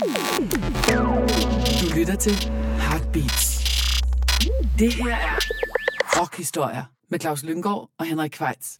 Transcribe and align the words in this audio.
Du 0.00 1.94
lytter 1.96 2.16
til 2.20 2.32
Heartbeats. 2.78 3.64
Det 4.78 4.94
her 4.94 5.16
er 5.16 5.38
Rockhistorier 6.20 6.84
med 7.10 7.20
Claus 7.20 7.42
Lyngård 7.42 7.90
og 7.98 8.06
Henrik 8.06 8.30
Kvejts. 8.30 8.78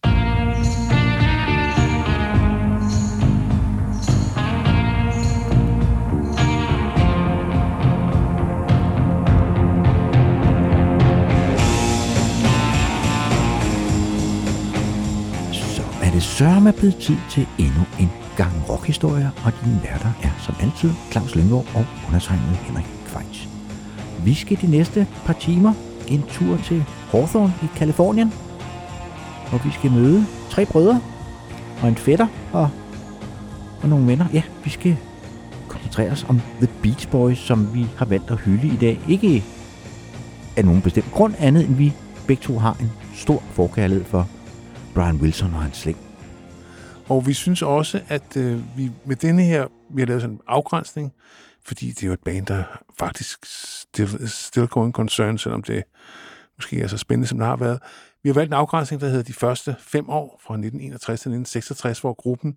Så 15.53 15.83
er 16.03 16.11
det 16.11 16.23
sørme 16.23 16.73
blevet 16.73 16.97
tid 16.97 17.17
til 17.29 17.47
endnu 17.59 17.85
gang 18.43 18.69
rockhistorier, 18.69 19.29
og 19.45 19.51
dine 19.63 19.79
værter 19.83 20.11
er 20.23 20.29
som 20.39 20.55
altid 20.61 20.91
Claus 21.11 21.35
Lynggaard 21.35 21.65
og 21.75 21.85
undertegnet 22.07 22.57
Henrik 22.65 22.85
Kvejs. 23.05 23.47
Vi 24.25 24.33
skal 24.33 24.57
de 24.61 24.67
næste 24.67 25.07
par 25.25 25.33
timer 25.33 25.73
en 26.07 26.23
tur 26.29 26.57
til 26.57 26.83
Hawthorne 27.11 27.53
i 27.63 27.65
Kalifornien, 27.75 28.33
hvor 29.49 29.59
vi 29.65 29.71
skal 29.71 29.91
møde 29.91 30.25
tre 30.49 30.65
brødre 30.65 31.01
og 31.81 31.87
en 31.87 31.95
fætter 31.95 32.27
og, 32.53 32.69
og 33.81 33.89
nogle 33.89 34.07
venner. 34.07 34.25
Ja, 34.33 34.41
vi 34.63 34.69
skal 34.69 34.97
koncentrere 35.67 36.11
os 36.11 36.25
om 36.29 36.41
The 36.57 36.69
Beach 36.81 37.09
Boys, 37.09 37.37
som 37.37 37.73
vi 37.73 37.87
har 37.97 38.05
valgt 38.05 38.31
at 38.31 38.39
hylde 38.39 38.67
i 38.67 38.77
dag. 38.77 38.99
Ikke 39.07 39.43
af 40.57 40.65
nogen 40.65 40.81
bestemt 40.81 41.11
grund 41.11 41.33
andet, 41.39 41.65
end 41.65 41.75
vi 41.75 41.93
begge 42.27 42.43
to 42.43 42.59
har 42.59 42.77
en 42.79 42.91
stor 43.15 43.43
forkærlighed 43.51 44.05
for 44.05 44.27
Brian 44.93 45.15
Wilson 45.15 45.53
og 45.53 45.61
hans 45.61 45.77
slæng. 45.77 46.10
Og 47.11 47.27
vi 47.27 47.33
synes 47.33 47.61
også, 47.61 48.01
at 48.07 48.37
øh, 48.37 48.77
vi 48.77 48.91
med 49.05 49.15
denne 49.15 49.43
her, 49.43 49.67
vi 49.89 50.01
har 50.01 50.07
lavet 50.07 50.21
sådan 50.21 50.35
en 50.35 50.41
afgrænsning, 50.47 51.13
fordi 51.65 51.87
det 51.87 52.03
er 52.03 52.07
jo 52.07 52.13
et 52.13 52.23
band, 52.25 52.45
der 52.45 52.63
faktisk 52.99 53.45
still, 53.45 54.29
still 54.29 54.67
going 54.67 54.93
concern, 54.93 55.37
selvom 55.37 55.63
det 55.63 55.83
måske 56.57 56.81
er 56.81 56.87
så 56.87 56.97
spændende, 56.97 57.27
som 57.27 57.37
det 57.37 57.47
har 57.47 57.55
været. 57.55 57.79
Vi 58.23 58.29
har 58.29 58.33
valgt 58.33 58.49
en 58.49 58.53
afgrænsning, 58.53 59.01
der 59.01 59.07
hedder 59.07 59.23
de 59.23 59.33
første 59.33 59.75
fem 59.79 60.09
år, 60.09 60.41
fra 60.43 60.53
1961 60.53 61.05
til 61.05 61.29
1966, 61.29 61.99
hvor 61.99 62.13
gruppen 62.13 62.55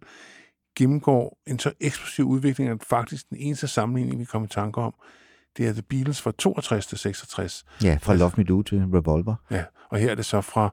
gennemgår 0.76 1.38
en 1.46 1.58
så 1.58 1.72
eksplosiv 1.80 2.24
udvikling, 2.24 2.70
at 2.70 2.84
faktisk 2.88 3.30
den 3.30 3.38
eneste 3.38 3.68
sammenligning, 3.68 4.20
vi 4.20 4.24
kommer 4.24 4.48
i 4.48 4.50
tanke 4.50 4.80
om, 4.80 4.94
det 5.56 5.66
er 5.68 5.72
The 5.72 5.82
Beatles 5.82 6.22
fra 6.22 6.32
62 6.38 6.86
til 6.86 6.98
66. 6.98 7.64
Ja, 7.82 7.98
fra 8.02 8.14
Love 8.14 8.32
Me 8.36 8.44
Do 8.44 8.62
til 8.62 8.78
Revolver. 8.78 9.34
Ja, 9.50 9.64
og 9.90 9.98
her 9.98 10.10
er 10.10 10.14
det 10.14 10.24
så 10.24 10.40
fra 10.40 10.70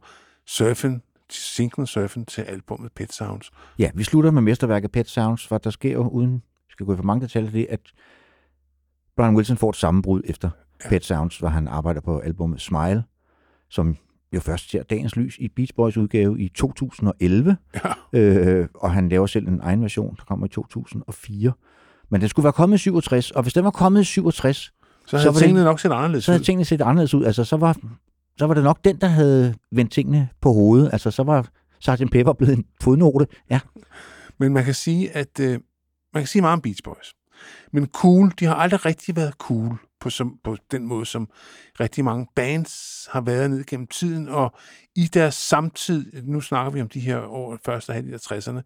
Surfen, 0.47 1.01
singlen 1.33 1.87
Surfen 1.87 2.25
til 2.25 2.41
albumet 2.41 2.91
Pet 2.91 3.13
Sounds. 3.13 3.51
Ja, 3.79 3.91
vi 3.95 4.03
slutter 4.03 4.31
med 4.31 4.41
mesterværket 4.41 4.91
Pet 4.91 5.09
Sounds, 5.09 5.47
for 5.47 5.57
der 5.57 5.69
sker 5.69 5.91
jo, 5.93 6.07
uden 6.07 6.43
skal 6.69 6.85
gå 6.85 6.93
i 6.93 6.95
for 6.95 7.03
mange 7.03 7.21
detaljer, 7.21 7.51
det, 7.51 7.67
at 7.69 7.79
Brian 9.17 9.35
Wilson 9.35 9.57
får 9.57 9.69
et 9.69 9.75
sammenbrud 9.75 10.21
efter 10.25 10.49
ja. 10.83 10.89
Pet 10.89 11.05
Sounds, 11.05 11.37
hvor 11.37 11.47
han 11.47 11.67
arbejder 11.67 12.01
på 12.01 12.19
albumet 12.19 12.61
Smile, 12.61 13.03
som 13.69 13.97
jo 14.35 14.39
først 14.39 14.69
ser 14.69 14.83
dagens 14.83 15.15
lys 15.15 15.37
i 15.37 15.47
Beach 15.47 15.73
Boys 15.75 15.97
udgave 15.97 16.39
i 16.41 16.49
2011. 16.49 17.57
Ja. 18.13 18.19
Øh, 18.19 18.67
og 18.75 18.91
han 18.91 19.09
laver 19.09 19.25
selv 19.27 19.47
en 19.47 19.59
egen 19.63 19.81
version, 19.81 20.15
der 20.15 20.23
kommer 20.23 20.45
i 20.45 20.49
2004. 20.49 21.53
Men 22.09 22.21
den 22.21 22.29
skulle 22.29 22.43
være 22.43 22.53
kommet 22.53 22.75
i 22.77 22.79
67, 22.79 23.31
og 23.31 23.43
hvis 23.43 23.53
den 23.53 23.63
var 23.63 23.71
kommet 23.71 24.01
i 24.01 24.03
67, 24.03 24.57
Så 25.05 25.17
havde 25.17 25.23
Så 25.29 25.33
så 25.33 25.39
tingene 25.39 25.59
det- 25.59 25.65
nok 25.65 25.79
set 25.79 25.91
anderledes 25.91 26.23
så 26.25 26.31
havde 26.31 26.39
ud. 26.41 26.45
tingene 26.45 26.65
set 26.65 26.81
anderledes 26.81 27.13
ud. 27.13 27.25
Altså, 27.25 27.43
så 27.43 27.57
var, 27.57 27.77
så 28.37 28.47
var 28.47 28.53
det 28.53 28.63
nok 28.63 28.83
den, 28.83 29.01
der 29.01 29.07
havde 29.07 29.55
vendt 29.71 29.91
tingene 29.91 30.29
på 30.41 30.53
hovedet. 30.53 30.89
Altså, 30.93 31.11
så 31.11 31.23
var 31.23 31.49
Sgt. 31.79 32.11
Pepper 32.11 32.33
blevet 32.33 32.57
en 32.57 32.65
fodnote. 32.81 33.27
Ja, 33.49 33.59
Men 34.37 34.53
man 34.53 34.65
kan 34.65 34.73
sige, 34.73 35.11
at 35.11 35.39
øh, 35.39 35.59
man 36.13 36.23
kan 36.23 36.27
sige 36.27 36.41
meget 36.41 36.53
om 36.53 36.61
Beach 36.61 36.83
Boys. 36.83 37.13
Men 37.71 37.87
cool, 37.87 38.31
de 38.39 38.45
har 38.45 38.55
aldrig 38.55 38.85
rigtig 38.85 39.15
været 39.15 39.33
cool 39.33 39.77
på, 39.99 40.09
som, 40.09 40.39
på 40.43 40.57
den 40.71 40.87
måde, 40.87 41.05
som 41.05 41.29
rigtig 41.79 42.05
mange 42.05 42.27
bands 42.35 43.07
har 43.11 43.21
været 43.21 43.49
ned 43.49 43.63
gennem 43.63 43.87
tiden, 43.87 44.29
og 44.29 44.55
i 44.95 45.05
deres 45.05 45.35
samtid, 45.35 46.23
nu 46.23 46.41
snakker 46.41 46.71
vi 46.71 46.81
om 46.81 46.89
de 46.89 46.99
her 46.99 47.19
år, 47.19 47.57
første 47.65 47.93
halvdel 47.93 48.13
af 48.13 48.31
60'erne, 48.31 48.61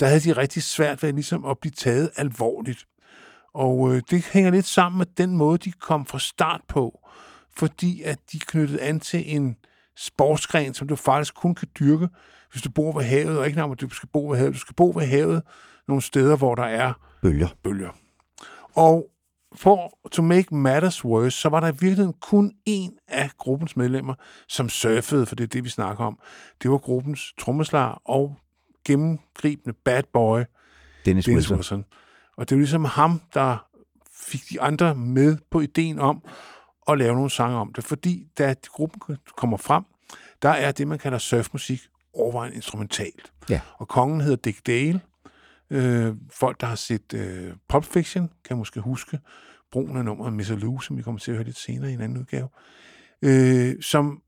der 0.00 0.06
havde 0.06 0.20
de 0.20 0.32
rigtig 0.32 0.62
svært 0.62 1.02
ved 1.02 1.12
ligesom 1.12 1.44
at 1.44 1.58
blive 1.58 1.72
taget 1.72 2.10
alvorligt. 2.16 2.86
Og 3.54 3.94
øh, 3.94 4.02
det 4.10 4.24
hænger 4.32 4.50
lidt 4.50 4.66
sammen 4.66 4.98
med 4.98 5.06
den 5.06 5.36
måde, 5.36 5.58
de 5.58 5.72
kom 5.72 6.06
fra 6.06 6.18
start 6.18 6.60
på, 6.68 7.08
fordi 7.56 8.02
at 8.02 8.18
de 8.32 8.38
knyttede 8.38 8.80
an 8.80 9.00
til 9.00 9.36
en 9.36 9.56
sportsgren, 9.96 10.74
som 10.74 10.88
du 10.88 10.96
faktisk 10.96 11.34
kun 11.34 11.54
kan 11.54 11.68
dyrke, 11.78 12.08
hvis 12.52 12.62
du 12.62 12.70
bor 12.70 12.92
ved 12.92 13.04
havet, 13.04 13.38
og 13.38 13.46
ikke 13.46 13.58
når 13.58 13.74
du 13.74 13.88
skal 13.88 14.08
bo 14.12 14.28
ved 14.28 14.38
havet, 14.38 14.54
du 14.54 14.58
skal 14.58 14.74
bo 14.74 14.92
ved 14.96 15.06
havet 15.06 15.42
nogle 15.88 16.02
steder, 16.02 16.36
hvor 16.36 16.54
der 16.54 16.64
er 16.64 16.92
bølger. 17.22 17.48
bølger. 17.62 17.90
Og 18.74 19.10
for 19.54 19.98
to 20.12 20.22
make 20.22 20.54
matters 20.54 21.04
worse, 21.04 21.30
så 21.30 21.48
var 21.48 21.60
der 21.60 21.68
i 21.68 21.70
virkeligheden 21.80 22.12
kun 22.20 22.52
en 22.66 22.92
af 23.08 23.30
gruppens 23.38 23.76
medlemmer, 23.76 24.14
som 24.48 24.68
surfede, 24.68 25.26
for 25.26 25.36
det 25.36 25.44
er 25.44 25.48
det, 25.48 25.64
vi 25.64 25.68
snakker 25.68 26.04
om. 26.04 26.18
Det 26.62 26.70
var 26.70 26.78
gruppens 26.78 27.34
trommeslager 27.38 28.02
og 28.04 28.36
gennemgribende 28.84 29.76
bad 29.84 30.02
boy, 30.12 30.40
Dennis, 31.04 31.24
Dennis 31.24 31.28
Wilson. 31.28 31.56
Wilson. 31.56 31.84
Og 32.36 32.48
det 32.48 32.54
er 32.54 32.56
jo 32.56 32.60
ligesom 32.60 32.84
ham, 32.84 33.20
der 33.34 33.66
fik 34.14 34.40
de 34.50 34.60
andre 34.60 34.94
med 34.94 35.38
på 35.50 35.60
ideen 35.60 35.98
om 35.98 36.22
at 36.88 36.98
lave 36.98 37.14
nogle 37.14 37.30
sange 37.30 37.56
om 37.56 37.72
det. 37.72 37.84
Fordi 37.84 38.26
da 38.38 38.54
gruppen 38.68 39.18
kommer 39.36 39.56
frem, 39.56 39.84
der 40.42 40.48
er 40.48 40.72
det, 40.72 40.88
man 40.88 40.98
kalder 40.98 41.18
surfmusik 41.18 41.80
overvejende 42.14 42.56
instrumentalt. 42.56 43.32
Ja. 43.50 43.60
Og 43.78 43.88
kongen 43.88 44.20
hedder 44.20 44.36
Dick 44.36 44.66
Dale. 44.66 45.00
Øh, 45.70 46.14
folk, 46.32 46.60
der 46.60 46.66
har 46.66 46.74
set 46.74 47.14
øh, 47.14 47.52
Pulp 47.68 47.84
Fiction, 47.84 48.30
kan 48.44 48.56
måske 48.56 48.80
huske 48.80 49.18
brugen 49.72 49.96
af 49.96 50.04
nummeret 50.04 50.32
Miss 50.32 50.50
Lou, 50.50 50.80
som 50.80 50.96
vi 50.96 51.02
kommer 51.02 51.18
til 51.18 51.30
at 51.30 51.36
høre 51.36 51.44
lidt 51.44 51.58
senere 51.58 51.90
i 51.90 51.94
en 51.94 52.00
anden 52.00 52.18
udgave. 52.18 52.48
Øh, 53.22 53.82
som, 53.82 54.22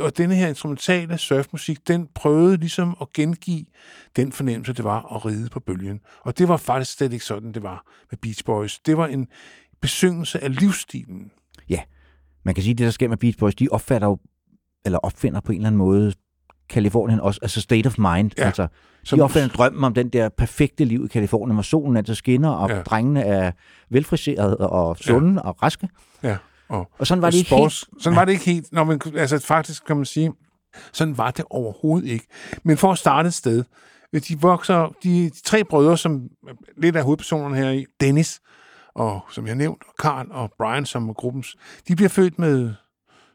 og 0.00 0.16
denne 0.16 0.34
her 0.34 0.48
instrumentale 0.48 1.18
surfmusik, 1.18 1.88
den 1.88 2.08
prøvede 2.14 2.56
ligesom 2.56 2.96
at 3.00 3.12
gengive 3.12 3.64
den 4.16 4.32
fornemmelse, 4.32 4.72
det 4.72 4.84
var 4.84 5.16
at 5.16 5.24
ride 5.24 5.48
på 5.48 5.60
bølgen. 5.60 6.00
Og 6.20 6.38
det 6.38 6.48
var 6.48 6.56
faktisk 6.56 6.96
slet 6.96 7.12
ikke 7.12 7.24
sådan, 7.24 7.52
det 7.52 7.62
var 7.62 7.84
med 8.10 8.18
Beach 8.18 8.44
Boys. 8.44 8.78
Det 8.78 8.96
var 8.96 9.06
en 9.06 9.28
besyngelse 9.80 10.44
af 10.44 10.60
livsstilen. 10.60 11.30
Man 12.46 12.54
kan 12.54 12.62
sige, 12.64 12.72
at 12.72 12.78
det, 12.78 12.84
der 12.84 12.90
sker 12.90 13.08
med 13.08 13.16
Beach 13.16 13.38
Boys, 13.38 13.54
de 13.54 13.68
opfatter 13.70 14.08
jo, 14.08 14.18
eller 14.84 14.98
opfinder 14.98 15.40
på 15.40 15.52
en 15.52 15.58
eller 15.58 15.66
anden 15.66 15.78
måde 15.78 16.12
Kalifornien 16.68 17.20
også, 17.20 17.38
altså 17.42 17.60
state 17.60 17.86
of 17.86 17.98
mind. 17.98 18.30
Ja, 18.38 18.44
Altså, 18.46 18.66
de 19.16 19.20
opfinder 19.22 19.48
drømmen 19.48 19.84
om 19.84 19.94
den 19.94 20.08
der 20.08 20.28
perfekte 20.28 20.84
liv 20.84 21.04
i 21.04 21.08
Kalifornien, 21.08 21.54
hvor 21.56 21.62
solen 21.62 21.96
altid 21.96 22.14
skinner, 22.14 22.50
og 22.50 22.68
Ja. 22.70 22.76
ja. 22.76 22.82
drengene 22.82 23.22
er 23.22 23.52
velfriserede 23.90 24.56
og 24.56 24.96
sunde 24.96 25.32
ja. 25.44 25.48
og 25.48 25.62
raske. 25.62 25.88
Ja, 26.22 26.36
og- 26.68 26.90
og 26.98 27.06
sådan 27.06 27.22
var 27.22 27.30
det 27.30 27.38
ikke 27.38 27.48
sports, 27.48 27.84
helt. 27.92 28.02
Sådan 28.02 28.16
var 28.16 28.24
det 28.24 28.32
ikke 28.32 28.44
helt. 28.44 28.72
Nå, 28.72 28.84
men 28.84 29.00
altså 29.16 29.38
faktisk 29.38 29.84
kan 29.86 29.96
man 29.96 30.04
sige, 30.06 30.32
sådan 30.92 31.18
var 31.18 31.30
det 31.30 31.44
overhovedet 31.50 32.08
ikke. 32.08 32.26
Men 32.62 32.76
for 32.76 32.92
at 32.92 32.98
starte 32.98 33.26
et 33.26 33.34
sted, 33.34 33.64
de 34.28 34.40
vokser, 34.40 34.94
de, 35.02 35.24
de 35.30 35.42
tre 35.44 35.64
brødre, 35.64 35.98
som 35.98 36.28
lidt 36.76 36.96
af 36.96 37.04
hovedpersonerne 37.04 37.56
her 37.56 37.70
i, 37.70 37.84
Dennis, 38.00 38.40
og 38.96 39.20
som 39.30 39.46
jeg 39.46 39.54
nævnt, 39.54 39.82
Carl 40.00 40.26
og 40.30 40.50
Brian, 40.58 40.86
som 40.86 41.08
er 41.08 41.12
gruppens, 41.12 41.56
de 41.88 41.96
bliver 41.96 42.08
født 42.08 42.38
med 42.38 42.72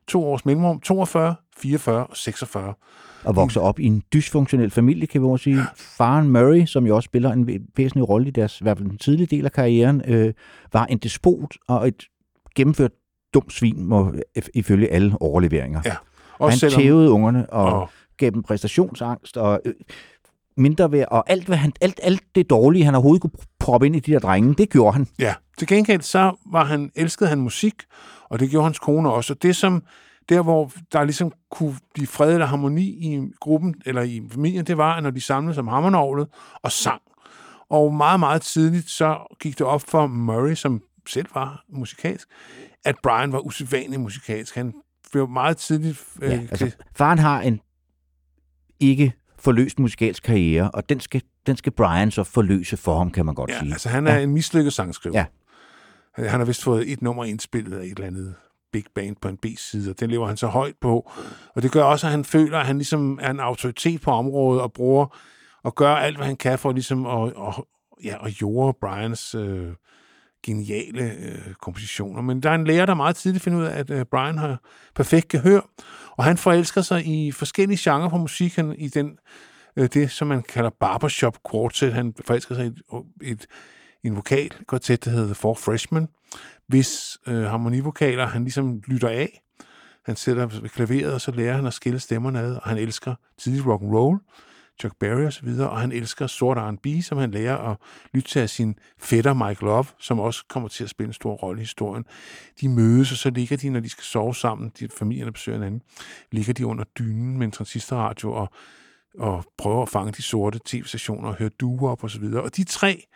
to 0.07 0.23
års 0.25 0.45
mellemrum, 0.45 0.79
42, 0.79 1.35
44 1.57 2.05
og 2.07 2.17
46. 2.17 2.73
og 3.23 3.35
vokser 3.35 3.61
op 3.61 3.79
i 3.79 3.85
en 3.85 4.03
dysfunktionel 4.13 4.72
familie, 4.72 5.07
kan 5.07 5.22
vi 5.22 5.27
også 5.27 5.44
sige. 5.44 5.59
Faren 5.75 6.29
Murray, 6.29 6.66
som 6.66 6.85
jo 6.88 6.95
også 6.95 7.05
spiller 7.07 7.31
en 7.31 7.49
væ- 7.49 7.72
væsentlig 7.77 8.09
rolle 8.09 8.27
i 8.27 8.31
deres, 8.31 8.61
i 8.61 8.63
hvert 8.63 8.77
fald 8.77 8.89
den 8.89 8.97
tidlige 8.97 9.27
del 9.35 9.45
af 9.45 9.51
karrieren, 9.51 10.01
øh, 10.07 10.33
var 10.73 10.85
en 10.85 10.97
despot 10.97 11.55
og 11.67 11.88
et 11.88 12.03
gennemført 12.55 12.91
dumt 13.33 13.53
svin, 13.53 13.85
må, 13.85 14.13
if- 14.39 14.47
ifølge 14.53 14.88
alle 14.91 15.16
overleveringer. 15.19 15.81
Ja, 15.85 15.95
Og 16.39 16.49
han 16.49 16.57
tævede 16.81 17.09
ungerne 17.11 17.49
og, 17.49 17.66
og 17.73 17.81
og 17.81 17.89
gav 18.17 18.29
dem 18.29 18.43
præstationsangst 18.43 19.38
og 19.38 19.61
øh, 19.66 19.73
mindre 20.57 20.91
ved, 20.91 21.05
og 21.11 21.29
alt, 21.29 21.45
hvad 21.47 21.57
han, 21.57 21.72
alt, 21.81 21.99
alt 22.03 22.23
det 22.35 22.49
dårlige, 22.49 22.85
han 22.85 22.95
overhovedet 22.95 23.22
kunne 23.22 23.31
proppe 23.59 23.85
ind 23.85 23.95
i 23.95 23.99
de 23.99 24.11
der 24.11 24.19
drenge, 24.19 24.53
det 24.53 24.69
gjorde 24.69 24.93
han. 24.93 25.07
Ja, 25.19 25.33
til 25.61 25.67
gengæld 25.67 26.01
så 26.01 26.35
var 26.46 26.66
han, 26.66 26.91
elskede 26.96 27.29
han 27.29 27.41
musik, 27.41 27.73
og 28.23 28.40
det 28.40 28.49
gjorde 28.49 28.63
hans 28.63 28.79
kone 28.79 29.11
også. 29.11 29.34
Og 29.34 29.41
det 29.41 29.55
som, 29.55 29.84
der 30.29 30.41
hvor 30.41 30.72
der 30.91 31.03
ligesom 31.03 31.31
kunne 31.52 31.75
blive 31.93 32.08
fred 32.08 32.34
eller 32.34 32.46
harmoni 32.46 32.84
i 32.84 33.31
gruppen, 33.40 33.75
eller 33.85 34.02
i 34.02 34.22
familien, 34.31 34.66
det 34.66 34.78
var, 34.78 34.99
når 34.99 35.09
de 35.09 35.22
samledes 35.22 35.58
om 35.58 35.67
hammernovlet 35.67 36.28
og 36.63 36.72
sang. 36.72 37.02
Og 37.69 37.93
meget, 37.93 38.19
meget 38.19 38.41
tidligt, 38.41 38.90
så 38.90 39.35
gik 39.41 39.58
det 39.58 39.67
op 39.67 39.81
for 39.81 40.08
Murray, 40.08 40.55
som 40.55 40.81
selv 41.08 41.28
var 41.34 41.63
musikalsk, 41.69 42.28
at 42.85 42.96
Brian 43.03 43.31
var 43.31 43.40
usædvanlig 43.40 43.99
musikalsk. 43.99 44.55
Han 44.55 44.73
blev 45.11 45.29
meget 45.29 45.58
tidligt... 45.58 46.03
Øh, 46.22 46.29
Ja, 46.29 46.40
altså, 46.40 46.72
faren 46.96 47.19
har 47.19 47.41
en 47.41 47.59
ikke 48.79 49.13
forløst 49.40 49.79
musikalsk 49.79 50.23
karriere, 50.23 50.72
og 50.72 50.90
den 50.90 50.99
skal, 50.99 51.22
den 51.46 51.58
skal 51.58 51.72
Brian 51.72 52.11
så 52.11 52.23
forløse 52.23 52.78
for 52.78 52.97
ham, 52.97 53.11
kan 53.11 53.25
man 53.25 53.35
godt 53.35 53.49
ja, 53.49 53.59
sige. 53.59 53.72
altså 53.72 53.90
han 53.90 54.08
er 54.08 54.16
ja. 54.16 54.23
en 54.23 54.31
mislykket 54.31 54.73
sangskriver. 54.73 55.17
Ja. 55.17 55.25
Øh, 56.19 56.25
han 56.25 56.40
har 56.40 56.46
vist 56.46 56.63
fået 56.63 56.91
et 56.91 57.02
nummer 57.02 57.25
indspillet 57.25 57.78
af 57.78 57.84
et 57.84 57.90
eller 57.90 58.08
andet 58.08 58.35
big 58.73 58.85
band 58.96 59.16
på 59.22 59.28
en 59.28 59.37
B-side, 59.37 59.90
og 59.90 59.99
den 59.99 60.11
lever 60.11 60.28
han 60.28 60.37
så 60.37 60.47
højt 60.47 60.75
på. 60.81 61.11
Og 61.55 61.61
det 61.61 61.72
gør 61.72 61.84
også, 61.84 62.08
at 62.08 62.11
han 62.11 62.25
føler, 62.25 62.59
at 62.59 62.66
han 62.66 62.78
ligesom 62.78 63.19
er 63.22 63.31
en 63.31 63.40
autoritet 63.40 64.02
på 64.02 64.11
området 64.11 64.61
og 64.61 64.73
bruger 64.73 65.17
og 65.63 65.75
gør 65.75 65.96
alt, 65.96 66.17
hvad 66.17 66.25
han 66.28 66.35
kan 66.35 66.59
for 66.59 66.72
ligesom 66.72 67.05
at, 67.05 67.28
at, 67.28 67.63
ja, 68.03 68.25
at 68.25 68.31
jorde 68.41 68.78
Brians 68.81 69.35
øh, 69.35 69.67
geniale 70.46 71.11
øh, 71.11 71.53
kompositioner. 71.61 72.22
Men 72.22 72.43
der 72.43 72.49
er 72.49 72.55
en 72.55 72.67
lærer, 72.67 72.85
der 72.85 72.93
meget 72.93 73.16
tidligt 73.16 73.43
finder 73.43 73.59
ud 73.59 73.66
af, 73.66 73.79
at 73.79 73.90
øh, 73.90 74.05
Brian 74.05 74.37
har 74.37 74.59
perfekt 74.96 75.28
gehør, 75.28 75.61
og 76.17 76.23
han 76.23 76.37
forelsker 76.37 76.81
sig 76.81 77.05
i 77.05 77.31
forskellige 77.31 77.91
genrer 77.91 78.09
på 78.09 78.17
musikken 78.17 78.75
i 78.75 78.87
den, 78.87 79.17
øh, 79.75 79.90
det, 79.93 80.11
som 80.11 80.28
man 80.28 80.43
kalder 80.43 80.69
barbershop 80.69 81.37
quartet. 81.52 81.93
Han 81.93 82.13
forelsker 82.25 82.55
sig 82.55 82.66
i 82.66 82.67
et, 82.67 82.81
et, 83.22 83.46
en 84.03 84.15
vokal 84.15 84.53
kvartet, 84.67 85.05
der 85.05 85.11
hedder 85.11 85.25
The 85.25 85.35
Four 85.35 85.53
Freshmen, 85.53 86.07
hvis 86.67 87.17
øh, 87.27 87.43
harmonivokaler 87.43 88.27
han 88.27 88.43
ligesom 88.43 88.81
lytter 88.87 89.09
af. 89.09 89.41
Han 90.05 90.15
sætter 90.15 90.45
ved 90.45 90.69
klaveret, 90.69 91.13
og 91.13 91.21
så 91.21 91.31
lærer 91.31 91.55
han 91.55 91.65
at 91.65 91.73
skille 91.73 91.99
stemmerne 91.99 92.39
ad, 92.39 92.55
og 92.55 92.69
han 92.69 92.77
elsker 92.77 93.15
tidlig 93.37 93.67
rock 93.67 93.83
and 93.83 93.95
roll, 93.95 94.19
Chuck 94.81 94.95
Berry 94.99 95.25
og 95.25 95.33
så 95.33 95.41
videre, 95.43 95.69
og 95.69 95.79
han 95.79 95.91
elsker 95.91 96.27
sort 96.27 96.57
R&B, 96.57 96.87
som 97.03 97.17
han 97.17 97.31
lærer 97.31 97.57
at 97.57 97.77
lytte 98.13 98.29
til 98.29 98.39
af 98.39 98.49
sin 98.49 98.75
fætter 98.99 99.33
Mike 99.33 99.61
Love, 99.61 99.85
som 99.99 100.19
også 100.19 100.45
kommer 100.49 100.69
til 100.69 100.83
at 100.83 100.89
spille 100.89 101.07
en 101.07 101.13
stor 101.13 101.33
rolle 101.33 101.59
i 101.59 101.63
historien. 101.63 102.05
De 102.61 102.69
mødes, 102.69 103.11
og 103.11 103.17
så 103.17 103.29
ligger 103.29 103.57
de, 103.57 103.69
når 103.69 103.79
de 103.79 103.89
skal 103.89 104.03
sove 104.03 104.35
sammen, 104.35 104.71
de 104.79 104.87
familierne 104.97 105.31
besøger 105.31 105.57
hinanden, 105.57 105.81
ligger 106.31 106.53
de 106.53 106.65
under 106.65 106.83
dynen 106.83 107.37
med 107.37 107.45
en 107.45 107.51
transistorradio 107.51 108.33
og, 108.33 108.49
og 109.19 109.45
prøver 109.57 109.81
at 109.81 109.89
fange 109.89 110.11
de 110.11 110.21
sorte 110.21 110.59
tv-stationer 110.65 111.29
og 111.29 111.35
høre 111.35 111.49
duer 111.49 111.91
op 111.91 112.03
og 112.03 112.09
så 112.09 112.19
videre. 112.19 112.43
Og 112.43 112.55
de 112.55 112.63
tre 112.63 113.07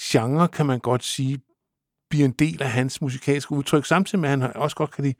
genre, 0.00 0.48
kan 0.48 0.66
man 0.66 0.78
godt 0.78 1.04
sige, 1.04 1.38
bliver 2.10 2.24
en 2.24 2.34
del 2.38 2.62
af 2.62 2.70
hans 2.70 3.00
musikalske 3.00 3.52
udtryk, 3.52 3.86
samtidig 3.86 4.20
med, 4.20 4.28
at 4.28 4.40
han 4.40 4.56
også 4.56 4.76
godt 4.76 4.90
kan 4.90 5.04
lide 5.04 5.14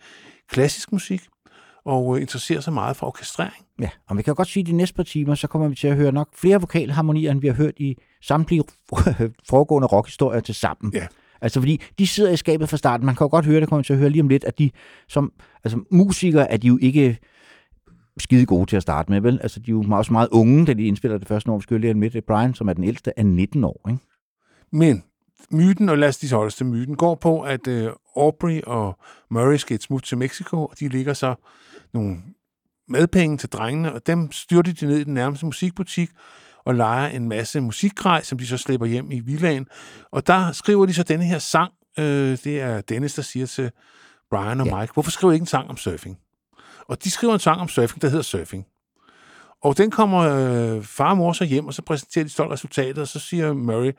klassisk 0.48 0.92
musik, 0.92 1.22
og 1.84 2.16
øh, 2.16 2.22
interesserer 2.22 2.60
sig 2.60 2.72
meget 2.72 2.96
for 2.96 3.06
orkestrering. 3.06 3.64
Ja, 3.80 3.88
og 4.08 4.16
vi 4.16 4.22
kan 4.22 4.34
godt 4.34 4.48
sige, 4.48 4.60
at 4.60 4.66
de 4.66 4.72
næste 4.72 4.94
par 4.94 5.02
timer, 5.02 5.34
så 5.34 5.46
kommer 5.46 5.68
vi 5.68 5.74
til 5.74 5.88
at 5.88 5.96
høre 5.96 6.12
nok 6.12 6.28
flere 6.34 6.60
vokalharmonier, 6.60 7.30
end 7.30 7.40
vi 7.40 7.46
har 7.46 7.54
hørt 7.54 7.74
i 7.76 7.96
samtlige 8.22 8.64
foregående 9.50 9.88
rockhistorier 9.88 10.40
til 10.40 10.54
sammen. 10.54 10.92
Ja. 10.94 11.06
Altså 11.40 11.60
fordi 11.60 11.80
de 11.98 12.06
sidder 12.06 12.30
i 12.30 12.36
skabet 12.36 12.68
fra 12.68 12.76
starten. 12.76 13.06
Man 13.06 13.14
kan 13.14 13.24
jo 13.24 13.28
godt 13.28 13.46
høre, 13.46 13.60
det 13.60 13.68
kommer 13.68 13.82
til 13.82 13.92
at 13.92 13.98
høre 13.98 14.10
lige 14.10 14.22
om 14.22 14.28
lidt, 14.28 14.44
at 14.44 14.58
de 14.58 14.70
som 15.08 15.32
altså, 15.64 15.80
musikere 15.90 16.50
er 16.50 16.56
de 16.56 16.66
jo 16.66 16.78
ikke 16.82 17.18
skide 18.18 18.46
gode 18.46 18.66
til 18.66 18.76
at 18.76 18.82
starte 18.82 19.12
med, 19.12 19.20
vel? 19.20 19.38
Altså 19.42 19.60
de 19.60 19.70
er 19.70 19.72
jo 19.72 19.84
også 19.90 20.12
meget 20.12 20.28
unge, 20.32 20.66
da 20.66 20.72
de 20.72 20.82
indspiller 20.82 21.18
det 21.18 21.28
første 21.28 21.50
år. 21.50 21.58
Vi 21.58 21.62
skal 21.62 21.80
lige 21.80 21.94
med 21.94 22.22
Brian, 22.22 22.54
som 22.54 22.68
er 22.68 22.72
den 22.72 22.84
ældste, 22.84 23.12
er 23.16 23.22
19 23.22 23.64
år, 23.64 23.88
ikke? 23.88 24.00
Men 24.72 25.04
myten, 25.50 25.88
og 25.88 25.98
lad 25.98 26.08
os 26.08 26.22
lige 26.22 26.34
holde 26.34 26.46
os 26.46 26.54
til 26.54 26.66
myten, 26.66 26.96
går 26.96 27.14
på, 27.14 27.40
at 27.40 27.66
øh, 27.66 27.90
Aubrey 28.16 28.60
og 28.66 28.98
Murray 29.30 29.56
skal 29.56 29.74
et 29.74 29.82
smut 29.82 30.02
til 30.02 30.18
Mexico, 30.18 30.66
og 30.66 30.80
de 30.80 30.88
ligger 30.88 31.14
så 31.14 31.34
nogle 31.92 32.16
madpenge 32.88 33.36
til 33.36 33.48
drengene, 33.48 33.92
og 33.92 34.06
dem 34.06 34.32
styrter 34.32 34.72
de 34.72 34.86
ned 34.86 34.98
i 34.98 35.04
den 35.04 35.14
nærmeste 35.14 35.46
musikbutik, 35.46 36.10
og 36.64 36.74
leger 36.74 37.08
en 37.08 37.28
masse 37.28 37.60
musikgrej, 37.60 38.22
som 38.22 38.38
de 38.38 38.46
så 38.46 38.56
slipper 38.56 38.86
hjem 38.86 39.10
i 39.10 39.20
villaen. 39.20 39.66
Og 40.10 40.26
der 40.26 40.52
skriver 40.52 40.86
de 40.86 40.94
så 40.94 41.02
denne 41.02 41.24
her 41.24 41.38
sang. 41.38 41.72
Øh, 41.98 42.38
det 42.44 42.60
er 42.60 42.80
Dennis, 42.80 43.14
der 43.14 43.22
siger 43.22 43.46
til 43.46 43.70
Brian 44.30 44.60
og 44.60 44.66
ja. 44.66 44.80
Mike, 44.80 44.92
hvorfor 44.92 45.10
skriver 45.10 45.32
I 45.32 45.34
ikke 45.34 45.42
en 45.42 45.46
sang 45.46 45.70
om 45.70 45.76
surfing? 45.76 46.18
Og 46.88 47.04
de 47.04 47.10
skriver 47.10 47.34
en 47.34 47.40
sang 47.40 47.60
om 47.60 47.68
surfing, 47.68 48.02
der 48.02 48.08
hedder 48.08 48.22
Surfing. 48.22 48.66
Og 49.62 49.78
den 49.78 49.90
kommer 49.90 50.20
øh, 50.20 50.82
far 50.82 51.10
og 51.10 51.16
mor 51.16 51.32
så 51.32 51.44
hjem, 51.44 51.66
og 51.66 51.74
så 51.74 51.82
præsenterer 51.82 52.24
de 52.24 52.30
stolt 52.30 52.52
resultatet, 52.52 52.98
og 52.98 53.08
så 53.08 53.18
siger 53.18 53.52
Murray, 53.52 53.92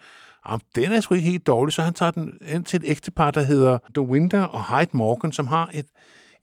at 0.50 0.62
den 0.76 0.92
er 0.92 1.02
sgu 1.02 1.16
ikke 1.16 1.30
helt 1.30 1.48
dårlig, 1.48 1.74
så 1.74 1.82
han 1.82 1.94
tager 1.94 2.12
den 2.12 2.34
ind 2.54 2.66
til 2.66 2.78
et 2.78 2.84
ægtepar, 2.90 3.32
der 3.32 3.42
hedder 3.42 3.78
The 3.96 4.02
Winter 4.02 4.44
og 4.44 4.80
Hyde 4.80 4.90
Morgan, 4.98 5.32
som 5.32 5.48
har 5.48 5.70
et, 5.74 5.86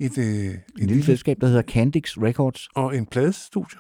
et, 0.00 0.18
øh, 0.18 0.24
et, 0.24 0.60
et 0.80 0.86
lille 0.88 1.04
selskab, 1.04 1.36
der 1.40 1.46
hedder 1.46 1.62
Candix 1.62 2.16
Records. 2.16 2.68
Og 2.74 2.96
en 2.96 3.06
pladestudie. 3.06 3.78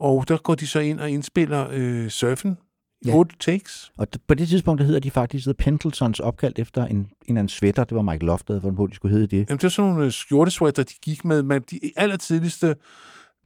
Og 0.00 0.28
der 0.28 0.36
går 0.36 0.54
de 0.54 0.66
så 0.66 0.80
ind 0.80 1.00
og 1.00 1.10
indspiller 1.10 1.68
øh, 1.72 2.08
surfen 2.08 2.56
Ja. 3.06 3.14
Otte 3.14 3.36
takes. 3.40 3.92
Og 3.96 4.06
på 4.28 4.34
det 4.34 4.48
tidspunkt, 4.48 4.78
der 4.78 4.84
hedder 4.84 5.00
de 5.00 5.10
faktisk 5.10 5.44
The 5.44 5.54
Pendletons 5.54 6.20
opkaldt 6.20 6.58
efter 6.58 6.84
en, 6.84 6.96
en 6.96 7.06
eller 7.28 7.38
anden 7.38 7.48
sweater. 7.48 7.84
Det 7.84 7.96
var 7.96 8.02
Mike 8.02 8.24
Love, 8.24 8.38
der 8.46 8.52
havde 8.52 8.60
fundet 8.60 8.76
på, 8.76 8.86
de 8.86 8.94
skulle 8.94 9.12
hedde 9.12 9.26
det. 9.26 9.36
Jamen, 9.36 9.58
det 9.58 9.62
var 9.62 9.68
sådan 9.68 9.90
nogle 9.90 10.06
øh, 10.06 10.12
skjortesweater, 10.12 10.82
de 10.82 10.94
gik 11.02 11.24
med. 11.24 11.42
Men 11.42 11.62
de 11.70 11.80
aller 11.96 12.16
tidligste 12.16 12.76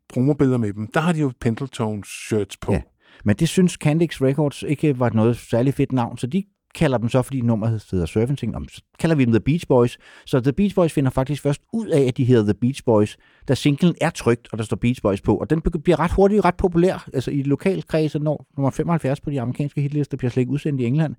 promobilleder 0.09 0.59
med 0.59 0.73
dem, 0.73 0.87
der 0.87 1.01
har 1.01 1.13
de 1.13 1.21
jo 1.21 1.33
Pendletons 1.41 2.09
shirts 2.09 2.57
på. 2.57 2.73
Ja. 2.73 2.83
Men 3.25 3.37
det 3.37 3.49
synes 3.49 3.73
Candix 3.73 4.21
Records 4.21 4.63
ikke 4.63 4.99
var 4.99 5.11
noget 5.11 5.37
særligt 5.37 5.77
fedt 5.77 5.93
navn, 5.93 6.19
så 6.19 6.27
de 6.27 6.45
kalder 6.75 6.99
dem 6.99 7.09
så, 7.09 7.23
fordi 7.23 7.41
nummeret 7.41 7.85
hedder 7.91 8.07
Surfing 8.07 8.39
Ting, 8.39 8.55
så 8.71 8.83
kalder 8.99 9.17
vi 9.17 9.25
dem 9.25 9.33
The 9.33 9.41
Beach 9.41 9.67
Boys. 9.69 9.99
Så 10.27 10.41
The 10.41 10.53
Beach 10.53 10.75
Boys 10.75 10.93
finder 10.93 11.11
faktisk 11.11 11.43
først 11.43 11.61
ud 11.73 11.87
af, 11.87 12.01
at 12.01 12.17
de 12.17 12.25
hedder 12.25 12.43
The 12.43 12.55
Beach 12.55 12.85
Boys, 12.85 13.17
da 13.49 13.55
singlen 13.55 13.95
er 14.01 14.11
trygt, 14.11 14.49
og 14.53 14.59
der 14.59 14.65
står 14.65 14.77
Beach 14.77 15.03
Boys 15.03 15.21
på. 15.21 15.37
Og 15.37 15.51
den 15.51 15.61
bliver 15.61 16.01
ret 16.01 16.13
hurtigt 16.13 16.45
ret 16.45 16.57
populær. 16.57 17.09
Altså 17.15 17.31
i 17.31 17.43
lokalkredse 17.43 18.19
når 18.19 18.47
nummer 18.57 18.71
75 18.71 19.21
på 19.21 19.31
de 19.31 19.41
amerikanske 19.41 19.81
hitlister, 19.81 20.17
bliver 20.17 20.31
slet 20.31 20.41
ikke 20.41 20.53
udsendt 20.53 20.81
i 20.81 20.85
England. 20.85 21.15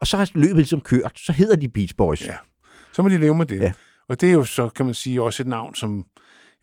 Og 0.00 0.06
så 0.06 0.16
har 0.16 0.30
løbet 0.34 0.56
ligesom 0.56 0.80
kørt, 0.80 1.12
så 1.16 1.32
hedder 1.32 1.56
de 1.56 1.68
Beach 1.68 1.96
Boys. 1.96 2.26
Ja, 2.26 2.34
så 2.92 3.02
må 3.02 3.08
de 3.08 3.18
leve 3.18 3.34
med 3.34 3.46
det. 3.46 3.60
Ja. 3.60 3.72
Og 4.08 4.20
det 4.20 4.28
er 4.28 4.32
jo 4.32 4.44
så, 4.44 4.68
kan 4.68 4.86
man 4.86 4.94
sige, 4.94 5.22
også 5.22 5.42
et 5.42 5.46
navn, 5.46 5.74
som 5.74 6.04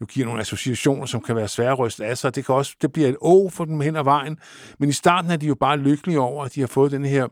jo 0.02 0.06
giver 0.06 0.26
nogle 0.26 0.42
associationer, 0.42 1.06
som 1.06 1.22
kan 1.22 1.36
være 1.36 1.48
svære 1.48 1.72
at 1.72 1.80
ryste 1.80 2.06
af 2.06 2.18
sig. 2.18 2.36
Det, 2.36 2.46
kan 2.46 2.56
også, 2.56 2.76
det 2.82 2.94
bliver 2.94 3.10
et 3.10 3.18
å 3.22 3.50
for 3.50 3.66
dem 3.66 3.82
hen 3.82 3.96
ad 3.96 4.04
vejen. 4.04 4.38
Men 4.80 4.90
i 4.90 4.92
starten 4.92 5.32
er 5.32 5.38
de 5.38 5.48
jo 5.48 5.56
bare 5.56 5.78
lykkelige 5.78 6.20
over, 6.20 6.46
at 6.46 6.56
de 6.56 6.60
har 6.60 6.68
fået 6.68 6.92
den 6.92 7.06
her 7.06 7.28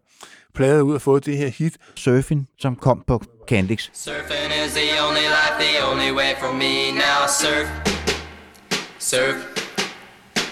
plade 0.56 0.83
ud 0.83 0.95
og 0.95 1.01
fået 1.01 1.25
det 1.25 1.38
her 1.38 1.48
hit. 1.48 1.77
Surfing, 1.95 2.48
som 2.60 2.75
kom 2.75 3.04
på 3.07 3.21
Candix. 3.48 3.89
Surfing 3.94 4.51
is 4.65 4.74
the 4.74 4.89
only 5.07 5.27
life, 5.38 5.56
the 5.60 5.88
only 5.92 6.12
way 6.12 6.31
for 6.39 6.54
me 6.54 6.92
now. 6.92 7.27
Surf, 7.27 7.68
surf 9.00 9.52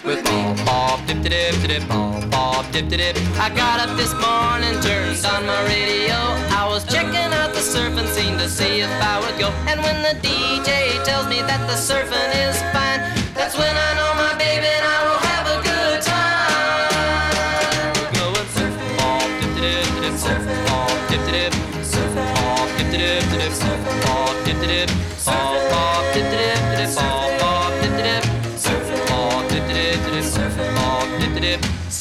with 0.03 0.23
me. 0.25 0.63
Bob, 0.65 1.05
dip, 1.07 1.21
dip, 1.21 1.55
dip, 1.67 1.87
bob, 1.87 2.71
dip, 2.71 2.87
dip. 2.89 3.17
I 3.37 3.49
got 3.49 3.79
up 3.79 3.95
this 3.97 4.13
morning, 4.13 4.79
turned 4.81 5.01
on 5.25 5.45
my 5.45 5.61
radio. 5.65 6.17
I 6.53 6.67
was 6.67 6.83
checking 6.85 7.31
out 7.39 7.53
the 7.53 7.59
surfing 7.59 8.07
scene 8.07 8.37
to 8.37 8.49
see 8.49 8.81
if 8.81 8.91
I 9.01 9.19
would 9.19 9.37
go. 9.39 9.49
And 9.69 9.81
when 9.81 10.01
the 10.01 10.15
DJ 10.25 11.03
tells 11.03 11.27
me 11.27 11.41
that 11.41 11.61
the 11.67 11.77
surfing 11.77 12.31
is 12.45 12.57
fine, 12.73 13.01
that's 13.33 13.57
when 13.57 13.75
I 13.75 13.89
know 13.97 14.11
my 14.15 14.20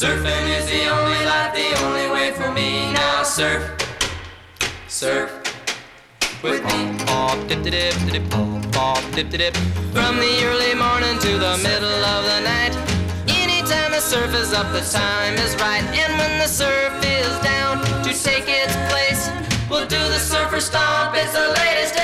Surfing 0.00 0.48
is 0.56 0.64
the 0.64 0.88
only 0.88 1.26
life, 1.26 1.52
the 1.52 1.84
only 1.84 2.08
way 2.08 2.32
for 2.32 2.50
me 2.52 2.90
now. 2.90 3.22
Surf, 3.22 3.62
surf 4.88 5.28
with 6.42 6.64
me. 6.64 6.96
Bob, 7.04 7.36
dip, 7.48 7.62
dip, 7.62 7.94
dip, 8.10 8.30
bob, 8.30 8.72
bob, 8.72 9.04
dip, 9.12 9.28
dip. 9.28 9.54
From 9.92 10.16
the 10.16 10.34
early 10.46 10.74
morning 10.74 11.18
to 11.18 11.32
the 11.36 11.60
middle 11.62 12.00
of 12.16 12.24
the 12.24 12.40
night. 12.40 12.72
Anytime 13.28 13.92
the 13.92 14.00
surf 14.00 14.32
is 14.34 14.54
up, 14.54 14.72
the 14.72 14.80
time 14.80 15.34
is 15.34 15.54
right. 15.56 15.84
And 15.92 16.16
when 16.16 16.38
the 16.38 16.48
surf 16.48 16.94
is 17.04 17.38
down 17.44 17.84
to 18.02 18.10
take 18.24 18.48
its 18.48 18.74
place, 18.88 19.28
we'll 19.68 19.86
do 19.86 19.98
the 19.98 20.18
surfer 20.18 20.60
stomp. 20.60 21.14
It's 21.14 21.34
the 21.34 21.52
latest 21.60 21.99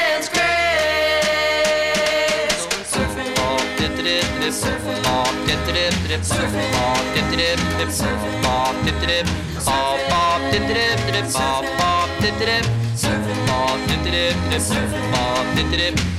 dip, 6.06 6.20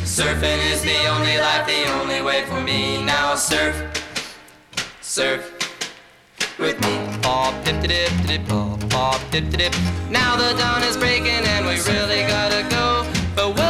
surfing, 0.04 0.60
is 0.72 0.82
the 0.82 1.08
only 1.08 1.38
life, 1.38 1.66
the 1.68 1.86
only 2.00 2.22
way 2.22 2.44
for 2.46 2.60
me 2.62 3.04
now. 3.04 3.36
Surf, 3.36 3.76
surf 5.02 5.42
with 6.60 6.80
me. 6.82 6.98
Now 10.10 10.36
the 10.38 10.54
dawn 10.58 10.84
is 10.84 10.98
breaking 10.98 11.44
and 11.54 11.66
we 11.66 11.76
really 11.92 12.26
gotta 12.28 12.68
go. 12.70 13.06
But 13.36 13.56
we'll 13.56 13.67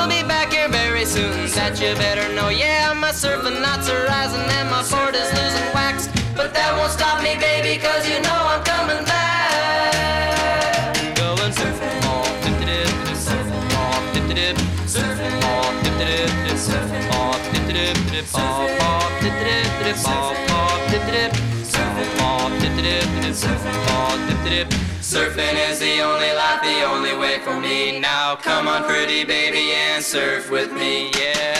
you 1.75 1.93
better 1.95 2.33
know. 2.33 2.47
Yeah, 2.47 2.93
my 2.93 3.12
surfing 3.12 3.62
knots 3.62 3.89
are 3.89 4.05
rising 4.05 4.39
and 4.39 4.69
my 4.71 4.81
board 4.89 5.15
is 5.15 5.27
losing 5.36 5.67
wax. 5.75 6.07
But 6.33 6.53
that 6.53 6.71
won't 6.77 6.93
stop 6.93 7.21
me, 7.21 7.36
baby, 7.36 7.77
cause 7.77 8.07
you 8.07 8.21
know 8.24 8.39
I'm 8.55 8.63
coming 8.63 9.03
back. 9.03 10.95
Going 11.19 11.51
surfing, 11.51 12.00
bob, 12.01 12.31
dip, 12.39 12.55
dip, 12.63 12.88
surfing, 13.19 13.67
bob, 13.75 14.00
dip, 14.15 14.27
dip, 14.31 14.55
surfing, 14.88 15.36
bob, 15.43 15.75
dip, 15.83 15.97
dip, 16.00 16.31
surfing, 16.55 17.03
bob, 17.12 17.36
dip, 17.51 17.67
dip, 17.67 18.00
dip, 18.15 18.31
bob, 18.31 18.71
bob, 18.79 19.12
dip, 19.19 19.36
dip, 19.43 19.67
dip, 19.83 19.97
bob, 20.07 20.39
bob, 20.47 20.79
dip, 20.88 21.03
dip, 21.12 21.36
surfing, 21.67 22.12
bob, 22.17 22.50
dip, 22.63 22.75
dip, 22.79 23.03
dip, 23.19 23.36
surfing, 23.36 23.79
bob, 23.91 24.15
dip, 24.24 24.39
dip. 24.47 24.87
Surfing 25.11 25.57
is 25.69 25.77
the 25.85 25.95
only 26.09 26.31
life, 26.41 26.61
the 26.71 26.77
only 26.93 27.15
way 27.23 27.35
for 27.45 27.55
me 27.65 27.77
now. 28.09 28.27
Come 28.47 28.65
on, 28.73 28.81
pretty 28.91 29.21
baby, 29.35 29.65
and 29.83 30.03
surf 30.13 30.43
with 30.55 30.71
me, 30.81 30.93
yeah. 31.21 31.57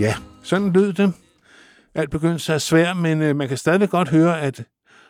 Ja, 0.00 0.14
sådan 0.42 0.72
lød 0.72 0.92
det. 0.92 1.12
Alt 1.94 2.10
begyndte 2.10 2.38
sig 2.38 2.60
svært, 2.60 2.96
men 2.96 3.22
øh, 3.22 3.36
man 3.36 3.48
kan 3.48 3.56
stadig 3.56 3.90
godt 3.90 4.08
høre, 4.08 4.40
at 4.40 4.64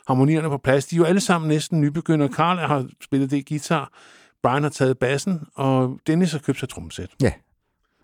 harmonierne 0.07 0.49
på 0.49 0.59
plads. 0.59 0.87
De 0.87 0.97
er 0.97 0.99
jo 0.99 1.05
alle 1.05 1.21
sammen 1.21 1.49
næsten 1.49 1.81
nybegyndere. 1.81 2.33
Carl 2.33 2.59
har 2.59 2.87
spillet 3.05 3.31
det 3.31 3.49
guitar, 3.49 3.93
Brian 4.43 4.63
har 4.63 4.71
taget 4.71 4.99
bassen, 4.99 5.41
og 5.55 5.99
Dennis 6.07 6.33
har 6.33 6.39
købt 6.39 6.59
sig 6.59 6.69
trommesæt. 6.69 7.11
Ja. 7.23 7.33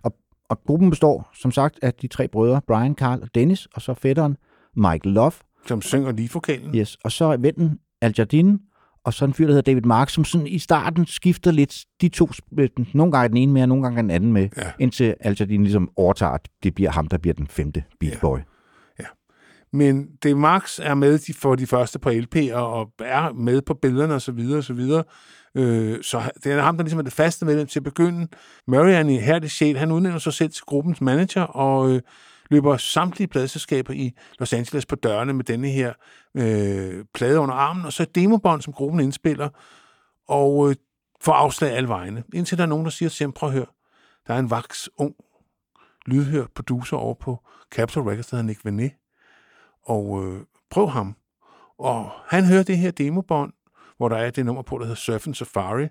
Og, 0.02 0.14
og 0.48 0.60
gruppen 0.66 0.90
består, 0.90 1.30
som 1.34 1.50
sagt, 1.50 1.78
af 1.82 1.94
de 1.94 2.08
tre 2.08 2.28
brødre, 2.28 2.60
Brian, 2.66 2.94
Carl 2.94 3.22
og 3.22 3.28
Dennis, 3.34 3.66
og 3.74 3.82
så 3.82 3.94
fætteren 3.94 4.36
Michael 4.80 5.14
Love. 5.14 5.32
Som 5.66 5.82
synger 5.82 6.12
lige 6.12 6.30
vokalen. 6.32 6.74
Yes. 6.76 6.96
Og 7.04 7.12
så 7.12 7.24
er 7.24 7.36
vennen 7.36 7.78
Al 8.02 8.14
Jardine, 8.18 8.58
og 9.04 9.14
så 9.14 9.24
en 9.24 9.34
fyr, 9.34 9.46
der 9.46 9.52
hedder 9.54 9.72
David 9.72 9.82
Mark, 9.82 10.10
som 10.10 10.24
sådan 10.24 10.46
i 10.46 10.58
starten 10.58 11.06
skifter 11.06 11.50
lidt 11.50 11.84
de 12.00 12.08
to, 12.08 12.24
sp- 12.26 12.90
nogle 12.94 13.12
gange 13.12 13.28
den 13.28 13.36
ene 13.36 13.52
med, 13.52 13.62
og 13.62 13.68
nogle 13.68 13.82
gange 13.84 14.02
den 14.02 14.10
anden 14.10 14.32
med, 14.32 14.48
Ja. 14.56 14.70
indtil 14.78 15.14
Al 15.20 15.36
Jardine 15.40 15.62
ligesom 15.64 15.90
overtager, 15.96 16.32
at 16.32 16.48
det 16.62 16.74
bliver 16.74 16.90
ham, 16.90 17.06
der 17.06 17.18
bliver 17.18 17.34
den 17.34 17.46
femte 17.46 17.84
Beach 18.00 18.20
Boy. 18.20 18.38
Men 19.72 20.06
det 20.22 20.36
Max 20.36 20.78
er 20.82 20.94
med 20.94 21.18
de, 21.18 21.34
for 21.34 21.54
de 21.54 21.66
første 21.66 21.98
på 21.98 22.10
LP'er, 22.10 22.54
og 22.54 22.90
er 22.98 23.32
med 23.32 23.62
på 23.62 23.74
billederne 23.74 24.14
osv. 24.14 24.40
osv. 24.58 24.80
Øh, 25.54 26.02
så 26.02 26.18
han- 26.18 26.32
det 26.44 26.52
er 26.52 26.62
ham, 26.62 26.76
der 26.76 26.84
ligesom 26.84 26.98
er 26.98 27.02
det 27.02 27.12
faste 27.12 27.44
medlem 27.46 27.66
til 27.66 27.78
at 27.78 27.84
begynde. 27.84 28.28
Murray 28.66 28.90
er 28.92 29.00
en 29.00 29.10
ihærdig 29.10 29.50
sjæl. 29.50 29.76
Han 29.76 29.92
udnævner 29.92 30.18
sig 30.18 30.32
selv 30.32 30.50
til 30.50 30.62
gruppens 30.66 31.00
manager, 31.00 31.42
og 31.42 31.90
øh, 31.90 32.00
løber 32.50 32.76
samtlige 32.76 33.28
pladeselskaber 33.28 33.92
i 33.92 34.12
Los 34.38 34.52
Angeles 34.52 34.86
på 34.86 34.94
dørene 34.96 35.32
med 35.32 35.44
denne 35.44 35.68
her 35.68 35.92
øh, 36.34 37.04
plade 37.14 37.40
under 37.40 37.54
armen, 37.54 37.84
og 37.84 37.92
så 37.92 38.02
et 38.02 38.14
demobånd, 38.14 38.62
som 38.62 38.72
gruppen 38.72 39.00
indspiller, 39.00 39.48
og 40.28 40.70
øh, 40.70 40.76
får 41.20 41.32
afslag 41.32 41.70
alle 41.72 41.88
vegne. 41.88 42.24
Indtil 42.34 42.58
der 42.58 42.64
er 42.64 42.68
nogen, 42.68 42.84
der 42.84 42.90
siger 42.90 43.08
til 43.08 43.24
ham, 43.24 43.32
prøv 43.32 43.48
at 43.48 43.54
høre, 43.54 43.66
der 44.26 44.34
er 44.34 44.38
en 44.38 44.50
vaks, 44.50 44.90
ung, 44.96 45.14
lydhør 46.06 46.46
producer 46.54 46.96
over 46.96 47.14
på 47.14 47.38
Capitol 47.70 48.08
Records, 48.08 48.26
der 48.26 48.36
hedder 48.36 48.46
Nick 48.46 48.64
Venet, 48.64 48.92
og 49.82 50.24
øh, 50.24 50.40
prøv 50.70 50.88
ham. 50.88 51.16
Og 51.78 52.10
han 52.26 52.44
hører 52.44 52.62
det 52.62 52.78
her 52.78 52.90
demobånd, 52.90 53.52
hvor 53.96 54.08
der 54.08 54.16
er 54.16 54.30
det 54.30 54.46
nummer 54.46 54.62
på, 54.62 54.78
der 54.78 54.84
hedder 54.84 54.96
Surfing 54.96 55.36
Safari, 55.36 55.88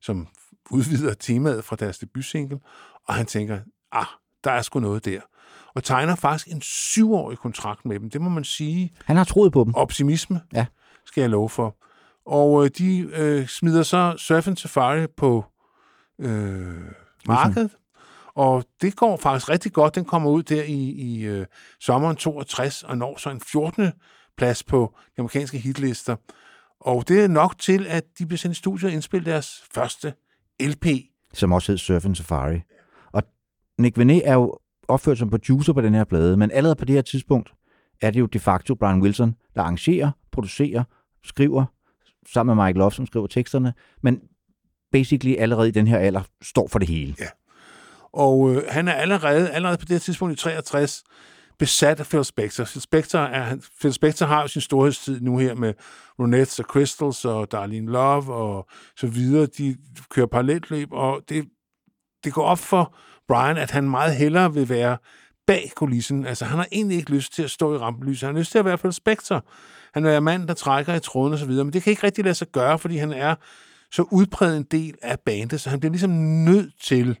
som 0.00 0.28
udvider 0.70 1.14
temaet 1.14 1.64
fra 1.64 1.76
deres 1.76 1.98
debutsingle, 1.98 2.60
og 3.08 3.14
han 3.14 3.26
tænker, 3.26 3.60
ah, 3.92 4.06
der 4.44 4.50
er 4.50 4.62
sgu 4.62 4.80
noget 4.80 5.04
der. 5.04 5.20
Og 5.74 5.84
tegner 5.84 6.14
faktisk 6.14 6.48
en 6.48 6.60
syvårig 6.62 7.38
kontrakt 7.38 7.84
med 7.84 8.00
dem. 8.00 8.10
Det 8.10 8.20
må 8.20 8.28
man 8.28 8.44
sige. 8.44 8.92
Han 9.04 9.16
har 9.16 9.24
troet 9.24 9.52
på 9.52 9.64
dem. 9.64 9.74
Optimisme, 9.74 10.40
Ja. 10.54 10.66
skal 11.06 11.20
jeg 11.20 11.30
love 11.30 11.48
for. 11.48 11.76
Og 12.26 12.64
øh, 12.64 12.70
de 12.78 12.98
øh, 12.98 13.46
smider 13.46 13.82
så 13.82 14.14
Surf 14.18 14.48
and 14.48 14.56
Safari 14.56 15.06
på 15.16 15.44
øh, 16.20 16.82
markedet, 17.26 17.70
og 18.34 18.64
det 18.80 18.96
går 18.96 19.16
faktisk 19.16 19.48
rigtig 19.48 19.72
godt. 19.72 19.94
Den 19.94 20.04
kommer 20.04 20.30
ud 20.30 20.42
der 20.42 20.62
i, 20.62 20.74
i 20.90 21.22
øh, 21.24 21.46
sommeren 21.80 22.16
62 22.16 22.82
og 22.82 22.98
når 22.98 23.16
så 23.18 23.30
en 23.30 23.40
14. 23.40 23.92
plads 24.36 24.62
på 24.64 24.94
de 25.16 25.20
amerikanske 25.20 25.58
hitlister. 25.58 26.16
Og 26.80 27.08
det 27.08 27.24
er 27.24 27.28
nok 27.28 27.58
til, 27.58 27.86
at 27.86 28.04
de 28.18 28.26
bliver 28.26 28.38
sendt 28.38 28.56
i 28.56 28.58
studiet 28.58 28.88
og 28.88 28.92
indspille 28.94 29.30
deres 29.30 29.64
første 29.74 30.14
LP. 30.60 30.86
som 31.34 31.52
også 31.52 31.72
hed 31.72 31.78
Surf 31.78 32.04
and 32.04 32.14
Safari. 32.14 32.60
Og 33.12 33.22
Nick 33.78 33.98
Venet 33.98 34.22
er 34.28 34.34
jo 34.34 34.58
opført 34.88 35.18
som 35.18 35.30
producer 35.30 35.72
på 35.72 35.80
den 35.80 35.94
her 35.94 36.04
plade, 36.04 36.36
men 36.36 36.50
allerede 36.50 36.76
på 36.76 36.84
det 36.84 36.94
her 36.94 37.02
tidspunkt 37.02 37.52
er 38.02 38.10
det 38.10 38.20
jo 38.20 38.26
de 38.26 38.38
facto 38.38 38.74
Brian 38.74 39.02
Wilson, 39.02 39.36
der 39.54 39.62
arrangerer, 39.62 40.10
producerer, 40.32 40.84
skriver, 41.24 41.64
sammen 42.32 42.56
med 42.56 42.66
Mike 42.66 42.78
Love, 42.78 42.92
som 42.92 43.06
skriver 43.06 43.26
teksterne, 43.26 43.74
men 44.02 44.20
basically 44.92 45.36
allerede 45.38 45.68
i 45.68 45.70
den 45.70 45.86
her 45.86 45.98
alder 45.98 46.22
står 46.42 46.68
for 46.68 46.78
det 46.78 46.88
hele. 46.88 47.14
Ja. 47.20 47.26
Og 48.12 48.54
øh, 48.54 48.62
han 48.68 48.88
er 48.88 48.92
allerede, 48.92 49.50
allerede 49.50 49.78
på 49.78 49.84
det 49.84 49.90
her 49.90 49.98
tidspunkt 49.98 50.32
i 50.32 50.42
63 50.42 51.04
besat 51.58 52.00
af 52.00 52.06
Phil 52.06 52.24
Spector. 52.24 52.64
Phil 52.64 52.82
Spector, 52.82 53.18
er, 53.18 53.56
Phil 53.80 53.92
Spector 53.92 54.26
har 54.26 54.42
jo 54.42 54.48
sin 54.48 54.60
storhedstid 54.60 55.20
nu 55.20 55.38
her 55.38 55.54
med 55.54 55.74
Ronettes 56.18 56.58
og 56.58 56.64
Crystals 56.64 57.24
og 57.24 57.52
Darlene 57.52 57.92
Love 57.92 58.34
og 58.34 58.68
så 58.96 59.06
videre. 59.06 59.46
De 59.46 59.76
kører 60.10 60.26
parallelløb, 60.26 60.88
og 60.92 61.22
det, 61.28 61.44
det 62.24 62.32
går 62.32 62.44
op 62.44 62.58
for 62.58 62.96
Brian, 63.32 63.56
at 63.56 63.70
han 63.70 63.90
meget 63.90 64.16
hellere 64.16 64.54
vil 64.54 64.68
være 64.68 64.96
bag 65.46 65.72
kulissen. 65.76 66.26
Altså, 66.26 66.44
han 66.44 66.58
har 66.58 66.66
egentlig 66.72 66.96
ikke 66.96 67.10
lyst 67.10 67.34
til 67.34 67.42
at 67.42 67.50
stå 67.50 67.74
i 67.74 67.78
rampelyset. 67.78 68.26
Han 68.26 68.34
har 68.34 68.40
lyst 68.40 68.50
til 68.50 68.58
at 68.58 68.64
være 68.64 68.78
på 68.78 68.86
en 68.86 68.92
spekter. 68.92 69.40
Han 69.94 70.02
vil 70.02 70.10
være 70.10 70.20
mand, 70.20 70.48
der 70.48 70.54
trækker 70.54 70.94
i 70.94 71.00
tråden 71.00 71.32
og 71.32 71.38
så 71.38 71.46
videre. 71.46 71.64
Men 71.64 71.72
det 71.72 71.82
kan 71.82 71.90
ikke 71.90 72.06
rigtig 72.06 72.24
lade 72.24 72.34
sig 72.34 72.48
gøre, 72.48 72.78
fordi 72.78 72.96
han 72.96 73.12
er 73.12 73.34
så 73.92 74.02
udpræget 74.02 74.56
en 74.56 74.62
del 74.62 74.94
af 75.02 75.20
bandet, 75.20 75.60
så 75.60 75.70
han 75.70 75.80
bliver 75.80 75.90
ligesom 75.90 76.10
nødt 76.10 76.72
til 76.82 77.18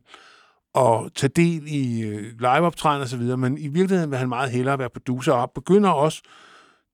at 0.74 1.10
tage 1.14 1.30
del 1.36 1.62
i 1.66 2.02
øh, 2.02 2.22
liveoptræden 2.38 3.02
og 3.02 3.08
så 3.08 3.16
videre, 3.16 3.36
men 3.36 3.58
i 3.58 3.68
virkeligheden 3.68 4.10
vil 4.10 4.18
han 4.18 4.28
meget 4.28 4.50
hellere 4.50 4.78
være 4.78 4.90
producer 4.90 5.32
og 5.32 5.50
begynder 5.54 5.90
også 5.90 6.22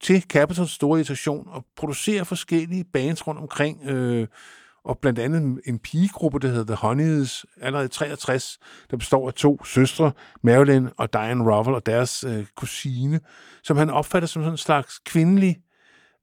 til 0.03 0.23
Capitals 0.23 0.71
store 0.71 0.99
irritation 0.99 1.49
at 1.57 1.63
producere 1.77 2.25
forskellige 2.25 2.85
bands 2.93 3.27
rundt 3.27 3.41
omkring, 3.41 3.87
øh, 3.87 4.27
og 4.89 4.99
blandt 4.99 5.19
andet 5.19 5.61
en- 5.67 5.79
pigegruppe, 5.79 6.39
der 6.39 6.49
hedder 6.49 6.65
The 6.65 6.75
Honeys, 6.75 7.47
allerede 7.61 7.87
i 7.87 7.89
63, 7.89 8.59
der 8.91 8.97
består 8.97 9.29
af 9.29 9.35
to 9.35 9.65
søstre, 9.65 10.13
Marilyn 10.43 10.89
og 10.97 11.13
Diane 11.13 11.53
Rovell 11.53 11.75
og 11.75 11.87
deres 11.87 12.25
øh, 12.25 12.47
kusine, 12.57 13.21
som 13.63 13.77
han 13.77 13.91
opfatter 13.91 14.27
som 14.27 14.43
sådan 14.43 14.53
en 14.55 14.57
slags 14.59 14.99
kvindelig 14.99 15.57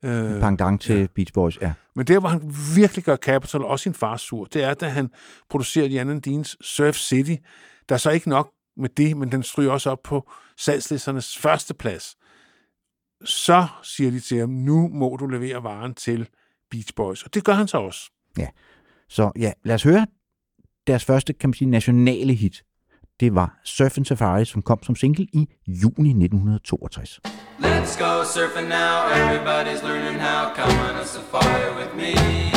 øh, 0.05 0.39
Pangdang 0.39 0.81
til 0.81 1.09
Beach 1.15 1.33
Boys, 1.33 1.57
ja. 1.61 1.73
men 1.95 2.07
der, 2.07 2.19
hvor 2.19 2.29
han 2.29 2.41
virkelig 2.75 3.05
gør 3.05 3.15
Capital 3.15 3.61
og 3.63 3.79
sin 3.79 3.93
far 3.93 4.17
sur, 4.17 4.45
det 4.45 4.63
er, 4.63 4.73
da 4.73 4.87
han 4.87 5.09
producerer 5.49 5.87
Jan 5.87 6.19
Deans 6.19 6.57
Surf 6.61 6.95
City. 6.95 7.35
Der 7.89 7.95
er 7.95 7.99
så 7.99 8.11
ikke 8.11 8.29
nok 8.29 8.51
med 8.77 8.89
det, 8.89 9.17
men 9.17 9.31
den 9.31 9.43
stryger 9.43 9.71
også 9.71 9.89
op 9.89 9.99
på 10.03 10.29
salgslisternes 10.57 11.37
første 11.37 11.73
plads. 11.73 12.15
Så 13.25 13.67
siger 13.83 14.11
de 14.11 14.19
til 14.19 14.39
ham, 14.39 14.49
nu 14.49 14.87
må 14.87 15.17
du 15.19 15.27
levere 15.27 15.63
varen 15.63 15.93
til 15.93 16.29
Beach 16.71 16.93
Boys. 16.95 17.23
Og 17.23 17.33
det 17.33 17.43
gør 17.43 17.53
han 17.53 17.67
så 17.67 17.77
også. 17.77 18.11
Så 19.09 19.31
ja, 19.39 19.51
lad 19.63 19.75
os 19.75 19.83
høre 19.83 20.07
deres 20.87 21.05
første, 21.05 21.33
kan 21.33 21.49
man 21.49 21.53
sige, 21.53 21.69
nationale 21.69 22.33
hit. 22.33 22.63
Det 23.19 23.35
var 23.35 23.59
Surf 23.63 23.97
and 23.97 24.05
Safari, 24.05 24.45
som 24.45 24.61
kom 24.61 24.83
som 24.83 24.95
single 24.95 25.27
i 25.33 25.47
juni 25.67 26.09
1962. 26.09 27.19
Let's 27.59 27.97
go 27.97 28.23
surfing 28.23 28.67
now. 28.67 29.07
Everybody's 29.21 29.83
learning 29.83 30.19
how. 30.19 30.53
Come 30.55 30.79
on 30.89 30.95
a 31.01 31.05
safari 31.05 31.69
with 31.79 31.95
me. 31.95 32.54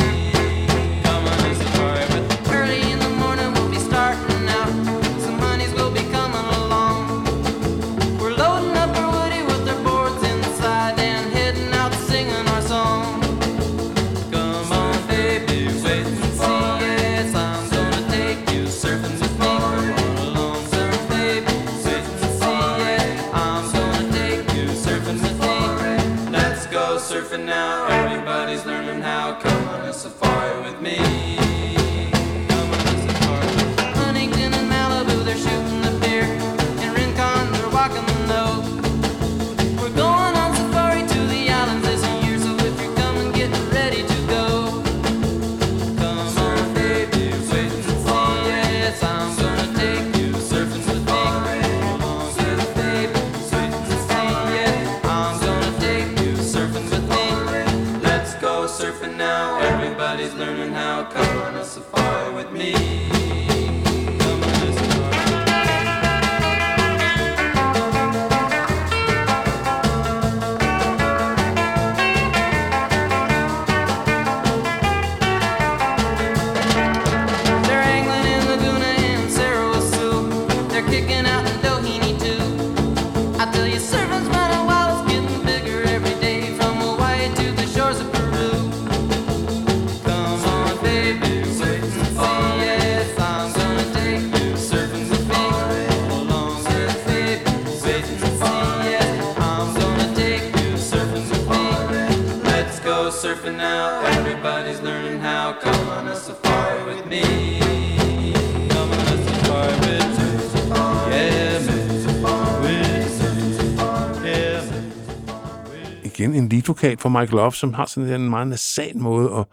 Leadvokal 116.51 116.97
for 116.97 117.09
Mike 117.09 117.31
Love, 117.35 117.53
som 117.53 117.73
har 117.73 117.85
sådan 117.85 118.21
en 118.21 118.29
meget 118.29 118.47
nasal 118.47 118.97
måde 118.97 119.31
at 119.37 119.45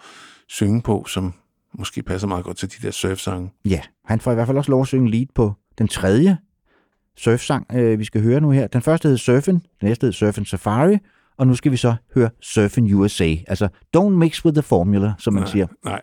synge 0.49 0.83
på, 0.83 1.05
som 1.09 1.35
måske 1.79 2.03
passer 2.03 2.29
meget 2.29 2.45
godt 2.45 2.57
til 2.57 2.69
de 2.69 2.87
der 2.87 2.91
surfsange. 2.91 3.51
Ja, 3.65 3.81
han 4.05 4.21
får 4.21 4.31
i 4.31 4.35
hvert 4.35 4.47
fald 4.47 4.59
også 4.59 4.71
lov 4.71 4.81
at 4.81 4.87
synge 4.87 5.11
lead 5.11 5.27
på 5.35 5.53
den 5.79 5.89
tredje 5.89 6.39
surfsang, 7.17 7.67
øh, 7.75 7.99
vi 7.99 8.05
skal 8.05 8.23
høre 8.23 8.41
nu 8.41 8.51
her. 8.51 8.67
Den 8.67 8.83
første 8.83 9.09
hed 9.09 9.19
Surfin, 9.19 9.55
den 9.55 9.89
næste 9.89 10.07
hed 10.07 10.13
Surfin 10.13 10.45
Safari, 10.45 10.99
og 11.39 11.47
nu 11.47 11.55
skal 11.55 11.73
vi 11.73 11.77
så 11.77 11.95
høre 12.15 12.31
Surfin 12.43 12.95
USA. 12.95 13.35
Altså, 13.47 13.69
don't 13.97 14.09
mix 14.09 14.45
with 14.45 14.55
the 14.55 14.63
formula, 14.63 15.13
som 15.19 15.35
man 15.35 15.43
Nej, 15.43 15.51
siger. 15.51 15.67
Nej. 15.85 16.01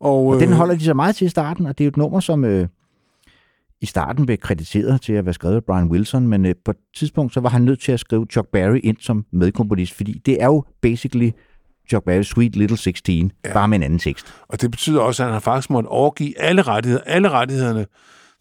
Og, 0.00 0.26
Og 0.26 0.40
den 0.40 0.48
øh, 0.48 0.54
holder 0.54 0.74
de 0.74 0.84
så 0.84 0.94
meget 0.94 1.16
til 1.16 1.24
i 1.26 1.28
starten, 1.28 1.66
og 1.66 1.78
det 1.78 1.84
er 1.84 1.86
jo 1.86 1.88
et 1.88 1.96
nummer, 1.96 2.20
som 2.20 2.44
øh, 2.44 2.68
i 3.80 3.86
starten 3.86 4.26
blev 4.26 4.38
krediteret 4.38 5.02
til 5.02 5.12
at 5.12 5.24
være 5.24 5.34
skrevet 5.34 5.56
af 5.56 5.64
Brian 5.64 5.90
Wilson, 5.90 6.26
men 6.26 6.46
øh, 6.46 6.54
på 6.64 6.70
et 6.70 6.76
tidspunkt 6.96 7.34
så 7.34 7.40
var 7.40 7.48
han 7.48 7.62
nødt 7.62 7.80
til 7.80 7.92
at 7.92 8.00
skrive 8.00 8.26
Chuck 8.30 8.48
Berry 8.52 8.80
ind 8.84 8.96
som 9.00 9.26
medkomponist, 9.32 9.92
fordi 9.92 10.22
det 10.26 10.42
er 10.42 10.46
jo 10.46 10.64
basically 10.80 11.30
Chuck 11.88 12.08
Berry's 12.08 12.22
Sweet 12.22 12.56
Little 12.56 12.76
16, 12.76 13.32
ja. 13.44 13.52
bare 13.52 13.68
med 13.68 13.78
en 13.78 13.82
anden 13.82 13.98
tekst. 13.98 14.34
Og 14.48 14.60
det 14.60 14.70
betyder 14.70 15.00
også, 15.00 15.24
at 15.24 15.32
han 15.32 15.42
faktisk 15.42 15.70
måtte 15.70 15.86
overgive 15.86 16.40
alle 16.40 16.62
rettigheder, 16.62 17.04
alle 17.06 17.28
rettighederne 17.28 17.86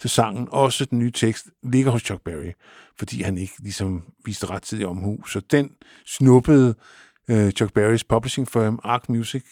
til 0.02 0.10
sangen, 0.10 0.48
også 0.52 0.86
den 0.86 1.00
nye 1.00 1.12
tekst, 1.12 1.48
ligger 1.64 1.92
hos 1.92 2.02
Chuck 2.02 2.22
Berry, 2.26 2.52
fordi 3.00 3.22
han 3.22 3.38
ikke 3.38 3.54
ligesom 3.60 4.04
viste 4.26 4.46
rettidig 4.50 4.88
omhu. 4.88 5.26
Så 5.26 5.42
den 5.52 5.72
snuppede 6.06 6.76
øh, 7.30 7.52
Chuck 7.52 7.74
Berrys 7.74 8.04
publishing 8.04 8.48
firm, 8.48 8.80
Arc 8.84 9.04
Music, 9.10 9.44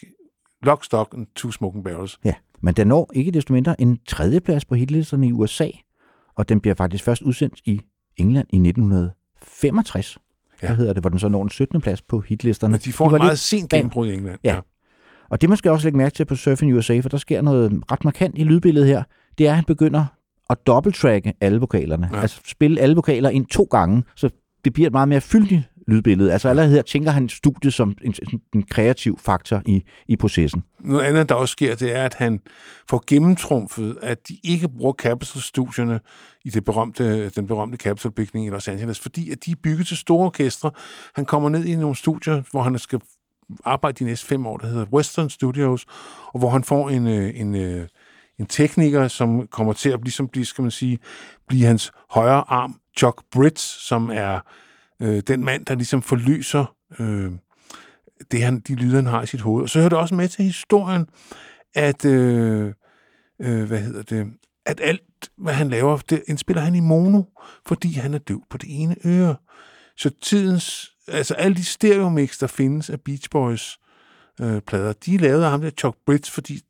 Lock, 0.62 0.84
Stock 0.84 1.14
and 1.14 1.26
Two 1.36 1.50
Smoking 1.50 1.84
Barrels. 1.84 2.18
Ja, 2.24 2.34
men 2.60 2.74
den 2.74 2.86
når 2.86 3.10
ikke 3.14 3.30
desto 3.30 3.52
mindre 3.52 3.80
en 3.80 3.98
tredjeplads 4.08 4.64
på 4.64 4.74
hitlisterne 4.74 5.28
i 5.28 5.32
USA, 5.32 5.68
og 6.36 6.48
den 6.48 6.60
bliver 6.60 6.74
faktisk 6.74 7.04
først 7.04 7.22
udsendt 7.22 7.60
i 7.64 7.80
England 8.16 8.46
i 8.50 8.56
1965. 8.56 10.18
Ja. 10.62 10.68
Ja. 10.68 10.74
Hedder 10.74 10.92
det, 10.92 11.02
hvor 11.02 11.10
den 11.10 11.18
så 11.18 11.28
når 11.28 11.42
en 11.42 11.50
17. 11.50 11.80
plads 11.80 12.02
på 12.02 12.20
hitlisterne. 12.20 12.72
Men 12.72 12.80
de 12.80 12.92
får 12.92 13.08
var 13.08 13.16
en 13.16 13.22
meget 13.24 13.38
sent 13.38 13.70
gennembrud 13.70 14.08
i 14.08 14.14
England. 14.14 14.38
Ja. 14.44 14.60
Og 15.30 15.40
det 15.40 15.48
man 15.48 15.58
skal 15.58 15.70
også 15.70 15.86
lægge 15.86 15.98
mærke 15.98 16.14
til 16.14 16.24
på 16.24 16.34
Surfing 16.34 16.74
USA, 16.74 17.00
for 17.00 17.08
der 17.08 17.16
sker 17.16 17.42
noget 17.42 17.82
ret 17.92 18.04
markant 18.04 18.38
i 18.38 18.44
lydbilledet 18.44 18.88
her, 18.88 19.02
det 19.38 19.46
er, 19.46 19.50
at 19.50 19.56
han 19.56 19.64
begynder 19.64 20.04
at 20.50 20.66
dobbelttracke 20.66 21.34
alle 21.40 21.60
vokalerne. 21.60 22.08
Ja. 22.10 22.16
Ja. 22.16 22.22
Altså 22.22 22.40
spille 22.46 22.80
alle 22.80 22.94
vokaler 22.94 23.30
ind 23.30 23.46
to 23.46 23.62
gange, 23.70 24.04
så 24.16 24.30
det 24.64 24.72
bliver 24.72 24.86
et 24.86 24.92
meget 24.92 25.08
mere 25.08 25.20
fyldigt 25.20 25.62
lydbillede. 25.88 26.32
Altså 26.32 26.48
allerede 26.48 26.70
her 26.70 26.82
tænker 26.82 27.10
han 27.10 27.28
studiet 27.28 27.74
som 27.74 27.94
en, 28.02 28.14
en, 28.54 28.62
kreativ 28.62 29.18
faktor 29.18 29.62
i, 29.66 29.84
i 30.08 30.16
processen. 30.16 30.64
Noget 30.80 31.04
andet, 31.04 31.28
der 31.28 31.34
også 31.34 31.52
sker, 31.52 31.74
det 31.74 31.96
er, 31.96 32.04
at 32.04 32.14
han 32.14 32.40
får 32.90 33.04
gennemtrumfet, 33.06 33.98
at 34.02 34.28
de 34.28 34.36
ikke 34.44 34.68
bruger 34.68 34.92
Capitol-studierne 34.92 36.00
i 36.44 36.50
det 36.50 36.64
berømte, 36.64 37.28
den 37.28 37.46
berømte 37.46 37.76
Capitol-bygning 37.76 38.46
i 38.46 38.50
Los 38.50 38.68
Angeles, 38.68 39.00
fordi 39.00 39.30
at 39.30 39.44
de 39.44 39.50
er 39.50 39.56
bygget 39.62 39.86
til 39.86 39.96
store 39.96 40.26
orkestre. 40.26 40.70
Han 41.14 41.24
kommer 41.24 41.48
ned 41.48 41.64
i 41.64 41.76
nogle 41.76 41.96
studier, 41.96 42.42
hvor 42.50 42.62
han 42.62 42.78
skal 42.78 43.00
arbejde 43.64 43.98
de 43.98 44.04
næste 44.04 44.26
fem 44.26 44.46
år, 44.46 44.56
der 44.56 44.66
hedder 44.66 44.86
Western 44.92 45.30
Studios, 45.30 45.86
og 46.26 46.38
hvor 46.38 46.50
han 46.50 46.64
får 46.64 46.90
en, 46.90 47.06
øh, 47.06 47.40
en, 47.40 47.54
øh, 47.54 47.88
en 48.38 48.46
tekniker, 48.46 49.08
som 49.08 49.46
kommer 49.46 49.72
til 49.72 49.90
at 49.90 50.00
ligesom 50.02 50.28
blive, 50.28 50.44
skal 50.44 50.62
man 50.62 50.70
sige, 50.70 50.98
blive 51.48 51.66
hans 51.66 51.92
højre 52.10 52.44
arm, 52.48 52.80
Chuck 52.98 53.22
Britz, 53.30 53.62
som 53.62 54.10
er 54.12 54.40
øh, 55.02 55.22
den 55.26 55.44
mand, 55.44 55.66
der 55.66 55.74
ligesom 55.74 56.02
forlyser 56.02 56.74
øh, 56.98 57.32
det, 58.30 58.42
han, 58.42 58.60
de 58.60 58.74
lyder, 58.74 58.96
han 58.96 59.06
har 59.06 59.22
i 59.22 59.26
sit 59.26 59.40
hoved. 59.40 59.62
Og 59.62 59.68
så 59.68 59.78
hører 59.78 59.88
det 59.88 59.98
også 59.98 60.14
med 60.14 60.28
til 60.28 60.44
historien, 60.44 61.06
at, 61.74 62.04
øh, 62.04 62.72
øh, 63.42 63.64
hvad 63.64 63.80
hedder 63.80 64.02
det, 64.02 64.32
at 64.66 64.80
alt, 64.82 65.02
hvad 65.36 65.54
han 65.54 65.68
laver, 65.68 65.96
det 65.96 66.22
indspiller 66.28 66.62
han 66.62 66.74
i 66.74 66.80
mono, 66.80 67.22
fordi 67.66 67.92
han 67.92 68.14
er 68.14 68.18
døv 68.18 68.42
på 68.50 68.58
det 68.58 68.82
ene 68.82 68.96
øre. 69.04 69.36
Så 69.96 70.10
tidens, 70.22 70.92
altså 71.08 71.34
alle 71.34 71.56
de 71.56 71.64
stereomix, 71.64 72.38
der 72.38 72.46
findes 72.46 72.90
af 72.90 73.00
Beach 73.00 73.30
Boys 73.30 73.78
øh, 74.40 74.60
plader, 74.60 74.92
de 74.92 75.14
er 75.14 75.18
lavet 75.18 75.44
af 75.44 75.50
ham 75.50 75.60
der 75.60 75.70
Chuck 75.70 75.96
Britz, 76.06 76.30
fordi 76.30 76.60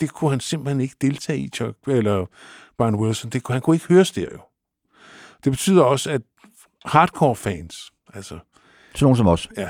det 0.00 0.12
kunne 0.12 0.30
han 0.30 0.40
simpelthen 0.40 0.80
ikke 0.80 0.96
deltage 1.00 1.38
i, 1.38 1.48
Chuck, 1.48 1.78
eller 1.86 2.26
Brian 2.78 2.94
Wilson. 2.94 3.30
Det 3.30 3.42
kunne, 3.42 3.52
han 3.52 3.62
kunne 3.62 3.76
ikke 3.76 3.88
høre 3.88 4.04
stereo. 4.04 4.40
Det 5.44 5.52
betyder 5.52 5.82
også, 5.82 6.10
at 6.10 6.22
hardcore 6.84 7.36
fans, 7.36 7.92
altså 8.14 8.38
Sådan 8.94 9.04
nogen 9.04 9.16
som 9.16 9.26
os. 9.26 9.48
Ja, 9.56 9.68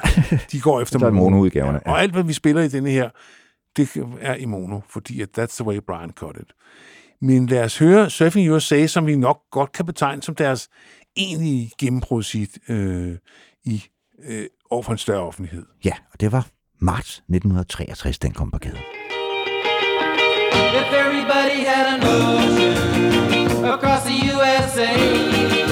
de 0.52 0.60
går 0.60 0.80
efter 0.80 0.98
er 1.00 1.04
det 1.04 1.14
monoudgaverne, 1.14 1.80
ja. 1.86 1.92
Og 1.92 2.02
alt, 2.02 2.12
hvad 2.12 2.24
vi 2.24 2.32
spiller 2.32 2.62
i 2.62 2.68
denne 2.68 2.90
her, 2.90 3.10
det 3.76 3.96
er 4.20 4.34
i 4.34 4.44
mono, 4.44 4.80
fordi 4.88 5.20
at 5.20 5.38
that's 5.38 5.56
the 5.56 5.64
way 5.64 5.78
Brian 5.86 6.10
cut 6.10 6.36
it. 6.40 6.52
Men 7.20 7.46
lad 7.46 7.64
os 7.64 7.78
høre 7.78 8.10
Surfing 8.10 8.52
USA, 8.52 8.86
som 8.86 9.06
vi 9.06 9.16
nok 9.16 9.40
godt 9.50 9.72
kan 9.72 9.86
betegne 9.86 10.22
som 10.22 10.34
deres 10.34 10.68
egentlige 11.16 11.70
gennembrudshit 11.78 12.58
øh, 12.68 13.16
i 13.64 13.84
øh, 14.24 14.46
overfor 14.70 14.92
en 14.92 14.98
større 14.98 15.20
offentlighed. 15.22 15.66
Ja, 15.84 15.92
og 16.12 16.20
det 16.20 16.32
var 16.32 16.46
marts 16.78 17.10
1963, 17.10 18.18
den 18.18 18.32
kom 18.32 18.50
på 18.50 18.58
gaden. 18.58 18.78
If 20.80 20.92
everybody 20.92 21.66
had 21.66 21.86
an 21.94 22.00
ocean 22.02 23.64
across 23.64 24.04
the 24.04 24.16
USA, 24.34 25.63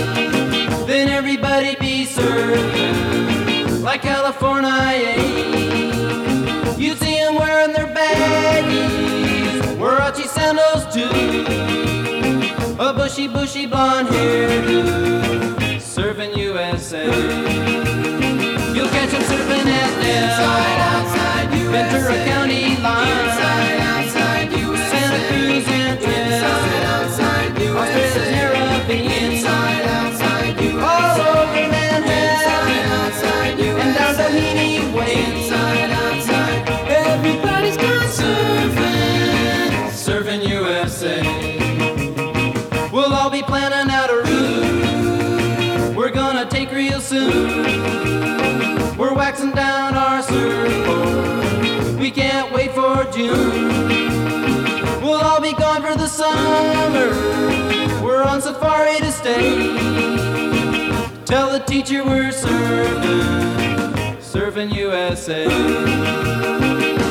surfing 2.14 3.82
like 3.82 4.02
California. 4.02 5.14
You'd 6.76 6.98
see 6.98 7.14
them 7.14 7.36
wearing 7.36 7.72
their 7.72 7.86
baggies, 7.86 9.62
Warachi 9.78 10.26
sandals 10.26 10.84
too, 10.92 11.08
a 12.78 12.92
bushy, 12.92 13.28
bushy 13.28 13.66
blonde 13.66 14.08
hairdo, 14.08 15.78
surfing 15.78 16.36
USA. 16.36 17.06
You'll 18.74 18.88
catch 18.88 19.10
them 19.10 19.22
surfing 19.22 19.66
at 19.66 19.92
Nell, 20.02 20.82
Ventura 21.72 22.24
County 22.26 22.76
line. 22.82 23.31
Summer. 56.22 57.10
We're 58.02 58.22
on 58.22 58.40
safari 58.40 58.98
to 59.00 59.10
stay. 59.10 59.48
Tell 61.24 61.48
the 61.50 61.62
teacher 61.66 62.04
we're 62.04 62.30
serving, 62.32 64.20
serving 64.20 64.70
USA. 64.70 65.44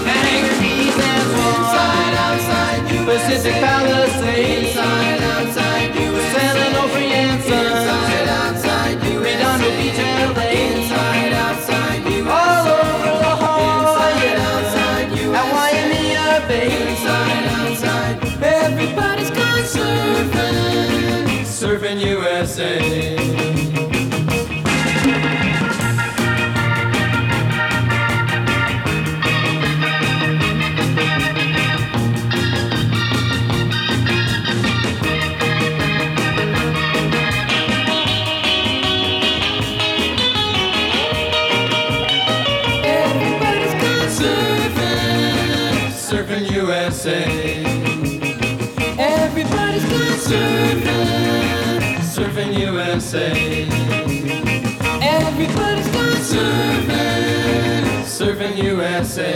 Hangar 0.07 0.55
Keys 0.61 0.97
and 1.11 1.27
Inside, 1.43 2.15
outside, 2.27 2.81
Pacific 3.09 3.55
Palisades. 3.65 4.69
Inside, 4.69 5.21
outside, 5.33 5.80
surfing 52.41 52.57
USA. 52.73 53.27
Everybody's 55.01 55.89
gone 55.95 56.21
surfing, 56.31 57.85
surfing 58.17 58.55
USA. 58.63 59.29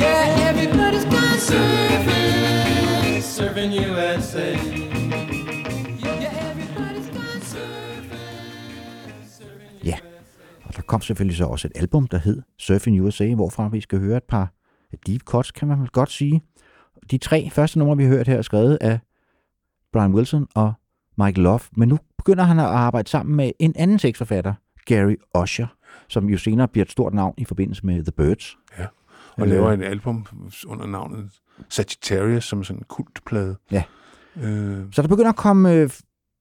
Yeah, 0.00 0.48
everybody's 0.48 1.04
gone 1.04 1.40
surfing, 1.48 3.22
surfing 3.22 3.72
USA. 3.90 4.48
Ja, 9.84 9.98
og 10.64 10.76
der 10.76 10.82
kom 10.82 11.00
selvfølgelig 11.00 11.36
så 11.36 11.44
også 11.44 11.68
et 11.68 11.80
album, 11.80 12.06
der 12.06 12.18
hed 12.18 12.42
Surfing 12.58 13.02
USA, 13.02 13.34
hvorfra 13.34 13.68
vi 13.68 13.80
skal 13.80 13.98
høre 13.98 14.16
et 14.16 14.24
par 14.28 14.52
deep 15.06 15.20
cuts, 15.20 15.50
kan 15.50 15.68
man 15.68 15.80
vel 15.80 15.88
godt 15.88 16.10
sige. 16.10 16.42
De 17.10 17.18
tre 17.18 17.50
første 17.50 17.78
numre, 17.78 17.96
vi 17.96 18.02
har 18.02 18.10
hørt 18.10 18.28
her, 18.28 18.38
er 18.38 18.42
skrevet 18.42 18.78
af 18.80 18.98
Brian 19.92 20.14
Wilson 20.14 20.46
og 20.54 20.72
Mike 21.18 21.40
Love, 21.40 21.60
men 21.76 21.88
nu 21.88 21.98
begynder 22.18 22.44
han 22.44 22.58
at 22.58 22.64
arbejde 22.64 23.08
sammen 23.10 23.36
med 23.36 23.50
en 23.58 23.72
anden 23.76 23.98
tekstforfatter, 23.98 24.54
Gary 24.86 25.16
Usher, 25.42 25.66
som 26.08 26.28
jo 26.28 26.38
senere 26.38 26.68
bliver 26.68 26.84
et 26.84 26.90
stort 26.90 27.14
navn 27.14 27.34
i 27.38 27.44
forbindelse 27.44 27.86
med 27.86 28.02
The 28.04 28.12
Birds. 28.12 28.56
Ja. 28.78 28.86
Og 29.36 29.42
Øh. 29.42 29.48
laver 29.48 29.72
et 29.72 29.82
album 29.82 30.26
under 30.66 30.86
navnet 30.86 31.30
Sagittarius, 31.68 32.44
som 32.44 32.64
sådan 32.64 32.80
en 32.80 32.84
kultplade. 32.88 33.56
Ja. 33.70 33.82
Øh, 34.36 34.78
Så 34.92 35.02
der 35.02 35.08
begynder 35.08 35.28
at 35.30 35.36
komme, 35.36 35.72
øh, 35.72 35.90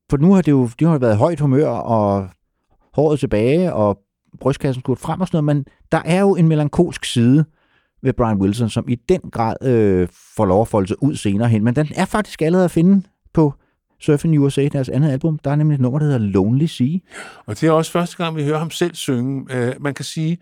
for 0.10 0.18
nu 0.18 0.34
har 0.34 0.42
det 0.42 0.52
jo 0.52 0.70
de 0.80 0.86
har 0.86 0.98
været 0.98 1.18
højt 1.18 1.40
humør, 1.40 1.68
og 1.70 2.30
håret 2.94 3.20
tilbage, 3.20 3.74
og 3.74 4.00
brystkassen 4.40 4.82
skudt 4.82 5.00
frem 5.00 5.22
og 5.22 5.28
sådan 5.28 5.44
noget, 5.44 5.56
men 5.58 5.66
der 5.92 6.02
er 6.06 6.20
jo 6.22 6.36
en 6.36 6.48
melankolsk 6.48 7.06
side 7.06 7.46
ved 8.04 8.14
Brian 8.14 8.38
Wilson, 8.38 8.70
som 8.70 8.86
i 8.90 8.96
den 8.96 9.22
grad 9.32 9.56
øh, 9.64 10.08
får 10.36 10.46
lov 10.46 10.62
at 10.62 10.68
folde 10.68 10.88
sig 10.88 11.04
ud 11.04 11.16
senere 11.16 11.50
hen, 11.50 11.64
men 11.64 11.76
den 11.76 11.88
er 11.96 12.06
faktisk 12.06 12.42
allerede 12.42 12.66
at 12.66 12.72
finde 12.72 13.04
på 13.34 13.54
Surfing 14.02 14.40
USA, 14.40 14.68
deres 14.68 14.90
andet 14.90 15.12
album. 15.12 15.40
Der 15.40 15.52
er 15.52 15.56
nemlig 15.56 15.76
et 15.76 15.82
nummer, 15.82 16.00
der 16.00 16.06
hedder 16.06 16.20
Lonely 16.20 16.66
Sea. 16.66 16.98
Og 17.46 17.62
det 17.62 17.68
er 17.68 17.72
også 17.72 17.92
første 17.92 18.18
gang, 18.18 18.36
vi 18.36 18.44
hører 18.44 18.58
ham 18.58 18.72
selv 18.72 18.96
synge. 18.96 19.56
Øh, 19.56 19.74
man 19.80 19.94
kan 19.94 20.06
sige, 20.06 20.38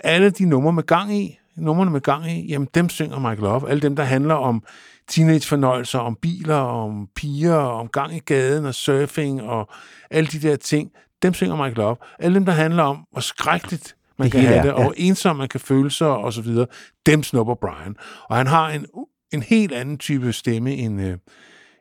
alle 0.00 0.30
de 0.30 0.44
numre 0.44 0.72
med 0.72 0.82
gang 0.82 1.16
i, 1.16 1.38
numrene 1.56 1.90
med 1.90 2.00
gang 2.00 2.30
i, 2.30 2.46
jamen 2.48 2.68
dem 2.74 2.88
synger 2.88 3.18
Michael 3.18 3.38
Love. 3.38 3.70
Alle 3.70 3.80
dem, 3.80 3.96
der 3.96 4.02
handler 4.02 4.34
om 4.34 4.62
teenagefornøjelser, 5.08 5.98
om 5.98 6.16
biler, 6.22 6.54
om 6.54 7.08
piger, 7.16 7.54
om 7.54 7.88
gang 7.88 8.16
i 8.16 8.18
gaden 8.18 8.66
og 8.66 8.74
surfing 8.74 9.42
og 9.42 9.68
alle 10.10 10.26
de 10.26 10.48
der 10.48 10.56
ting, 10.56 10.90
dem 11.22 11.34
synger 11.34 11.56
Michael 11.56 11.76
Love. 11.76 11.96
Alle 12.18 12.34
dem, 12.34 12.44
der 12.44 12.52
handler 12.52 12.82
om, 12.82 13.06
hvor 13.12 13.20
skrækkeligt 13.20 13.96
man 14.18 14.24
Det 14.24 14.32
kan 14.32 14.40
have 14.40 14.56
er, 14.56 14.62
det, 14.62 14.72
og 14.72 14.78
ja. 14.78 14.84
hvor 14.84 14.94
ensom 14.96 15.36
man 15.36 15.48
kan 15.48 15.60
føle 15.60 15.90
sig 15.90 16.08
og 16.08 16.32
så 16.32 16.42
videre, 16.42 16.66
dem 17.06 17.22
snupper 17.22 17.54
Brian. 17.54 17.96
Og 18.28 18.36
han 18.36 18.46
har 18.46 18.70
en, 18.70 18.86
en 19.32 19.42
helt 19.42 19.72
anden 19.72 19.98
type 19.98 20.32
stemme 20.32 20.72
end, 20.72 21.00
øh, 21.00 21.16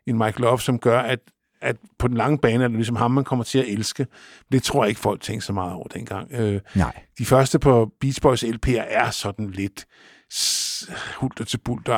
end 0.07 0.17
Michael 0.17 0.41
Love, 0.41 0.59
som 0.59 0.79
gør, 0.79 0.99
at 0.99 1.19
at 1.61 1.75
på 1.97 2.07
den 2.07 2.17
lange 2.17 2.37
bane 2.37 2.63
er 2.63 2.67
det 2.67 2.75
ligesom 2.75 2.95
ham, 2.95 3.11
man 3.11 3.23
kommer 3.23 3.43
til 3.45 3.59
at 3.59 3.65
elske. 3.67 4.07
Det 4.51 4.63
tror 4.63 4.83
jeg 4.83 4.89
ikke, 4.89 5.01
folk 5.01 5.21
tænkte 5.21 5.45
så 5.47 5.53
meget 5.53 5.73
over 5.73 5.87
dengang. 5.87 6.31
Øh, 6.31 6.61
Nej. 6.75 7.03
de 7.17 7.25
første 7.25 7.59
på 7.59 7.91
Beach 8.01 8.21
Boys 8.21 8.43
LP'er 8.43 8.83
er 8.87 9.09
sådan 9.09 9.49
lidt 9.49 9.85
hulter 11.17 11.45
til 11.45 11.57
bulter 11.57 11.93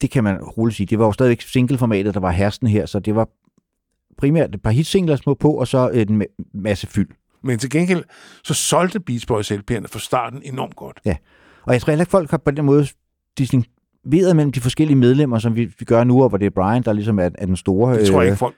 Det 0.00 0.10
kan 0.10 0.24
man 0.24 0.42
roligt 0.42 0.76
sige. 0.76 0.86
Det 0.86 0.98
var 0.98 1.06
jo 1.06 1.12
stadigvæk 1.12 1.40
singleformatet, 1.40 2.14
der 2.14 2.20
var 2.20 2.30
hersten 2.30 2.68
her, 2.68 2.86
så 2.86 3.00
det 3.00 3.14
var 3.14 3.28
primært 4.18 4.54
et 4.54 4.62
par 4.62 4.70
hitsingler 4.70 5.16
små 5.16 5.34
på, 5.34 5.52
og 5.52 5.68
så 5.68 5.88
en 5.88 6.22
ma- 6.22 6.50
masse 6.54 6.86
fyld. 6.86 7.08
Men 7.42 7.58
til 7.58 7.70
gengæld, 7.70 8.04
så 8.44 8.54
solgte 8.54 9.00
Beach 9.00 9.26
Boys 9.26 9.52
LP'erne 9.52 9.86
fra 9.86 9.98
starten 9.98 10.42
enormt 10.44 10.76
godt. 10.76 11.00
Og 11.66 11.72
jeg 11.72 11.80
tror 11.82 11.90
heller 11.90 12.02
ikke, 12.02 12.10
folk 12.10 12.30
har 12.30 12.38
på 12.38 12.50
den 12.50 12.64
måde 12.64 12.86
distingueret 14.04 14.36
mellem 14.36 14.52
de 14.52 14.60
forskellige 14.60 14.96
medlemmer, 14.96 15.38
som 15.38 15.56
vi, 15.56 15.64
vi 15.78 15.84
gør 15.84 16.04
nu, 16.04 16.22
og 16.22 16.28
hvor 16.28 16.38
det 16.38 16.46
er 16.46 16.50
Brian, 16.50 16.82
der 16.82 16.92
ligesom 16.92 17.18
er, 17.18 17.30
er 17.38 17.46
den 17.46 17.56
store. 17.56 17.98
Det 17.98 18.06
tror 18.06 18.20
jeg 18.20 18.26
øh, 18.26 18.32
ikke, 18.32 18.38
folk... 18.38 18.54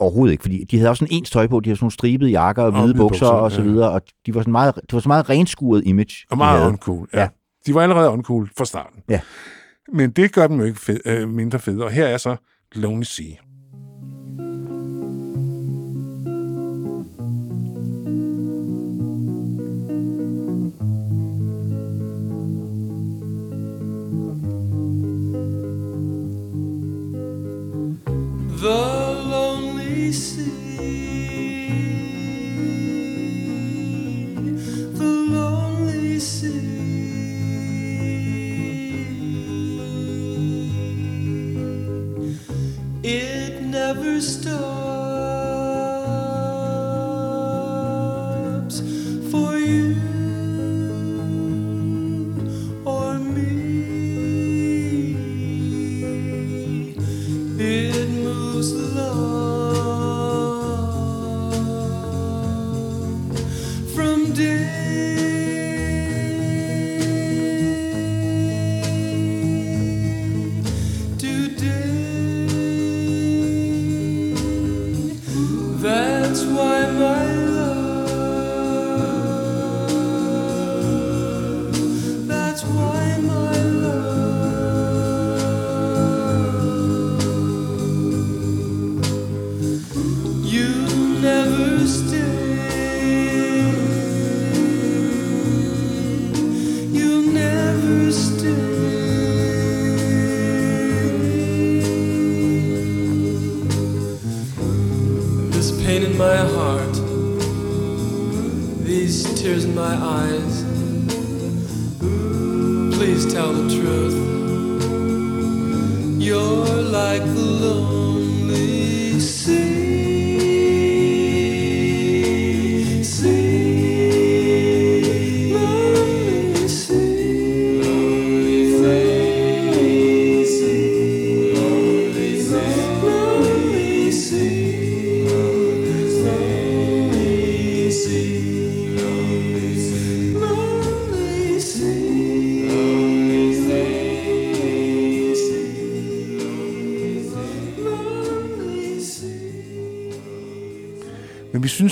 Overhovedet 0.00 0.32
ikke, 0.32 0.42
fordi 0.42 0.64
de 0.64 0.76
havde 0.78 0.90
også 0.90 0.98
sådan 0.98 1.16
ens 1.16 1.30
tøj 1.30 1.46
på. 1.46 1.60
De 1.60 1.68
havde 1.68 1.76
sådan 1.76 1.84
nogle 1.84 1.92
stribede 1.92 2.30
jakker 2.30 2.62
og 2.62 2.72
Og 2.72 2.80
hvide 2.80 2.94
bukser 2.94 3.26
bukser, 3.26 3.26
og 3.26 3.52
så 3.52 3.62
ja. 3.62 3.66
videre, 3.66 3.90
og 3.90 4.02
de 4.26 4.34
var 4.34 4.40
sådan 4.40 4.52
meget, 4.52 4.74
det 4.74 4.92
var 4.92 5.00
så 5.00 5.08
meget 5.08 5.30
renskuret 5.30 5.82
image. 5.86 6.14
Og 6.30 6.38
meget 6.38 6.68
uncool. 6.68 7.08
Ja. 7.12 7.18
Ja. 7.18 7.22
ja. 7.22 7.28
De 7.66 7.74
var 7.74 7.82
allerede 7.82 8.10
uncool 8.10 8.50
fra 8.58 8.64
starten. 8.64 9.02
Ja. 9.08 9.20
Men 9.92 10.10
det 10.10 10.32
gør 10.32 10.46
dem 10.46 10.58
jo 10.58 10.64
ikke 10.64 10.80
fed, 10.80 11.00
øh, 11.04 11.28
mindre 11.28 11.58
fede. 11.58 11.84
Og 11.84 11.90
her 11.90 12.06
er 12.06 12.16
så 12.16 12.36
Lonely 12.74 13.02
Sea. 13.02 13.34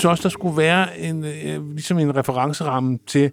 Synes 0.03 0.19
også, 0.19 0.23
der 0.23 0.29
skulle 0.29 0.57
være 0.57 0.99
en, 0.99 1.25
øh, 1.25 1.71
ligesom 1.71 1.99
en 1.99 2.15
referenceramme 2.15 2.99
til, 3.07 3.31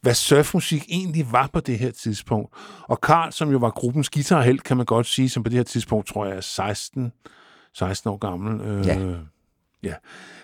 hvad 0.00 0.14
surfmusik 0.14 0.84
egentlig 0.88 1.26
var 1.32 1.50
på 1.52 1.60
det 1.60 1.78
her 1.78 1.90
tidspunkt. 1.90 2.54
Og 2.82 3.00
Karl, 3.00 3.32
som 3.32 3.50
jo 3.50 3.58
var 3.58 3.70
gruppens 3.70 4.10
guitarhelt, 4.10 4.64
kan 4.64 4.76
man 4.76 4.86
godt 4.86 5.06
sige, 5.06 5.28
som 5.28 5.42
på 5.42 5.48
det 5.48 5.56
her 5.56 5.64
tidspunkt, 5.64 6.06
tror 6.06 6.26
jeg, 6.26 6.36
er 6.36 6.40
16, 6.40 7.12
16 7.74 8.10
år 8.10 8.16
gammel. 8.16 8.60
Øh, 8.60 8.86
Ja. 8.86 8.98
ja. 9.82 9.94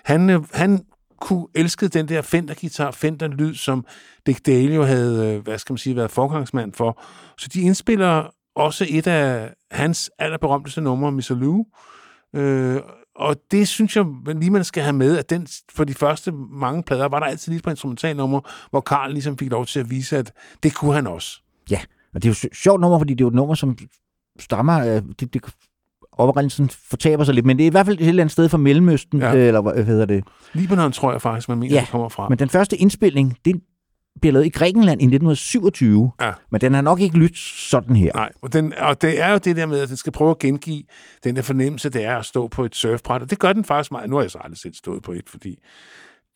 Han, 0.05 0.29
øh, 0.29 0.39
han 0.53 0.85
kunne 1.21 1.47
elske 1.55 1.87
den 1.87 2.07
der 2.07 2.21
Fender-guitar, 2.21 2.91
Fender-lyd, 2.91 3.53
som 3.55 3.85
Dick 4.25 4.45
Dale 4.45 4.75
jo 4.75 4.83
havde, 4.83 5.35
øh, 5.35 5.43
hvad 5.43 5.57
skal 5.57 5.73
man 5.73 5.77
sige, 5.77 5.95
været 5.95 6.11
forgangsmand 6.11 6.73
for. 6.73 7.03
Så 7.37 7.47
de 7.53 7.61
indspiller 7.61 8.33
også 8.55 8.85
et 8.89 9.07
af 9.07 9.53
hans 9.71 10.11
allerberømteste 10.19 10.81
numre, 10.81 11.11
Miss 11.11 11.29
Lou, 11.29 11.65
øh, 12.35 12.81
og 13.15 13.35
det 13.51 13.67
synes 13.67 13.95
jeg 13.95 14.05
lige, 14.35 14.51
man 14.51 14.63
skal 14.63 14.83
have 14.83 14.93
med, 14.93 15.17
at 15.17 15.29
den, 15.29 15.47
for 15.73 15.83
de 15.83 15.93
første 15.93 16.31
mange 16.51 16.83
plader, 16.83 17.07
var 17.07 17.19
der 17.19 17.25
altid 17.25 17.51
lige 17.51 17.61
på 17.61 17.69
instrumentalnummer, 17.69 18.41
hvor 18.69 18.81
Karl 18.81 19.11
ligesom 19.11 19.37
fik 19.37 19.51
lov 19.51 19.65
til 19.65 19.79
at 19.79 19.89
vise, 19.89 20.17
at 20.17 20.31
det 20.63 20.75
kunne 20.75 20.93
han 20.93 21.07
også. 21.07 21.41
Ja, 21.69 21.79
og 22.13 22.23
det 22.23 22.29
er 22.29 22.33
jo 22.43 22.47
et 22.49 22.55
sjovt 22.57 22.81
nummer, 22.81 22.99
fordi 22.99 23.13
det 23.13 23.21
er 23.21 23.25
jo 23.25 23.29
et 23.29 23.35
nummer, 23.35 23.55
som 23.55 23.77
stammer... 24.39 24.79
Øh, 24.95 25.01
det, 25.19 25.33
det 25.33 25.41
oprindelsen 26.11 26.69
fortaber 26.69 27.23
sig 27.23 27.35
lidt, 27.35 27.45
men 27.45 27.57
det 27.57 27.63
er 27.63 27.67
i 27.67 27.69
hvert 27.71 27.85
fald 27.85 27.99
et 27.99 28.07
eller 28.07 28.23
andet 28.23 28.31
sted 28.31 28.49
fra 28.49 28.57
Mellemøsten, 28.57 29.19
Ja. 29.19 29.35
øh, 29.35 29.47
eller 29.47 29.61
hvad 29.61 29.83
hedder 29.85 30.05
det. 30.05 30.23
Libanon 30.53 30.91
tror 30.91 31.11
jeg 31.11 31.21
faktisk, 31.21 31.49
man 31.49 31.59
mener, 31.59 31.75
Ja, 31.75 31.81
det 31.81 31.89
kommer 31.89 32.09
fra. 32.09 32.29
Men 32.29 32.39
den 32.39 32.49
første 32.49 32.77
indspilning, 32.77 33.37
den 33.45 33.61
bliver 34.21 34.33
lavet 34.33 34.45
i 34.45 34.49
Grækenland 34.49 35.01
i 35.01 35.05
1927, 35.05 36.11
Ja. 36.21 36.31
men 36.51 36.61
den 36.61 36.73
har 36.73 36.81
nok 36.81 36.99
ikke 36.99 37.17
lyttet 37.17 37.37
sådan 37.39 37.95
her. 37.95 38.11
Nej, 38.15 38.29
og, 38.41 38.53
den, 38.53 38.73
og 38.77 39.01
det 39.01 39.21
er 39.21 39.31
jo 39.31 39.37
det 39.37 39.55
der 39.55 39.65
med, 39.65 39.79
at 39.79 39.89
den 39.89 39.97
skal 39.97 40.11
prøve 40.11 40.31
at 40.31 40.39
gengive 40.39 40.83
den 41.23 41.35
der 41.35 41.41
fornemmelse, 41.41 41.89
det 41.89 42.05
er 42.05 42.17
at 42.17 42.25
stå 42.25 42.47
på 42.47 42.65
et 42.65 42.75
surfbræt. 42.75 43.21
Og 43.21 43.29
det 43.29 43.39
gør 43.39 43.53
den 43.53 43.65
faktisk 43.65 43.91
meget. 43.91 44.09
Nu 44.09 44.15
har 44.15 44.23
jeg 44.23 44.31
så 44.31 44.37
aldrig 44.43 44.57
selv 44.57 44.73
stået 44.73 45.03
på 45.03 45.11
et, 45.11 45.23
fordi 45.29 45.49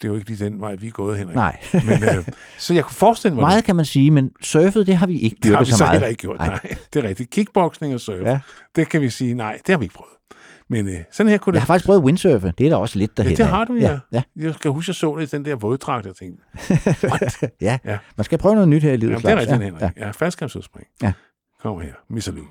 det 0.02 0.08
er 0.08 0.12
jo 0.12 0.16
ikke 0.16 0.30
lige 0.30 0.46
den 0.46 0.62
vej, 0.62 0.76
vi 0.76 0.88
er 0.88 0.92
gået, 0.92 1.18
Henrik. 1.18 1.36
Nej. 1.36 1.58
Men, 1.74 2.04
øh, 2.04 2.28
så 2.58 2.74
jeg 2.74 2.84
kunne 2.84 2.96
forestille 2.96 3.36
mig 3.36 3.42
Meget 3.42 3.64
kan 3.64 3.76
man 3.76 3.86
sige, 3.86 4.12
men 4.12 4.32
surfet, 4.42 4.88
det 4.88 4.98
har 4.98 5.08
vi 5.08 5.20
ikke 5.20 5.36
det. 5.36 5.44
Det 5.44 5.52
har 5.52 5.60
vi 5.64 5.72
så 5.72 5.78
så 5.78 5.84
meget. 5.84 5.92
heller 5.94 6.08
ikke 6.08 6.22
gjort. 6.22 6.38
Nej. 6.38 6.48
nej, 6.48 6.76
det 6.94 7.06
er 7.06 7.10
rigtigt. 7.10 7.30
Kickboxing 7.30 7.94
og 7.94 8.00
surf. 8.00 8.22
Ja. 8.26 8.40
det 8.76 8.90
kan 8.90 9.02
vi 9.02 9.10
sige, 9.10 9.34
nej, 9.34 9.60
det 9.68 9.74
har 9.74 9.78
vi 9.78 9.86
ikke 9.86 9.96
prøvet. 9.96 10.12
Men 10.70 10.88
øh, 10.88 10.96
sådan 11.12 11.30
her 11.30 11.38
kunne 11.38 11.52
det... 11.54 11.56
Jeg 11.56 11.62
har 11.62 11.66
faktisk 11.68 11.86
prøvet 11.86 12.04
windsurfe. 12.04 12.54
Det 12.58 12.66
er 12.66 12.70
da 12.70 12.76
også 12.76 13.00
lidt 13.00 13.18
derhen. 13.18 13.32
Ja, 13.32 13.38
det 13.38 13.46
har 13.46 13.66
du, 13.66 13.74
ja. 13.76 13.92
Ja, 13.92 14.00
ja. 14.12 14.22
Jeg 14.36 14.56
kan 14.56 14.72
huske, 14.72 14.90
jeg 14.90 14.96
så 14.96 15.16
det 15.16 15.34
i 15.34 15.36
den 15.36 15.46
der 15.46 15.56
våddragt, 15.56 16.06
jeg 16.06 16.16
tænkte, 16.16 16.44
ja. 17.62 17.78
Ja. 17.86 17.98
Man 18.18 18.26
skal 18.26 18.38
prøve 18.38 18.56
noget 18.56 18.70
nyt 18.70 18.84
her 18.84 18.94
i 18.94 18.98
livet. 18.98 19.12
jamen, 19.12 19.22
det 19.24 19.32
er 19.32 19.36
rigtigt, 19.40 19.60
ja. 19.60 19.66
Henrik. 19.66 19.82
Ja. 19.82 19.90
Ja. 20.06 20.12
Ja. 21.04 21.14
Kom 21.62 21.82
her, 21.82 21.94
Missalø. 22.10 22.42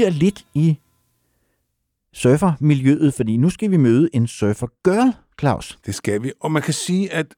Bliver 0.00 0.10
lidt 0.10 0.46
i 0.54 0.78
surfermiljøet, 2.12 3.14
fordi 3.14 3.36
nu 3.36 3.50
skal 3.50 3.70
vi 3.70 3.76
møde 3.76 4.10
en 4.12 4.26
surfer 4.26 4.66
girl, 4.84 5.12
Claus. 5.40 5.78
Det 5.86 5.94
skal 5.94 6.22
vi. 6.22 6.32
Og 6.40 6.52
man 6.52 6.62
kan 6.62 6.74
sige, 6.74 7.12
at 7.12 7.34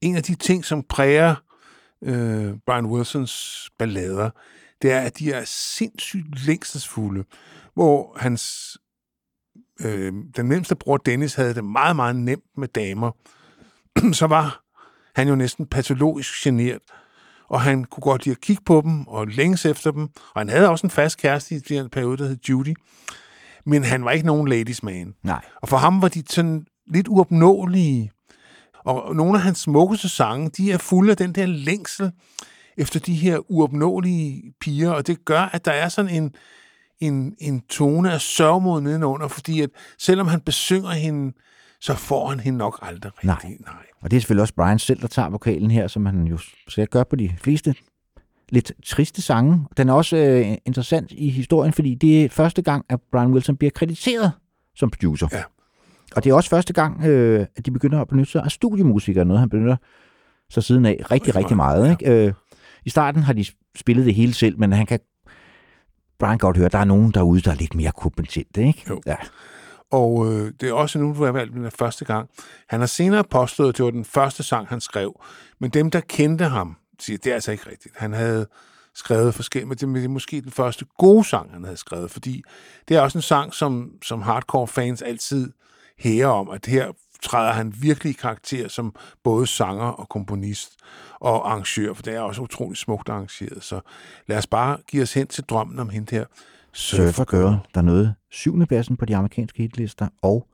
en 0.00 0.16
af 0.16 0.22
de 0.22 0.34
ting, 0.34 0.64
som 0.64 0.82
præger 0.82 1.34
øh, 2.02 2.54
Brian 2.66 2.86
Wilsons 2.86 3.68
ballader, 3.78 4.30
det 4.82 4.92
er, 4.92 5.00
at 5.00 5.18
de 5.18 5.32
er 5.32 5.44
sindssygt 5.46 6.46
længselsfulde, 6.46 7.24
hvor 7.74 8.16
hans 8.16 8.76
øh, 9.80 10.12
den 10.36 10.46
nemmeste 10.46 10.76
bror 10.76 10.96
Dennis 10.96 11.34
havde 11.34 11.54
det 11.54 11.64
meget, 11.64 11.96
meget 11.96 12.16
nemt 12.16 12.58
med 12.58 12.68
damer. 12.68 13.10
Så 14.20 14.26
var 14.26 14.64
han 15.14 15.28
jo 15.28 15.34
næsten 15.34 15.66
patologisk 15.66 16.44
genert, 16.44 16.82
og 17.52 17.60
han 17.60 17.84
kunne 17.84 18.02
godt 18.02 18.24
lide 18.24 18.36
at 18.36 18.40
kigge 18.40 18.62
på 18.66 18.80
dem 18.84 19.06
og 19.06 19.26
længes 19.26 19.66
efter 19.66 19.90
dem, 19.90 20.02
og 20.34 20.40
han 20.40 20.48
havde 20.48 20.68
også 20.68 20.86
en 20.86 20.90
fast 20.90 21.18
kæreste 21.18 21.54
i 21.54 21.58
den 21.58 21.90
periode, 21.90 22.18
der 22.18 22.28
hed 22.28 22.38
Judy, 22.48 22.74
men 23.66 23.84
han 23.84 24.04
var 24.04 24.10
ikke 24.10 24.26
nogen 24.26 24.48
ladies 24.48 24.82
man. 24.82 25.14
Nej. 25.22 25.44
Og 25.62 25.68
for 25.68 25.76
ham 25.76 26.02
var 26.02 26.08
de 26.08 26.22
sådan 26.30 26.66
lidt 26.86 27.08
uopnåelige. 27.08 28.10
Og 28.84 29.16
nogle 29.16 29.38
af 29.38 29.40
hans 29.40 29.58
smukkeste 29.58 30.08
sange, 30.08 30.50
de 30.50 30.72
er 30.72 30.78
fulde 30.78 31.10
af 31.10 31.16
den 31.16 31.32
der 31.32 31.46
længsel 31.46 32.10
efter 32.76 33.00
de 33.00 33.14
her 33.14 33.50
uopnåelige 33.50 34.54
piger, 34.60 34.90
og 34.90 35.06
det 35.06 35.24
gør, 35.24 35.40
at 35.40 35.64
der 35.64 35.72
er 35.72 35.88
sådan 35.88 36.10
en, 36.10 36.34
en, 37.00 37.34
en 37.38 37.60
tone 37.60 38.12
af 38.12 38.20
sørgmod 38.20 38.80
nedenunder, 38.80 39.28
fordi 39.28 39.60
at 39.60 39.70
selvom 39.98 40.28
han 40.28 40.40
besynger 40.40 40.90
hende, 40.90 41.32
så 41.82 41.94
får 41.94 42.28
han 42.28 42.40
hende 42.40 42.58
nok 42.58 42.78
aldrig 42.82 43.12
Nej. 43.22 43.34
rigtig. 43.34 43.56
Nej. 43.60 43.74
Og 44.02 44.10
det 44.10 44.16
er 44.16 44.20
selvfølgelig 44.20 44.42
også 44.42 44.54
Brian 44.54 44.78
selv, 44.78 45.00
der 45.00 45.06
tager 45.06 45.28
vokalen 45.28 45.70
her, 45.70 45.86
som 45.86 46.06
han 46.06 46.26
jo 46.26 46.38
skal 46.68 46.86
gøre 46.86 47.04
på 47.04 47.16
de 47.16 47.30
fleste 47.40 47.74
lidt 48.48 48.72
triste 48.84 49.22
sange. 49.22 49.66
Den 49.76 49.88
er 49.88 49.92
også 49.92 50.16
øh, 50.16 50.56
interessant 50.66 51.12
i 51.12 51.30
historien, 51.30 51.72
fordi 51.72 51.94
det 51.94 52.24
er 52.24 52.28
første 52.28 52.62
gang, 52.62 52.84
at 52.88 53.00
Brian 53.12 53.32
Wilson 53.32 53.56
bliver 53.56 53.70
krediteret 53.70 54.32
som 54.76 54.90
producer. 54.90 55.28
Ja. 55.32 55.42
Og 56.16 56.24
det 56.24 56.30
er 56.30 56.34
også 56.34 56.50
første 56.50 56.72
gang, 56.72 57.04
øh, 57.04 57.46
at 57.56 57.66
de 57.66 57.70
begynder 57.70 58.00
at 58.00 58.08
benytte 58.08 58.32
sig 58.32 58.42
af 58.44 58.50
studiemusikere, 58.50 59.24
noget 59.24 59.40
han 59.40 59.48
benytter 59.48 59.76
sig 60.50 60.62
siden 60.62 60.86
af 60.86 61.00
rigtig, 61.10 61.36
Rigtig 61.36 61.56
meget. 61.56 61.90
Ikke? 61.90 62.26
Øh, 62.26 62.32
I 62.84 62.90
starten 62.90 63.22
har 63.22 63.32
de 63.32 63.44
spillet 63.76 64.06
det 64.06 64.14
hele 64.14 64.34
selv, 64.34 64.58
men 64.58 64.72
han 64.72 64.86
kan 64.86 65.00
Brian 66.18 66.38
godt 66.38 66.56
høre, 66.56 66.66
at 66.66 66.72
der 66.72 66.78
er 66.78 66.84
nogen 66.84 67.10
derude, 67.10 67.40
der 67.40 67.50
er 67.50 67.54
lidt 67.54 67.74
mere 67.74 67.92
kompetente, 67.92 68.66
ikke? 68.66 68.84
Jo. 68.88 69.00
Ja. 69.06 69.16
Og 69.92 70.32
øh, 70.32 70.52
det 70.60 70.68
er 70.68 70.72
også 70.72 70.98
nu, 70.98 71.14
du 71.18 71.24
har 71.24 71.32
valgt 71.32 71.52
den 71.52 71.70
første 71.70 72.04
gang. 72.04 72.30
Han 72.68 72.80
har 72.80 72.86
senere 72.86 73.24
påstået, 73.24 73.68
at 73.68 73.76
det 73.76 73.84
var 73.84 73.90
den 73.90 74.04
første 74.04 74.42
sang, 74.42 74.68
han 74.68 74.80
skrev. 74.80 75.20
Men 75.58 75.70
dem, 75.70 75.90
der 75.90 76.00
kendte 76.00 76.44
ham, 76.44 76.76
siger, 76.98 77.18
det 77.18 77.30
er 77.30 77.34
altså 77.34 77.52
ikke 77.52 77.70
rigtigt. 77.70 77.94
Han 77.96 78.12
havde 78.12 78.46
skrevet 78.94 79.34
forskellige, 79.34 79.68
men 79.68 79.78
det 79.78 79.88
men 79.88 79.96
det 79.96 80.04
er 80.04 80.08
måske 80.08 80.40
den 80.40 80.50
første 80.50 80.84
gode 80.98 81.24
sang, 81.24 81.52
han 81.52 81.64
havde 81.64 81.76
skrevet, 81.76 82.10
fordi 82.10 82.42
det 82.88 82.96
er 82.96 83.00
også 83.00 83.18
en 83.18 83.22
sang, 83.22 83.54
som, 83.54 83.90
som 84.02 84.22
hardcore 84.22 84.68
fans 84.68 85.02
altid 85.02 85.52
hærer 85.98 86.28
om, 86.28 86.50
at 86.50 86.66
her 86.66 86.92
træder 87.22 87.52
han 87.52 87.74
virkelig 87.80 88.10
i 88.10 88.16
karakter 88.20 88.68
som 88.68 88.94
både 89.22 89.46
sanger 89.46 89.86
og 89.86 90.08
komponist 90.08 90.76
og 91.20 91.50
arrangør, 91.50 91.94
for 91.94 92.02
det 92.02 92.14
er 92.14 92.20
også 92.20 92.42
utroligt 92.42 92.80
smukt 92.80 93.08
arrangeret. 93.08 93.62
Så 93.62 93.80
lad 94.26 94.38
os 94.38 94.46
bare 94.46 94.78
give 94.86 95.02
os 95.02 95.14
hen 95.14 95.26
til 95.26 95.44
drømmen 95.44 95.78
om 95.78 95.88
hende 95.88 96.16
her. 96.16 96.24
Surfer 96.74 97.24
Girl, 97.24 97.54
der 97.74 97.82
nåede 97.82 98.14
7. 98.30 98.66
pladsen 98.66 98.96
på 98.96 99.04
de 99.04 99.16
amerikanske 99.16 99.62
hitlister, 99.62 100.08
og 100.22 100.46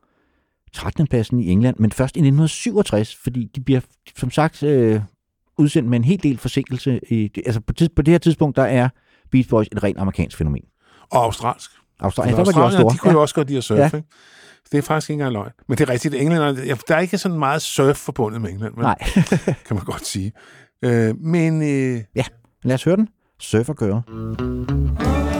13. 0.73 1.07
pladsen 1.07 1.39
i 1.39 1.49
England, 1.49 1.75
men 1.79 1.91
først 1.91 2.15
i 2.15 2.19
1967, 2.19 3.15
fordi 3.23 3.43
de 3.55 3.61
bliver, 3.61 3.81
som 4.17 4.31
sagt, 4.31 4.63
øh, 4.63 5.01
udsendt 5.57 5.89
med 5.89 5.97
en 5.99 6.03
hel 6.03 6.23
del 6.23 6.37
forsinkelse. 6.37 6.99
I, 7.09 7.31
altså 7.45 7.61
på, 7.61 7.73
tids, 7.73 7.89
på 7.95 8.01
det 8.01 8.11
her 8.11 8.17
tidspunkt, 8.19 8.55
der 8.55 8.63
er 8.63 8.89
Beach 9.31 9.49
Boys 9.49 9.67
et 9.71 9.83
rent 9.83 9.97
amerikansk 9.97 10.37
fænomen. 10.37 10.63
Og 11.11 11.23
australsk. 11.23 11.71
Australien, 11.99 12.35
For 12.35 12.43
der 12.43 12.51
var 12.53 12.59
de 12.61 12.65
også 12.65 12.77
store. 12.77 12.93
de 12.93 12.97
kunne 12.97 13.11
jo 13.13 13.21
også 13.21 13.35
godt 13.35 13.47
lide 13.47 13.57
at 13.57 13.63
surfe, 13.63 13.81
Ja. 13.81 13.89
ja. 13.93 13.97
ikke? 13.97 14.07
Det 14.71 14.77
er 14.77 14.81
faktisk 14.81 15.09
ikke 15.09 15.21
engang 15.21 15.33
løgn. 15.33 15.51
Men 15.67 15.77
det 15.77 15.89
er 15.89 15.93
rigtigt, 15.93 16.13
at 16.15 16.21
englænder, 16.21 16.63
ja, 16.65 16.75
der 16.87 16.95
er 16.95 16.99
ikke 16.99 17.17
sådan 17.17 17.39
meget 17.39 17.61
surf 17.61 17.97
forbundet 17.97 18.41
med 18.41 18.49
England, 18.49 18.73
vel? 18.75 18.81
Nej. 18.83 18.97
kan 19.67 19.75
man 19.75 19.83
godt 19.83 20.05
sige. 20.05 20.31
Øh, 20.85 21.17
men 21.19 21.61
øh, 21.61 22.01
ja, 22.15 22.23
lad 22.63 22.75
os 22.75 22.83
høre 22.83 22.95
den. 22.95 23.09
Surferkøret. 23.39 24.03
Little 24.09 25.38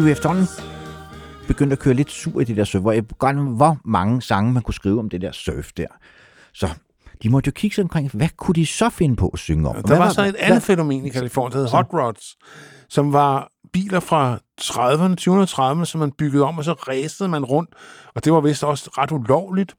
Var 0.00 0.04
de 0.04 0.08
jo 0.08 0.12
efterhånden 0.12 0.46
begyndt 1.48 1.72
at 1.72 1.78
køre 1.78 1.94
lidt 1.94 2.10
sur 2.10 2.40
i 2.40 2.44
det 2.44 2.56
der 2.56 2.64
surf, 2.64 2.82
hvor, 2.82 2.92
jeg 2.92 3.04
godt, 3.18 3.36
hvor 3.36 3.78
mange 3.84 4.22
sange 4.22 4.52
man 4.52 4.62
kunne 4.62 4.74
skrive 4.74 4.98
om 4.98 5.08
det 5.08 5.20
der 5.20 5.32
surf 5.32 5.72
der. 5.76 5.86
Så 6.52 6.68
de 7.22 7.28
måtte 7.28 7.48
jo 7.48 7.52
kigge 7.52 7.74
sig 7.74 7.82
omkring, 7.82 8.10
hvad 8.12 8.28
kunne 8.36 8.54
de 8.54 8.66
så 8.66 8.90
finde 8.90 9.16
på 9.16 9.28
at 9.28 9.38
synge 9.38 9.68
om? 9.68 9.74
der 9.74 9.86
Hvad 9.86 9.96
var 9.96 10.08
så 10.08 10.22
et 10.22 10.34
andet 10.34 10.62
fænomen 10.62 11.06
i 11.06 11.08
Kalifornien, 11.08 11.52
der 11.52 11.58
hed 11.58 11.68
hot 11.68 11.86
rods, 11.92 12.36
som 12.88 13.12
var 13.12 13.52
biler 13.72 14.00
fra 14.00 14.38
30'erne, 14.60 15.16
2030'erne, 15.20 15.84
som 15.84 15.98
man 15.98 16.12
byggede 16.12 16.44
om, 16.44 16.58
og 16.58 16.64
så 16.64 16.72
ræsede 16.72 17.28
man 17.28 17.44
rundt, 17.44 17.70
og 18.14 18.24
det 18.24 18.32
var 18.32 18.40
vist 18.40 18.64
også 18.64 18.90
ret 18.98 19.12
ulovligt. 19.12 19.74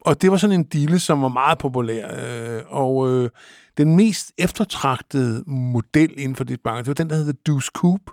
Og 0.00 0.22
det 0.22 0.30
var 0.30 0.36
sådan 0.36 0.60
en 0.60 0.64
dille, 0.64 0.98
som 0.98 1.22
var 1.22 1.28
meget 1.28 1.58
populær, 1.58 2.08
øh, 2.18 2.62
og 2.68 3.10
øh, 3.10 3.30
den 3.78 3.96
mest 3.96 4.32
eftertragtede 4.38 5.44
model 5.46 6.10
inden 6.16 6.36
for 6.36 6.44
det 6.44 6.60
bank, 6.64 6.78
det 6.78 6.88
var 6.88 6.94
den, 6.94 7.10
der 7.10 7.16
hedder 7.16 7.32
Deuce 7.46 7.70
Coupe, 7.74 8.12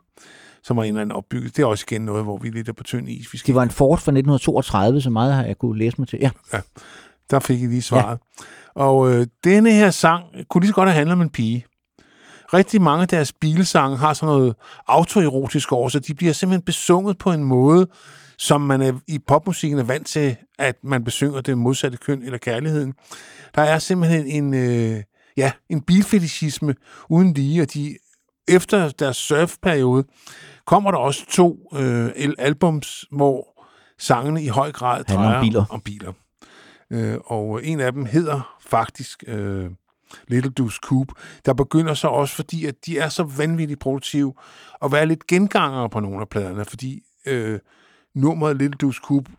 som 0.65 0.77
var 0.77 0.83
en 0.83 0.87
eller 0.87 1.01
anden 1.01 1.15
opbygget. 1.15 1.57
Det 1.57 1.63
er 1.63 1.67
også 1.67 1.85
igen 1.89 2.01
noget, 2.01 2.23
hvor 2.23 2.37
vi 2.37 2.49
lidt 2.49 2.69
er 2.69 2.73
på 2.73 2.83
tynd 2.83 3.09
is. 3.09 3.33
Vi 3.33 3.37
skal 3.37 3.47
Det 3.47 3.55
var 3.55 3.63
en 3.63 3.69
Ford 3.69 3.97
fra 3.97 4.11
1932, 4.11 5.01
så 5.01 5.09
meget 5.09 5.33
har 5.33 5.43
jeg 5.43 5.57
kunne 5.57 5.77
læse 5.77 5.95
mig 5.97 6.07
til. 6.07 6.19
Ja, 6.21 6.29
Der 7.31 7.39
fik 7.39 7.61
I 7.61 7.65
lige 7.65 7.81
svaret. 7.81 8.19
Ja. 8.39 8.43
Og 8.81 9.13
øh, 9.13 9.27
denne 9.43 9.71
her 9.71 9.91
sang 9.91 10.23
kunne 10.49 10.61
lige 10.61 10.67
så 10.69 10.75
godt 10.75 10.89
have 10.89 10.95
handlet 10.95 11.13
om 11.13 11.21
en 11.21 11.29
pige. 11.29 11.65
Rigtig 12.53 12.81
mange 12.81 13.01
af 13.01 13.07
deres 13.07 13.33
bilsange 13.33 13.97
har 13.97 14.13
sådan 14.13 14.35
noget 14.35 14.55
autoerotisk 14.87 15.71
over, 15.71 15.89
så 15.89 15.99
de 15.99 16.13
bliver 16.13 16.33
simpelthen 16.33 16.65
besunget 16.65 17.17
på 17.17 17.31
en 17.31 17.43
måde, 17.43 17.87
som 18.37 18.61
man 18.61 18.81
er, 18.81 18.93
i 19.07 19.19
popmusikken 19.27 19.79
er 19.79 19.83
vant 19.83 20.07
til, 20.07 20.35
at 20.59 20.75
man 20.83 21.03
besynger 21.03 21.41
det 21.41 21.57
modsatte 21.57 21.97
køn 21.97 22.23
eller 22.23 22.37
kærligheden. 22.37 22.93
Der 23.55 23.61
er 23.61 23.79
simpelthen 23.79 24.27
en, 24.27 24.53
øh, 24.53 25.03
ja, 25.37 25.51
en 25.69 25.81
bilfetishisme 25.81 26.75
uden 27.09 27.33
lige, 27.33 27.61
og 27.61 27.73
de, 27.73 27.95
efter 28.47 28.89
deres 28.89 29.17
surfperiode 29.17 30.03
kommer 30.65 30.91
der 30.91 30.97
også 30.97 31.25
to 31.29 31.69
øh, 31.73 32.09
albums, 32.37 33.05
hvor 33.11 33.63
sangene 33.99 34.43
i 34.43 34.47
høj 34.47 34.71
grad 34.71 35.03
Handler 35.07 35.25
om 35.25 35.31
drejer 35.31 35.41
biler. 35.41 35.65
om 35.69 35.81
biler. 35.81 36.13
Øh, 36.89 37.17
og 37.25 37.65
en 37.65 37.79
af 37.79 37.91
dem 37.93 38.05
hedder 38.05 38.57
faktisk 38.61 39.23
øh, 39.27 39.69
Little 40.27 40.51
Deuce 40.51 40.79
Coupe. 40.83 41.13
Der 41.45 41.53
begynder 41.53 41.93
så 41.93 42.07
også, 42.07 42.35
fordi 42.35 42.65
at 42.65 42.75
de 42.85 42.99
er 42.99 43.09
så 43.09 43.23
vanvittigt 43.23 43.79
produktive, 43.79 44.33
at 44.83 44.91
være 44.91 45.05
lidt 45.05 45.27
gengangere 45.27 45.89
på 45.89 45.99
nogle 45.99 46.21
af 46.21 46.29
pladerne, 46.29 46.65
fordi 46.65 47.03
øh, 47.25 47.59
nummeret 48.15 48.57
Little 48.57 48.77
Deuce 48.81 49.01
Coupe 49.03 49.31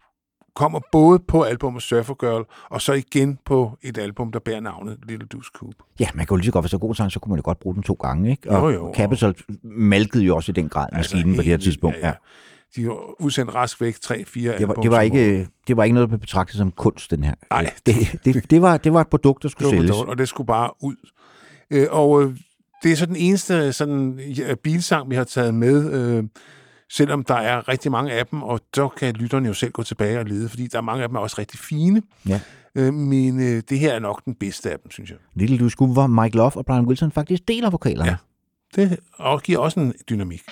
kommer 0.57 0.81
både 0.93 1.19
på 1.29 1.43
albumet 1.43 1.83
Surfer 1.83 2.15
Girl, 2.15 2.45
og 2.71 2.83
så 2.83 2.93
igen 2.93 3.39
på 3.45 3.79
et 3.83 3.99
album, 3.99 4.33
der 4.33 4.39
bærer 4.39 4.61
navnet 4.61 4.99
Little 5.09 5.29
Deuce 5.33 5.51
Coupe. 5.55 5.77
ja 6.01 6.09
man 6.15 6.27
kan 6.27 6.35
jo 6.35 6.37
lige 6.37 6.47
så 6.47 6.53
godt 6.53 6.63
være 6.63 6.69
så 6.71 6.79
god 6.79 6.95
sang, 6.95 7.13
så 7.13 7.21
kunne 7.21 7.31
man 7.31 7.39
jo 7.39 7.43
godt 7.45 7.59
bruge 7.61 7.75
den 7.75 7.83
to 7.83 7.95
gange. 7.95 8.31
Ikke? 8.31 8.51
Og 8.51 8.73
Jo, 8.73 8.79
jo. 8.79 8.93
Capital 8.97 9.35
malkede 9.63 10.25
jo 10.25 10.37
også 10.37 10.53
i 10.53 10.55
den 10.55 10.69
grad 10.69 10.87
maskinen 10.93 11.35
på 11.37 11.43
det 11.43 11.51
her 11.51 11.57
tidspunkt. 11.57 11.97
vildt, 11.97 12.07
Ja, 12.07 12.13
De 12.77 12.83
har 12.85 13.21
udsendt 13.23 13.55
rask 13.55 13.81
væk 13.81 13.95
3-4 13.95 14.15
Det 14.59 14.69
var, 14.69 14.75
det, 14.75 14.91
var 14.91 15.01
ikke, 15.01 15.49
det 15.67 15.77
var 15.77 15.85
ikke 15.85 15.95
noget, 15.95 16.07
der 16.07 16.11
blev 16.11 16.21
betragtet 16.21 16.57
som 16.57 16.71
kunst, 16.71 17.11
den 17.11 17.25
her. 17.25 17.35
Nej. 17.51 17.71
Det, 17.87 17.95
det, 18.25 18.51
det, 18.51 18.63
var, 18.63 18.77
det 18.77 18.93
var 18.93 19.01
et 19.01 19.09
produkt, 19.09 19.43
der 19.43 19.49
skulle 19.49 19.71
Det 19.71 19.77
var 19.77 19.81
sælges. 19.83 19.91
produkt, 19.91 20.11
og 20.11 20.19
det 20.19 20.29
skulle 20.29 20.47
bare 20.47 20.71
ud. 20.83 20.97
Øh, 21.71 21.87
og 21.91 22.23
øh, 22.23 22.37
det 22.83 22.93
er 22.93 22.97
så 22.97 23.07
den 23.07 23.17
eneste 23.17 23.73
sådan, 23.73 24.21
ja, 24.39 24.55
bilsang, 24.55 25.11
vi 25.11 25.15
har 25.15 25.25
taget 25.25 25.55
med, 25.55 25.93
øh, 25.93 26.25
selvom 26.91 27.25
der 27.25 27.35
er 27.35 27.69
rigtig 27.69 27.91
mange 27.93 28.13
af 28.13 28.27
dem, 28.27 28.43
og 28.43 28.61
så 28.75 28.89
kan 28.89 29.15
lytterne 29.15 29.49
jo 29.49 29.55
selv 29.55 29.73
gå 29.73 29.83
tilbage 29.83 30.19
og 30.19 30.25
lede, 30.25 30.49
fordi 30.49 30.67
der 30.67 30.79
er 30.79 30.83
mange 30.83 31.03
af 31.03 31.09
dem 31.09 31.17
er 31.17 31.21
også 31.21 31.37
rigtig 31.39 31.59
fine. 31.61 32.03
Ja. 32.29 32.41
Øh, 32.75 32.95
men 32.95 33.41
øh, 33.41 33.63
det 33.69 33.79
her 33.79 33.93
er 33.93 33.99
nok 33.99 34.25
den 34.25 34.35
bedste 34.35 34.71
af 34.71 34.79
dem, 34.79 34.91
synes 34.91 35.11
jeg. 35.11 35.19
Little 35.35 35.59
Du 35.59 35.69
Skulle, 35.69 35.93
hvor 35.93 36.07
Mike 36.07 36.37
Love 36.37 36.57
og 36.57 36.67
Brian 36.67 36.87
Wilson 36.87 37.13
faktisk 37.13 37.49
deler 37.49 37.71
vokalerne. 37.71 38.11
Ja. 38.11 38.17
Det 38.77 38.99
og 39.13 39.43
giver 39.43 39.59
også 39.59 39.81
en 39.81 39.95
dynamik. 40.11 40.43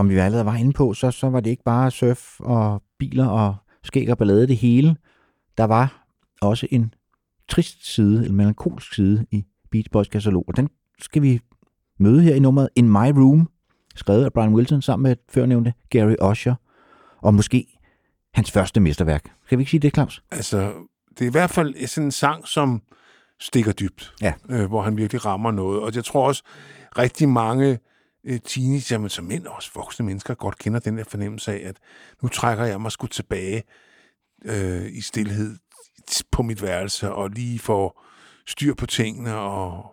Som 0.00 0.08
vi 0.08 0.16
allerede 0.18 0.46
var 0.46 0.54
inde 0.54 0.72
på, 0.72 0.94
så, 0.94 1.10
så 1.10 1.30
var 1.30 1.40
det 1.40 1.50
ikke 1.50 1.62
bare 1.64 1.90
surf 1.90 2.40
og 2.40 2.82
biler 2.98 3.26
og 3.26 3.54
skæg 3.84 4.10
og 4.10 4.18
ballade 4.18 4.46
det 4.46 4.56
hele. 4.56 4.96
Der 5.58 5.64
var 5.64 6.06
også 6.42 6.66
en 6.70 6.94
trist 7.48 7.94
side, 7.94 8.26
en 8.26 8.34
melankolsk 8.34 8.94
side 8.94 9.26
i 9.30 9.44
Beach 9.70 9.90
Boys 9.92 10.08
katalog, 10.08 10.44
og 10.48 10.56
den 10.56 10.68
skal 10.98 11.22
vi 11.22 11.40
møde 11.98 12.22
her 12.22 12.34
i 12.34 12.38
nummeret 12.38 12.68
In 12.76 12.88
My 12.88 13.10
Room, 13.16 13.48
skrevet 13.94 14.24
af 14.24 14.32
Brian 14.32 14.54
Wilson 14.54 14.82
sammen 14.82 15.02
med 15.02 15.16
førnævnte 15.28 15.72
Gary 15.90 16.14
Usher, 16.30 16.54
og 17.22 17.34
måske 17.34 17.78
hans 18.34 18.50
første 18.50 18.80
mesterværk. 18.80 19.32
Skal 19.46 19.58
vi 19.58 19.62
ikke 19.62 19.70
sige 19.70 19.80
det, 19.80 19.94
Claus? 19.94 20.22
Altså, 20.30 20.72
det 21.10 21.24
er 21.24 21.28
i 21.28 21.32
hvert 21.32 21.50
fald 21.50 21.86
sådan 21.86 22.06
en 22.06 22.10
sang, 22.10 22.46
som 22.48 22.82
stikker 23.40 23.72
dybt, 23.72 24.14
Ja. 24.22 24.32
øh, 24.50 24.66
hvor 24.68 24.82
han 24.82 24.96
virkelig 24.96 25.24
rammer 25.24 25.50
noget. 25.50 25.80
Og 25.80 25.94
jeg 25.94 26.04
tror 26.04 26.26
også, 26.26 26.42
rigtig 26.98 27.28
mange 27.28 27.78
øh, 28.24 28.40
teenager, 28.46 28.98
men 28.98 29.08
som 29.10 29.24
mænd 29.24 29.46
og 29.46 29.54
også 29.56 29.70
voksne 29.74 30.06
mennesker, 30.06 30.34
godt 30.34 30.58
kender 30.58 30.80
den 30.80 30.98
der 30.98 31.04
fornemmelse 31.08 31.52
af, 31.52 31.68
at 31.68 31.76
nu 32.22 32.28
trækker 32.28 32.64
jeg 32.64 32.80
mig 32.80 32.92
sgu 32.92 33.06
tilbage 33.06 33.62
øh, 34.44 34.86
i 34.92 35.00
stillhed 35.00 35.56
på 36.32 36.42
mit 36.42 36.62
værelse, 36.62 37.12
og 37.12 37.30
lige 37.30 37.58
får 37.58 38.04
styr 38.46 38.74
på 38.74 38.86
tingene 38.86 39.34
og 39.34 39.84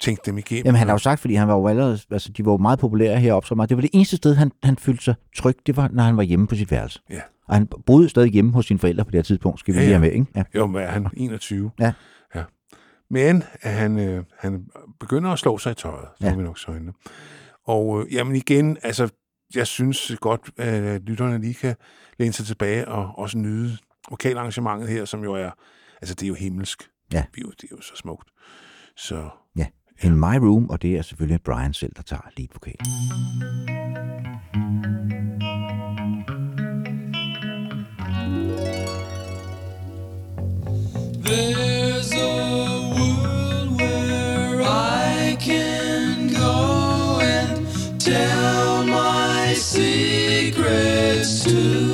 tænke 0.00 0.22
dem 0.26 0.38
igennem. 0.38 0.64
Jamen, 0.64 0.78
han 0.78 0.88
har 0.88 0.94
jo 0.94 0.98
sagt, 0.98 1.20
fordi 1.20 1.34
han 1.34 1.48
var 1.48 1.54
jo 1.54 1.68
allerede, 1.68 1.98
altså, 2.10 2.32
de 2.32 2.44
var 2.44 2.52
jo 2.52 2.56
meget 2.58 2.78
populære 2.78 3.20
heroppe, 3.20 3.48
så 3.48 3.54
meget. 3.54 3.68
Det 3.68 3.76
var 3.76 3.80
det 3.80 3.90
eneste 3.92 4.16
sted, 4.16 4.34
han, 4.34 4.52
han 4.62 4.76
følte 4.76 5.04
sig 5.04 5.14
tryg, 5.36 5.56
det 5.66 5.76
var, 5.76 5.88
når 5.92 6.02
han 6.02 6.16
var 6.16 6.22
hjemme 6.22 6.46
på 6.46 6.54
sit 6.54 6.70
værelse. 6.70 7.00
Ja. 7.10 7.20
Og 7.48 7.54
han 7.54 7.66
boede 7.86 8.08
stadig 8.08 8.30
hjemme 8.32 8.52
hos 8.52 8.66
sine 8.66 8.78
forældre 8.78 9.04
på 9.04 9.10
det 9.10 9.18
her 9.18 9.22
tidspunkt, 9.22 9.60
skal 9.60 9.74
vi 9.74 9.78
Ja, 9.78 9.84
lige 9.84 9.92
have 9.94 10.00
med, 10.00 10.12
ikke? 10.12 10.26
Ja. 10.36 10.42
Jo, 10.54 10.66
men 10.66 10.82
er 10.82 10.86
han 10.90 11.06
21? 11.16 11.70
Ja. 11.80 11.92
ja. 12.34 12.42
Men 13.10 13.42
han, 13.62 13.98
øh, 13.98 14.24
han 14.38 14.66
begynder 15.00 15.30
at 15.30 15.38
slå 15.38 15.58
sig 15.58 15.72
i 15.72 15.74
tøjet, 15.74 16.08
så 16.20 16.26
Ja. 16.26 16.34
vi 16.34 16.42
nok 16.42 16.58
søjne. 16.58 16.92
Og 17.68 18.00
øh, 18.00 18.14
jamen 18.14 18.36
igen, 18.36 18.76
altså, 18.82 19.08
jeg 19.54 19.66
synes 19.66 20.12
godt, 20.20 20.50
at 20.56 21.02
lytterne 21.02 21.40
lige 21.40 21.54
kan 21.54 21.74
læne 22.18 22.32
sig 22.32 22.46
tilbage 22.46 22.88
og 22.88 23.18
også 23.18 23.38
nyde 23.38 23.78
vokalarrangementet 24.10 24.88
her, 24.88 25.04
som 25.04 25.24
jo 25.24 25.34
er, 25.34 25.50
altså 26.02 26.14
det 26.14 26.22
er 26.22 26.28
jo 26.28 26.34
himmelsk. 26.34 26.82
Ja. 27.12 27.24
Det 27.34 27.40
er 27.40 27.42
jo, 27.42 27.50
det 27.50 27.64
er 27.64 27.76
jo 27.76 27.80
så 27.80 27.96
smukt. 27.96 28.28
Så 28.96 29.28
In 30.02 30.14
My 30.14 30.36
Room, 30.36 30.70
og 30.70 30.82
det 30.82 30.96
er 30.96 31.02
selvfølgelig 31.02 31.42
Brian 31.42 31.74
selv, 31.74 31.92
der 31.96 32.02
tager 32.02 32.22
lead 32.36 32.48
vokal. 32.52 32.76
There's 41.24 41.77
secrets 49.58 51.44
to. 51.44 51.87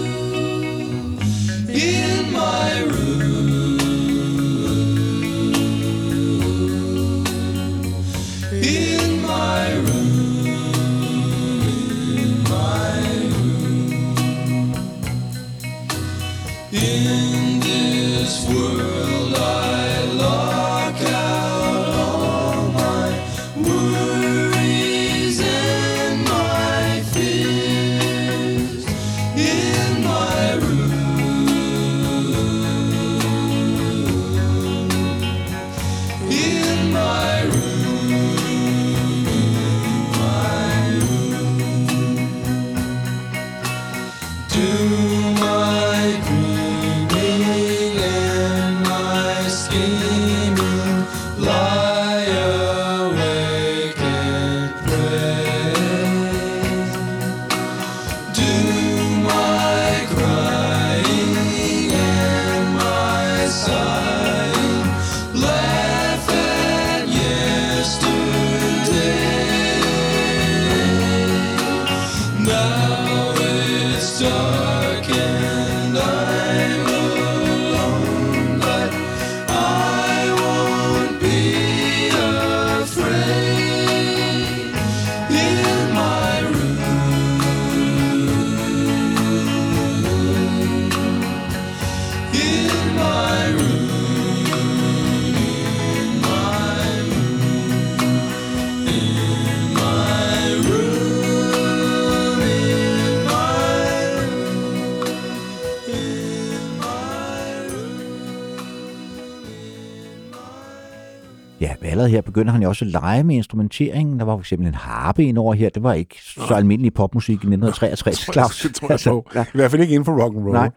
Allerede 112.04 112.16
her 112.16 112.22
begynder 112.22 112.52
han 112.52 112.62
jo 112.62 112.68
også 112.68 112.84
at 112.84 112.90
lege 112.90 113.24
med 113.24 113.36
instrumenteringen. 113.36 114.18
Der 114.18 114.24
var 114.24 114.36
for 114.36 114.40
eksempel 114.40 114.68
en 114.68 114.74
harpe 114.74 115.24
ind 115.24 115.38
over 115.38 115.54
her. 115.54 115.68
Det 115.68 115.82
var 115.82 115.92
ikke 115.92 116.22
så 116.22 116.54
almindelig 116.54 116.94
popmusik 116.94 117.32
i 117.32 117.34
1963, 117.34 118.28
Claus. 118.32 118.60
Det 118.60 118.74
tror 118.74 118.88
jeg 118.90 119.00
på. 119.04 119.30
ja. 119.34 119.42
I 119.42 119.56
hvert 119.56 119.70
fald 119.70 119.82
ikke 119.82 119.94
inden 119.94 120.04
for 120.04 120.22
rock 120.22 120.36
and 120.36 120.44
roll. 120.44 120.52
Nej. 120.52 120.70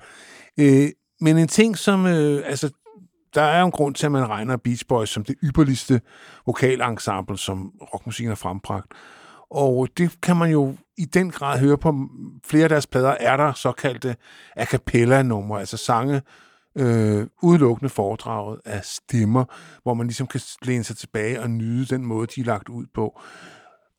Øh, 0.59 0.89
men 1.21 1.37
en 1.37 1.47
ting, 1.47 1.77
som... 1.77 2.05
Øh, 2.05 2.43
altså, 2.45 2.69
der 3.35 3.41
er 3.41 3.59
jo 3.59 3.65
en 3.65 3.71
grund 3.71 3.95
til, 3.95 4.05
at 4.05 4.11
man 4.11 4.29
regner 4.29 4.57
Beach 4.57 4.85
Boys 4.87 5.09
som 5.09 5.23
det 5.23 5.35
ypperligste 5.43 6.01
vokalensemble, 6.45 7.37
som 7.37 7.71
rockmusikken 7.93 8.29
har 8.29 8.35
frembragt. 8.35 8.87
Og 9.51 9.87
det 9.97 10.21
kan 10.21 10.35
man 10.35 10.51
jo 10.51 10.75
i 10.97 11.05
den 11.05 11.31
grad 11.31 11.59
høre 11.59 11.77
på 11.77 11.95
flere 12.45 12.63
af 12.63 12.69
deres 12.69 12.87
plader, 12.87 13.15
er 13.19 13.37
der 13.37 13.53
såkaldte 13.53 14.15
a 14.55 14.65
cappella-numre, 14.65 15.59
altså 15.59 15.77
sange 15.77 16.21
øh, 16.77 17.27
udelukkende 17.41 17.89
foredraget 17.89 18.59
af 18.65 18.81
stemmer, 18.83 19.43
hvor 19.83 19.93
man 19.93 20.07
ligesom 20.07 20.27
kan 20.27 20.41
læne 20.61 20.83
sig 20.83 20.97
tilbage 20.97 21.41
og 21.41 21.49
nyde 21.49 21.85
den 21.85 22.05
måde, 22.05 22.27
de 22.35 22.41
er 22.41 22.45
lagt 22.45 22.69
ud 22.69 22.85
på. 22.93 23.19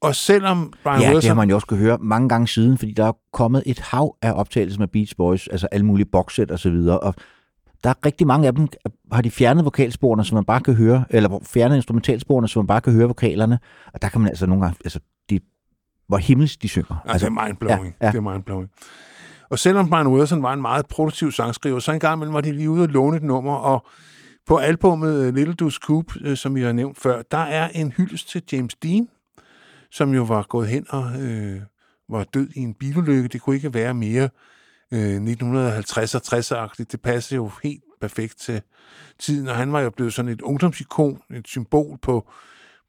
Og 0.00 0.14
selvom 0.14 0.72
Brian 0.82 1.00
Ja, 1.00 1.06
det 1.06 1.14
Wilson... 1.14 1.28
har 1.28 1.34
man 1.34 1.48
jo 1.48 1.54
også 1.54 1.66
kunne 1.66 1.78
høre 1.80 1.98
mange 2.00 2.28
gange 2.28 2.48
siden, 2.48 2.78
fordi 2.78 2.92
der 2.92 3.04
er 3.04 3.12
kommet 3.32 3.62
et 3.66 3.78
hav 3.78 4.16
af 4.22 4.32
optagelser 4.32 4.78
med 4.78 4.88
Beach 4.88 5.16
Boys, 5.16 5.48
altså 5.48 5.66
alle 5.72 5.86
mulige 5.86 6.06
boxset 6.06 6.50
og 6.50 6.58
så 6.58 6.70
videre, 6.70 7.00
og 7.00 7.14
der 7.84 7.90
er 7.90 7.94
rigtig 8.06 8.26
mange 8.26 8.46
af 8.46 8.54
dem, 8.54 8.68
har 9.12 9.22
de 9.22 9.30
fjernet 9.30 9.64
vokalsporene, 9.64 10.24
så 10.24 10.34
man 10.34 10.44
bare 10.44 10.60
kan 10.60 10.74
høre, 10.74 11.04
eller 11.10 11.38
fjernet 11.42 11.76
instrumentalsporene, 11.76 12.48
så 12.48 12.58
man 12.58 12.66
bare 12.66 12.80
kan 12.80 12.92
høre 12.92 13.06
vokalerne, 13.06 13.58
og 13.94 14.02
der 14.02 14.08
kan 14.08 14.20
man 14.20 14.28
altså 14.28 14.46
nogle 14.46 14.62
gange, 14.64 14.76
altså, 14.84 15.00
de, 15.30 15.40
hvor 16.08 16.16
himmelsk 16.16 16.62
de 16.62 16.68
synger. 16.68 16.96
Altså, 17.04 17.28
det 17.28 17.36
er 17.38 17.44
mindblowing. 17.44 17.94
ja, 18.00 18.06
ja. 18.06 18.12
Det 18.12 18.18
er 18.18 18.32
mindblowing. 18.32 18.70
Og 19.50 19.58
selvom 19.58 19.90
Brian 19.90 20.06
Wilson 20.06 20.42
var 20.42 20.52
en 20.52 20.62
meget 20.62 20.86
produktiv 20.86 21.32
sangskriver, 21.32 21.78
så 21.78 21.92
engang 21.92 22.18
imellem 22.18 22.34
var 22.34 22.40
de 22.40 22.52
lige 22.52 22.70
ude 22.70 22.82
og 22.82 22.88
låne 22.88 23.16
et 23.16 23.22
nummer, 23.22 23.54
og 23.54 23.86
på 24.46 24.56
albumet 24.56 25.26
øh, 25.26 25.34
Little 25.34 25.54
Do 25.54 25.70
Coop, 25.70 26.04
øh, 26.20 26.36
som 26.36 26.54
vi 26.54 26.62
har 26.62 26.72
nævnt 26.72 26.98
før, 26.98 27.22
der 27.22 27.38
er 27.38 27.68
en 27.68 27.92
hyldest 27.92 28.28
til 28.28 28.42
James 28.52 28.74
Dean, 28.74 29.08
som 29.90 30.14
jo 30.14 30.22
var 30.22 30.42
gået 30.42 30.68
hen 30.68 30.86
og 30.88 31.22
øh, 31.22 31.60
var 32.08 32.24
død 32.24 32.48
i 32.54 32.60
en 32.60 32.74
bilulykke. 32.74 33.28
Det 33.28 33.40
kunne 33.40 33.56
ikke 33.56 33.74
være 33.74 33.94
mere 33.94 34.28
øh, 34.92 35.16
1950-60-agtigt. 35.16 36.86
Det 36.92 37.00
passer 37.02 37.36
jo 37.36 37.50
helt 37.62 37.82
perfekt 38.00 38.38
til 38.38 38.62
tiden, 39.18 39.48
og 39.48 39.56
han 39.56 39.72
var 39.72 39.80
jo 39.80 39.90
blevet 39.90 40.14
sådan 40.14 40.30
et 40.30 40.42
ungdomsikon, 40.42 41.20
et 41.34 41.48
symbol 41.48 41.98
på, 42.02 42.30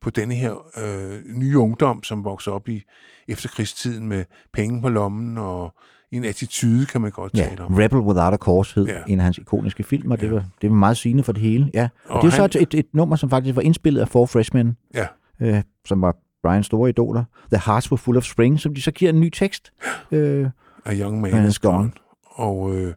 på 0.01 0.09
denne 0.09 0.35
her 0.35 0.53
øh, 0.77 1.21
nye 1.25 1.57
ungdom, 1.57 2.03
som 2.03 2.23
voksede 2.23 2.55
op 2.55 2.69
i 2.69 2.83
efterkrigstiden 3.27 4.07
med 4.07 4.25
penge 4.53 4.81
på 4.81 4.89
lommen 4.89 5.37
og 5.37 5.73
en 6.11 6.23
attitude, 6.25 6.85
kan 6.85 7.01
man 7.01 7.11
godt 7.11 7.33
Ja, 7.33 7.43
tale 7.43 7.61
om. 7.63 7.73
Rebel 7.73 7.99
Without 7.99 8.33
a 8.33 8.37
Cause 8.37 8.75
hed 8.75 8.85
Ja. 8.87 8.93
ja. 8.93 8.99
en 9.07 9.19
af 9.19 9.23
hans 9.23 9.37
ikoniske 9.37 9.83
film, 9.83 10.11
og 10.11 10.21
det, 10.21 10.31
var, 10.31 10.45
det 10.61 10.69
var 10.69 10.75
meget 10.75 10.97
sigende 10.97 11.23
for 11.23 11.31
det 11.31 11.41
hele. 11.41 11.71
Ja. 11.73 11.89
Og, 12.05 12.15
Og 12.15 12.21
det 12.23 12.33
er 12.33 12.37
jo 12.37 12.41
han- 12.43 12.51
så 12.51 12.59
et, 12.59 12.73
et, 12.73 12.85
nummer, 12.93 13.15
som 13.15 13.29
faktisk 13.29 13.55
var 13.55 13.61
indspillet 13.61 14.01
af 14.01 14.07
Four 14.09 14.25
Freshmen, 14.25 14.77
Ja, 14.93 15.07
øh, 15.41 15.61
som 15.85 16.01
var 16.01 16.15
Brians 16.43 16.65
store 16.65 16.89
idoler. 16.89 17.23
The 17.53 17.61
Hearts 17.65 17.91
Were 17.91 17.97
Full 17.97 18.17
of 18.17 18.23
Spring, 18.23 18.59
som 18.59 18.73
de 18.75 18.81
så 18.81 18.91
giver 18.91 19.11
en 19.11 19.19
ny 19.19 19.29
tekst. 19.29 19.71
Øh, 20.11 20.49
A 20.85 20.95
Young 20.95 21.21
Man 21.21 21.45
is 21.47 21.59
Gone. 21.59 21.77
Gone. 21.77 21.91
Og 22.25 22.75
øh, 22.75 22.93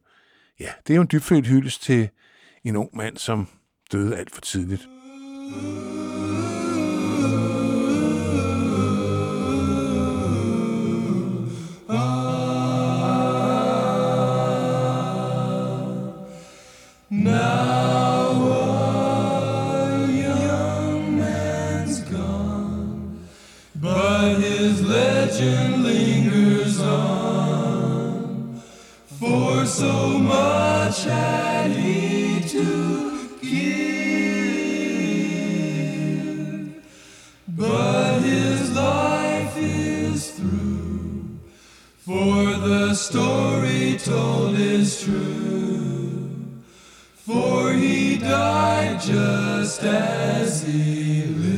ja, 0.60 0.66
det 0.86 0.92
er 0.92 0.96
jo 0.96 1.02
en 1.02 1.08
dybfølt 1.12 1.46
hyldest 1.46 1.82
til 1.82 2.08
en 2.64 2.76
ung 2.76 2.88
mand, 2.96 3.16
som 3.16 3.48
døde 3.92 4.16
alt 4.16 4.30
for 4.34 4.40
tidligt. 4.40 4.88
But 5.52 6.01
so 29.72 30.18
much 30.18 31.06
I 31.06 31.66
need 31.68 32.46
to 32.48 33.28
give. 33.40 33.72
But 37.48 38.20
his 38.20 38.76
life 38.76 39.56
is 39.56 40.32
through, 40.32 41.38
for 41.96 42.44
the 42.68 42.92
story 42.94 43.96
told 43.96 44.58
is 44.58 45.02
true. 45.02 46.28
For 47.14 47.72
he 47.72 48.18
died 48.18 49.00
just 49.00 49.82
as 49.84 50.64
he 50.64 51.24
lived. 51.24 51.51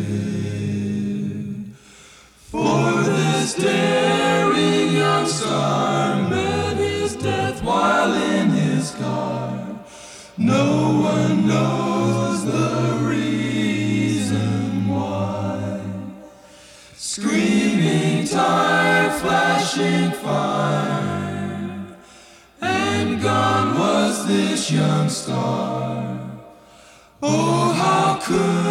Young 24.70 25.08
star. 25.08 26.18
Oh, 27.22 27.72
how 27.72 28.18
could 28.22 28.63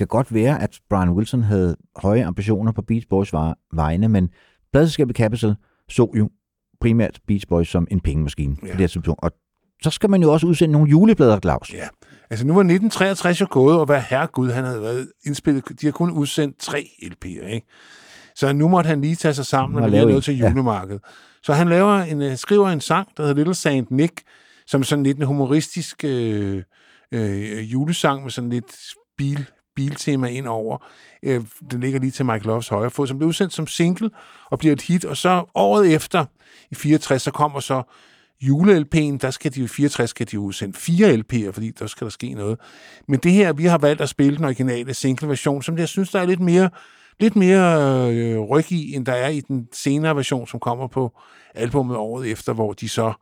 kan 0.00 0.06
godt 0.06 0.34
være, 0.34 0.62
at 0.62 0.80
Brian 0.90 1.10
Wilson 1.10 1.42
havde 1.42 1.76
høje 1.96 2.24
ambitioner 2.24 2.72
på 2.72 2.82
Beach 2.82 3.06
Boys 3.08 3.32
vegne, 3.72 4.08
men 4.08 4.28
pladselskabet 4.72 5.16
Capital 5.16 5.56
så 5.88 6.12
jo 6.16 6.30
primært 6.80 7.20
Beach 7.26 7.46
Boys 7.48 7.68
som 7.68 7.86
en 7.90 8.00
pengemaskine 8.00 8.56
ja. 8.62 8.66
Ja. 8.66 8.72
på 8.72 8.76
det 8.76 8.80
her 8.80 8.88
tidspunkt. 8.88 9.22
Og 9.22 9.30
så 9.82 9.90
skal 9.90 10.10
man 10.10 10.22
jo 10.22 10.32
også 10.32 10.46
udsende 10.46 10.72
nogle 10.72 10.90
juleplader, 10.90 11.40
Claus. 11.40 11.74
Ja, 11.74 11.88
altså 12.30 12.46
nu 12.46 12.52
var 12.52 12.60
1963 12.60 13.40
jo 13.40 13.46
gået, 13.50 13.78
og 13.78 13.86
hvad 13.86 14.00
herregud, 14.00 14.50
han 14.50 14.64
havde 14.64 14.82
været 14.82 15.12
indspillet. 15.26 15.64
De 15.80 15.86
har 15.86 15.92
kun 15.92 16.10
udsendt 16.10 16.58
tre 16.58 16.90
LP'er, 17.02 17.46
ikke? 17.46 17.66
Så 18.34 18.52
nu 18.52 18.68
måtte 18.68 18.88
han 18.88 19.00
lige 19.00 19.16
tage 19.16 19.34
sig 19.34 19.46
sammen, 19.46 19.82
og 19.82 19.88
en, 19.88 20.08
noget 20.08 20.24
til 20.24 20.38
ja. 20.38 20.48
julemarkedet. 20.48 21.02
Så 21.42 21.52
han 21.52 21.68
laver 21.68 21.94
en, 21.94 22.22
øh, 22.22 22.36
skriver 22.36 22.68
en 22.68 22.80
sang, 22.80 23.08
der 23.16 23.22
hedder 23.22 23.36
Little 23.36 23.54
Saint 23.54 23.90
Nick, 23.90 24.22
som 24.66 24.82
sådan 24.82 25.02
lidt 25.02 25.18
en 25.18 25.24
humoristisk 25.24 26.04
øh, 26.04 26.62
øh, 27.12 27.72
julesang 27.72 28.22
med 28.22 28.30
sådan 28.30 28.50
lidt 28.50 28.76
bil, 29.18 29.46
biltema 29.76 30.28
ind 30.28 30.46
over. 30.46 30.86
Øh, 31.22 31.40
den 31.70 31.80
ligger 31.80 32.00
lige 32.00 32.10
til 32.10 32.26
Mike 32.26 32.46
Loves 32.46 32.68
højre 32.68 32.90
fod, 32.90 33.06
som 33.06 33.18
blev 33.18 33.28
udsendt 33.28 33.52
som 33.52 33.66
single 33.66 34.10
og 34.50 34.58
bliver 34.58 34.72
et 34.72 34.82
hit. 34.82 35.04
Og 35.04 35.16
så 35.16 35.44
året 35.54 35.94
efter, 35.94 36.24
i 36.70 36.74
64, 36.74 37.22
så 37.22 37.30
kommer 37.30 37.60
så 37.60 37.82
jule-LP'en, 38.40 39.18
der 39.18 39.30
skal 39.30 39.54
de 39.54 39.62
i 39.62 39.66
64 39.66 40.10
skal 40.10 40.26
de 40.26 40.34
jo 40.34 40.42
udsende 40.42 40.78
fire 40.78 41.14
LP'er, 41.14 41.50
fordi 41.50 41.70
der 41.70 41.86
skal 41.86 42.04
der 42.04 42.10
ske 42.10 42.34
noget. 42.34 42.58
Men 43.08 43.20
det 43.20 43.32
her, 43.32 43.52
vi 43.52 43.64
har 43.64 43.78
valgt 43.78 44.00
at 44.00 44.08
spille 44.08 44.36
den 44.36 44.44
originale 44.44 44.94
single-version, 44.94 45.62
som 45.62 45.78
jeg 45.78 45.88
synes, 45.88 46.10
der 46.10 46.20
er 46.20 46.26
lidt 46.26 46.40
mere, 46.40 46.70
lidt 47.20 47.36
mere 47.36 48.10
øh, 48.14 48.38
ryg 48.38 48.72
i, 48.72 48.94
end 48.94 49.06
der 49.06 49.12
er 49.12 49.28
i 49.28 49.40
den 49.40 49.68
senere 49.72 50.16
version, 50.16 50.46
som 50.46 50.60
kommer 50.60 50.86
på 50.86 51.18
albumet 51.54 51.96
året 51.96 52.30
efter, 52.30 52.52
hvor 52.52 52.72
de 52.72 52.88
så 52.88 53.12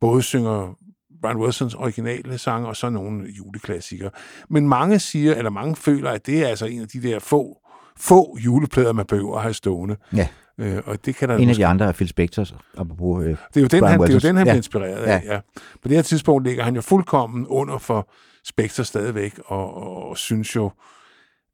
både 0.00 0.22
synger 0.22 0.76
Brian 1.22 1.36
Wilsons 1.36 1.74
originale 1.74 2.38
sange, 2.38 2.68
og 2.68 2.76
så 2.76 2.90
nogle 2.90 3.28
juleklassikere. 3.28 4.10
Men 4.50 4.68
mange 4.68 4.98
siger, 4.98 5.34
eller 5.34 5.50
mange 5.50 5.76
føler, 5.76 6.10
at 6.10 6.26
det 6.26 6.44
er 6.44 6.48
altså 6.48 6.66
en 6.66 6.80
af 6.82 6.88
de 6.88 7.02
der 7.02 7.18
få, 7.18 7.58
få 7.96 8.38
juleplader, 8.44 8.92
man 8.92 9.06
behøver 9.06 9.36
at 9.36 9.42
have 9.42 9.54
stående. 9.54 9.96
Ja. 10.16 10.28
Øh, 10.58 10.82
og 10.86 11.06
det 11.06 11.16
kan 11.16 11.28
der 11.28 11.34
En 11.34 11.40
af 11.40 11.46
måske 11.46 11.60
de 11.60 11.66
andre 11.66 11.86
er 11.86 11.92
Phil 11.92 12.08
Spector, 12.08 12.46
apropos... 12.78 13.24
Øh, 13.24 13.30
det 13.30 13.36
er 13.56 13.60
jo 13.60 13.66
den, 13.66 13.80
Brian 13.80 13.90
han, 13.90 14.00
det 14.00 14.08
er 14.08 14.14
jo 14.14 14.18
den, 14.18 14.36
han 14.36 14.46
Ja. 14.46 14.52
bliver 14.52 14.56
inspireret 14.56 15.02
af. 15.02 15.22
Ja. 15.24 15.40
På 15.82 15.88
det 15.88 15.96
her 15.96 16.02
tidspunkt 16.02 16.46
ligger 16.46 16.64
han 16.64 16.74
jo 16.74 16.80
fuldkommen 16.80 17.46
under 17.46 17.78
for 17.78 18.08
Spectre 18.44 18.84
stadigvæk, 18.84 19.40
og, 19.46 19.74
og, 19.74 20.08
og 20.08 20.18
synes 20.18 20.56
jo, 20.56 20.70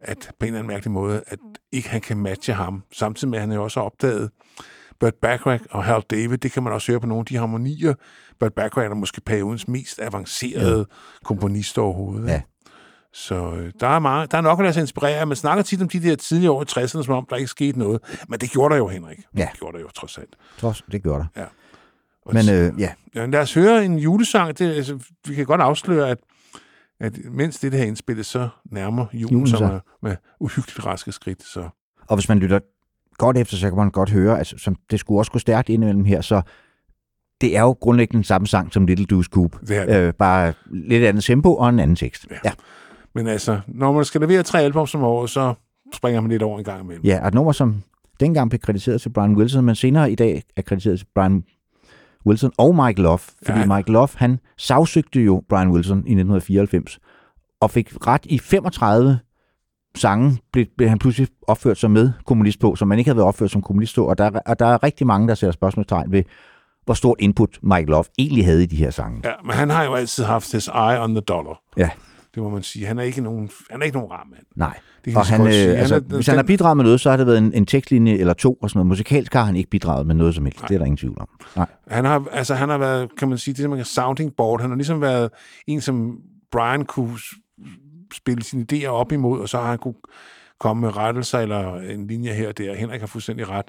at 0.00 0.30
på 0.38 0.44
en 0.44 0.46
eller 0.46 0.58
anden 0.58 0.72
mærkelig 0.72 0.90
måde, 0.92 1.22
at 1.26 1.38
ikke 1.72 1.88
han 1.88 2.00
kan 2.00 2.16
matche 2.16 2.52
ham. 2.52 2.82
Samtidig 2.92 3.30
med, 3.30 3.38
at 3.38 3.42
han 3.42 3.52
jo 3.52 3.62
også 3.62 3.80
har 3.80 3.84
opdaget 3.84 4.30
Burt 5.00 5.14
Bacharach 5.22 5.64
og 5.70 5.84
Hal 5.84 6.02
David, 6.10 6.38
det 6.38 6.52
kan 6.52 6.62
man 6.62 6.72
også 6.72 6.92
høre 6.92 7.00
på 7.00 7.06
nogle 7.06 7.20
af 7.20 7.26
de 7.26 7.36
harmonier. 7.36 7.94
Burt 8.40 8.52
Bacharach 8.52 8.90
er 8.90 8.94
måske 8.94 9.20
periodens 9.20 9.68
mest 9.68 10.00
avancerede 10.00 10.78
ja. 10.78 11.24
komponist 11.24 11.78
overhovedet. 11.78 12.28
Ja. 12.28 12.42
Så 13.12 13.52
øh, 13.52 13.72
der 13.80 13.88
er, 13.88 13.98
meget, 13.98 14.30
der 14.30 14.38
er 14.38 14.42
nok 14.42 14.58
at 14.58 14.62
lade 14.62 14.74
sig 14.74 14.80
inspirere. 14.80 15.26
Man 15.26 15.36
snakker 15.36 15.62
tit 15.62 15.82
om 15.82 15.88
de 15.88 16.02
der 16.02 16.16
tidlige 16.16 16.50
år 16.50 16.62
i 16.62 16.66
60'erne, 16.70 17.02
som 17.02 17.10
om 17.14 17.26
der 17.30 17.36
ikke 17.36 17.48
skete 17.48 17.78
noget. 17.78 18.00
Men 18.28 18.40
det 18.40 18.50
gjorde 18.50 18.72
der 18.72 18.78
jo, 18.78 18.88
Henrik. 18.88 19.18
Ja. 19.36 19.48
Det 19.52 19.58
gjorde 19.58 19.76
der 19.76 19.82
jo 19.82 19.88
trods 19.94 20.18
alt. 20.18 20.36
trods, 20.58 20.82
det 20.92 21.02
gør 21.02 21.16
der. 21.16 21.46
Og 22.26 22.34
Men 22.34 22.50
øh, 22.50 22.80
ja, 22.80 22.92
Ja, 23.16 23.26
lad 23.26 23.40
os 23.40 23.54
høre 23.54 23.84
en 23.84 23.98
julesang. 23.98 24.58
Det, 24.58 24.74
altså, 24.74 24.98
vi 25.26 25.34
kan 25.34 25.46
godt 25.46 25.60
afsløre, 25.60 26.10
at, 26.10 26.18
at 27.00 27.18
mens 27.24 27.58
det 27.58 27.72
her 27.72 27.84
indspillet, 27.84 28.26
så 28.26 28.48
nærmer 28.70 29.06
julen, 29.12 29.32
Julen 29.32 29.46
sig. 29.46 29.60
med, 29.60 29.80
med 30.02 30.16
uhyggeligt 30.40 30.86
raske 30.86 31.12
skridt. 31.12 31.42
Så 31.42 31.68
og 32.08 32.16
hvis 32.16 32.28
man 32.28 32.38
lytter 32.38 32.58
godt 33.18 33.36
efter, 33.38 33.56
så 33.56 33.68
kan 33.68 33.76
man 33.76 33.90
godt 33.90 34.10
høre, 34.10 34.40
at 34.40 34.46
som, 34.46 34.76
det 34.90 35.00
skulle 35.00 35.20
også 35.20 35.32
gå 35.32 35.38
stærkt 35.38 35.68
indimellem 35.68 36.04
her, 36.04 36.20
så 36.20 36.42
det 37.40 37.56
er 37.56 37.60
jo 37.60 37.76
grundlæggende 37.80 38.16
den 38.16 38.24
samme 38.24 38.46
sang 38.46 38.72
som 38.72 38.86
Little 38.86 39.06
Deuce 39.06 39.30
Coupe. 39.32 39.58
det 39.66 39.76
er 39.76 39.86
det. 39.86 39.96
Øh, 39.96 40.14
bare 40.14 40.52
lidt 40.70 41.04
andet 41.04 41.24
tempo 41.24 41.54
og 41.54 41.68
en 41.68 41.78
anden 41.78 41.96
tekst. 41.96 42.26
Ja. 42.30 42.36
Ja, 42.44 42.52
Men 43.14 43.26
altså, 43.26 43.60
når 43.66 43.92
man 43.92 44.04
skal 44.04 44.20
levere 44.20 44.42
tre 44.42 44.60
album 44.62 44.86
som 44.86 45.02
år, 45.02 45.26
så 45.26 45.54
springer 45.94 46.20
man 46.20 46.30
lidt 46.30 46.42
over 46.42 46.58
en 46.58 46.64
gang 46.64 46.82
imellem. 46.82 47.04
ja 47.04 47.20
og 47.22 47.28
et 47.28 47.34
nummer, 47.34 47.52
som 47.52 47.82
dengang 48.20 48.50
blev 48.50 48.60
krediteret 48.60 49.00
til 49.00 49.08
Brian 49.08 49.36
Wilson, 49.36 49.64
men 49.64 49.74
senere 49.74 50.12
i 50.12 50.14
dag 50.14 50.42
er 50.56 50.62
krediteret 50.62 50.98
til 50.98 51.06
Brian 51.14 51.44
Wilson 52.26 52.52
og 52.58 52.86
Mike 52.86 53.02
Love. 53.02 53.18
Fordi 53.18 53.58
ja. 53.58 53.76
Mike 53.76 53.92
Love, 53.92 54.08
han 54.14 54.38
sagsøgte 54.58 55.20
jo 55.20 55.42
Brian 55.48 55.68
Wilson 55.70 55.96
i 55.96 56.00
1994, 56.00 56.98
og 57.60 57.70
fik 57.70 58.06
ret 58.06 58.24
i 58.24 58.38
35 58.38 59.18
sange, 59.96 60.38
blev, 60.52 60.66
blev 60.76 60.88
han 60.88 60.98
pludselig 60.98 61.28
opført 61.46 61.78
som 61.78 61.90
med 61.90 62.12
kommunist 62.26 62.60
på, 62.60 62.76
som 62.76 62.88
man 62.88 62.98
ikke 62.98 63.08
havde 63.08 63.16
været 63.16 63.28
opført 63.28 63.50
som 63.50 63.62
kommunist 63.62 63.94
på, 63.94 64.04
og 64.08 64.18
der, 64.18 64.24
er- 64.24 64.40
og 64.46 64.58
der 64.58 64.66
er 64.66 64.82
rigtig 64.82 65.06
mange, 65.06 65.28
der 65.28 65.34
sætter 65.34 65.52
spørgsmålstegn 65.52 66.12
ved, 66.12 66.22
hvor 66.84 66.94
stort 66.94 67.16
input 67.20 67.58
Mike 67.62 67.90
Love 67.90 68.04
egentlig 68.18 68.44
havde 68.44 68.62
i 68.62 68.66
de 68.66 68.76
her 68.76 68.90
sange. 68.90 69.20
Ja, 69.24 69.32
men 69.44 69.52
han 69.52 69.70
har 69.70 69.84
jo 69.84 69.94
altid 69.94 70.24
haft 70.24 70.52
his 70.52 70.68
eye 70.68 71.00
on 71.02 71.10
the 71.14 71.20
dollar. 71.20 71.60
Ja. 71.76 71.90
Det 72.34 72.42
må 72.42 72.50
man 72.50 72.62
sige. 72.62 72.86
Han 72.86 72.98
er 72.98 73.02
ikke 73.02 73.20
nogen, 73.20 73.50
han 73.70 73.80
er 73.80 73.84
ikke 73.84 73.96
nogen 73.96 74.10
rar 74.12 74.26
mand. 74.30 74.42
Nej. 74.56 74.78
Det 75.04 75.12
kan 75.12 75.16
Og 75.20 75.26
han, 75.26 75.40
øh, 75.40 75.46
Han 75.46 75.52
altså, 75.76 75.94
er- 75.94 76.00
hvis 76.00 76.26
han 76.26 76.36
har 76.36 76.42
den- 76.42 76.46
bidraget 76.46 76.76
med 76.76 76.84
noget, 76.84 77.00
så 77.00 77.10
har 77.10 77.16
det 77.16 77.26
været 77.26 77.38
en, 77.38 77.52
en 77.54 77.66
tekstlinje 77.66 78.12
eller 78.18 78.32
to 78.34 78.54
og 78.62 78.70
sådan 78.70 78.78
noget. 78.78 78.86
Musikalsk 78.88 79.32
har 79.34 79.44
han 79.44 79.56
ikke 79.56 79.70
bidraget 79.70 80.06
med 80.06 80.14
noget 80.14 80.34
som 80.34 80.44
helst. 80.44 80.60
Det 80.68 80.74
er 80.74 80.78
der 80.78 80.84
ingen 80.84 80.96
tvivl 80.96 81.16
om. 81.20 81.28
Nej. 81.56 81.66
Han 81.88 82.04
har, 82.04 82.24
altså, 82.32 82.54
han 82.54 82.68
har 82.68 82.78
været, 82.78 83.08
kan 83.18 83.28
man 83.28 83.38
sige, 83.38 83.54
det 83.54 83.62
som 83.62 83.70
man 83.70 83.78
kan 83.78 83.84
sounding 83.86 84.32
board. 84.36 84.60
Han 84.60 84.70
har 84.70 84.76
ligesom 84.76 85.00
været 85.00 85.30
en, 85.66 85.80
som 85.80 86.16
Brian 86.52 86.84
kunne 86.84 87.18
spille 88.12 88.42
sine 88.42 88.66
idéer 88.72 88.86
op 88.86 89.12
imod, 89.12 89.40
og 89.40 89.48
så 89.48 89.58
har 89.58 89.68
han 89.70 89.78
kunne 89.78 89.94
komme 90.60 90.80
med 90.80 90.96
rettelser 90.96 91.38
eller 91.38 91.74
en 91.74 92.06
linje 92.06 92.32
her 92.32 92.48
og 92.48 92.58
der. 92.58 92.74
Henrik 92.74 93.00
har 93.00 93.06
fuldstændig 93.06 93.48
ret. 93.48 93.66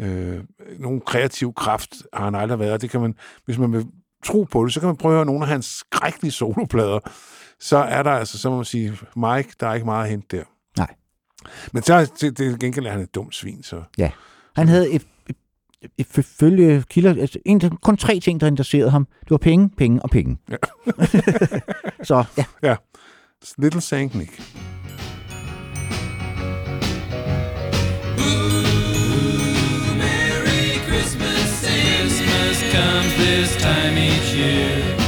Øh, 0.00 0.40
nogen 0.78 1.00
kreativ 1.00 1.54
kraft 1.54 1.94
har 2.12 2.24
han 2.24 2.34
aldrig 2.34 2.58
været. 2.58 2.82
Det 2.82 2.90
kan 2.90 3.00
man, 3.00 3.14
hvis 3.44 3.58
man 3.58 3.72
vil 3.72 3.86
tro 4.24 4.42
på 4.42 4.64
det, 4.64 4.72
så 4.72 4.80
kan 4.80 4.86
man 4.86 4.96
prøve 4.96 5.12
at 5.12 5.16
høre 5.16 5.26
nogle 5.26 5.42
af 5.42 5.48
hans 5.48 5.66
skrækkelige 5.66 6.32
soloplader. 6.32 6.98
Så 7.60 7.76
er 7.76 8.02
der 8.02 8.10
altså, 8.10 8.38
så 8.38 8.50
må 8.50 8.56
man 8.56 8.64
sige, 8.64 8.90
Mike, 9.16 9.50
der 9.60 9.66
er 9.66 9.74
ikke 9.74 9.84
meget 9.86 10.04
at 10.04 10.10
hente 10.10 10.36
der. 10.36 10.44
Nej. 10.76 10.94
Men 11.72 11.82
så 11.82 12.12
det, 12.20 12.38
det 12.38 12.60
gengæld 12.60 12.86
er 12.86 12.90
han 12.90 13.00
et 13.00 13.14
dumt 13.14 13.34
svin, 13.34 13.62
så 13.62 13.82
Ja. 13.98 14.10
Han 14.56 14.68
havde 14.68 14.90
et, 14.90 15.06
et, 15.28 15.36
et, 15.82 15.90
et 15.98 16.24
følge 16.24 16.84
kilder, 16.90 17.10
altså, 17.10 17.38
en, 17.44 17.60
kun 17.60 17.96
tre 17.96 18.20
ting, 18.20 18.40
der 18.40 18.46
interesserede 18.46 18.90
ham. 18.90 19.04
Det 19.20 19.30
var 19.30 19.36
penge, 19.36 19.70
penge 19.76 20.02
og 20.02 20.10
penge. 20.10 20.38
Ja. 20.50 20.56
så 22.10 22.24
ja, 22.62 22.76
Little 23.56 23.80
Saint 23.80 24.14
Nick. 24.14 24.30
Merry 29.96 30.78
Christmas, 30.86 31.60
Christmas 31.60 32.72
comes 32.72 33.16
this 33.16 33.56
time 33.62 33.96
each 33.96 34.32
year. 34.34 35.07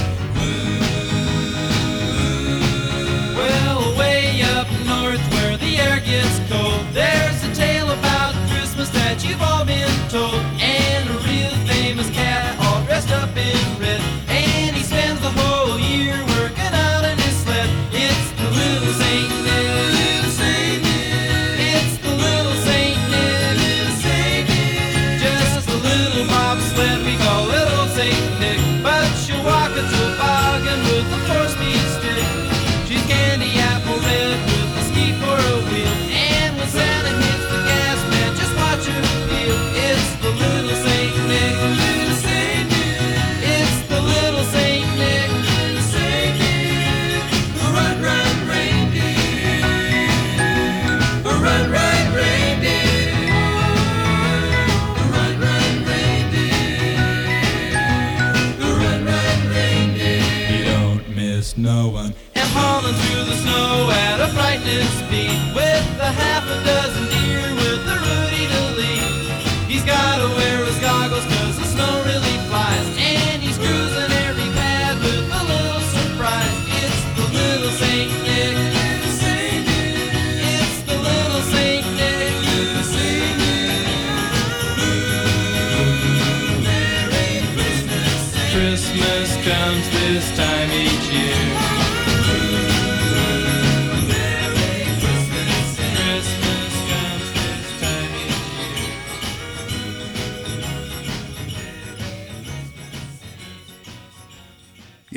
A 66.50 66.54
half 66.54 66.62
a 66.62 66.64
dozen 66.64 66.99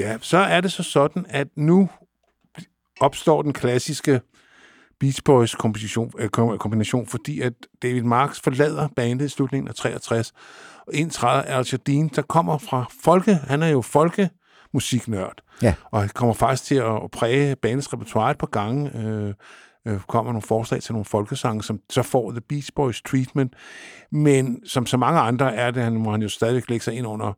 Ja, 0.04 0.18
så 0.22 0.38
er 0.38 0.62
det 0.62 0.72
så 0.72 0.84
sådan, 0.84 1.26
at 1.30 1.48
nu 1.56 1.90
opstår 3.00 3.42
den 3.42 3.54
klassiske 3.54 4.22
Beach 5.00 5.24
Boys 5.26 5.56
komposition, 5.56 6.12
øh, 6.20 6.30
kom- 6.30 6.58
kombination, 6.58 7.08
fordi 7.08 7.42
at 7.42 7.54
David 7.82 8.02
Marks 8.04 8.40
forlader 8.40 8.88
bandet 8.96 9.26
i 9.26 9.30
slutningen 9.30 9.68
af 9.68 9.76
63, 9.76 10.32
og 10.88 10.94
indtræder 10.94 11.42
Al 11.42 11.66
Jardine, 11.72 12.10
der 12.16 12.22
kommer 12.22 12.58
fra 12.58 12.86
folke, 13.04 13.36
han 13.36 13.64
er 13.64 13.68
jo 13.68 13.82
folkemusiknørd, 13.82 15.38
Ja. 15.62 15.74
og 15.92 16.00
han 16.00 16.10
kommer 16.10 16.34
faktisk 16.34 16.64
til 16.64 16.76
at 16.76 17.12
præge 17.12 17.56
bandets 17.56 17.94
repertoire 17.94 18.32
et 18.32 18.38
par 18.38 18.48
gange, 18.48 18.98
øh, 18.98 19.34
øh, 19.88 20.00
kommer 20.00 20.32
nogle 20.32 20.42
forslag 20.48 20.82
til 20.82 20.94
nogle 20.94 21.06
folkesange, 21.06 21.64
som 21.64 21.80
så 21.90 22.02
får 22.04 22.32
The 22.32 22.42
Beach 22.42 22.70
Boys 22.76 23.02
treatment, 23.02 23.54
men 24.12 24.68
som 24.68 24.86
så 24.86 24.98
mange 24.98 25.20
andre 25.20 25.56
er 25.56 25.72
det, 25.72 25.84
han 25.84 25.94
må 25.94 26.12
han 26.12 26.22
jo 26.22 26.30
stadigvæk 26.30 26.70
lægge 26.70 26.84
sig 26.84 26.94
ind 26.94 27.08
under 27.08 27.34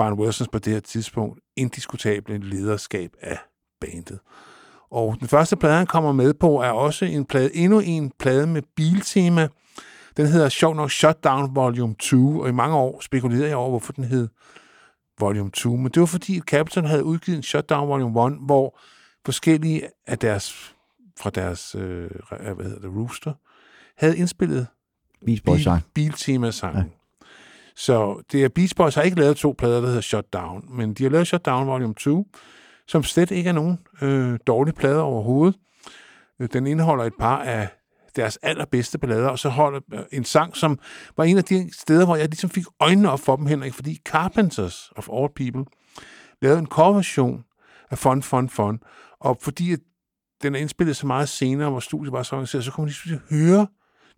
Barn 0.00 0.12
Wilsons 0.12 0.48
på 0.48 0.58
det 0.58 0.72
her 0.72 0.80
tidspunkt 0.80 1.40
indiskutable 1.56 2.38
lederskab 2.38 3.10
af 3.20 3.38
bandet. 3.80 4.18
Og 4.90 5.16
den 5.20 5.28
første 5.28 5.56
plade, 5.56 5.74
han 5.74 5.86
kommer 5.86 6.12
med 6.12 6.34
på, 6.34 6.60
er 6.60 6.70
også 6.70 7.04
en 7.04 7.24
plade, 7.24 7.56
endnu 7.56 7.80
en 7.80 8.12
plade 8.18 8.46
med 8.46 8.62
biltema. 8.76 9.48
Den 10.16 10.26
hedder 10.26 10.48
sjov 10.48 10.74
nok 10.74 10.90
Shutdown 10.90 11.54
Volume 11.54 11.94
2, 11.98 12.38
og 12.38 12.48
i 12.48 12.52
mange 12.52 12.76
år 12.76 13.00
spekulerede 13.00 13.48
jeg 13.48 13.56
over, 13.56 13.68
hvorfor 13.70 13.92
den 13.92 14.04
hed 14.04 14.28
Volume 15.18 15.50
2. 15.50 15.76
Men 15.76 15.90
det 15.92 16.00
var 16.00 16.06
fordi, 16.06 16.36
at 16.36 16.42
Capitol 16.42 16.84
havde 16.84 17.04
udgivet 17.04 17.36
en 17.36 17.42
Shutdown 17.42 17.88
Volume 17.88 18.26
1, 18.26 18.38
hvor 18.40 18.78
forskellige 19.24 19.82
af 20.06 20.18
deres, 20.18 20.74
fra 21.20 21.30
deres, 21.30 21.74
øh, 21.74 22.10
hvad 22.28 22.64
hedder 22.64 22.80
det, 22.80 22.96
Rooster, 22.96 23.32
havde 23.96 24.18
indspillet 24.18 24.66
Beach 25.26 25.42
Boys 25.44 25.62
sang. 25.62 25.82
Biltema-sangen. 25.94 26.84
Ja. 26.84 26.99
Så 27.80 28.22
det 28.32 28.44
er 28.44 28.48
Beach 28.48 28.74
Boys 28.76 28.94
har 28.94 29.02
ikke 29.02 29.20
lavet 29.20 29.36
to 29.36 29.54
plader, 29.58 29.80
der 29.80 29.86
hedder 29.86 30.00
Shutdown, 30.00 30.64
men 30.68 30.94
de 30.94 31.02
har 31.02 31.10
lavet 31.10 31.26
Shutdown 31.26 31.66
Volume 31.66 31.94
2, 31.94 32.26
som 32.86 33.02
slet 33.02 33.30
ikke 33.30 33.48
er 33.48 33.52
nogen 33.52 33.78
øh, 34.02 34.38
dårlige 34.46 34.74
plader 34.74 35.00
overhovedet. 35.00 35.58
Øh, 36.40 36.48
den 36.52 36.66
indeholder 36.66 37.04
et 37.04 37.12
par 37.20 37.42
af 37.42 37.68
deres 38.16 38.38
allerbedste 38.42 38.98
ballader, 38.98 39.28
og 39.28 39.38
så 39.38 39.48
holder 39.48 39.80
øh, 39.92 40.00
en 40.12 40.24
sang, 40.24 40.56
som 40.56 40.78
var 41.16 41.24
en 41.24 41.38
af 41.38 41.44
de 41.44 41.70
steder, 41.72 42.04
hvor 42.04 42.16
jeg 42.16 42.28
ligesom 42.28 42.50
fik 42.50 42.64
øjnene 42.80 43.10
op 43.10 43.20
for 43.20 43.36
dem, 43.36 43.46
Henrik, 43.46 43.74
fordi 43.74 44.00
Carpenters 44.04 44.92
of 44.96 45.08
All 45.12 45.28
People 45.36 45.64
lavede 46.42 46.58
en 46.58 46.66
coverversion 46.66 47.44
af 47.90 47.98
Fun, 47.98 48.22
Fun, 48.22 48.48
Fun, 48.48 48.80
og 49.20 49.38
fordi 49.40 49.76
den 50.42 50.54
er 50.54 50.58
indspillet 50.58 50.96
så 50.96 51.06
meget 51.06 51.28
senere, 51.28 51.70
hvor 51.70 51.80
studiet 51.80 52.12
var 52.12 52.22
så 52.22 52.36
organiseret, 52.36 52.64
så 52.64 52.72
kunne 52.72 52.84
man 52.84 52.94
lige 53.04 53.20
høre 53.30 53.66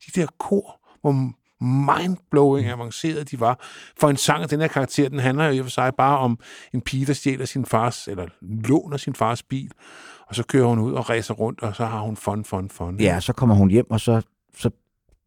de 0.06 0.20
der 0.20 0.26
kor, 0.38 0.80
hvor 1.00 1.32
mindblowing 1.62 2.68
avanceret 2.68 3.30
de 3.30 3.40
var. 3.40 3.58
For 4.00 4.08
en 4.10 4.16
sang 4.16 4.42
af 4.42 4.48
den 4.48 4.60
her 4.60 4.68
karakter, 4.68 5.08
den 5.08 5.18
handler 5.18 5.44
jo 5.46 5.52
i 5.52 5.58
og 5.58 5.64
for 5.64 5.70
sig 5.70 5.92
bare 5.98 6.18
om 6.18 6.38
en 6.74 6.80
pige, 6.80 7.06
der 7.06 7.12
stjæler 7.12 7.44
sin 7.44 7.66
fars, 7.66 8.08
eller 8.08 8.26
låner 8.40 8.96
sin 8.96 9.14
fars 9.14 9.42
bil, 9.42 9.70
og 10.28 10.34
så 10.34 10.44
kører 10.46 10.66
hun 10.66 10.78
ud 10.78 10.92
og 10.92 11.10
racer 11.10 11.34
rundt, 11.34 11.62
og 11.62 11.76
så 11.76 11.84
har 11.84 12.00
hun 12.00 12.16
fun, 12.16 12.44
fun, 12.44 12.68
fun. 12.70 13.00
Ja, 13.00 13.20
så 13.20 13.32
kommer 13.32 13.54
hun 13.54 13.70
hjem, 13.70 13.90
og 13.90 14.00
så, 14.00 14.22
så 14.56 14.70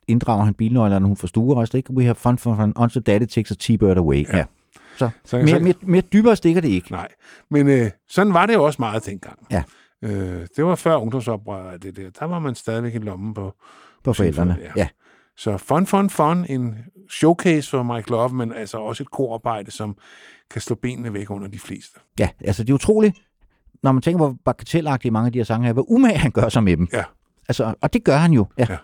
inddrager 0.07 0.43
han 0.43 0.53
bilnøglerne, 0.53 1.07
hun 1.07 1.17
får 1.17 1.27
stuerest, 1.27 1.73
ikke? 1.73 1.93
We 1.93 2.03
have 2.03 2.15
fun, 2.15 2.37
fun, 2.37 2.55
fun, 2.57 2.73
until 2.75 3.01
daddy 3.01 3.25
takes 3.25 3.51
a 3.51 3.55
T-bird 3.55 3.97
away. 3.97 4.27
Ja. 4.27 4.37
ja. 4.37 4.43
Så, 4.97 5.09
Så- 5.25 5.37
mere, 5.37 5.59
mere, 5.59 5.73
mere 5.81 6.01
dybere 6.01 6.35
stikker 6.35 6.61
det 6.61 6.67
ikke. 6.69 6.91
Nej, 6.91 7.07
men 7.51 7.67
øh, 7.69 7.91
sådan 8.09 8.33
var 8.33 8.45
det 8.45 8.53
jo 8.53 8.63
også 8.63 8.77
meget 8.79 9.05
dengang. 9.05 9.47
Ja. 9.51 9.63
Øh, 10.01 10.47
det 10.57 10.65
var 10.65 10.75
før 10.75 10.95
ungdomsoprøret 10.97 11.83
det 11.83 11.95
der. 11.97 12.09
Der 12.19 12.25
var 12.25 12.39
man 12.39 12.55
stadigvæk 12.55 12.95
i 12.95 12.97
lommen 12.97 13.33
på, 13.33 13.53
På 14.03 14.13
forældrene. 14.13 14.53
forældre, 14.53 14.73
Ja. 14.77 14.87
Så 15.37 15.57
fun, 15.57 15.85
fun, 15.85 16.09
fun. 16.09 16.45
En 16.49 16.75
showcase 17.09 17.69
for 17.69 17.83
Mike 17.83 18.09
Love, 18.11 18.29
men 18.29 18.53
altså 18.53 18.77
også 18.77 19.03
et 19.03 19.11
korarbejde, 19.11 19.71
som 19.71 19.97
kan 20.51 20.61
slå 20.61 20.75
benene 20.75 21.13
væk 21.13 21.31
under 21.31 21.47
de 21.47 21.59
fleste. 21.59 21.99
ja, 22.19 22.29
altså 22.45 22.63
det 22.63 22.69
er 22.69 22.73
utroligt, 22.73 23.15
når 23.83 23.91
man 23.91 24.01
tænker 24.01 24.17
på, 24.17 24.27
hvor 24.27 24.37
bagatelagtige 24.45 25.11
mange 25.11 25.25
af 25.25 25.31
de 25.31 25.39
her 25.39 25.43
sange 25.43 25.69
er, 25.69 25.73
hvor 25.73 25.91
umage 25.91 26.17
han 26.17 26.31
gør 26.31 26.49
sig 26.49 26.63
med 26.63 26.77
dem. 26.77 26.87
Ja. 26.93 27.03
Altså, 27.47 27.73
og 27.81 27.93
det 27.93 28.03
gør 28.03 28.17
han 28.17 28.31
jo. 28.31 28.45
Ja. 28.57 28.65
Ja. 28.69 28.77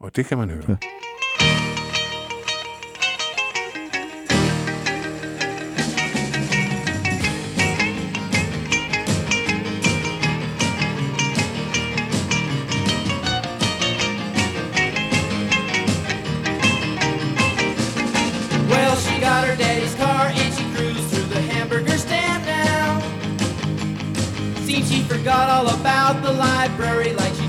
Og 0.00 0.16
det 0.16 0.26
kan 0.26 0.38
man 0.38 0.50
høre. 0.50 0.62
Ja. 0.68 0.76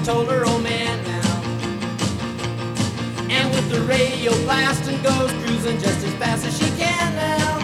Told 0.09 0.27
her 0.27 0.43
old 0.43 0.63
man 0.63 0.97
now. 1.05 1.33
And 3.29 3.45
with 3.53 3.69
the 3.69 3.81
radio 3.81 4.31
blasting 4.41 4.99
goes 5.03 5.31
cruising 5.43 5.77
just 5.77 6.01
as 6.03 6.13
fast 6.15 6.47
as 6.47 6.57
she 6.57 6.65
can 6.81 7.09
now. 7.13 7.59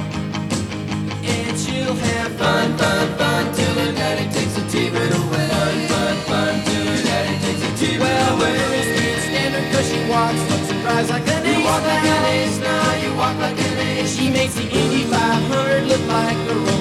And 1.26 1.58
she'll 1.58 1.96
have 1.96 2.32
fun, 2.38 2.78
fun, 2.78 3.08
fun 3.18 3.43
till 3.56 3.74
her 3.82 3.91
daddy 3.93 4.30
takes 4.30 4.54
the 4.54 4.66
T-bird 4.70 5.12
away. 5.22 5.48
Fun, 5.58 5.78
fun, 5.89 6.16
fun 6.30 6.54
till 6.66 6.86
her 6.86 7.02
daddy 7.10 7.36
takes 7.46 7.62
the 7.66 7.72
T-bird 7.80 8.02
well, 8.02 8.38
away. 8.38 8.54
Well, 8.54 8.70
the 8.70 8.76
girls 8.76 8.89
can't 9.00 9.22
stand 9.26 9.52
her 9.56 9.66
'cause 9.72 9.88
she 9.89 10.00
walks, 10.14 10.41
looks 10.52 10.70
and 10.70 10.82
drives 10.84 11.10
like 11.10 11.28
an 11.28 11.46
you 11.46 11.52
ace. 11.52 11.66
walk 11.66 11.84
like 11.93 12.06
an 12.16 12.26
ace 12.38 12.60
now, 12.60 12.93
you 13.04 13.12
walk 13.22 13.38
like 13.46 13.60
an 13.70 13.78
ace. 13.89 14.16
She 14.16 14.30
makes 14.30 14.54
the 14.54 14.68
Indy 14.82 15.04
500 15.10 15.88
look 15.88 16.04
like 16.18 16.38
a 16.54 16.54
Roman 16.54 16.75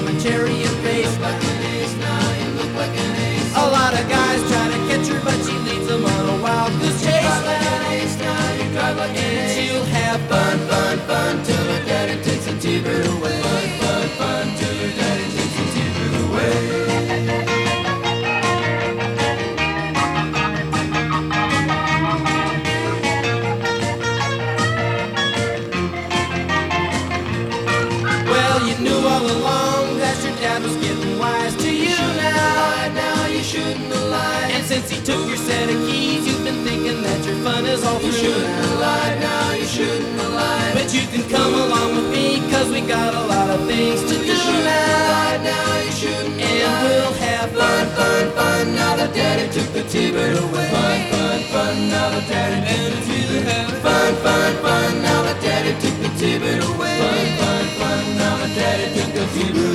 shouldn't 38.15 38.45
have 38.45 38.79
lied. 38.79 39.19
Now 39.19 39.51
you 39.53 39.65
shouldn't 39.65 40.19
have 40.19 40.33
lied. 40.33 40.73
But 40.73 40.93
you 40.93 41.01
can 41.07 41.29
come 41.29 41.53
along 41.53 41.95
with 41.95 42.09
me, 42.11 42.34
cause 42.55 42.71
we 42.71 42.81
got 42.81 43.13
a 43.13 43.23
lot 43.27 43.49
of 43.49 43.67
things 43.67 44.01
to 44.09 44.15
do 44.29 44.37
now. 44.63 45.43
Now 45.43 45.83
you 45.83 45.91
shouldn't 45.91 46.39
And 46.39 46.73
we'll 46.83 47.13
have 47.25 47.51
fun, 47.51 47.85
fun, 47.97 48.25
fun. 48.37 48.75
Now 48.75 48.95
that 48.99 49.13
daddy 49.13 49.45
took 49.55 49.69
the 49.77 49.83
T-bird 49.83 50.37
away. 50.43 50.67
Fun, 50.75 50.99
fun, 51.11 51.39
fun. 51.51 51.75
Now 51.93 52.07
that 52.13 52.25
daddy 52.31 52.61
took 52.71 52.87
the 52.87 53.01
T-bird 53.01 53.51
away. 53.51 53.79
Fun, 53.91 54.13
fun, 54.23 54.53
fun. 54.63 54.91
Now 55.01 55.19
that 55.27 55.39
daddy 55.45 55.73
took 55.83 55.97
the 56.03 56.11
T-bird 56.19 56.63
away. 56.69 56.97
Fun, 57.03 57.27
fun, 57.39 57.65
fun. 57.79 58.03
Now 58.19 58.33
that 58.41 58.51
daddy 58.59 58.87
took 58.97 59.11
the 59.17 59.25
T-bird 59.33 59.65
away. 59.65 59.74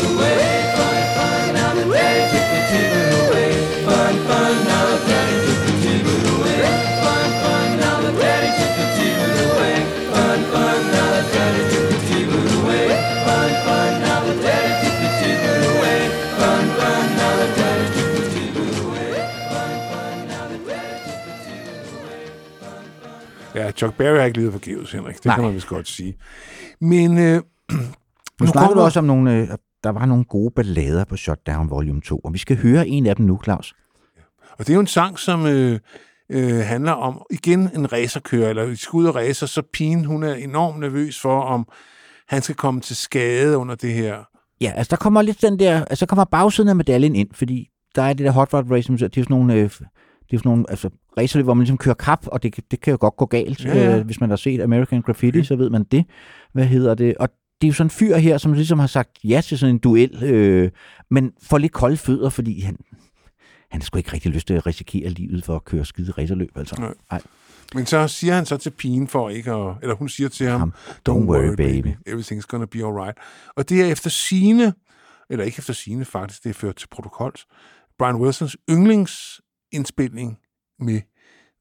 Chuck 23.81 23.95
Berry 23.97 24.17
har 24.19 24.25
ikke 24.25 24.39
levet 24.39 24.53
forgæves, 24.53 24.93
Henrik. 24.93 25.17
Det 25.17 25.25
Nej. 25.25 25.35
kan 25.35 25.45
man 25.45 25.55
vist 25.55 25.67
godt 25.67 25.89
sige. 25.89 26.15
Men 26.81 27.19
øh, 27.19 27.35
Nu 28.41 28.47
snakkede 28.47 28.53
du 28.53 28.69
kommer- 28.69 28.83
også 28.85 28.99
om 28.99 29.05
nogle, 29.05 29.37
øh, 29.37 29.49
der 29.85 29.91
var 29.91 30.07
nogle 30.07 30.25
gode 30.25 30.51
ballader 30.57 31.05
på 31.05 31.17
Shutdown 31.17 31.71
Volume 31.71 32.01
2, 32.01 32.19
og 32.19 32.33
vi 32.33 32.39
skal 32.39 32.57
høre 32.57 32.89
en 32.89 33.07
af 33.07 33.17
dem 33.17 33.27
nu, 33.27 33.41
Claus. 33.45 33.75
Og 34.53 34.59
det 34.59 34.71
er 34.71 34.75
jo 34.75 34.81
en 34.81 34.87
sang, 34.87 35.19
som 35.19 35.47
øh, 35.47 35.79
øh, 36.31 36.59
handler 36.59 36.93
om, 36.93 37.23
igen, 37.31 37.71
en 37.75 37.93
racerkører, 37.93 38.49
eller 38.51 38.63
et 38.63 38.79
skud 38.79 39.07
og 39.07 39.15
racer, 39.15 39.47
så 39.47 39.63
pigen, 39.73 40.05
hun 40.05 40.23
er 40.23 40.35
enormt 40.35 40.81
nervøs 40.81 41.21
for, 41.21 41.41
om 41.41 41.69
han 42.29 42.43
skal 42.43 42.55
komme 42.55 42.81
til 42.81 42.97
skade 42.97 43.57
under 43.59 43.75
det 43.75 43.93
her. 43.93 44.17
Ja, 44.61 44.73
altså 44.77 44.91
der 44.91 44.97
kommer 44.97 45.23
lidt 45.23 45.43
den 45.43 45.59
der, 45.59 45.85
altså 45.85 46.05
der 46.05 46.09
kommer 46.09 46.25
bagsiden 46.25 46.69
af 46.69 46.77
medaljen 46.77 47.17
ind, 47.17 47.29
fordi 47.35 47.69
der 47.95 48.03
er 48.03 48.13
det 48.13 48.27
der 48.27 48.33
hot 48.33 48.55
rod 48.55 48.71
racing, 48.71 48.99
det 49.01 49.07
er 49.07 49.23
sådan 49.23 49.27
nogle, 49.37 49.55
øh, 49.55 49.71
det 50.31 50.37
er 50.37 50.39
sådan 50.39 50.51
nogle 50.51 50.65
altså, 50.69 50.91
racerløb, 51.19 51.45
hvor 51.45 51.55
man 51.55 51.63
ligesom 51.63 51.79
kører 51.79 51.95
kap, 51.95 52.27
og 52.27 52.43
det, 52.43 52.53
kan- 52.53 52.65
det 52.71 52.81
kan 52.81 52.91
jo 52.91 52.99
godt 53.01 53.17
gå 53.17 53.27
galt. 53.27 53.65
Ja, 53.65 53.79
ja. 53.91 53.99
Øh, 53.99 54.05
hvis 54.05 54.21
man 54.21 54.29
har 54.31 54.37
set 54.37 54.61
American 54.61 55.03
Graffiti, 55.03 55.45
så 55.45 55.57
ved 55.57 55.71
man 55.71 55.85
det. 55.85 56.05
Hvad 56.53 56.65
hedder 56.65 56.95
det? 56.95 57.15
Og 57.17 57.29
det 57.61 57.67
er 57.67 57.69
jo 57.69 57.75
sådan 57.75 57.87
en 57.87 57.91
fyr 57.91 58.17
her, 58.17 58.39
som 58.39 58.53
ligesom 58.53 58.79
har 58.79 58.87
sagt 58.87 59.11
ja 59.25 59.41
til 59.45 59.59
sådan 59.59 59.75
en 59.75 59.79
duel, 59.79 60.25
øh, 60.25 60.71
men 61.11 61.33
får 61.43 61.59
lidt 61.59 61.73
kolde 61.73 61.97
fødder, 61.97 62.29
fordi 62.31 62.61
han, 62.61 62.77
han 63.71 63.81
sgu 63.81 63.99
ikke 63.99 64.13
rigtig 64.13 64.31
lyst 64.33 64.47
til 64.47 64.55
at 64.55 64.67
risikere 64.67 65.09
livet 65.09 65.45
for 65.45 65.57
at 65.57 65.65
køre 65.65 65.85
skide 65.85 66.13
racerløb. 66.19 66.51
Altså. 66.57 66.77
Nej. 66.81 66.95
Nej. 67.11 67.21
Men 67.75 67.87
så 67.87 68.09
siger 68.09 68.35
han 68.35 68.47
så 68.47 68.57
til 68.57 68.71
pigen 68.71 69.09
for 69.09 69.31
ikke 69.31 69.53
at, 69.53 69.75
eller 69.83 69.95
hun 69.95 70.09
siger 70.09 70.29
til 70.29 70.47
ham, 70.47 70.61
Ham, 70.61 70.73
"Don't 71.09 71.13
worry, 71.13 71.55
baby." 71.57 71.89
Everything's 72.09 72.47
gonna 72.49 72.67
be 72.67 72.79
alright. 72.79 73.19
Og 73.57 73.69
det 73.69 73.83
er 73.83 73.87
efter 73.87 74.11
sine, 74.11 74.75
eller 75.31 75.45
ikke 75.45 75.59
efter 75.59 75.73
sine 75.73 76.05
faktisk, 76.05 76.45
det 76.45 76.51
er 76.51 76.55
ført 76.55 76.77
til 76.77 76.89
protokols, 76.91 77.47
Brian 77.99 78.17
Wilsons 78.17 78.57
yndlingsindspilning 79.75 80.39
med 80.81 81.01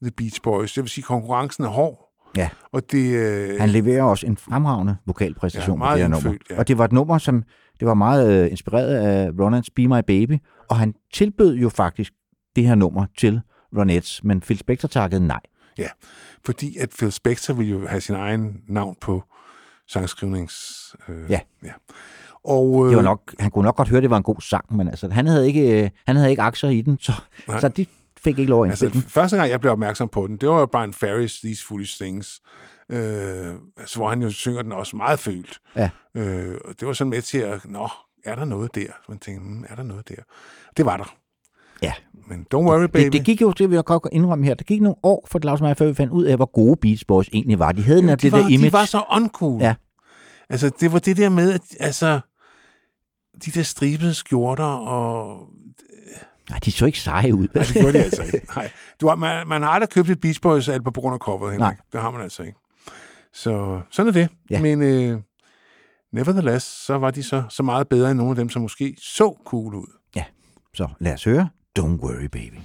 The 0.01 0.11
Beach 0.11 0.41
Boys. 0.43 0.73
Det 0.73 0.83
vil 0.83 0.89
sige, 0.89 1.01
at 1.03 1.05
konkurrencen 1.07 1.63
er 1.63 1.67
hård. 1.69 2.05
Ja. 2.37 2.49
Og 2.71 2.91
det, 2.91 3.13
øh, 3.15 3.59
Han 3.59 3.69
leverer 3.69 4.03
også 4.03 4.27
en 4.27 4.37
fremragende 4.37 4.95
vokalpræstation 5.05 5.79
Ja, 5.81 5.85
på 5.87 5.91
det 5.93 6.01
her 6.01 6.07
nummer. 6.07 6.33
ja. 6.49 6.57
Og 6.57 6.67
det 6.67 6.77
var 6.77 6.85
et 6.85 6.91
nummer, 6.91 7.17
som 7.17 7.43
det 7.79 7.87
var 7.87 7.93
meget 7.93 8.43
øh, 8.45 8.51
inspireret 8.51 8.95
af 8.95 9.29
Ronans 9.39 9.69
Be 9.69 9.87
My 9.87 9.99
Baby, 10.07 10.37
og 10.69 10.77
han 10.77 10.93
tilbød 11.13 11.55
jo 11.55 11.69
faktisk 11.69 12.13
det 12.55 12.67
her 12.67 12.75
nummer 12.75 13.05
til 13.17 13.41
Ronettes, 13.77 14.23
men 14.23 14.41
Phil 14.41 14.57
Spector 14.59 14.87
takkede 14.87 15.27
nej. 15.27 15.39
Ja, 15.77 15.87
fordi 16.45 16.77
at 16.77 16.89
Phil 16.89 17.11
Spector 17.11 17.53
ville 17.53 17.71
jo 17.71 17.87
have 17.87 18.01
sin 18.01 18.15
egen 18.15 18.61
navn 18.67 18.95
på 19.01 19.23
sangskrivnings... 19.87 20.95
Øh, 21.09 21.31
Ja. 21.31 21.39
ja. 21.63 21.71
Og, 22.43 22.83
øh, 22.85 22.89
Det 22.89 22.97
var 22.97 23.03
nok, 23.03 23.35
han 23.39 23.51
kunne 23.51 23.65
nok 23.65 23.75
godt 23.75 23.89
høre, 23.89 23.97
at 23.97 24.01
det 24.03 24.09
var 24.09 24.17
en 24.17 24.23
god 24.23 24.41
sang, 24.41 24.75
men 24.75 24.87
altså, 24.87 25.09
han, 25.09 25.27
havde 25.27 25.47
ikke, 25.47 25.83
øh, 25.83 25.89
han 26.07 26.15
havde 26.15 26.29
ikke 26.29 26.41
aktier 26.41 26.69
i 26.69 26.81
den, 26.81 26.97
så, 27.01 27.11
Nej. 27.47 27.59
så 27.59 27.67
de 27.67 27.85
fik 28.23 28.39
ikke 28.39 28.49
lov 28.49 28.63
at 28.63 28.67
indspille 28.69 28.89
Altså, 28.89 29.01
den. 29.01 29.09
første 29.09 29.37
gang, 29.37 29.49
jeg 29.49 29.59
blev 29.59 29.71
opmærksom 29.71 30.09
på 30.09 30.27
den, 30.27 30.37
det 30.37 30.49
var 30.49 30.59
jo 30.59 30.65
Brian 30.65 30.93
Ferris, 30.93 31.39
These 31.39 31.65
Foolish 31.65 32.01
Things, 32.01 32.41
øh, 32.91 33.53
altså, 33.77 33.95
hvor 33.99 34.09
han 34.09 34.21
jo 34.21 34.29
synger 34.31 34.61
den 34.61 34.71
også 34.71 34.95
meget 34.97 35.19
følt. 35.19 35.59
Ja. 35.75 35.89
Øh, 36.15 36.55
og 36.65 36.79
det 36.79 36.87
var 36.87 36.93
sådan 36.93 37.09
med 37.09 37.21
til 37.21 37.37
at, 37.37 37.65
nå, 37.65 37.89
er 38.25 38.35
der 38.35 38.45
noget 38.45 38.75
der? 38.75 38.85
Så 38.87 39.05
man 39.09 39.19
tænkte, 39.19 39.43
hmm, 39.45 39.65
er 39.69 39.75
der 39.75 39.83
noget 39.83 40.09
der? 40.09 40.15
Det 40.77 40.85
var 40.85 40.97
der. 40.97 41.15
Ja. 41.81 41.93
Men 42.27 42.45
don't 42.55 42.57
worry, 42.57 42.85
baby. 42.85 43.03
Det, 43.05 43.13
det 43.13 43.25
gik 43.25 43.41
jo, 43.41 43.51
det 43.51 43.69
vil 43.69 43.75
jeg 43.75 43.85
godt 43.85 44.07
indrømme 44.11 44.45
her, 44.45 44.53
det 44.53 44.67
gik 44.67 44.81
nogle 44.81 44.95
år 45.03 45.27
for 45.31 45.39
Claus 45.39 45.61
Meier, 45.61 45.73
før 45.73 45.87
vi 45.87 45.93
fandt 45.93 46.13
ud 46.13 46.23
af, 46.25 46.35
hvor 46.35 46.51
gode 46.51 46.75
Beach 46.81 47.05
Boys 47.07 47.29
egentlig 47.33 47.59
var. 47.59 47.71
De 47.71 47.83
havde 47.83 47.97
Jamen, 47.99 48.09
de, 48.09 48.15
det 48.15 48.31
var, 48.31 48.37
der 48.37 48.47
image. 48.47 48.67
de 48.67 48.73
var 48.73 48.85
så 48.85 49.03
uncool. 49.15 49.61
Ja. 49.61 49.75
Altså, 50.49 50.71
det 50.79 50.93
var 50.93 50.99
det 50.99 51.17
der 51.17 51.29
med, 51.29 51.51
at 51.53 51.61
altså, 51.79 52.19
de 53.45 53.51
der 53.51 53.63
stribede 53.63 54.13
skjorter 54.13 54.63
og 54.63 55.47
Nej, 56.49 56.59
de 56.65 56.71
så 56.71 56.85
ikke 56.85 56.99
seje 56.99 57.35
ud. 57.35 57.47
Nej, 57.53 57.63
det 57.63 57.73
gjorde 57.73 57.93
de 57.93 58.03
altså 58.03 58.23
ikke. 58.23 58.41
Nej. 58.55 58.71
Du 59.01 59.07
har, 59.07 59.15
man, 59.15 59.47
man 59.47 59.61
har 59.61 59.69
aldrig 59.69 59.89
købt 59.89 60.09
et 60.09 60.21
Beach 60.21 60.41
Boys 60.41 60.69
album 60.69 60.93
på 60.93 61.01
grund 61.01 61.13
af 61.13 61.19
coveret, 61.19 61.53
Henrik. 61.53 61.77
Nej. 61.77 61.77
Det 61.91 62.01
har 62.01 62.11
man 62.11 62.21
altså 62.21 62.43
ikke. 62.43 62.57
Så 63.33 63.81
sådan 63.91 64.07
er 64.07 64.13
det. 64.13 64.29
Ja. 64.49 64.61
Men 64.61 64.81
øh, 64.81 65.19
nevertheless, 66.13 66.65
så 66.85 66.97
var 66.97 67.11
de 67.11 67.23
så, 67.23 67.43
så 67.49 67.63
meget 67.63 67.87
bedre 67.87 68.11
end 68.11 68.17
nogle 68.17 68.31
af 68.31 68.35
dem, 68.35 68.49
som 68.49 68.61
måske 68.61 68.95
så 68.99 69.33
cool 69.45 69.75
ud. 69.75 69.87
Så 70.73 70.87
lad 70.99 71.13
os 71.13 71.23
høre 71.23 71.49
Don't 71.79 72.01
Worry 72.01 72.25
Baby. 72.31 72.59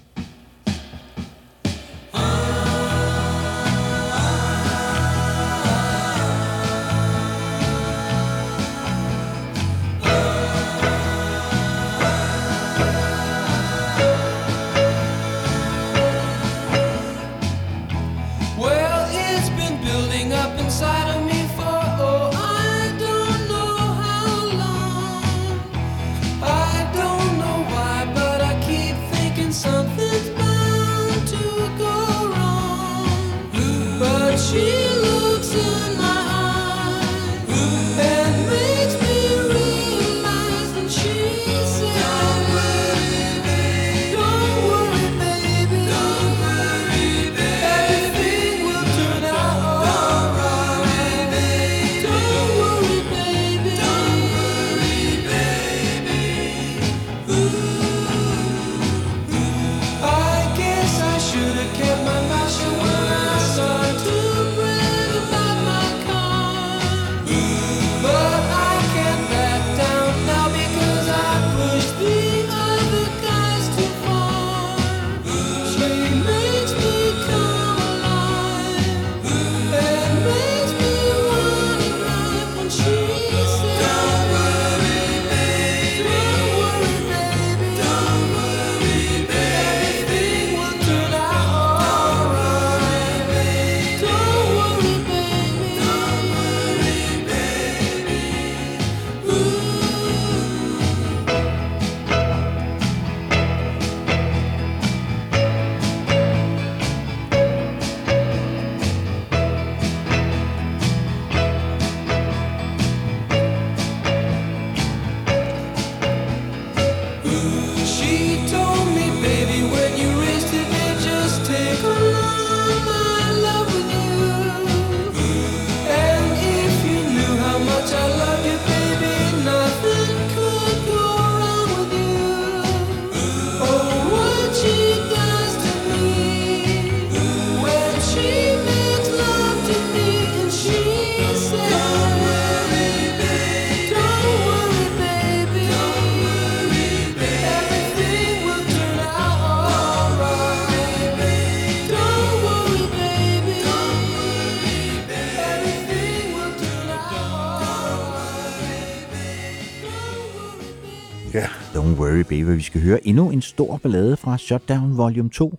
Favor. 162.35 162.53
vi 162.53 162.63
skal 162.63 162.81
høre 162.81 163.07
endnu 163.07 163.31
en 163.31 163.43
stor 163.43 163.77
ballade 163.77 164.17
fra 164.17 164.39
Shutdown 164.39 164.97
Volume 164.97 165.31
2, 165.31 165.59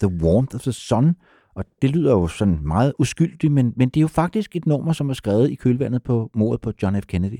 The 0.00 0.08
Warmth 0.08 0.54
of 0.54 0.62
the 0.62 0.72
Sun, 0.72 1.16
og 1.54 1.64
det 1.82 1.90
lyder 1.90 2.12
jo 2.12 2.28
sådan 2.28 2.58
meget 2.62 2.92
uskyldigt, 2.98 3.52
men, 3.52 3.72
men 3.76 3.88
det 3.88 3.96
er 3.96 4.00
jo 4.00 4.08
faktisk 4.08 4.56
et 4.56 4.66
nummer, 4.66 4.92
som 4.92 5.10
er 5.10 5.14
skrevet 5.14 5.50
i 5.50 5.54
kølvandet 5.54 6.02
på 6.02 6.30
mordet 6.34 6.60
på 6.60 6.72
John 6.82 7.02
F. 7.02 7.06
Kennedy. 7.06 7.38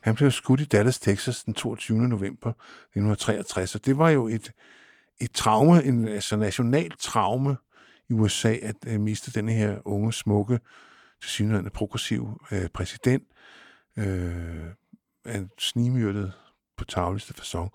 Han 0.00 0.14
blev 0.14 0.30
skudt 0.30 0.60
i 0.60 0.64
Dallas, 0.64 0.98
Texas 0.98 1.44
den 1.44 1.54
22. 1.54 1.98
november 1.98 2.50
1963, 2.50 3.74
og 3.74 3.86
det 3.86 3.98
var 3.98 4.10
jo 4.10 4.28
et, 4.28 4.52
et 5.20 5.30
traume, 5.30 5.84
en 5.84 6.08
altså 6.08 6.36
national 6.36 6.90
traume 6.98 7.56
i 8.10 8.12
USA, 8.12 8.54
at 8.62 8.76
øh, 8.86 9.00
miste 9.00 9.40
den 9.40 9.48
her 9.48 9.78
unge, 9.84 10.12
smukke, 10.12 10.60
tilsyneladende 11.20 11.70
progressiv 11.70 12.40
øh, 12.52 12.68
præsident, 12.74 13.24
øh, 13.96 14.64
en 15.26 15.50
snimyrdet 15.58 16.32
på 16.76 16.84
tavligste 16.84 17.34
fasong. 17.34 17.70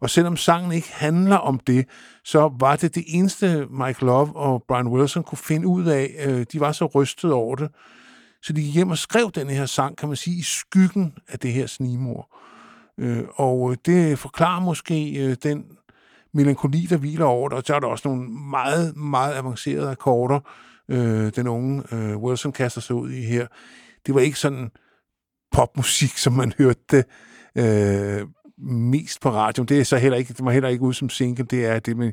Og 0.00 0.10
selvom 0.10 0.36
sangen 0.36 0.72
ikke 0.72 0.92
handler 0.92 1.36
om 1.36 1.58
det, 1.58 1.86
så 2.24 2.50
var 2.58 2.76
det 2.76 2.94
det 2.94 3.04
eneste 3.06 3.66
Mike 3.70 4.04
Love 4.04 4.36
og 4.36 4.64
Brian 4.68 4.86
Wilson 4.86 5.22
kunne 5.22 5.38
finde 5.38 5.66
ud 5.66 5.86
af. 5.86 6.14
Øh, 6.26 6.46
de 6.52 6.60
var 6.60 6.72
så 6.72 6.86
rystet 6.86 7.32
over 7.32 7.56
det, 7.56 7.68
så 8.42 8.52
de 8.52 8.62
gik 8.62 8.74
hjem 8.74 8.90
og 8.90 8.98
skrev 8.98 9.30
den 9.34 9.50
her 9.50 9.66
sang, 9.66 9.96
kan 9.96 10.08
man 10.08 10.16
sige, 10.16 10.38
i 10.38 10.42
skyggen 10.42 11.14
af 11.28 11.38
det 11.38 11.52
her 11.52 11.66
snimor. 11.66 12.36
Øh, 12.98 13.24
og 13.34 13.70
øh, 13.70 13.76
det 13.86 14.18
forklarer 14.18 14.60
måske 14.60 15.24
øh, 15.24 15.36
den 15.42 15.64
melankoli, 16.34 16.86
der 16.86 16.96
hviler 16.96 17.24
over 17.24 17.48
det, 17.48 17.58
og 17.58 17.64
så 17.66 17.74
er 17.74 17.80
der 17.80 17.86
også 17.86 18.08
nogle 18.08 18.30
meget, 18.30 18.96
meget 18.96 19.34
avancerede 19.34 19.90
akkorder, 19.90 20.40
øh, 20.88 21.32
den 21.36 21.46
unge 21.46 21.82
øh, 21.92 22.16
Wilson 22.16 22.52
kaster 22.52 22.80
sig 22.80 22.96
ud 22.96 23.10
i 23.10 23.22
her. 23.22 23.46
Det 24.06 24.14
var 24.14 24.20
ikke 24.20 24.38
sådan 24.38 24.70
popmusik, 25.52 26.18
som 26.18 26.32
man 26.32 26.52
hørte 26.58 26.80
det 26.90 27.04
øh, 27.58 28.26
mest 28.68 29.20
på 29.20 29.30
radioen. 29.30 29.68
Det 29.68 29.80
er 29.80 29.84
så 29.84 29.96
heller 29.96 30.18
ikke, 30.18 30.32
det 30.32 30.44
var 30.44 30.50
heller 30.50 30.68
ikke 30.68 30.82
ud 30.82 30.92
som 30.92 31.08
single, 31.08 31.44
det 31.44 31.66
er 31.66 31.78
det, 31.78 31.96
man, 31.96 32.12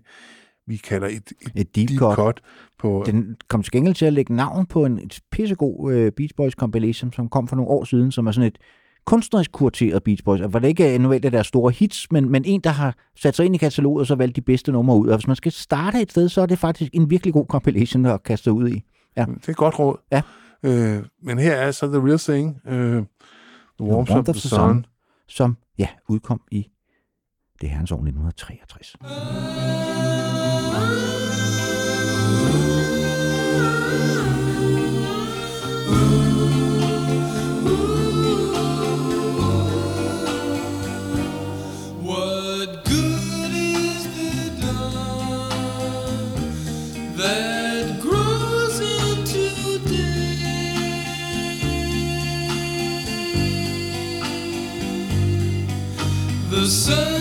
vi 0.68 0.78
kalder 0.78 1.08
et, 1.08 1.16
et, 1.16 1.52
Et 1.56 1.76
deep, 1.76 1.90
deep 1.90 2.00
cut. 2.00 2.16
cut 2.16 2.42
på, 2.80 3.04
Den 3.06 3.36
kom 3.48 3.64
til 3.64 3.72
gengæld 3.72 3.96
til 3.96 4.06
at 4.06 4.14
lægge 4.14 4.36
navn 4.36 4.66
på 4.66 4.86
en 4.86 5.00
et 5.00 5.20
pissegod 5.32 5.94
øh, 5.94 6.12
Beach 6.12 6.34
Boys 6.38 6.54
compilation, 6.54 7.14
som 7.14 7.30
kom 7.30 7.48
for 7.48 7.56
nogle 7.56 7.72
år 7.72 7.84
siden, 7.84 8.12
som 8.12 8.28
er 8.28 8.32
sådan 8.32 8.48
et 8.48 8.58
kunstnerisk 9.06 9.52
kurateret 9.52 10.04
Beach 10.04 10.24
Boys, 10.24 10.40
hvor 10.40 10.60
det 10.60 10.68
ikke 10.68 10.88
er 10.88 11.00
normalt 11.00 11.26
af 11.26 11.32
deres 11.32 11.48
store 11.48 11.72
hits, 11.72 12.12
men, 12.12 12.30
men 12.30 12.46
en, 12.46 12.62
der 12.62 12.70
har 12.70 12.96
sat 13.16 13.36
sig 13.36 13.46
ind 13.46 13.56
i 13.56 13.58
kataloget 13.58 14.00
og 14.00 14.08
så 14.08 14.16
valgt 14.16 14.36
de 14.36 14.42
bedste 14.42 14.72
numre 14.72 14.98
ud. 14.98 15.08
Og 15.08 15.18
hvis 15.18 15.28
man 15.28 15.36
skal 15.36 15.52
starte 15.52 16.02
et 16.02 16.12
sted, 16.12 16.30
så 16.30 16.42
er 16.42 16.46
det 16.46 16.60
faktisk 16.60 16.92
en 16.94 17.10
virkelig 17.10 17.34
god 17.34 17.46
compilation 17.46 18.06
at 18.06 18.24
kaste 18.24 18.44
sig 18.44 18.54
ud 18.54 18.70
i. 18.70 18.84
Ja. 19.18 19.26
Det 19.42 19.50
er 19.50 19.54
godt 19.54 19.80
råd. 19.80 19.98
Ja. 20.12 20.22
Øh, 20.64 21.04
men 21.24 21.40
her 21.40 21.54
er 21.54 21.72
så 21.72 21.88
The 21.88 22.08
Real 22.08 22.20
Thing, 22.20 22.62
øh, 22.68 23.04
The 23.80 23.92
Warmth 23.92 24.12
of 24.12 24.26
the 24.26 24.34
Sun 24.34 24.86
som 25.30 25.58
ja, 25.78 25.88
udkom 26.10 26.42
i 26.52 26.68
det 27.62 27.70
herrens 27.70 27.92
år 27.92 27.98
1963. 27.98 28.96
The 56.70 57.19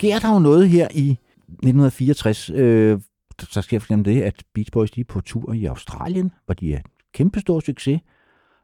sker 0.00 0.18
der 0.18 0.32
jo 0.32 0.38
noget 0.38 0.68
her 0.68 0.88
i 0.94 1.10
1964. 1.10 2.50
Øh, 2.50 3.00
der 3.54 3.60
sker 3.60 3.78
for 3.78 3.84
eksempel 3.84 4.14
det, 4.14 4.22
at 4.22 4.42
Beach 4.54 4.70
Boys 4.72 4.90
de 4.90 5.00
er 5.00 5.04
på 5.04 5.20
tur 5.20 5.52
i 5.52 5.64
Australien, 5.64 6.30
hvor 6.44 6.54
de 6.54 6.74
er 6.74 6.80
kæmpestor 7.14 7.60
succes. 7.60 8.00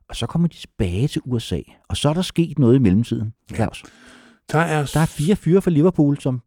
Og 0.09 0.17
så 0.17 0.27
kommer 0.27 0.49
de 0.49 0.55
tilbage 0.55 1.09
til 1.09 1.23
USA. 1.25 1.61
Og 1.89 1.97
så 1.97 2.09
er 2.09 2.15
der 2.15 2.23
sket 2.23 2.59
noget 2.59 2.77
i 2.77 2.79
mellemtiden, 2.79 3.33
Claus. 3.55 3.85
Der 4.53 4.59
er, 4.59 4.91
Der 4.95 5.01
er 5.01 5.07
fire 5.07 5.37
fyre 5.37 5.63
fra 5.63 5.71
Liverpool, 5.71 6.21
som 6.21 6.43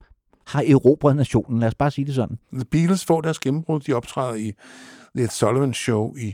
har 0.47 0.63
erobret 0.67 1.15
nationen. 1.15 1.59
Lad 1.59 1.67
os 1.67 1.75
bare 1.75 1.91
sige 1.91 2.05
det 2.05 2.15
sådan. 2.15 2.37
The 2.53 2.65
Beatles 2.65 3.05
får 3.05 3.21
deres 3.21 3.39
gennembrud. 3.39 3.79
De 3.79 3.93
optræder 3.93 4.35
i 4.35 4.51
The 5.17 5.27
Sullivan 5.27 5.73
Show 5.73 6.15
i 6.15 6.33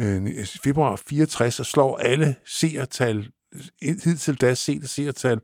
øh, 0.00 0.28
februar 0.64 1.02
64 1.08 1.60
og 1.60 1.66
slår 1.66 1.96
alle 1.96 2.34
seertal, 2.46 3.28
hidtil 3.82 4.34
da 4.34 4.54
set 4.54 4.90
seertal, 4.90 5.40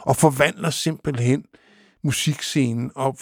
og 0.00 0.16
forvandler 0.16 0.70
simpelthen 0.70 1.44
musikscenen. 2.04 2.90
Og 2.94 3.16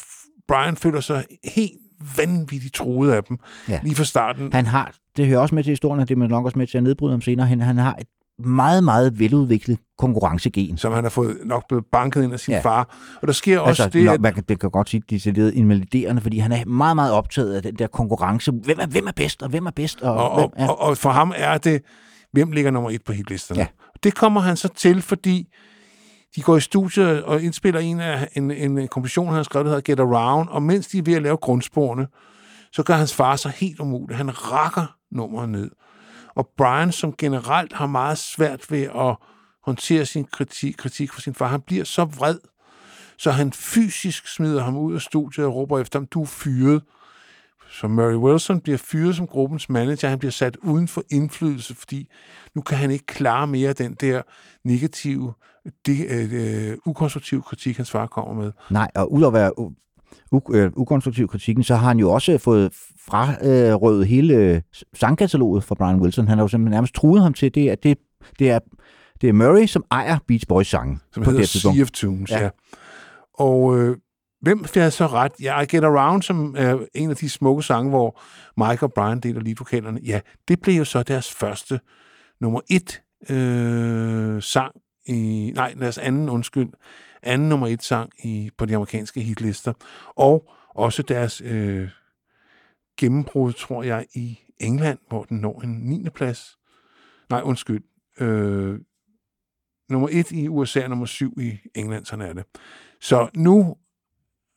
Brian 0.49 0.77
føler 0.77 1.01
sig 1.01 1.25
helt 1.45 1.73
vanvittigt 2.17 2.75
troet 2.75 3.11
af 3.13 3.25
dem 3.25 3.39
Ja. 3.69 3.81
lige 3.83 3.95
fra 3.95 4.05
starten. 4.05 4.53
Han 4.53 4.67
har, 4.67 4.93
det 5.17 5.27
hører 5.27 5.39
også 5.41 5.55
med 5.55 5.65
til 5.65 5.71
historien, 5.71 6.01
og 6.01 6.09
det 6.09 6.19
er 6.19 6.29
nok 6.29 6.45
også 6.45 6.59
med 6.59 6.67
til 6.67 6.77
at 6.79 6.85
nedbryde 6.85 7.13
ham 7.13 7.21
senere, 7.21 7.47
han, 7.47 7.61
han 7.61 7.77
har 7.79 7.95
et 8.01 8.07
meget, 8.47 8.85
meget 8.85 9.19
veludviklet 9.19 9.79
konkurrencegen. 9.99 10.79
som 10.79 10.93
han 10.93 11.05
har 11.05 11.11
fået 11.11 11.37
nok 11.45 11.69
blevet 11.69 11.85
banket 11.93 12.23
ind 12.25 12.33
af 12.33 12.41
sin 12.41 12.55
Ja. 12.55 12.61
far. 12.61 12.97
Og 13.23 13.27
der 13.27 13.33
sker 13.33 13.59
også 13.59 13.83
Altså, 13.83 13.99
det, 13.99 14.05
nå, 14.05 14.13
at, 14.13 14.21
man 14.21 14.35
kan, 14.35 14.45
det 14.49 14.61
kan 14.61 14.71
godt 14.71 14.89
sige, 14.91 15.03
de 15.11 15.15
er 15.17 15.33
lidt 15.33 15.55
invaliderende, 15.55 16.23
fordi 16.23 16.39
han 16.39 16.53
er 16.53 16.65
meget, 16.65 16.95
meget 16.97 17.13
optaget 17.13 17.55
af 17.55 17.63
den 17.63 17.75
der 17.75 17.87
konkurrence. 17.87 18.53
Hvem 18.53 18.79
er, 18.81 18.87
hvem 18.87 19.07
er 19.07 19.13
bedst, 19.13 19.43
og 19.43 19.49
hvem 19.49 19.67
er 19.67 19.71
bedst? 19.71 20.01
Og, 20.03 20.31
og, 20.31 20.39
hvem, 20.41 20.69
og, 20.69 20.81
og, 20.81 20.89
og 20.89 20.99
for 20.99 21.11
ham 21.11 21.33
er 21.37 21.59
det, 21.59 21.83
hvem 22.33 22.53
ligger 22.53 22.71
nummer 22.71 22.91
et 22.91 23.03
på 23.05 23.13
hitlisterne. 23.13 23.61
Ja. 23.61 23.67
Det 24.03 24.15
kommer 24.15 24.41
han 24.41 24.57
så 24.57 24.69
til, 24.69 25.03
fordi 25.03 25.49
de 26.37 26.43
går 26.43 26.57
i 26.57 26.61
studiet 26.61 27.23
og 27.23 27.43
indspiller 27.43 27.81
en, 27.81 28.01
af, 28.01 28.29
en, 28.37 28.51
en 28.51 28.89
komposition, 28.89 29.27
han 29.27 29.37
har 29.37 29.43
skrevet, 29.43 29.65
der 29.65 29.71
hedder 29.71 29.93
Get 29.93 30.01
Around, 30.01 30.49
og 30.49 30.63
mens 30.63 30.87
de 30.87 30.99
er 30.99 31.03
ved 31.03 31.15
at 31.15 31.23
lave 31.23 31.37
grundsporene, 31.37 32.07
så 32.73 32.83
gør 32.83 32.95
hans 32.95 33.15
far 33.15 33.37
sig 33.37 33.51
helt 33.51 33.81
umulig. 33.81 34.17
Han 34.17 34.53
rakker 34.53 34.97
nummeret 35.11 35.49
ned. 35.49 35.71
Og 36.35 36.49
Brian, 36.57 36.93
som 36.93 37.15
generelt 37.19 37.73
har 37.73 37.87
meget 37.87 38.19
svært 38.19 38.71
ved 38.71 38.83
at 38.83 39.17
håndtere 39.65 40.07
sin 40.07 40.25
kritik, 40.25 40.75
kritik 40.79 41.13
for 41.13 41.21
sin 41.21 41.35
far, 41.35 41.47
han 41.47 41.61
bliver 41.61 41.85
så 41.85 42.05
vred, 42.05 42.39
så 43.19 43.31
han 43.31 43.53
fysisk 43.53 44.35
smider 44.35 44.63
ham 44.63 44.77
ud 44.77 44.95
af 44.95 45.01
studiet 45.01 45.47
og 45.47 45.55
råber 45.55 45.79
efter 45.79 45.99
ham, 45.99 46.07
du 46.07 46.23
er 46.23 46.27
fyret. 46.27 46.83
Så 47.73 47.89
Murray 47.89 48.15
Wilson 48.15 48.61
bliver 48.61 48.79
fyret 48.79 49.17
som 49.17 49.27
gruppens 49.27 49.69
manager. 49.69 50.09
Han 50.09 50.19
bliver 50.19 50.33
sat 50.33 50.57
uden 50.57 50.89
for 50.89 51.03
indflydelse, 51.11 51.75
fordi 51.75 52.09
nu 52.55 52.63
kan 52.63 52.79
han 52.79 52.91
ikke 52.91 53.07
klare 53.07 53.47
mere 53.47 53.69
af 53.69 53.77
den 53.77 53.95
der 54.01 54.23
negative, 54.65 55.33
de, 55.87 56.07
øh, 56.33 56.77
ukonstruktive 56.87 57.43
kritik, 57.43 57.77
hans 57.77 57.91
far 57.91 58.07
kommer 58.07 58.35
med. 58.43 58.53
Nej, 58.71 58.91
og 58.95 59.13
udover 59.13 59.35
at 59.37 59.41
være 59.41 59.71
øh, 60.55 60.73
ukonstruktiv 60.77 61.29
kritikken, 61.29 61.65
så 61.65 61.75
har 61.75 61.89
han 61.89 61.99
jo 61.99 62.11
også 62.11 62.39
fået 62.39 62.73
frarøvet 63.07 64.07
hele 64.07 64.35
øh, 64.35 64.61
sangkataloget 64.95 65.65
fra 65.65 65.75
Brian 65.75 66.01
Wilson. 66.01 66.29
Han 66.29 66.39
har 66.39 66.45
jo 66.45 66.49
simpelthen 66.49 66.75
nærmest 66.75 66.95
truet 66.95 67.23
ham 67.23 67.35
til 67.35 67.55
det, 67.55 67.69
at 67.69 67.83
det, 67.83 67.99
det 68.39 68.51
er 68.51 68.59
det 69.21 69.29
er 69.29 69.33
Murray, 69.33 69.67
som 69.67 69.85
ejer 69.91 70.19
Beach 70.29 70.47
Boys 70.49 70.67
sange 70.67 70.99
som 71.13 71.23
på 71.23 71.31
hedder 71.31 71.43
det. 71.43 71.49
Sea 71.49 71.83
of 71.83 71.91
Tunes. 71.91 72.31
Ja. 72.31 72.37
Ja. 72.37 72.45
ja. 72.45 72.51
Og 73.35 73.79
øh, 73.79 73.97
hvem 74.43 74.65
fik 74.65 74.93
så 74.93 75.07
ret? 75.07 75.33
Ja, 75.41 75.61
I 75.61 75.67
Get 75.67 75.85
Around, 75.85 76.23
som 76.23 76.55
er 76.59 76.87
en 76.95 77.11
af 77.11 77.17
de 77.17 77.31
smukke 77.31 77.63
sange, 77.63 77.91
hvor 77.91 78.21
Mike 78.57 78.83
og 78.87 78.93
Brian 78.93 79.21
deler 79.21 79.41
leadvokalerne. 79.41 80.01
Ja, 80.05 80.21
det 80.49 80.61
blev 80.61 80.75
jo 80.75 80.85
så 80.85 81.03
deres 81.03 81.33
første 81.33 81.81
nummer 82.41 82.61
et 82.71 83.03
øh, 83.31 84.43
sang 84.43 84.75
i... 85.07 85.53
Nej, 85.55 85.75
deres 85.81 85.99
anden, 85.99 86.29
undskyld. 86.29 86.69
Anden 87.23 87.49
nummer 87.49 87.67
et 87.67 87.83
sang 87.83 88.11
i, 88.25 88.51
på 88.59 88.67
de 88.67 88.75
amerikanske 88.75 89.21
hitlister. 89.21 89.73
Og 90.17 90.51
også 90.69 91.03
deres 91.03 91.41
øh, 91.45 91.89
gennembrud, 93.01 93.53
tror 93.53 93.83
jeg, 93.83 94.07
i 94.15 94.39
England, 94.61 94.99
hvor 95.09 95.25
den 95.25 95.39
når 95.39 95.61
en 95.61 95.71
9. 95.71 96.09
plads. 96.15 96.59
Nej, 97.31 97.41
undskyld. 97.45 97.83
Øh, 98.21 98.79
nummer 99.89 100.09
et 100.11 100.31
i 100.31 100.49
USA, 100.49 100.89
nummer 100.89 101.07
syv 101.07 101.39
i 101.41 101.59
England, 101.75 102.05
sådan 102.05 102.29
er 102.29 102.33
det. 102.33 102.45
Så 103.01 103.29
nu 103.35 103.77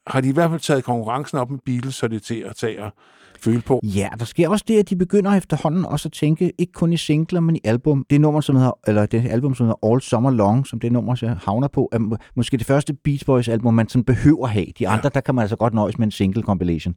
har 0.07 0.21
de 0.21 0.29
i 0.29 0.31
hvert 0.31 0.49
fald 0.49 0.61
taget 0.61 0.83
konkurrencen 0.83 1.37
op 1.37 1.51
med 1.51 1.59
Beatles, 1.65 1.95
så 1.95 2.07
det 2.07 2.15
er 2.15 2.19
til 2.19 2.35
at 2.39 2.55
tage 2.55 2.83
og 2.83 2.91
føle 3.39 3.61
på. 3.61 3.79
Ja, 3.83 4.09
der 4.19 4.25
sker 4.25 4.49
også 4.49 4.65
det, 4.67 4.79
at 4.79 4.89
de 4.89 4.95
begynder 4.95 5.35
efterhånden 5.35 5.85
også 5.85 6.07
at 6.07 6.13
tænke, 6.13 6.53
ikke 6.57 6.73
kun 6.73 6.93
i 6.93 6.97
singler, 6.97 7.39
men 7.39 7.55
i 7.55 7.59
album. 7.63 8.05
Det 8.09 8.21
nummer, 8.21 8.41
som 8.41 8.55
hedder, 8.55 8.79
eller 8.87 9.05
det 9.05 9.27
album, 9.29 9.55
som 9.55 9.65
hedder 9.65 9.91
All 9.91 10.01
Summer 10.01 10.31
Long, 10.31 10.67
som 10.67 10.79
det 10.79 10.91
nummer 10.91 11.15
så 11.15 11.35
havner 11.45 11.67
på, 11.67 11.89
er 11.91 11.99
må- 11.99 12.17
måske 12.35 12.57
det 12.57 12.65
første 12.65 12.93
Beach 12.93 13.25
Boys 13.25 13.47
album, 13.47 13.73
man 13.73 13.89
sådan 13.89 14.03
behøver 14.03 14.47
have. 14.47 14.65
De 14.79 14.87
andre, 14.87 15.09
der 15.13 15.21
kan 15.21 15.35
man 15.35 15.41
altså 15.41 15.55
godt 15.55 15.73
nøjes 15.73 15.97
med 15.97 16.07
en 16.07 16.11
single 16.11 16.41
compilation. 16.43 16.95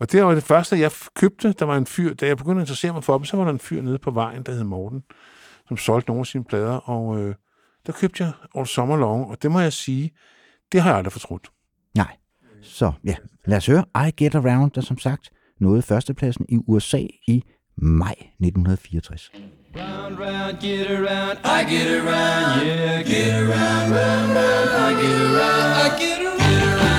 Og 0.00 0.12
det 0.12 0.24
var 0.24 0.34
det 0.34 0.42
første, 0.42 0.78
jeg 0.80 0.90
købte. 1.14 1.52
Der 1.52 1.64
var 1.64 1.76
en 1.76 1.86
fyr, 1.86 2.14
da 2.14 2.26
jeg 2.26 2.36
begyndte 2.36 2.60
at 2.60 2.62
interessere 2.62 2.92
mig 2.92 3.04
for 3.04 3.18
dem, 3.18 3.24
så 3.24 3.36
var 3.36 3.44
der 3.44 3.52
en 3.52 3.58
fyr 3.58 3.82
nede 3.82 3.98
på 3.98 4.10
vejen, 4.10 4.42
der 4.42 4.52
hed 4.52 4.64
Morten, 4.64 5.02
som 5.68 5.76
solgte 5.76 6.10
nogle 6.10 6.20
af 6.20 6.26
sine 6.26 6.44
plader, 6.44 6.76
og 6.90 7.20
øh, 7.20 7.34
der 7.86 7.92
købte 7.92 8.24
jeg 8.24 8.32
All 8.54 8.66
Summer 8.66 8.96
Long, 8.96 9.30
og 9.30 9.42
det 9.42 9.50
må 9.50 9.60
jeg 9.60 9.72
sige, 9.72 10.10
det 10.72 10.80
har 10.82 10.90
jeg 10.90 10.98
aldrig 10.98 11.12
fortrudt. 11.12 11.50
Så 12.62 12.92
ja, 13.04 13.14
lad 13.46 13.56
os 13.56 13.66
høre. 13.66 13.84
I 14.08 14.10
Get 14.16 14.34
Around, 14.34 14.70
der 14.70 14.80
som 14.80 14.98
sagt 14.98 15.28
nåede 15.60 15.82
førstepladsen 15.82 16.46
i 16.48 16.58
USA 16.68 17.02
i 17.28 17.42
maj 17.76 18.14
1964. 18.40 19.30
Round, 19.76 20.18
round, 20.18 20.60
get 20.60 20.90
around, 20.90 21.38
I 21.44 21.60
get 21.72 21.88
around, 22.00 22.66
yeah, 22.66 23.02
get 23.02 23.34
around, 23.34 23.92
round, 23.92 24.28
round, 24.38 24.70
I 24.86 24.92
get 25.02 25.20
around, 25.30 25.72
I 25.84 25.88
get 26.00 26.18
around, 26.26 26.38
get 26.38 26.62
around, 26.64 26.97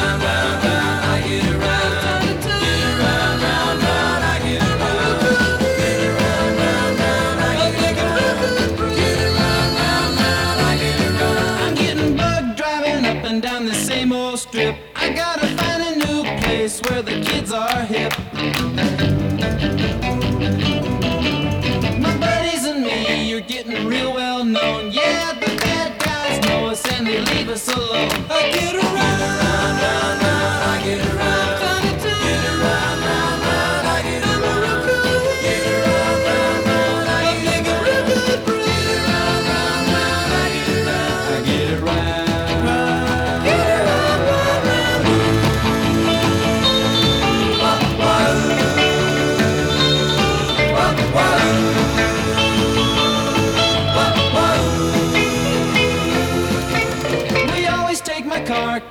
alone. 27.68 28.10
I 28.30 28.52
get 28.52 28.89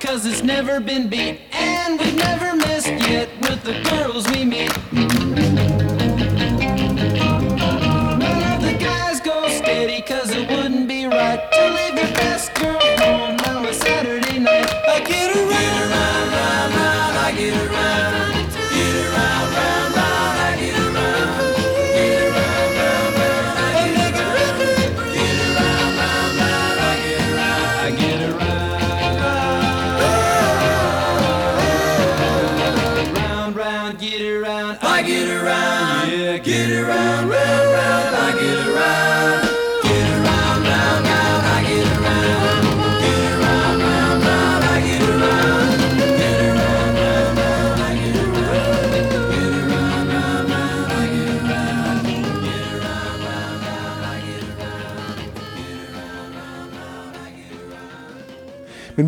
cause 0.09 0.25
it's 0.25 0.41
never 0.41 0.79
been 0.79 1.07
beat. 1.07 1.39
And 1.51 1.99
we've 1.99 2.15
never 2.15 2.55
missed 2.55 2.87
yet 2.87 3.29
with 3.41 3.61
the 3.63 3.79
girls 3.89 4.27
we 4.31 4.43
meet 4.43 5.08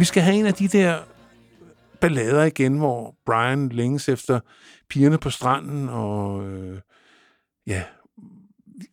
vi 0.02 0.06
skal 0.06 0.24
have 0.24 0.36
en 0.36 0.46
af 0.46 0.54
de 0.54 0.68
der 0.68 1.00
ballader 2.00 2.44
igen, 2.44 2.78
hvor 2.78 3.16
Brian 3.26 3.70
længes 3.70 4.10
efter 4.10 4.40
pigerne 4.90 5.18
på 5.18 5.30
stranden 5.30 5.90
og 5.90 6.48
øh, 6.50 6.80
ja, 7.68 7.84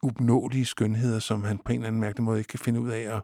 ubnåelige 0.02 0.64
skønheder, 0.64 1.18
som 1.18 1.44
han 1.44 1.58
på 1.58 1.72
en 1.72 1.78
eller 1.78 1.86
anden 1.88 2.00
mærkelig 2.00 2.24
måde 2.24 2.38
ikke 2.38 2.48
kan 2.48 2.58
finde 2.58 2.80
ud 2.80 2.90
af 2.90 3.16
at 3.16 3.22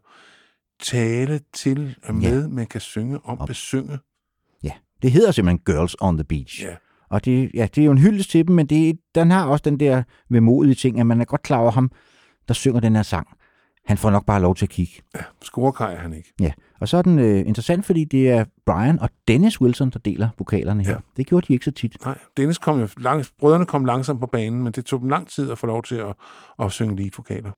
tale 0.82 1.40
til 1.52 1.96
og 2.02 2.14
Ja. 2.14 2.30
med, 2.30 2.48
men 2.48 2.66
kan 2.66 2.80
synge 2.80 3.18
om, 3.24 3.40
Og- 3.40 3.46
besynge. 3.46 3.98
Ja, 4.62 4.72
det 5.02 5.10
hedder 5.10 5.30
simpelthen 5.32 5.64
Girls 5.74 5.96
on 6.00 6.16
the 6.16 6.24
Beach. 6.24 6.62
Ja. 6.62 6.76
Og 7.10 7.24
det, 7.24 7.50
ja, 7.54 7.68
det 7.74 7.80
er 7.80 7.84
jo 7.86 7.92
en 7.92 7.98
hyldest 7.98 8.30
til 8.30 8.46
dem, 8.48 8.56
men 8.56 8.66
det, 8.66 8.98
den 9.14 9.30
har 9.30 9.46
også 9.46 9.62
den 9.64 9.80
der 9.80 10.02
vemodige 10.30 10.74
ting, 10.74 11.00
at 11.00 11.06
man 11.06 11.20
er 11.20 11.24
godt 11.24 11.42
klar 11.42 11.58
over 11.58 11.70
ham, 11.70 11.90
der 12.48 12.54
synger 12.54 12.80
den 12.80 12.96
her 12.96 13.02
sang. 13.02 13.28
Han 13.86 13.98
får 13.98 14.10
nok 14.10 14.26
bare 14.26 14.40
lov 14.40 14.54
til 14.54 14.66
at 14.66 14.70
kigge. 14.70 15.02
Scorekaj 15.42 15.92
er 15.92 15.98
han 15.98 16.12
ikke. 16.12 16.32
Ja, 16.40 16.52
og 16.80 16.88
så 16.88 16.96
er 16.96 17.02
den 17.02 17.18
øh, 17.18 17.38
interessant, 17.38 17.86
fordi 17.86 18.04
det 18.04 18.30
er 18.30 18.44
Brian 18.66 18.98
og 19.00 19.08
Dennis 19.28 19.60
Wilson, 19.60 19.90
der 19.90 19.98
deler 19.98 20.28
vokalerne 20.38 20.84
her. 20.84 20.92
Ja. 20.92 20.98
Det 21.16 21.26
gjorde 21.26 21.46
de 21.48 21.52
ikke 21.52 21.64
så 21.64 21.70
tit. 21.70 21.96
Nej, 22.04 22.18
Dennis 22.36 22.58
kom 22.58 22.80
jo 22.80 22.88
lang, 22.96 23.24
brødrene 23.38 23.66
kom 23.66 23.84
langsomt 23.84 24.20
på 24.20 24.26
banen, 24.26 24.62
men 24.62 24.72
det 24.72 24.84
tog 24.84 25.00
dem 25.00 25.08
lang 25.08 25.28
tid 25.28 25.50
at 25.50 25.58
få 25.58 25.66
lov 25.66 25.82
til 25.82 25.94
at, 25.94 26.14
at 26.58 26.72
synge 26.72 26.96
leadvokaler. 26.96 27.50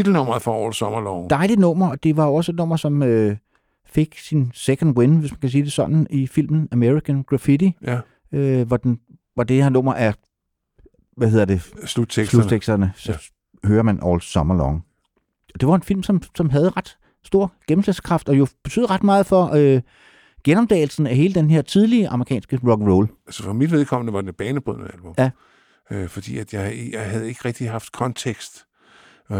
Titelnummeret 0.00 0.42
for 0.42 0.52
årets 0.52 0.78
sommerlov. 0.78 1.30
Dejligt 1.30 1.60
nummer, 1.60 1.88
og 1.90 2.02
det 2.02 2.16
var 2.16 2.24
også 2.26 2.52
et 2.52 2.56
nummer, 2.56 2.76
som 2.76 3.02
øh, 3.02 3.36
fik 3.86 4.18
sin 4.18 4.50
second 4.54 4.98
win, 4.98 5.16
hvis 5.18 5.30
man 5.30 5.40
kan 5.40 5.50
sige 5.50 5.64
det 5.64 5.72
sådan, 5.72 6.06
i 6.10 6.26
filmen 6.26 6.68
American 6.72 7.22
Graffiti, 7.22 7.76
Ja, 7.82 8.00
øh, 8.32 8.66
hvor, 8.66 8.76
den, 8.76 9.00
hvor 9.34 9.44
det 9.44 9.62
her 9.62 9.70
nummer 9.70 9.94
er, 9.94 10.12
hvad 11.16 11.30
hedder 11.30 11.44
det, 11.44 11.60
slutteksterne. 11.84 12.42
slutteksterne, 12.42 12.92
så 12.96 13.12
ja. 13.12 13.68
hører 13.68 13.82
man 13.82 14.00
All 14.06 14.20
Summer 14.20 14.54
Long. 14.56 14.84
Det 15.60 15.68
var 15.68 15.74
en 15.74 15.82
film, 15.82 16.02
som, 16.02 16.22
som 16.36 16.50
havde 16.50 16.70
ret 16.70 16.96
stor 17.24 17.52
gennemslagskraft, 17.68 18.28
og 18.28 18.38
jo 18.38 18.46
betød 18.64 18.90
ret 18.90 19.02
meget 19.02 19.26
for 19.26 19.50
øh, 19.54 19.80
genomdagelsen 20.44 21.06
af 21.06 21.16
hele 21.16 21.34
den 21.34 21.50
her 21.50 21.62
tidlige 21.62 22.08
amerikanske 22.08 22.60
rock 22.66 22.82
and 22.82 22.90
roll. 22.90 23.08
Altså 23.26 23.42
for 23.42 23.52
mit 23.52 23.70
vedkommende 23.70 24.12
var 24.12 24.20
det 24.20 24.28
et 24.28 24.36
banebrydende 24.36 24.90
album. 24.94 25.14
Ja. 25.18 25.30
Øh, 25.90 26.08
fordi 26.08 26.38
at 26.38 26.54
jeg, 26.54 26.88
jeg 26.92 27.10
havde 27.10 27.28
ikke 27.28 27.40
rigtig 27.44 27.70
haft 27.70 27.92
kontekst 27.92 28.64
øh, 29.32 29.38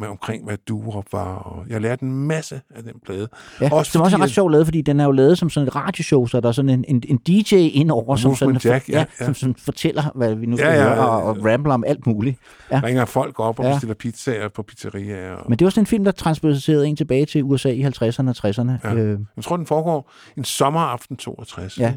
med 0.00 0.08
omkring, 0.08 0.44
hvad 0.44 0.56
Durop 0.68 1.04
var. 1.12 1.34
Og 1.34 1.64
jeg 1.68 1.80
lærte 1.80 2.02
en 2.02 2.12
masse 2.26 2.60
af 2.74 2.82
den 2.82 2.92
plade. 3.04 3.28
Ja, 3.60 3.64
Også 3.64 3.74
også 3.76 3.92
som 3.92 4.02
også 4.02 4.16
er 4.16 4.18
fordi, 4.18 4.22
ret 4.28 4.34
sjovt 4.34 4.52
lavet, 4.52 4.66
fordi 4.66 4.82
den 4.82 5.00
er 5.00 5.04
jo 5.04 5.10
lavet 5.12 5.38
som 5.38 5.50
sådan 5.50 5.66
et 5.68 5.76
radioshow, 5.76 6.26
så 6.26 6.40
der 6.40 6.48
er 6.48 6.52
sådan 6.52 6.68
en, 6.68 6.84
en, 6.88 7.02
en 7.08 7.18
DJ 7.18 7.54
indover, 7.54 8.16
som 8.16 8.34
sådan, 8.34 8.60
Jack, 8.64 8.88
ja, 8.88 9.04
ja. 9.20 9.24
Som, 9.24 9.34
som 9.34 9.54
fortæller, 9.54 10.02
hvad 10.14 10.34
vi 10.34 10.46
nu 10.46 10.56
skal 10.56 10.68
Ja, 10.68 10.74
ja, 10.76 10.82
høre, 10.94 11.08
og, 11.08 11.22
og 11.22 11.44
rambler 11.44 11.74
om 11.74 11.84
alt 11.86 12.06
muligt. 12.06 12.38
Ja. 12.72 12.80
ringer 12.84 13.04
folk 13.04 13.40
op 13.40 13.58
og 13.58 13.64
Ja. 13.64 13.72
bestiller 13.72 13.94
pizzaer 13.94 14.48
på 14.48 14.62
pizzeriaer. 14.62 15.32
Og, 15.34 15.44
Men 15.50 15.58
det 15.58 15.64
var 15.64 15.70
sådan 15.70 15.82
en 15.82 15.86
film, 15.86 16.04
der 16.04 16.12
transporterede 16.12 16.86
en 16.88 16.96
tilbage 16.96 17.26
til 17.26 17.44
USA 17.44 17.68
i 17.70 17.82
50'erne 17.84 18.28
og 18.28 18.34
60'erne. 18.48 18.88
Ja. 18.88 18.94
Øh, 18.94 19.18
Jeg 19.36 19.44
tror, 19.44 19.56
den 19.56 19.66
foregår 19.66 20.12
en 20.36 20.44
sommeraften 20.44 21.16
62, 21.16 21.78
Ja. 21.78 21.92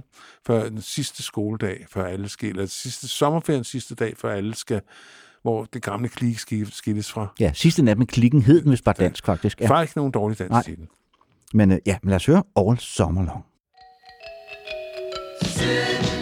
før 0.47 0.69
den 0.69 0.81
sidste 0.81 1.23
skoledag, 1.23 1.85
før 1.89 2.05
alle 2.05 2.29
skal, 2.29 2.49
eller 2.49 2.65
sidste 2.65 3.07
sommerferien 3.07 3.63
sidste 3.63 3.95
dag, 3.95 4.13
før 4.17 4.31
alle 4.31 4.55
skal, 4.55 4.81
hvor 5.41 5.65
det 5.73 5.81
gamle 5.81 6.09
klik 6.09 6.39
ski- 6.39 6.65
skilles 6.71 7.11
fra. 7.11 7.27
ja, 7.39 7.51
sidste 7.53 7.83
nat 7.83 7.97
med 7.97 8.07
klikken 8.07 8.41
hed 8.41 8.61
den, 8.61 8.69
hvis 8.69 8.81
bare 8.81 8.95
dansk 8.99 9.25
faktisk. 9.25 9.61
Ja. 9.61 9.67
Faktisk 9.67 9.91
ikke 9.91 9.97
nogen 9.99 10.11
dårlig 10.11 10.39
dansk 10.39 10.49
Nej. 10.51 10.63
titel. 10.63 10.87
Men 11.53 11.71
øh, 11.71 11.79
ja, 11.85 11.97
men 12.03 12.09
lad 12.09 12.15
os 12.15 12.25
høre 12.25 12.43
All 12.55 12.77
Summer 12.79 13.23
Long. 13.23 13.45
Summer 15.41 16.20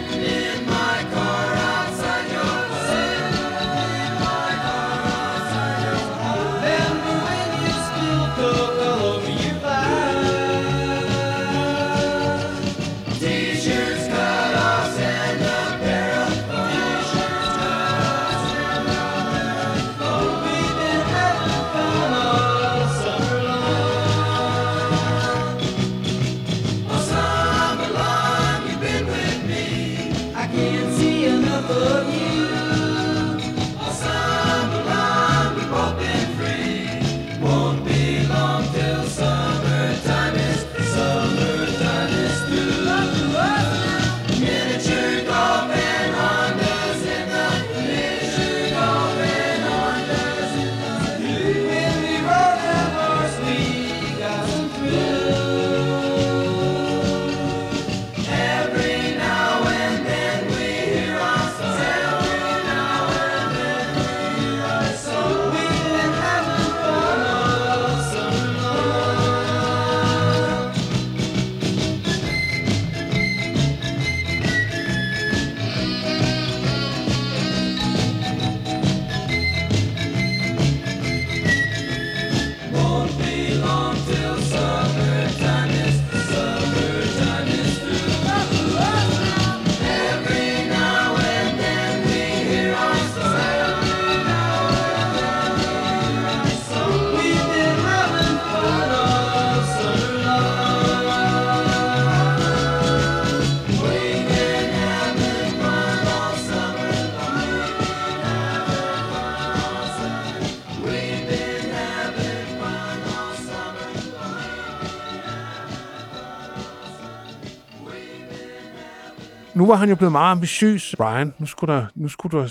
nu 119.60 119.66
var 119.66 119.74
han 119.74 119.88
jo 119.88 119.94
blevet 119.94 120.12
meget 120.12 120.30
ambitiøs, 120.30 120.94
Brian. 120.96 121.34
Nu 121.38 121.46
skulle 121.46 121.74
der, 121.74 121.86
nu 121.94 122.08
skulle 122.08 122.38
der, 122.38 122.44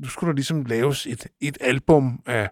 nu 0.00 0.08
skulle 0.08 0.28
der 0.28 0.34
ligesom 0.34 0.64
laves 0.64 1.06
et, 1.06 1.26
et 1.40 1.58
album, 1.60 2.20
af, 2.26 2.50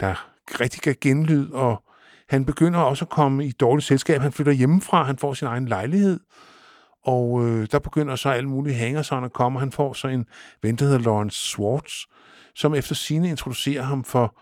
der 0.00 0.30
rigtig 0.60 0.80
gav 0.80 0.94
genlyd, 1.00 1.50
og 1.50 1.82
han 2.28 2.44
begynder 2.44 2.80
også 2.80 3.04
at 3.04 3.08
komme 3.08 3.46
i 3.46 3.52
dårligt 3.52 3.86
selskab. 3.86 4.20
Han 4.20 4.32
flytter 4.32 4.52
hjemmefra, 4.52 5.02
han 5.04 5.18
får 5.18 5.34
sin 5.34 5.48
egen 5.48 5.68
lejlighed, 5.68 6.20
og 7.04 7.46
øh, 7.46 7.66
der 7.72 7.78
begynder 7.78 8.16
så 8.16 8.28
alle 8.28 8.48
mulige 8.48 8.74
hængersånd 8.74 9.24
at 9.24 9.32
komme. 9.32 9.60
Han 9.60 9.72
får 9.72 9.92
så 9.92 10.08
en 10.08 10.26
ven, 10.62 10.76
der 10.76 10.84
hedder 10.84 10.98
Lawrence 10.98 11.38
Swartz, 11.38 11.92
som 12.54 12.74
efter 12.74 12.94
sine 12.94 13.28
introducerer 13.28 13.82
ham 13.82 14.04
for 14.04 14.40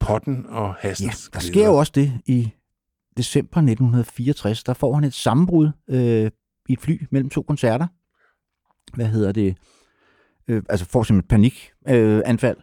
potten 0.00 0.46
og 0.48 0.74
Ja, 0.84 0.88
der 0.88 0.94
glæder. 0.94 1.40
sker 1.40 1.66
jo 1.66 1.76
også 1.76 1.92
det 1.94 2.12
i 2.26 2.50
december 3.16 3.56
1964. 3.56 4.64
Der 4.64 4.74
får 4.74 4.94
han 4.94 5.04
et 5.04 5.14
sammenbrud 5.14 5.70
øh, 5.90 6.30
i 6.68 6.72
et 6.72 6.80
fly 6.80 7.02
mellem 7.10 7.30
to 7.30 7.42
koncerter. 7.42 7.86
Hvad 8.94 9.06
hedder 9.06 9.32
det? 9.32 9.56
Øh, 10.48 10.62
altså 10.68 10.86
får 10.86 11.02
simpelthen 11.02 11.24
et 11.24 11.28
panikanfald. 11.28 12.16
Øh, 12.16 12.22
anfald. 12.26 12.56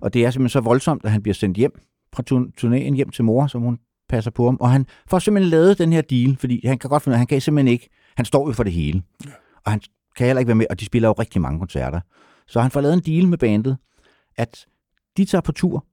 og 0.00 0.14
det 0.14 0.24
er 0.24 0.30
simpelthen 0.30 0.48
så 0.48 0.60
voldsomt, 0.60 1.04
at 1.04 1.10
han 1.10 1.22
bliver 1.22 1.34
sendt 1.34 1.56
hjem 1.56 1.80
fra 2.14 2.22
turn- 2.30 2.52
turnéen 2.60 2.94
hjem 2.94 3.10
til 3.10 3.24
mor, 3.24 3.46
som 3.46 3.62
hun 3.62 3.78
passer 4.08 4.30
på 4.30 4.44
ham. 4.44 4.56
Og 4.60 4.70
han 4.70 4.86
får 5.06 5.18
simpelthen 5.18 5.50
lavet 5.50 5.78
den 5.78 5.92
her 5.92 6.00
deal, 6.00 6.36
fordi 6.36 6.66
han 6.66 6.78
kan 6.78 6.90
godt 6.90 7.02
finde 7.02 7.14
at 7.14 7.18
han 7.18 7.26
kan 7.26 7.40
simpelthen 7.40 7.72
ikke, 7.72 7.88
han 8.16 8.24
står 8.24 8.46
jo 8.48 8.52
for 8.52 8.62
det 8.62 8.72
hele. 8.72 9.02
Ja. 9.26 9.30
Og 9.64 9.72
han 9.72 9.80
kan 10.16 10.26
heller 10.26 10.40
ikke 10.40 10.48
være 10.48 10.54
med, 10.56 10.66
og 10.70 10.80
de 10.80 10.84
spiller 10.84 11.08
jo 11.08 11.12
rigtig 11.12 11.40
mange 11.42 11.58
koncerter. 11.58 12.00
Så 12.46 12.60
han 12.60 12.70
får 12.70 12.80
lavet 12.80 12.94
en 12.94 13.00
deal 13.00 13.28
med 13.28 13.38
bandet, 13.38 13.76
at 14.36 14.66
de 15.16 15.24
tager 15.24 15.42
på 15.42 15.52
tur, 15.52 15.86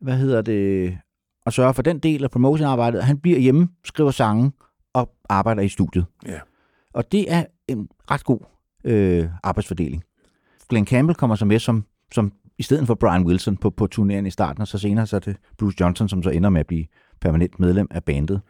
hvad 0.00 0.16
hedder 0.16 0.42
det, 0.42 0.98
og 1.46 1.52
sørger 1.52 1.72
for 1.72 1.82
den 1.82 1.98
del 1.98 2.24
af 2.24 2.30
promotionarbejdet. 2.30 3.04
Han 3.04 3.18
bliver 3.18 3.38
hjemme, 3.38 3.68
skriver 3.84 4.10
sange 4.10 4.52
og 4.92 5.10
arbejder 5.28 5.62
i 5.62 5.68
studiet. 5.68 6.06
Ja. 6.26 6.40
Og 6.94 7.12
det 7.12 7.32
er 7.32 7.44
en 7.68 7.88
ret 8.10 8.24
god 8.24 8.40
øh, 8.84 9.28
arbejdsfordeling. 9.42 10.02
Glenn 10.68 10.86
Campbell 10.86 11.16
kommer 11.16 11.36
så 11.36 11.44
med 11.44 11.58
som, 11.58 11.86
som 12.12 12.32
i 12.58 12.62
stedet 12.62 12.86
for 12.86 12.94
Brian 12.94 13.26
Wilson 13.26 13.56
på, 13.56 13.70
på 13.70 13.88
turnéen 13.94 14.26
i 14.26 14.30
starten, 14.30 14.60
og 14.60 14.68
så 14.68 14.78
senere 14.78 15.06
så 15.06 15.16
er 15.16 15.20
det 15.20 15.36
Bruce 15.58 15.76
Johnson, 15.80 16.08
som 16.08 16.22
så 16.22 16.30
ender 16.30 16.50
med 16.50 16.60
at 16.60 16.66
blive 16.66 16.86
permanent 17.20 17.60
medlem 17.60 17.88
af 17.90 18.04
bandet. 18.04 18.40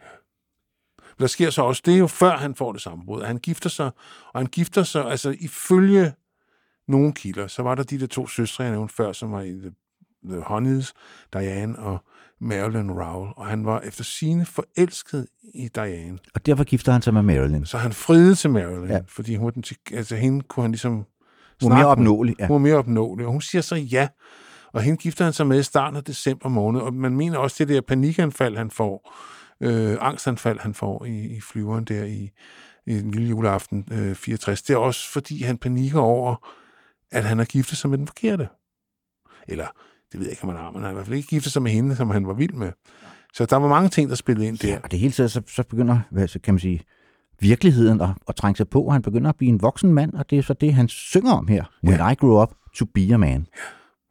Der 1.19 1.27
sker 1.27 1.49
så 1.49 1.61
også, 1.61 1.81
det 1.85 1.93
er 1.93 1.97
jo 1.97 2.07
før 2.07 2.37
han 2.37 2.55
får 2.55 2.71
det 2.71 2.81
sammenbrud. 2.81 3.21
Han 3.21 3.37
gifter 3.37 3.69
sig, 3.69 3.91
og 4.33 4.39
han 4.39 4.47
gifter 4.47 4.83
sig, 4.83 5.05
altså 5.05 5.35
ifølge 5.39 6.13
nogle 6.87 7.13
kilder, 7.13 7.47
så 7.47 7.63
var 7.63 7.75
der 7.75 7.83
de 7.83 7.99
der 7.99 8.07
to 8.07 8.27
søstre, 8.27 8.63
jeg 8.63 8.73
nævnte 8.73 8.93
før, 8.93 9.11
som 9.11 9.31
var 9.31 9.41
i 9.41 9.51
The, 9.51 9.71
The 10.29 10.41
Honeys, 10.41 10.93
Diane 11.33 11.79
og 11.79 12.03
Marilyn 12.43 12.91
Rowell, 12.91 13.31
og 13.37 13.45
han 13.47 13.65
var 13.65 13.79
efter 13.79 14.03
sine 14.03 14.45
forelsket 14.45 15.27
i 15.53 15.67
Diane. 15.75 16.19
Og 16.35 16.45
derfor 16.45 16.63
gifter 16.63 16.91
han 16.91 17.01
sig 17.01 17.13
med 17.13 17.21
Marilyn. 17.21 17.65
Så 17.65 17.77
han 17.77 17.93
friede 17.93 18.35
til 18.35 18.49
Marilyn, 18.49 18.87
Ja. 18.87 18.99
fordi 19.07 19.35
hun, 19.35 19.45
var 19.45 19.51
den, 19.51 19.63
til- 19.63 19.77
altså, 19.93 20.15
hende 20.15 20.41
kunne 20.41 20.63
han 20.63 20.71
ligesom 20.71 21.05
Hun 21.61 21.71
er 21.71 21.75
mere 21.75 21.85
opnåelig. 21.85 22.35
Ja. 22.39 22.47
Hun 22.47 22.55
er 22.55 22.59
mere 22.59 22.75
opnåelig, 22.75 23.25
og 23.25 23.31
hun 23.31 23.41
siger 23.41 23.61
så 23.61 23.75
ja. 23.75 24.07
Og 24.73 24.81
hende 24.81 24.97
gifter 24.97 25.23
han 25.23 25.33
sig 25.33 25.47
med 25.47 25.59
i 25.59 25.63
starten 25.63 25.97
af 25.97 26.03
december 26.03 26.49
måned, 26.49 26.81
og 26.81 26.93
man 26.93 27.15
mener 27.15 27.37
også, 27.37 27.55
det 27.59 27.67
der 27.69 27.81
panikanfald, 27.81 28.57
han 28.57 28.71
får, 28.71 29.13
øh, 29.61 29.97
angstanfald, 30.01 30.59
han 30.59 30.73
får 30.73 31.05
i, 31.05 31.35
i 31.35 31.41
flyveren 31.41 31.83
der 31.85 32.03
i, 32.03 32.29
i 32.87 32.93
den 32.93 33.11
lille 33.11 33.29
juleaften 33.29 33.87
øh, 33.91 34.15
64, 34.15 34.61
det 34.61 34.73
er 34.73 34.77
også, 34.77 35.11
fordi 35.11 35.43
han 35.43 35.57
panikker 35.57 35.99
over, 35.99 36.49
at 37.11 37.23
han 37.23 37.37
har 37.37 37.45
giftet 37.45 37.77
sig 37.77 37.89
med 37.89 37.97
den 37.97 38.07
forkerte. 38.07 38.47
Eller, 39.47 39.67
det 40.13 40.19
ved 40.19 40.27
jeg 40.27 40.31
ikke, 40.31 40.43
om 40.43 40.49
han 40.49 40.57
har, 40.57 40.71
men 40.71 40.75
han 40.75 40.83
har 40.83 40.89
i 40.89 40.93
hvert 40.93 41.05
fald 41.05 41.17
ikke 41.17 41.29
giftet 41.29 41.53
sig 41.53 41.61
med 41.61 41.71
hende, 41.71 41.95
som 41.95 42.09
han 42.09 42.27
var 42.27 42.33
vild 42.33 42.53
med. 42.53 42.71
Så 43.33 43.45
der 43.45 43.55
var 43.55 43.67
mange 43.67 43.89
ting, 43.89 44.09
der 44.09 44.15
spillede 44.15 44.47
ind 44.47 44.57
der. 44.57 44.67
Ja, 44.67 44.79
og 44.83 44.91
det 44.91 44.99
hele 44.99 45.13
taget, 45.13 45.31
så, 45.31 45.41
så 45.47 45.63
begynder, 45.63 45.99
hvad, 46.11 46.27
så 46.27 46.39
kan 46.39 46.53
man 46.53 46.59
sige, 46.59 46.81
virkeligheden 47.39 48.01
at, 48.01 48.09
at 48.27 48.35
trænge 48.35 48.57
sig 48.57 48.69
på. 48.69 48.89
Han 48.89 49.01
begynder 49.01 49.29
at 49.29 49.35
blive 49.35 49.49
en 49.49 49.61
voksen 49.61 49.93
mand, 49.93 50.13
og 50.13 50.29
det 50.29 50.37
er 50.37 50.43
så 50.43 50.53
det, 50.53 50.73
han 50.73 50.87
synger 50.87 51.31
om 51.31 51.47
her. 51.47 51.63
When 51.83 51.99
I 52.11 52.15
grew 52.15 52.41
up 52.41 52.53
to 52.75 52.85
be 52.85 53.13
a 53.13 53.17
man. 53.17 53.47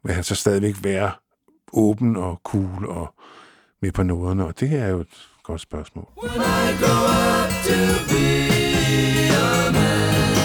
vil 0.05 0.13
han 0.13 0.23
så 0.23 0.35
stadigvæk 0.35 0.75
være 0.83 1.11
åben 1.73 2.15
og 2.15 2.41
cool 2.43 2.85
og 2.85 3.13
med 3.81 3.91
på 3.91 4.03
noderne, 4.03 4.45
og 4.45 4.59
det 4.59 4.79
er 4.79 4.87
jo 4.87 4.99
et 4.99 5.29
godt 5.43 5.61
spørgsmål. 5.61 6.07
When 6.23 6.41
I 6.41 6.65
grow 6.81 7.03
up 7.39 7.49
to 7.67 7.79
be 8.11 8.25
a 9.45 9.71
man, 9.71 10.35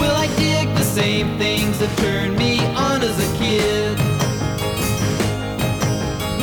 will 0.00 0.16
I 0.24 0.28
dig 0.42 0.66
the 0.76 0.84
same 1.00 1.28
things 1.38 1.78
that 1.78 1.90
turned 1.98 2.36
me 2.38 2.43
kid? 3.44 3.98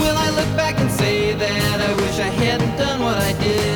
Will 0.02 0.18
I 0.26 0.30
look 0.38 0.52
back 0.56 0.80
and 0.80 0.92
say 0.92 1.34
that 1.34 1.78
I 1.90 1.92
wish 2.02 2.18
I 2.20 2.32
hadn't 2.44 2.76
done 2.78 3.00
what 3.02 3.18
I 3.18 3.34
did? 3.44 3.71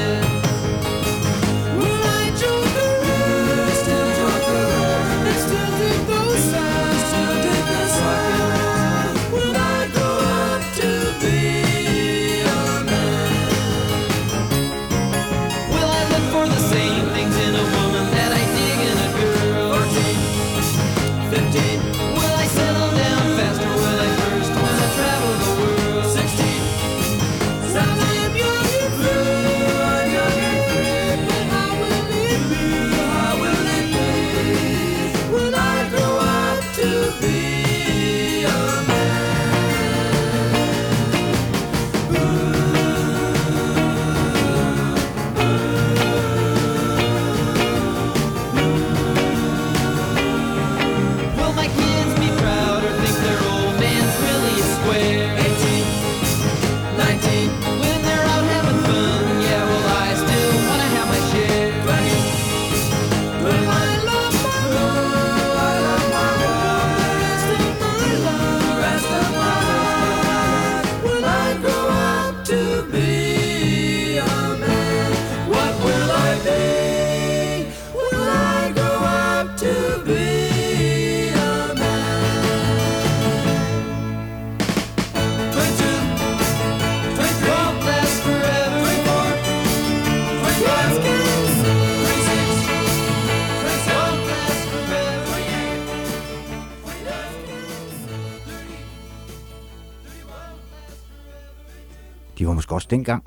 28, 102.66 102.68
måske 102.68 102.76
også 102.76 102.88
dengang, 102.90 103.24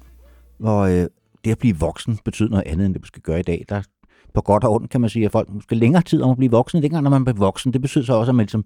hvor 0.59 0.81
øh, 0.81 1.07
det 1.45 1.51
at 1.51 1.59
blive 1.59 1.77
voksen 1.77 2.19
betød 2.25 2.49
noget 2.49 2.67
andet, 2.67 2.87
end 2.87 2.95
det 2.95 3.03
måske 3.03 3.21
gør 3.21 3.37
i 3.37 3.43
dag. 3.43 3.65
Der 3.69 3.83
på 4.35 4.41
godt 4.41 4.65
og 4.65 4.73
ondt 4.73 4.91
kan 4.91 5.01
man 5.01 5.11
sige, 5.11 5.25
at 5.25 5.33
folk 5.33 5.49
måske 5.49 5.75
længere 5.75 6.03
tid 6.03 6.23
om 6.23 6.31
at 6.31 6.37
blive 6.37 6.51
voksen. 6.51 6.83
Dengang, 6.83 7.03
når 7.03 7.11
man 7.11 7.25
blev 7.25 7.39
voksen, 7.39 7.73
det 7.73 7.83
betød 7.83 8.05
så 8.05 8.15
også, 8.15 8.31
at 8.31 8.35
man 8.35 8.45
ligesom 8.45 8.65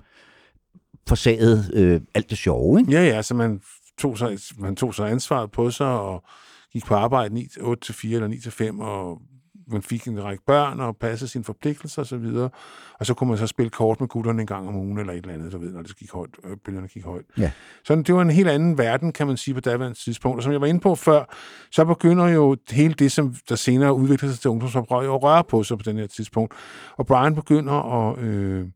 forsagede 1.09 1.71
øh, 1.75 2.01
alt 2.15 2.31
det 2.31 2.39
sjove. 2.39 2.81
Ikke? 2.81 2.93
Ja, 2.93 3.05
ja, 3.05 3.23
så 3.23 3.35
man 3.35 3.61
tog 3.99 4.19
sig, 4.19 4.39
man 4.59 4.77
tog 4.77 4.95
sig 4.95 5.11
ansvaret 5.11 5.51
på 5.51 5.71
sig 5.71 5.87
og 5.87 6.25
gik 6.73 6.85
på 6.85 6.95
arbejde 6.95 7.35
9, 7.35 7.49
8 7.61 7.85
til 7.85 7.95
4 7.95 8.15
eller 8.15 8.29
9 8.29 8.41
til 8.41 8.53
5, 8.53 8.81
og 8.81 9.23
man 9.73 9.83
fik 9.83 10.05
en 10.05 10.25
række 10.25 10.43
børn 10.47 10.81
og 10.81 10.97
passede 10.97 11.31
sine 11.31 11.45
forpligtelser 11.45 12.03
osv. 12.03 12.25
Og, 12.37 12.51
og 13.01 13.07
så 13.07 13.15
kunne 13.15 13.29
man 13.29 13.39
så 13.39 13.47
spille 13.47 13.71
kort 13.71 14.01
med 14.01 14.09
gutterne 14.09 14.41
en 14.41 14.47
gang 14.47 14.69
om 14.69 14.77
ugen 14.77 14.99
eller 14.99 15.13
et 15.13 15.19
eller 15.19 15.35
andet, 15.35 15.53
du 15.53 15.59
ved, 15.59 15.73
når 15.73 15.83
det 15.83 15.97
gik 15.97 16.13
højt, 16.13 16.31
øh, 16.45 16.57
bølgerne 16.65 16.89
gik 16.89 17.05
højt. 17.05 17.25
Ja. 17.39 17.51
Så 17.85 17.95
det 17.95 18.15
var 18.15 18.23
en 18.23 18.31
helt 18.31 18.49
anden 18.49 18.79
verden, 18.79 19.13
kan 19.13 19.27
man 19.27 19.37
sige, 19.37 19.55
på 19.55 19.61
daværende 19.61 19.99
tidspunkt. 19.99 20.37
Og 20.37 20.43
som 20.43 20.53
jeg 20.53 20.61
var 20.61 20.67
inde 20.67 20.81
på 20.81 20.95
før, 20.95 21.35
så 21.71 21.85
begynder 21.85 22.29
jo 22.29 22.57
hele 22.71 22.95
det, 22.95 23.13
som 23.13 23.35
der 23.49 23.55
senere 23.55 23.95
udvikler 23.95 24.31
sig 24.31 24.41
til 24.41 24.51
ungdomsoprør, 24.51 25.15
at 25.15 25.23
røre 25.23 25.45
på 25.45 25.63
sig 25.63 25.79
på 25.79 25.83
den 25.83 25.97
her 25.97 26.07
tidspunkt. 26.07 26.55
Og 26.97 27.07
Brian 27.07 27.35
begynder 27.35 27.73
at, 27.73 28.19
øh, 28.19 28.67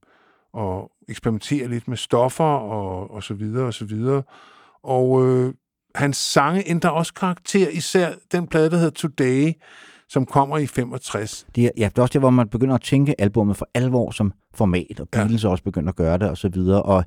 at 0.58 0.88
eksperimentere 1.08 1.68
lidt 1.68 1.88
med 1.88 1.96
stoffer 1.96 2.44
og, 2.44 3.10
og 3.10 3.22
så 3.22 3.34
videre 3.34 3.66
og 3.66 3.74
så 3.74 3.84
videre. 3.84 4.22
Og 4.82 5.26
øh, 5.26 5.54
hans 5.94 6.16
sange 6.16 6.68
ændrer 6.68 6.90
også 6.90 7.14
karakter, 7.14 7.68
især 7.68 8.12
den 8.32 8.46
plade, 8.46 8.70
der 8.70 8.76
hedder 8.76 8.90
Today, 8.90 9.52
som 10.08 10.26
kommer 10.26 10.58
i 10.58 10.66
65. 10.66 11.46
Det 11.54 11.64
er, 11.64 11.70
ja, 11.76 11.88
det 11.88 11.98
er 11.98 12.02
også 12.02 12.12
der, 12.12 12.18
hvor 12.18 12.30
man 12.30 12.48
begynder 12.48 12.74
at 12.74 12.82
tænke 12.82 13.20
albummet 13.20 13.56
for 13.56 13.68
alvor 13.74 14.10
som 14.10 14.32
format, 14.54 15.00
og. 15.00 15.08
Beatles 15.08 15.44
ja. 15.44 15.48
også 15.48 15.64
begynder 15.64 15.88
at 15.88 15.96
gøre 15.96 16.18
det, 16.18 16.30
og 16.30 16.36
så 16.36 16.48
videre. 16.48 16.82
Og 16.82 17.04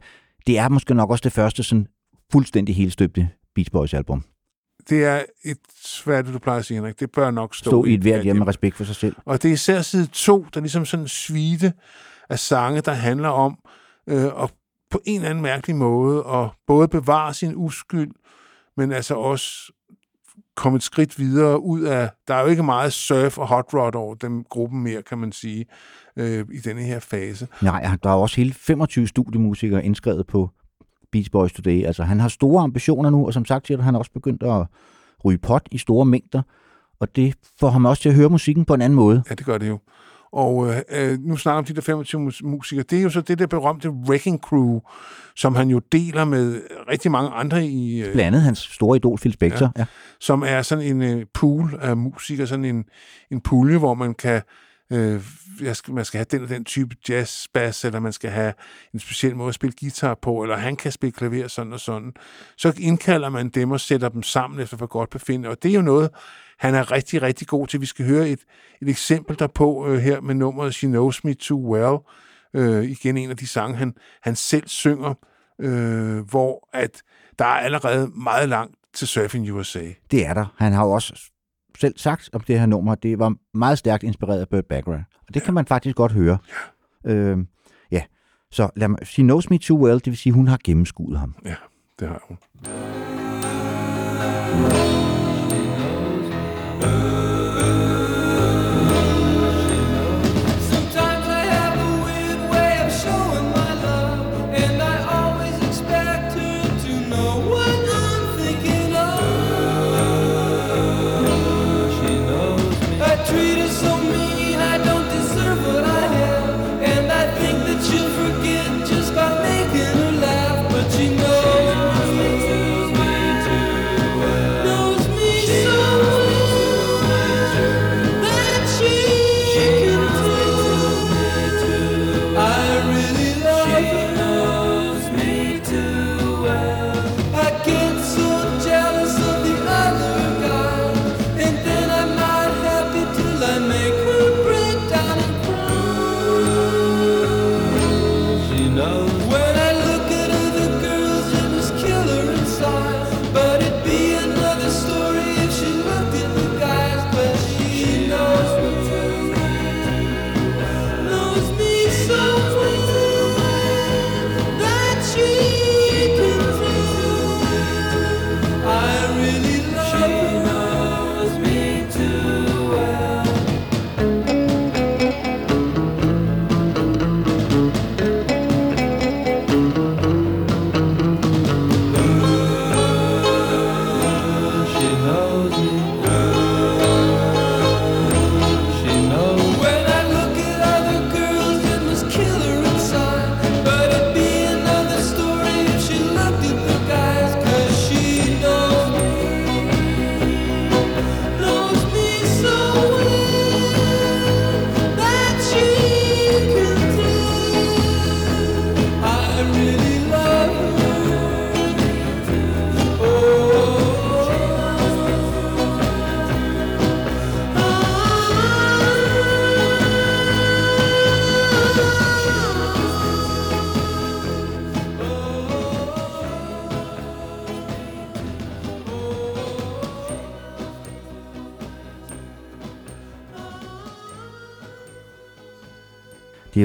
det 0.47 0.57
er 0.57 0.69
måske 0.69 0.93
nok 0.93 1.09
også 1.09 1.23
det 1.23 1.31
første 1.31 1.63
sådan 1.63 1.87
fuldstændig 2.31 2.75
helstøbte 2.75 3.29
Beach 3.55 3.71
Boys 3.71 3.93
album. 3.93 4.23
Det 4.89 5.05
er 5.05 5.23
et 5.45 5.57
svært, 5.83 6.27
du 6.27 6.39
plejer 6.39 6.59
at 6.59 6.65
sige, 6.65 6.75
Henrik. 6.75 6.99
Det 6.99 7.11
bør 7.11 7.31
nok 7.31 7.55
stå, 7.55 7.69
Stå 7.69 7.85
i 7.85 7.93
et 7.93 8.01
hvert 8.01 8.23
hjem 8.23 8.35
med 8.35 8.47
respekt 8.47 8.75
for 8.75 8.83
sig 8.83 8.95
selv. 8.95 9.15
Og 9.25 9.43
det 9.43 9.49
er 9.49 9.53
især 9.53 9.81
side 9.81 10.07
to, 10.07 10.45
der 10.53 10.59
er 10.59 10.61
ligesom 10.61 10.85
sådan 10.85 11.03
en 11.03 11.07
svite 11.07 11.73
af 12.29 12.39
sange, 12.39 12.81
der 12.81 12.91
handler 12.91 13.29
om 13.29 13.57
øh, 14.09 14.43
at 14.43 14.53
på 14.91 15.01
en 15.05 15.15
eller 15.15 15.29
anden 15.29 15.41
mærkelig 15.41 15.75
måde 15.75 16.23
at 16.27 16.49
både 16.67 16.87
bevare 16.87 17.33
sin 17.33 17.53
uskyld, 17.55 18.11
men 18.77 18.91
altså 18.91 19.15
også 19.15 19.73
komme 20.59 20.75
et 20.75 20.83
skridt 20.83 21.19
videre 21.19 21.63
ud 21.63 21.81
af... 21.81 22.09
Der 22.27 22.33
er 22.33 22.41
jo 22.41 22.47
ikke 22.47 22.63
meget 22.63 22.93
surf 22.93 23.37
og 23.37 23.47
hot 23.47 23.73
rod 23.73 23.95
over 23.95 24.15
den 24.15 24.43
gruppen 24.49 24.83
mere, 24.83 25.01
kan 25.01 25.17
man 25.17 25.31
sige, 25.31 25.65
øh, 26.17 26.45
i 26.53 26.57
denne 26.57 26.81
her 26.81 26.99
fase. 26.99 27.47
Nej, 27.61 27.89
der 28.03 28.09
er 28.09 28.13
også 28.13 28.35
hele 28.35 28.53
25 28.53 29.07
studiemusikere 29.07 29.85
indskrevet 29.85 30.27
på 30.27 30.49
Beach 31.11 31.31
Boys 31.31 31.53
Today. 31.53 31.85
Altså, 31.85 32.03
han 32.03 32.19
har 32.19 32.27
store 32.27 32.63
ambitioner 32.63 33.09
nu, 33.09 33.25
og 33.25 33.33
som 33.33 33.45
sagt 33.45 33.67
siger 33.67 33.77
du, 33.77 33.83
han 33.83 33.93
har 33.93 33.99
også 33.99 34.11
begyndt 34.11 34.43
at 34.43 34.65
ryge 35.25 35.37
pot 35.37 35.67
i 35.71 35.77
store 35.77 36.05
mængder, 36.05 36.41
og 36.99 37.15
det 37.15 37.35
får 37.59 37.69
ham 37.69 37.85
også 37.85 38.01
til 38.01 38.09
at 38.09 38.15
høre 38.15 38.29
musikken 38.29 38.65
på 38.65 38.73
en 38.73 38.81
anden 38.81 38.95
måde. 38.95 39.23
Ja, 39.29 39.35
det 39.35 39.45
gør 39.45 39.57
det 39.57 39.67
jo. 39.67 39.79
Og 40.31 40.69
øh, 40.69 40.77
øh, 40.91 41.19
nu 41.19 41.37
snakker 41.37 41.57
om 41.57 41.65
de 41.65 41.73
der 41.73 41.81
25 41.81 42.21
mus- 42.21 42.41
musikere. 42.43 42.85
Det 42.89 42.99
er 42.99 43.03
jo 43.03 43.09
så 43.09 43.21
det 43.21 43.39
der 43.39 43.47
berømte 43.47 43.89
Wrecking 43.89 44.39
Crew, 44.39 44.79
som 45.35 45.55
han 45.55 45.69
jo 45.69 45.79
deler 45.91 46.25
med 46.25 46.61
rigtig 46.89 47.11
mange 47.11 47.29
andre 47.29 47.65
i... 47.65 48.01
Øh, 48.03 48.11
Blandt 48.13 48.27
andet 48.27 48.41
hans 48.41 48.59
store 48.59 48.95
idol, 48.97 49.17
Phil 49.19 49.33
Spector. 49.33 49.65
Ja. 49.65 49.81
Ja. 49.81 49.85
som 50.19 50.43
er 50.47 50.61
sådan 50.61 50.83
en 50.85 51.01
øh, 51.01 51.25
pool 51.33 51.79
af 51.81 51.97
musikere, 51.97 52.47
sådan 52.47 52.65
en, 52.65 52.85
en 53.31 53.41
pulje, 53.41 53.77
hvor 53.77 53.93
man 53.93 54.13
kan 54.13 54.41
øh, 54.91 55.21
jeg 55.61 55.75
skal, 55.75 55.93
man 55.93 56.05
skal 56.05 56.17
have 56.17 56.25
den 56.31 56.43
og 56.43 56.49
den 56.49 56.65
type 56.65 56.95
jazz 57.09 57.47
bass, 57.53 57.85
eller 57.85 57.99
man 57.99 58.13
skal 58.13 58.29
have 58.29 58.53
en 58.93 58.99
speciel 58.99 59.35
måde 59.35 59.49
at 59.49 59.55
spille 59.55 59.75
guitar 59.79 60.15
på, 60.21 60.43
eller 60.43 60.57
han 60.57 60.75
kan 60.75 60.91
spille 60.91 61.11
klaver 61.11 61.47
sådan 61.47 61.73
og 61.73 61.79
sådan. 61.79 62.13
Så 62.57 62.73
indkalder 62.77 63.29
man 63.29 63.49
dem 63.49 63.71
og 63.71 63.79
sætter 63.79 64.09
dem 64.09 64.23
sammen 64.23 64.59
efter 64.59 64.77
for 64.77 64.87
godt 64.87 65.09
befinde, 65.09 65.49
og 65.49 65.63
det 65.63 65.71
er 65.71 65.75
jo 65.75 65.81
noget, 65.81 66.09
han 66.59 66.75
er 66.75 66.91
rigtig, 66.91 67.21
rigtig 67.21 67.47
god 67.47 67.67
til. 67.67 67.81
Vi 67.81 67.85
skal 67.85 68.05
høre 68.05 68.29
et, 68.29 68.39
et 68.81 68.89
eksempel 68.89 69.39
derpå 69.39 69.87
øh, 69.87 69.97
her 69.97 70.21
med 70.21 70.35
nummeret 70.35 70.75
She 70.75 70.87
Knows 70.87 71.23
Me 71.23 71.33
Too 71.33 71.73
Well. 71.73 71.97
Øh, 72.53 72.83
igen 72.83 73.17
en 73.17 73.29
af 73.29 73.37
de 73.37 73.47
sange, 73.47 73.77
han, 73.77 73.93
han 74.21 74.35
selv 74.35 74.67
synger, 74.67 75.13
øh, 75.61 76.19
hvor 76.19 76.69
at 76.73 77.01
der 77.39 77.45
er 77.45 77.59
allerede 77.59 78.07
meget 78.07 78.49
langt 78.49 78.75
til 78.93 79.07
Surfing 79.07 79.53
USA. 79.53 79.85
Det 80.11 80.25
er 80.25 80.33
der. 80.33 80.55
Han 80.57 80.73
har 80.73 80.85
jo 80.85 80.91
også 80.91 81.31
selv 81.79 81.97
sagt 81.97 82.29
om 82.33 82.41
det 82.41 82.59
her 82.59 82.65
nummer, 82.65 82.95
det 82.95 83.19
var 83.19 83.35
meget 83.53 83.77
stærkt 83.77 84.03
inspireret 84.03 84.41
af 84.41 84.49
Burt 84.49 84.65
Bacharach. 84.65 85.03
Og 85.27 85.33
det 85.33 85.43
kan 85.43 85.53
man 85.53 85.65
faktisk 85.65 85.95
godt 85.95 86.11
høre. 86.11 86.37
Øh, 87.05 87.37
ja, 87.91 88.01
så 88.51 88.69
lad 88.75 88.87
mig, 88.87 88.99
she 89.03 89.23
knows 89.23 89.49
me 89.49 89.57
too 89.57 89.85
well, 89.85 89.95
det 89.95 90.05
vil 90.05 90.17
sige, 90.17 90.33
hun 90.33 90.47
har 90.47 90.59
gennemskuet 90.63 91.19
ham. 91.19 91.35
Ja, 91.45 91.55
det 91.99 92.07
har 92.07 92.23
hun. 92.27 92.37
Sometimes 96.81 97.18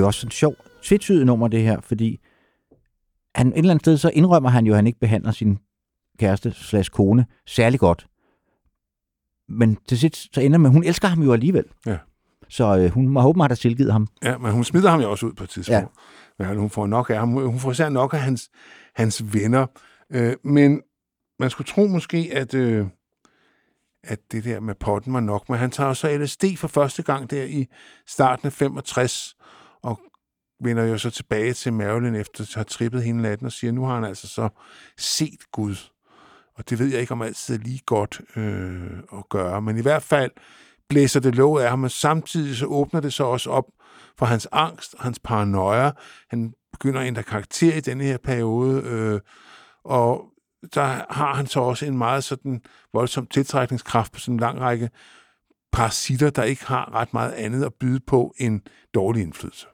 jo 0.05 0.07
også 0.07 0.27
et 0.27 0.35
sjovt, 0.35 0.59
tvetydigt 0.83 1.27
nummer, 1.27 1.49
det 1.49 1.63
her, 1.63 1.81
fordi 1.81 2.21
han, 3.35 3.49
et 3.49 3.59
eller 3.59 3.71
andet 3.71 3.83
sted, 3.83 3.97
så 3.97 4.11
indrømmer 4.15 4.51
han 4.51 4.67
jo, 4.67 4.73
at 4.73 4.77
han 4.77 4.87
ikke 4.87 5.01
behandler 5.01 5.31
sin 5.31 5.59
kæreste 6.19 6.53
slash 6.53 6.91
kone 6.91 7.27
særlig 7.47 7.81
godt. 7.81 8.07
Men 9.49 9.79
til 9.89 9.99
sidst, 9.99 10.35
så 10.35 10.41
ender 10.41 10.59
med, 10.59 10.71
hun 10.71 10.85
elsker 10.85 11.09
ham 11.09 11.23
jo 11.23 11.33
alligevel. 11.33 11.65
Ja. 11.87 11.99
Så 12.49 12.79
øh, 12.79 12.91
hun 12.91 13.09
må 13.09 13.21
håbe, 13.21 13.45
at 13.45 13.51
har 13.51 13.57
tilgivet 13.57 13.93
ham. 13.93 14.09
Ja, 14.23 14.39
men 14.39 14.53
hun 14.53 14.65
smider 14.65 14.91
ham 14.91 15.01
jo 15.01 15.11
også 15.11 15.27
ud 15.27 15.33
på 15.33 15.45
et 15.45 15.51
tidspunkt. 15.51 15.91
Ja. 16.39 16.45
Men 16.47 16.59
hun 16.59 16.71
får 16.71 16.87
nok 16.87 17.11
af 17.11 17.17
ham. 17.17 17.33
Hun 17.33 17.59
får 17.59 17.71
især 17.71 17.89
nok 17.89 18.15
af 18.15 18.21
hans, 18.21 18.51
hans 18.95 19.35
venner. 19.35 19.67
Øh, 20.11 20.37
men 20.45 20.83
man 21.39 21.51
skulle 21.51 21.67
tro 21.69 21.87
måske, 21.87 22.31
at, 22.33 22.55
øh, 22.55 22.87
at 24.05 24.19
det 24.33 24.45
der 24.45 24.61
med 24.61 24.75
potten 24.75 25.13
var 25.13 25.21
nok. 25.21 25.49
Men 25.49 25.59
han 25.59 25.71
tager 25.71 25.89
jo 25.89 25.95
så 25.95 26.19
LSD 26.19 26.45
for 26.57 26.69
første 26.69 27.03
gang 27.03 27.31
der 27.31 27.45
i 27.45 27.67
starten 28.07 28.47
af 28.47 28.53
65, 28.53 29.37
og 29.85 30.01
vender 30.61 30.85
jo 30.85 30.99
så 30.99 31.11
tilbage 31.11 31.53
til 31.53 31.73
Marilyn 31.73 32.15
efter 32.15 32.45
at 32.45 32.55
have 32.55 32.65
trippet 32.65 33.03
hende 33.03 33.23
natten 33.23 33.47
og 33.47 33.53
siger, 33.53 33.73
nu 33.73 33.85
har 33.85 33.95
han 33.95 34.05
altså 34.05 34.29
så 34.29 34.49
set 34.99 35.51
Gud. 35.53 35.77
Og 36.55 36.71
det 36.71 36.79
ved 36.79 36.87
jeg 36.87 37.01
ikke 37.01 37.13
om 37.13 37.23
altid 37.23 37.55
er 37.55 37.59
lige 37.59 37.81
godt 37.87 38.21
øh, 38.37 39.19
at 39.19 39.29
gøre. 39.29 39.63
Men 39.63 39.79
i 39.79 39.83
hvert 39.83 40.03
fald 40.03 40.31
blæser 40.89 41.21
det 41.21 41.35
låget 41.35 41.63
af 41.63 41.71
ham, 41.71 41.79
men 41.79 41.91
samtidig 41.91 42.57
så 42.57 42.67
åbner 42.67 43.01
det 43.01 43.13
så 43.13 43.25
også 43.25 43.51
op 43.51 43.65
for 44.19 44.27
hans 44.27 44.49
angst, 44.53 44.95
hans 44.99 45.19
paranoia. 45.19 45.91
Han 46.31 46.53
begynder 46.73 47.01
at 47.01 47.07
ændre 47.07 47.23
karakter 47.23 47.75
i 47.75 47.81
denne 47.81 48.05
her 48.05 48.19
periode, 48.19 48.83
øh, 48.83 49.21
og 49.85 50.25
der 50.75 51.13
har 51.13 51.35
han 51.35 51.47
så 51.47 51.61
også 51.61 51.87
en 51.87 51.99
meget 51.99 52.25
sådan 52.25 52.63
voldsom 52.93 53.27
tiltrækningskraft 53.27 54.13
på 54.13 54.21
sådan 54.21 54.35
en 54.35 54.41
lang 54.41 54.61
række 54.61 54.91
parasitter, 55.73 56.31
der 56.31 56.43
ikke 56.43 56.65
har 56.65 56.95
ret 56.95 57.13
meget 57.15 57.33
andet 57.33 57.65
at 57.65 57.75
byde 57.75 58.01
på 58.07 58.35
end 58.39 58.61
dårlig 58.95 59.23
indflydelse. 59.23 59.67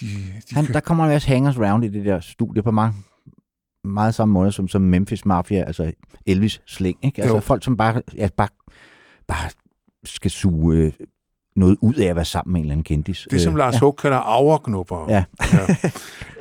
De, 0.00 0.06
de 0.50 0.54
Han, 0.54 0.66
kø- 0.66 0.72
der 0.72 0.80
kommer 0.80 1.06
masse 1.06 1.28
hangers 1.28 1.58
round 1.58 1.84
i 1.84 1.88
det 1.88 2.04
der 2.04 2.20
studie 2.20 2.62
på 2.62 2.70
mange, 2.70 2.94
meget 3.84 4.14
samme 4.14 4.32
måde 4.34 4.52
som, 4.52 4.68
som 4.68 4.82
Memphis 4.82 5.24
Mafia, 5.26 5.62
altså 5.64 5.92
Elvis 6.26 6.62
slæng, 6.66 6.98
ikke? 7.02 7.22
Altså 7.22 7.34
Jo. 7.36 7.40
folk, 7.40 7.64
som 7.64 7.76
bare, 7.76 8.02
ja, 8.16 8.28
bare, 8.36 8.48
bare 9.28 9.50
skal 10.04 10.30
suge 10.30 10.76
øh, 10.76 10.92
noget 11.56 11.76
ud 11.80 11.94
af 11.94 12.06
at 12.06 12.16
være 12.16 12.24
sammen 12.24 12.52
med 12.52 12.60
en 12.60 12.64
eller 12.64 12.72
anden 12.72 12.84
kendis. 12.84 13.26
det, 13.30 13.40
som 13.40 13.52
Øh, 13.52 13.58
Lars 13.58 13.78
Hug 13.78 13.96
kalder 13.96 14.16
aurknupper. 14.18 15.06
Ja. 15.08 15.24
ja. 15.52 15.90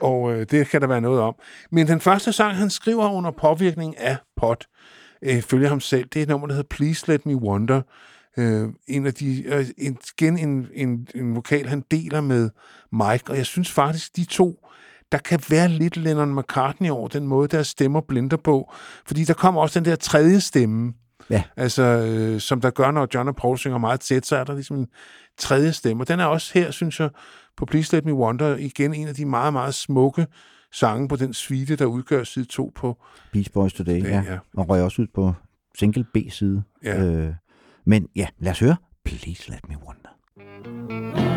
Og 0.01 0.33
øh, 0.33 0.45
det 0.51 0.67
kan 0.67 0.81
der 0.81 0.87
være 0.87 1.01
noget 1.01 1.21
om. 1.21 1.35
Men 1.71 1.87
den 1.87 1.99
første 2.01 2.33
sang, 2.33 2.55
han 2.57 2.69
skriver 2.69 3.09
under 3.09 3.31
påvirkning 3.31 3.97
af 3.99 4.17
pot, 4.37 4.65
øh, 5.21 5.41
følger 5.41 5.69
ham 5.69 5.79
selv, 5.79 6.05
det 6.13 6.19
er 6.19 6.23
et 6.23 6.29
nummer, 6.29 6.47
der 6.47 6.53
hedder 6.53 6.67
Please 6.69 7.07
Let 7.11 7.25
Me 7.25 7.35
Wonder. 7.35 7.81
Øh, 8.37 8.69
en 8.87 9.05
af 9.05 9.13
de, 9.13 9.43
øh, 9.43 9.65
en, 9.77 9.97
igen 10.19 10.37
en, 10.37 10.67
en, 10.73 11.07
en 11.15 11.35
vokal, 11.35 11.67
han 11.67 11.83
deler 11.91 12.21
med 12.21 12.49
Mike, 12.91 13.29
og 13.31 13.37
jeg 13.37 13.45
synes 13.45 13.71
faktisk, 13.71 14.15
de 14.15 14.25
to, 14.25 14.59
der 15.11 15.17
kan 15.17 15.39
være 15.49 15.67
lidt 15.67 15.97
Lennon 15.97 16.35
McCartney 16.35 16.89
over 16.89 17.07
den 17.07 17.27
måde, 17.27 17.47
deres 17.47 17.67
stemmer 17.67 18.01
blinder 18.01 18.37
på. 18.37 18.73
Fordi 19.05 19.23
der 19.23 19.33
kommer 19.33 19.61
også 19.61 19.79
den 19.79 19.85
der 19.85 19.95
tredje 19.95 20.39
stemme, 20.39 20.93
Ja. 21.29 21.43
altså, 21.57 21.83
øh, 21.83 22.39
som 22.39 22.61
der 22.61 22.69
gør, 22.69 22.91
når 22.91 23.07
John 23.13 23.27
og 23.29 23.35
Paul 23.35 23.57
synger 23.57 23.77
meget 23.77 23.99
tæt, 23.99 24.25
så 24.25 24.35
er 24.35 24.43
der 24.43 24.53
ligesom 24.53 24.77
en 24.77 24.87
tredje 25.37 25.73
stemme. 25.73 26.03
Og 26.03 26.07
den 26.07 26.19
er 26.19 26.25
også 26.25 26.51
her, 26.53 26.71
synes 26.71 26.99
jeg, 26.99 27.09
på 27.57 27.65
Please 27.65 27.95
Let 27.95 28.05
Me 28.05 28.13
Wonder, 28.13 28.55
igen 28.55 28.93
en 28.93 29.07
af 29.07 29.15
de 29.15 29.25
meget, 29.25 29.53
meget 29.53 29.73
smukke 29.73 30.27
sange 30.71 31.07
på 31.07 31.15
den 31.15 31.33
suite, 31.33 31.75
der 31.75 31.85
udgør 31.85 32.23
side 32.23 32.45
2 32.45 32.71
på. 32.75 32.97
Beach 33.31 33.51
Boys 33.51 33.73
Today, 33.73 33.95
Det, 33.95 34.03
ja. 34.03 34.23
ja. 34.29 34.37
Og 34.57 34.69
røg 34.69 34.81
også 34.81 35.01
ud 35.01 35.07
på 35.15 35.33
single 35.79 36.03
B-side. 36.13 36.63
Ja. 36.83 37.03
Øh, 37.03 37.33
men 37.85 38.07
ja, 38.15 38.27
lad 38.39 38.51
os 38.51 38.59
høre. 38.59 38.75
Please 39.05 39.51
let 39.51 39.69
me 39.69 39.75
wonder. 39.75 41.32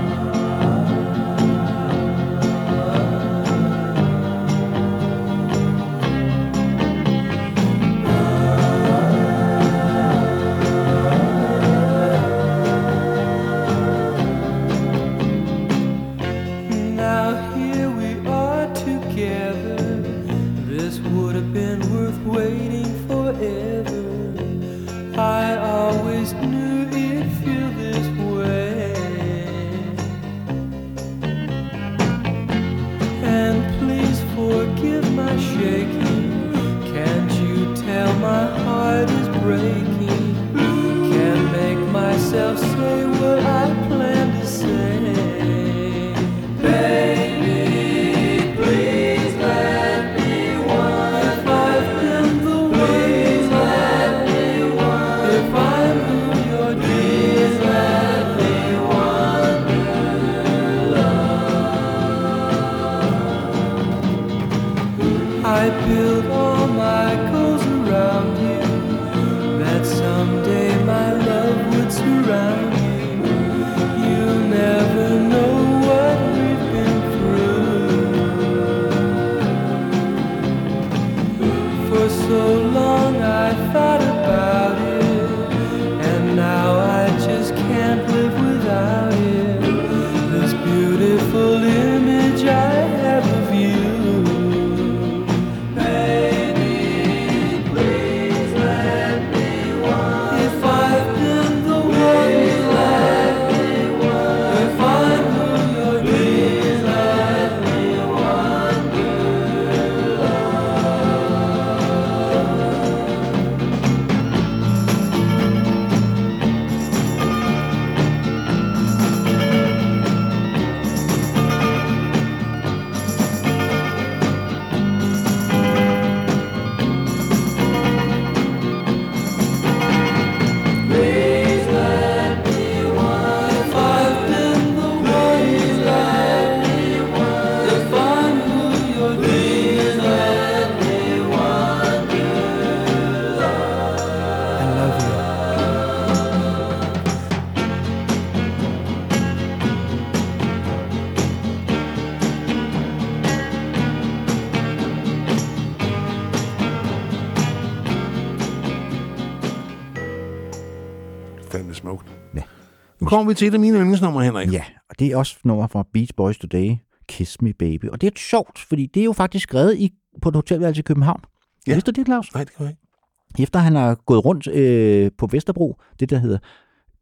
Kommer 163.16 163.30
vi 163.30 163.34
til 163.34 163.48
et 163.48 163.54
af 163.54 163.60
mine 163.60 163.78
yndlingsnumre, 163.78 164.24
Henrik. 164.24 164.52
Ja, 164.52 164.62
og 164.90 164.98
det 164.98 165.06
er 165.12 165.16
også 165.16 165.36
nummer 165.44 165.66
fra 165.66 165.84
Beach 165.92 166.10
Boys 166.16 166.38
Today, 166.38 166.76
Kiss 167.08 167.42
Me 167.42 167.52
Baby. 167.52 167.88
Og 167.88 168.00
det 168.00 168.06
er 168.06 168.10
sjovt, 168.16 168.58
fordi 168.58 168.86
det 168.86 169.00
er 169.00 169.04
jo 169.04 169.12
faktisk 169.12 169.42
skrevet 169.42 169.76
i, 169.78 169.92
på 170.22 170.28
et 170.28 170.34
hotelværelse 170.34 170.78
i 170.80 170.82
København. 170.82 171.20
Ja. 171.66 171.72
Vidste 171.72 171.92
du 171.92 172.00
det, 172.00 172.06
Claus? 172.06 172.34
Nej, 172.34 172.44
det 172.44 172.52
kan 172.56 172.64
jeg 172.64 172.70
ikke. 172.70 173.42
Efter 173.42 173.58
han 173.58 173.74
har 173.74 173.94
gået 173.94 174.24
rundt 174.24 174.46
øh, 174.46 175.10
på 175.18 175.26
Vesterbro, 175.26 175.76
det 176.00 176.10
der 176.10 176.18
hedder, 176.18 176.38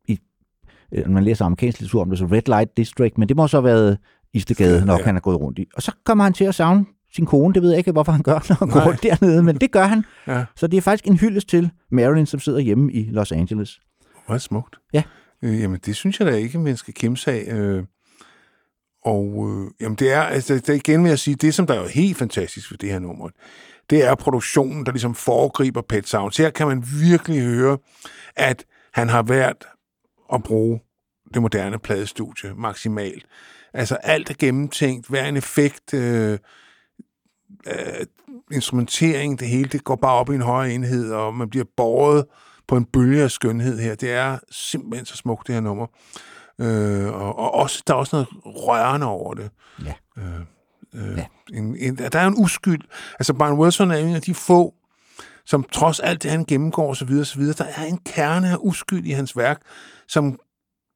i, 0.09 0.19
øh, 0.93 1.05
når 1.07 1.13
man 1.13 1.25
læser 1.25 1.45
amerikansk 1.45 1.81
litteratur 1.81 2.03
om 2.03 2.09
det, 2.11 2.19
så 2.19 2.25
Red 2.27 2.43
Light 2.47 2.77
District, 2.77 3.19
men 3.19 3.29
det 3.29 3.37
må 3.37 3.49
så 3.49 3.57
have 3.57 3.65
været 3.65 3.99
Istegade 4.35 4.87
nok, 4.87 5.01
Ja. 5.01 5.05
han 5.05 5.15
har 5.15 5.21
gået 5.21 5.41
rundt 5.41 5.59
i. 5.59 5.67
Og 5.75 5.83
så 5.83 5.93
kommer 6.05 6.25
han 6.25 6.33
til 6.33 6.45
at 6.45 6.55
savne 6.55 6.85
sin 7.15 7.27
kone. 7.27 7.55
Det 7.55 7.63
ved 7.63 7.71
jeg 7.71 7.79
ikke, 7.79 7.93
hvorfor 7.93 8.13
han 8.13 8.23
gør, 8.23 8.33
når 8.49 8.57
han 8.59 8.69
går 8.69 8.81
Nej. 8.81 8.87
rundt 8.89 9.03
dernede, 9.03 9.43
men 9.43 9.57
det 9.57 9.71
gør 9.71 9.85
han. 9.87 10.05
Ja, 10.27 10.45
Så 10.57 10.67
det 10.67 10.77
er 10.77 10.81
faktisk 10.81 11.07
en 11.07 11.17
hyldest 11.17 11.49
til 11.49 11.71
Marilyn, 11.91 12.27
som 12.27 12.41
sidder 12.41 12.59
hjemme 12.61 12.93
i 12.93 13.09
Los 13.11 13.33
Angeles. 13.33 13.81
hvor 14.27 14.39
smukt. 14.39 14.77
Ja. 14.93 15.03
Øh, 15.43 15.61
jamen, 15.61 15.81
det 15.87 15.97
synes 15.97 16.21
jeg 16.21 16.29
da 16.29 16.37
ikke, 16.37 16.59
man 16.59 16.77
skal 16.77 16.95
kæmpe 16.95 17.31
af. 17.31 17.45
Øh, 17.53 17.85
og 19.05 19.51
øh, 19.51 19.71
jamen, 19.81 19.97
det 19.97 20.13
er, 20.13 20.23
altså, 20.23 20.55
det 20.55 20.69
er 20.69 20.75
igen 20.75 21.03
vil 21.03 21.09
jeg 21.09 21.19
sige, 21.19 21.35
det 21.35 21.55
som 21.55 21.67
der 21.67 21.75
er 21.75 21.81
jo 21.81 21.87
helt 21.87 22.17
fantastisk 22.17 22.71
ved 22.71 22.79
det 22.79 22.93
her 22.93 22.99
nummer, 22.99 23.29
det 23.91 24.05
er 24.05 24.15
produktionen, 24.15 24.87
der 24.87 24.93
ligesom 24.93 25.15
foregriber 25.15 25.83
Pet 25.83 26.09
Sounds. 26.09 26.37
Her 26.37 26.51
kan 26.51 26.67
man 26.67 26.85
virkelig 27.01 27.43
høre, 27.43 27.79
at 28.37 28.65
han 28.93 29.09
har 29.09 29.23
været 29.23 29.65
at 30.33 30.43
bruge 30.43 30.81
det 31.35 31.43
moderne 31.43 31.79
pladestudie 31.79 32.55
maksimalt. 32.57 33.27
Altså 33.73 33.95
alt 33.95 34.31
er 34.31 34.35
gennemtænkt, 34.39 35.09
hver 35.09 35.27
en 35.27 35.37
effekt, 35.37 35.95
øh, 35.95 36.39
øh, 37.67 38.07
instrumentering, 38.53 39.41
det 39.41 39.49
hele, 39.49 39.69
det 39.69 39.85
går 39.85 39.97
bare 39.97 40.15
op 40.15 40.31
i 40.31 40.35
en 40.35 40.41
højere 40.41 40.75
enhed, 40.75 41.13
og 41.13 41.35
man 41.35 41.51
bliver 41.51 41.67
båret 41.77 42.25
på 42.69 42.77
en 42.77 42.85
bølge 42.85 43.23
af 43.23 43.31
skønhed 43.31 43.79
her. 43.79 43.95
Det 43.95 44.13
er 44.13 44.39
simpelthen 44.51 45.07
så 45.07 45.17
smukt, 45.17 45.47
det 45.47 45.55
her 45.55 45.63
nummer. 45.63 45.87
Øh, 46.61 47.07
og, 47.07 47.39
og 47.39 47.55
også, 47.55 47.83
der 47.87 47.95
er 47.95 47.99
også 47.99 48.17
noget 48.17 48.29
rørende 48.45 49.07
over 49.07 49.35
det. 49.35 49.51
Ja. 49.85 49.95
Øh, 50.19 50.41
øh, 50.95 51.19
Ja. 51.19 51.27
en, 51.53 51.77
en, 51.79 51.97
der 51.97 52.19
er 52.19 52.27
en 52.27 52.35
uskyld. 52.39 52.81
Altså, 53.19 53.35
Brian 53.35 53.53
Wilson 53.53 53.91
er 53.91 53.97
en 53.97 54.15
af 54.15 54.23
de 54.23 54.35
få 54.35 54.75
som 55.47 55.65
trods 55.73 56.01
alt 56.01 56.23
det, 56.23 56.31
han 56.31 56.45
gennemgår 56.45 56.91
osv., 56.91 57.13
osv., 57.21 57.43
der 57.43 57.65
er 57.77 57.85
en 57.85 57.99
kerne 57.99 58.51
af 58.51 58.57
uskyld 58.61 59.05
i 59.07 59.11
hans 59.11 59.37
værk, 59.37 59.61
som 60.09 60.39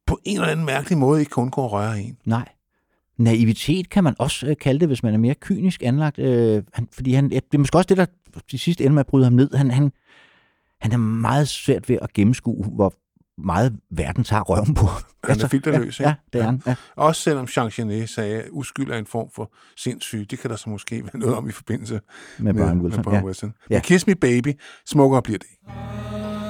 på 0.07 0.19
en 0.25 0.35
eller 0.37 0.47
anden 0.47 0.65
mærkelig 0.65 0.97
måde 0.97 1.19
ikke 1.19 1.29
kun 1.29 1.49
går 1.49 1.65
at 1.65 1.71
røre 1.71 1.99
en. 2.01 2.17
Nej. 2.25 2.49
Naivitet 3.17 3.89
kan 3.89 4.03
man 4.03 4.15
også 4.19 4.47
øh, 4.47 4.55
kalde 4.61 4.79
det, 4.79 4.87
hvis 4.87 5.03
man 5.03 5.13
er 5.13 5.17
mere 5.17 5.35
kynisk 5.35 5.83
anlagt. 5.83 6.19
Øh, 6.19 6.63
han, 6.73 6.87
fordi 6.91 7.13
han, 7.13 7.29
det 7.29 7.43
er 7.53 7.57
måske 7.57 7.77
også 7.77 7.87
det, 7.87 7.97
der 7.97 8.05
til 8.49 8.59
sidst 8.59 8.81
ender 8.81 8.93
med 8.93 8.99
at 8.99 9.07
bryde 9.07 9.23
ham 9.23 9.33
ned. 9.33 9.53
Han, 9.53 9.71
han, 9.71 9.91
han 10.81 10.91
er 10.91 10.97
meget 10.97 11.47
svært 11.47 11.89
ved 11.89 11.97
at 12.01 12.13
gennemskue, 12.13 12.65
hvor 12.65 12.93
meget 13.37 13.79
verden 13.91 14.23
tager 14.23 14.41
røven 14.41 14.73
på. 14.73 14.85
Han 15.23 15.41
er 15.41 15.47
filterløs, 15.47 15.99
ja, 15.99 16.09
ikke? 16.09 16.09
ja, 16.09 16.15
det 16.33 16.41
er 16.41 16.45
han. 16.45 16.61
Ja. 16.67 16.75
Også 16.95 17.21
selvom 17.21 17.47
Jean 17.57 17.69
Genet 17.69 18.09
sagde, 18.09 18.41
at 18.41 18.47
uskyld 18.51 18.91
er 18.91 18.97
en 18.97 19.05
form 19.05 19.29
for 19.35 19.51
sindssyg. 19.77 20.31
Det 20.31 20.39
kan 20.39 20.49
der 20.49 20.55
så 20.55 20.69
måske 20.69 21.03
være 21.03 21.17
noget 21.17 21.35
om 21.35 21.49
i 21.49 21.51
forbindelse 21.51 22.01
Med 22.39 22.53
Brian 22.53 22.77
med, 22.77 22.83
Wilson. 22.83 22.97
med 22.97 23.03
Brian. 23.03 23.23
Wilson. 23.25 23.53
Ja. 23.69 23.75
Men 23.75 23.81
Kiss 23.81 24.07
Me 24.07 24.15
Baby, 24.15 24.53
smukkere 24.85 25.21
bliver 25.21 25.39
det 25.39 25.47
ikke. 25.51 26.48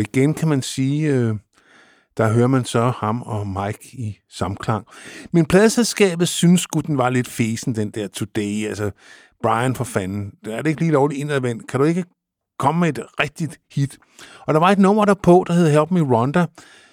Og 0.00 0.06
igen 0.14 0.34
kan 0.34 0.48
man 0.48 0.62
sige, 0.62 1.14
øh, 1.14 1.34
der 2.16 2.32
hører 2.32 2.46
man 2.46 2.64
så 2.64 2.92
ham 2.96 3.22
og 3.22 3.46
Mike 3.46 3.88
i 3.92 4.18
samklang. 4.30 4.86
Men 5.32 5.46
pladeselskabet 5.46 6.28
synes 6.28 6.60
sgu, 6.60 6.80
den 6.80 6.98
var 6.98 7.10
lidt 7.10 7.28
fesen, 7.28 7.74
den 7.74 7.90
der 7.90 8.08
Today. 8.08 8.66
Altså, 8.66 8.90
Brian 9.42 9.74
for 9.74 9.84
fanden, 9.84 10.32
er 10.46 10.62
det 10.62 10.70
ikke 10.70 10.80
lige 10.80 10.92
lovligt 10.92 11.20
indadvendt? 11.20 11.68
Kan 11.68 11.80
du 11.80 11.86
ikke 11.86 12.04
komme 12.58 12.80
med 12.80 12.88
et 12.88 13.04
rigtigt 13.20 13.60
hit? 13.72 13.98
Og 14.46 14.54
der 14.54 14.60
var 14.60 14.70
et 14.70 14.78
nummer 14.78 15.04
der 15.04 15.14
på, 15.14 15.44
der 15.46 15.52
hed 15.52 15.70
Help 15.70 15.90
Me 15.90 16.00
Rhonda, 16.00 16.46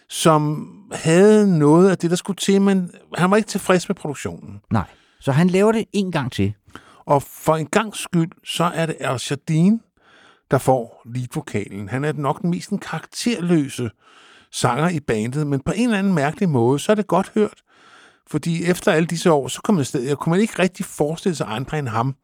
som 0.09 0.69
havde 0.91 1.59
noget 1.59 1.89
af 1.89 1.97
det, 1.97 2.09
der 2.09 2.15
skulle 2.15 2.37
til, 2.37 2.61
men 2.61 2.91
han 3.15 3.31
var 3.31 3.37
ikke 3.37 3.49
tilfreds 3.49 3.89
med 3.89 3.95
produktionen. 3.95 4.59
Nej. 4.71 4.85
Så 5.19 5.31
han 5.31 5.47
laver 5.47 5.71
det 5.71 5.85
en 5.93 6.11
gang 6.11 6.31
til. 6.31 6.53
Og 7.05 7.23
for 7.23 7.55
en 7.55 7.67
gang 7.67 7.95
skyld, 7.95 8.31
så 8.45 8.63
er 8.63 8.85
det 8.85 8.95
Al 8.99 9.19
Jardine, 9.29 9.79
der 10.51 10.57
får 10.57 11.01
leadvokalen. 11.05 11.89
Han 11.89 12.03
er 12.03 12.13
nok 12.13 12.41
den 12.41 12.49
mest 12.49 12.69
en 12.69 12.77
karakterløse 12.79 13.89
sanger 14.51 14.89
i 14.89 14.99
bandet, 14.99 15.47
men 15.47 15.59
på 15.59 15.71
en 15.75 15.83
eller 15.83 15.99
anden 15.99 16.13
mærkelig 16.13 16.49
måde, 16.49 16.79
så 16.79 16.91
er 16.91 16.95
det 16.95 17.07
godt 17.07 17.31
hørt. 17.35 17.61
Fordi 18.27 18.65
efter 18.65 18.91
alle 18.91 19.07
disse 19.07 19.31
år, 19.31 19.47
så 19.47 19.61
kunne 19.61 19.75
man, 19.75 19.85
stadig, 19.85 20.17
kunne 20.17 20.31
man 20.31 20.39
ikke 20.39 20.59
rigtig 20.59 20.85
forestille 20.85 21.35
sig 21.35 21.47
andre 21.49 21.79
end 21.79 21.87
ham 21.87 22.15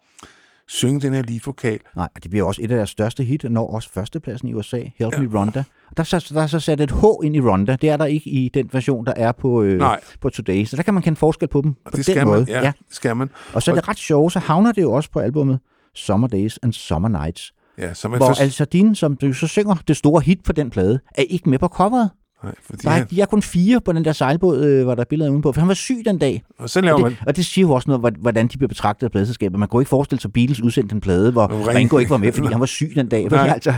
synge 0.67 1.01
den 1.01 1.13
her 1.13 1.21
leadvokal. 1.21 1.79
Nej, 1.95 2.09
det 2.23 2.31
bliver 2.31 2.45
også 2.45 2.61
et 2.61 2.71
af 2.71 2.77
deres 2.77 2.89
største 2.89 3.23
hit, 3.23 3.43
når 3.51 3.73
også 3.75 3.89
førstepladsen 3.93 4.47
i 4.47 4.53
USA, 4.53 4.79
Help 4.95 5.19
Me 5.19 5.39
Rhonda. 5.39 5.63
Og 5.89 5.97
Der 5.97 6.01
er, 6.01 6.05
så, 6.19 6.31
der 6.33 6.41
er 6.41 6.47
så 6.47 6.59
sat 6.59 6.81
et 6.81 6.91
H 6.91 7.03
ind 7.23 7.35
i 7.35 7.41
Rhonda. 7.41 7.75
Det 7.81 7.89
er 7.89 7.97
der 7.97 8.05
ikke 8.05 8.29
i 8.29 8.49
den 8.53 8.69
version, 8.73 9.05
der 9.05 9.13
er 9.15 9.31
på, 9.31 9.61
øh, 9.63 9.77
Nej. 9.79 9.99
på 10.21 10.29
Today. 10.29 10.65
Så 10.65 10.75
der 10.75 10.83
kan 10.83 10.93
man 10.93 11.03
kende 11.03 11.17
forskel 11.17 11.47
på 11.47 11.61
dem 11.61 11.69
Og 11.85 11.91
på 11.91 11.97
det 11.97 12.05
den 12.07 12.13
skal 12.15 12.25
måde. 12.27 12.39
man. 12.39 12.47
Ja, 12.47 12.61
ja. 12.61 12.71
det 12.87 12.95
skal 12.95 13.15
man. 13.15 13.29
Og 13.53 13.63
så 13.63 13.71
er 13.71 13.75
det 13.75 13.87
ret 13.87 13.97
sjovt, 13.97 14.33
så 14.33 14.39
havner 14.39 14.71
det 14.71 14.81
jo 14.81 14.91
også 14.91 15.11
på 15.11 15.19
albummet 15.19 15.59
Summer 15.95 16.27
Days 16.27 16.59
and 16.63 16.73
Summer 16.73 17.09
Nights. 17.09 17.53
Ja, 17.77 17.93
så 17.93 18.07
man 18.07 18.17
Hvor 18.17 18.27
for... 18.27 18.41
Al 18.41 18.51
Sardine, 18.51 18.95
som 18.95 19.15
du 19.15 19.33
så 19.33 19.47
synger 19.47 19.75
det 19.87 19.97
store 19.97 20.21
hit 20.21 20.43
på 20.43 20.51
den 20.53 20.69
plade, 20.69 20.99
er 21.15 21.23
ikke 21.23 21.49
med 21.49 21.59
på 21.59 21.67
coveret. 21.67 22.09
Nej, 22.43 22.53
fordi 22.65 22.81
Der 22.83 22.89
er, 22.89 22.93
han... 22.93 23.07
de 23.09 23.21
er 23.21 23.25
kun 23.25 23.41
fire 23.41 23.81
på 23.81 23.91
den 23.91 24.05
der 24.05 24.11
sejlbåd, 24.13 24.63
øh, 24.65 24.83
hvor 24.83 24.95
der 24.95 25.01
er 25.01 25.05
billeder 25.09 25.31
udenpå, 25.31 25.51
for 25.51 25.61
han 25.61 25.67
var 25.67 25.73
syg 25.73 26.01
den 26.05 26.17
dag. 26.17 26.43
Og 26.59 26.69
så 26.69 26.81
laver 26.81 26.95
Og 26.95 27.01
man... 27.01 27.11
det, 27.11 27.19
og 27.27 27.35
det 27.35 27.45
siger 27.45 27.67
jo 27.67 27.71
også 27.73 27.89
noget, 27.89 27.99
hvor- 28.01 28.11
hvordan 28.21 28.47
de 28.47 28.57
bliver 28.57 28.67
betragtet 28.67 29.07
af 29.07 29.11
pladeselskabet. 29.11 29.59
Man 29.59 29.67
kunne 29.69 29.81
ikke 29.81 29.89
forestille 29.89 30.21
sig, 30.21 30.29
at 30.29 30.33
Beatles 30.33 30.61
udsendte 30.61 30.93
en 30.95 31.01
plade, 31.01 31.31
hvor 31.31 31.47
Ringo- 31.47 31.75
Ringo 31.75 31.97
ikke 31.97 32.09
var 32.11 32.17
med, 32.17 32.31
fordi 32.31 32.47
han 32.47 32.59
var 32.59 32.65
syg 32.65 32.91
den 32.95 33.07
dag. 33.09 33.25
Nej. 33.29 33.47
Altså, 33.53 33.73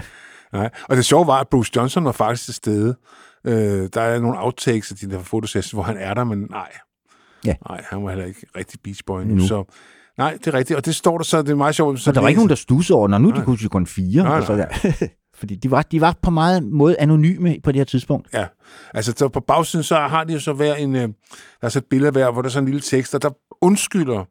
Nej. 0.54 0.70
Og 0.90 0.96
det 0.96 1.06
sjove 1.06 1.28
var, 1.28 1.40
at 1.40 1.48
Bruce 1.48 1.72
Johnson 1.76 2.06
var 2.06 2.12
faktisk 2.12 2.46
til 2.46 2.54
stede. 2.54 2.96
Øh, 3.48 3.90
der 3.94 4.02
er 4.02 4.20
nogle 4.20 4.40
outtakes 4.40 4.92
af 4.92 4.98
de 4.98 5.10
der 5.10 5.20
fotosessioner, 5.20 5.84
hvor 5.84 5.94
han 5.94 6.02
er 6.02 6.14
der, 6.14 6.24
men 6.24 6.48
nej. 6.50 6.72
Ja. 7.46 7.54
Nej, 7.70 7.82
han 7.90 8.04
var 8.04 8.10
heller 8.10 8.26
ikke 8.26 8.46
rigtig 8.58 8.80
Beach 8.84 9.02
Boy 9.08 9.22
nu. 9.24 9.36
Nu. 9.36 9.48
Så 9.48 9.64
nej, 10.18 10.32
det 10.34 10.48
er 10.48 10.54
rigtigt. 10.54 10.78
Og 10.78 10.86
det 10.86 10.96
står 10.96 11.18
der 11.18 11.24
så, 11.24 11.42
det 11.42 11.50
er 11.50 11.56
meget 11.56 11.76
sjovt. 11.76 12.00
så 12.00 12.12
der 12.12 12.22
var 12.22 12.28
ikke 12.28 12.40
nogen, 12.40 12.50
der 12.50 12.56
stussede 12.56 12.98
over, 12.98 13.08
når 13.08 13.18
nu 13.18 13.28
er 13.28 13.32
de 13.32 13.38
Nej. 13.38 13.46
kunne 13.46 13.58
jo 13.64 13.70
kun 13.70 13.88
fire. 13.88 14.24
Nej, 14.24 14.38
og 14.38 14.44
så 14.44 14.56
nej. 14.56 14.68
der. 14.84 15.08
fordi 15.40 15.56
de 15.56 15.72
var, 15.72 15.82
de 15.82 16.02
var 16.02 16.16
på 16.22 16.30
meget 16.32 16.64
måde 16.64 17.00
anonyme 17.00 17.56
på 17.64 17.72
det 17.72 17.80
her 17.80 17.86
tidspunkt. 17.86 18.28
Ja, 18.34 18.46
altså 18.94 19.14
så 19.18 19.28
på 19.28 19.40
bagsiden, 19.40 19.84
så 19.84 19.96
har 19.96 20.24
de 20.24 20.34
jo 20.34 20.40
så 20.40 20.54
hver 20.54 20.76
en, 20.76 20.96
øh, 20.96 21.02
der 21.02 21.08
er 21.62 21.70
så 21.70 21.80
et 21.80 21.86
billede 21.90 22.12
hver, 22.12 22.32
hvor 22.32 22.42
der 22.42 22.50
er 22.50 22.52
sådan 22.52 22.64
en 22.64 22.72
lille 22.72 22.82
tekst, 22.82 23.16
og 23.16 23.22
der 23.22 23.30
undskylder 23.62 24.26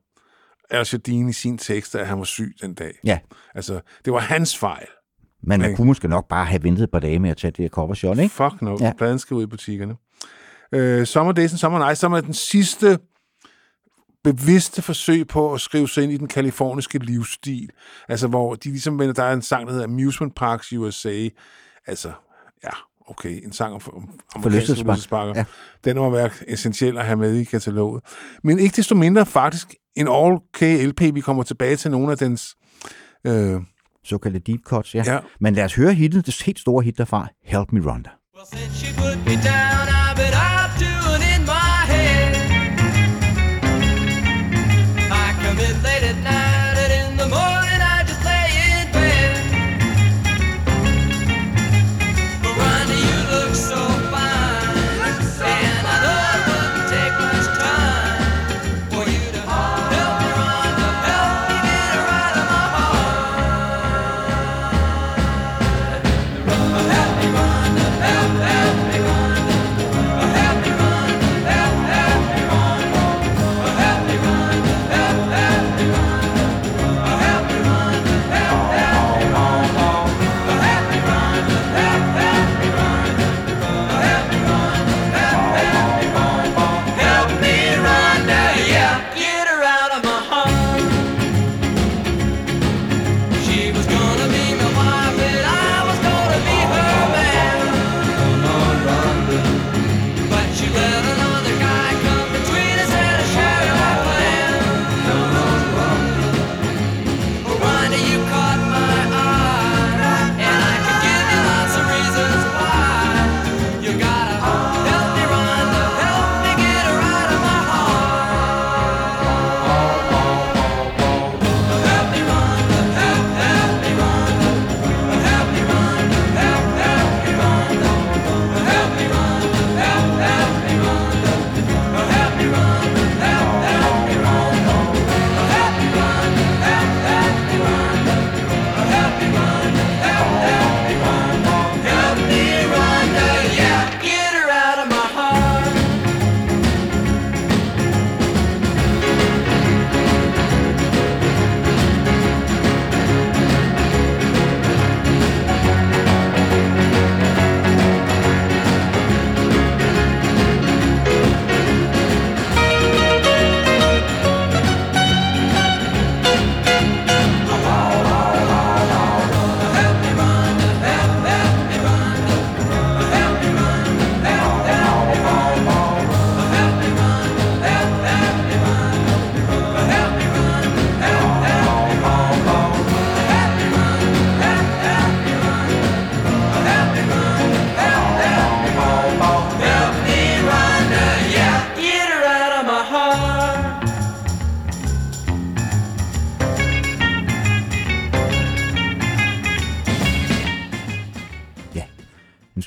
Al 0.71 0.87
Jardine 0.93 1.31
i 1.31 1.33
sin 1.33 1.59
tekst, 1.59 1.95
at 1.95 2.07
han 2.07 2.19
var 2.19 2.25
syg 2.25 2.55
den 2.63 2.75
dag. 2.75 2.93
Ja. 3.05 3.19
Altså, 3.55 3.81
det 4.05 4.13
var 4.13 4.19
hans 4.19 4.59
fejl. 4.59 4.87
Men 5.43 5.61
man 5.61 5.71
Ikke? 5.71 5.77
kunne 5.77 5.87
måske 5.87 6.09
nok 6.09 6.29
bare 6.29 6.45
have 6.45 6.63
ventet 6.63 6.83
et 6.83 6.91
par 6.91 6.99
dage 7.01 7.19
med 7.19 7.31
at 7.31 7.37
tage 7.37 7.51
det 7.51 7.59
her 7.59 7.69
cover 7.69 7.95
shot, 7.95 8.19
ikke? 8.19 8.35
Fuck 8.35 8.63
no, 8.63 8.77
ja. 8.81 8.93
pladen 8.99 9.19
skal 9.19 9.35
ud 9.35 9.43
i 9.43 9.47
butikkerne. 9.47 9.95
Øh, 10.73 11.07
Summer 11.07 11.33
Days 11.33 11.53
and 11.53 11.59
Summer 11.59 11.79
Nights, 11.79 12.01
som 12.01 12.13
er 12.13 12.21
den 12.21 12.35
sidste 12.35 12.99
bevidste 14.25 14.83
forsøg 14.83 15.27
på 15.27 15.55
at 15.55 15.61
skrive 15.61 15.89
sig 15.89 16.03
ind 16.03 16.13
i 16.13 16.17
den 16.17 16.29
kaliforniske 16.29 16.99
livsstil. 16.99 17.71
Altså, 18.09 18.29
hvor 18.29 18.55
de 18.55 18.69
ligesom 18.69 18.99
vender, 18.99 19.15
der 19.15 19.23
er 19.23 19.33
en 19.33 19.43
sang, 19.43 19.67
der 19.67 19.73
hedder 19.73 19.87
Amusement 19.87 20.35
Parks 20.35 20.73
USA. 20.73 21.29
Altså, 21.87 22.13
ja, 22.65 22.71
okay, 23.09 23.45
en 23.45 23.53
sang 23.53 23.75
om, 23.75 23.81
om 23.93 24.03
amerikanske 24.35 24.43
forlystelsesparker. 24.43 25.33
Ja. 25.37 25.45
Den 25.85 25.97
må 25.97 26.11
være 26.11 26.31
essentiel 26.49 26.99
at 26.99 27.05
have 27.05 27.17
med 27.17 27.35
i 27.35 27.45
kataloget. 27.45 28.03
Men 28.43 28.59
ikke 28.59 28.77
desto 28.77 28.95
mindre 28.95 29.27
faktisk 29.27 29.75
en 29.97 30.09
all 30.09 30.89
LP, 30.89 31.01
vi 31.15 31.21
kommer 31.21 31.43
tilbage 31.43 31.77
til 31.77 31.91
nogle 31.91 32.13
af 32.13 32.19
dens... 32.19 32.57
Øh, 33.27 33.61
Såkaldte 34.05 34.39
deep 34.39 34.61
cuts, 34.61 34.95
ja. 34.95 35.03
Ja. 35.07 35.19
Men 35.41 35.55
lad 35.55 35.65
os 35.65 35.75
høre 35.75 35.95
hittet, 35.95 36.27
det 36.27 36.43
helt 36.43 36.59
store 36.59 36.85
hit 36.85 36.99
derfra, 36.99 37.29
Help 37.45 37.73
Me 37.73 37.81
Rhonda. 37.81 38.11
Well, 38.37 39.94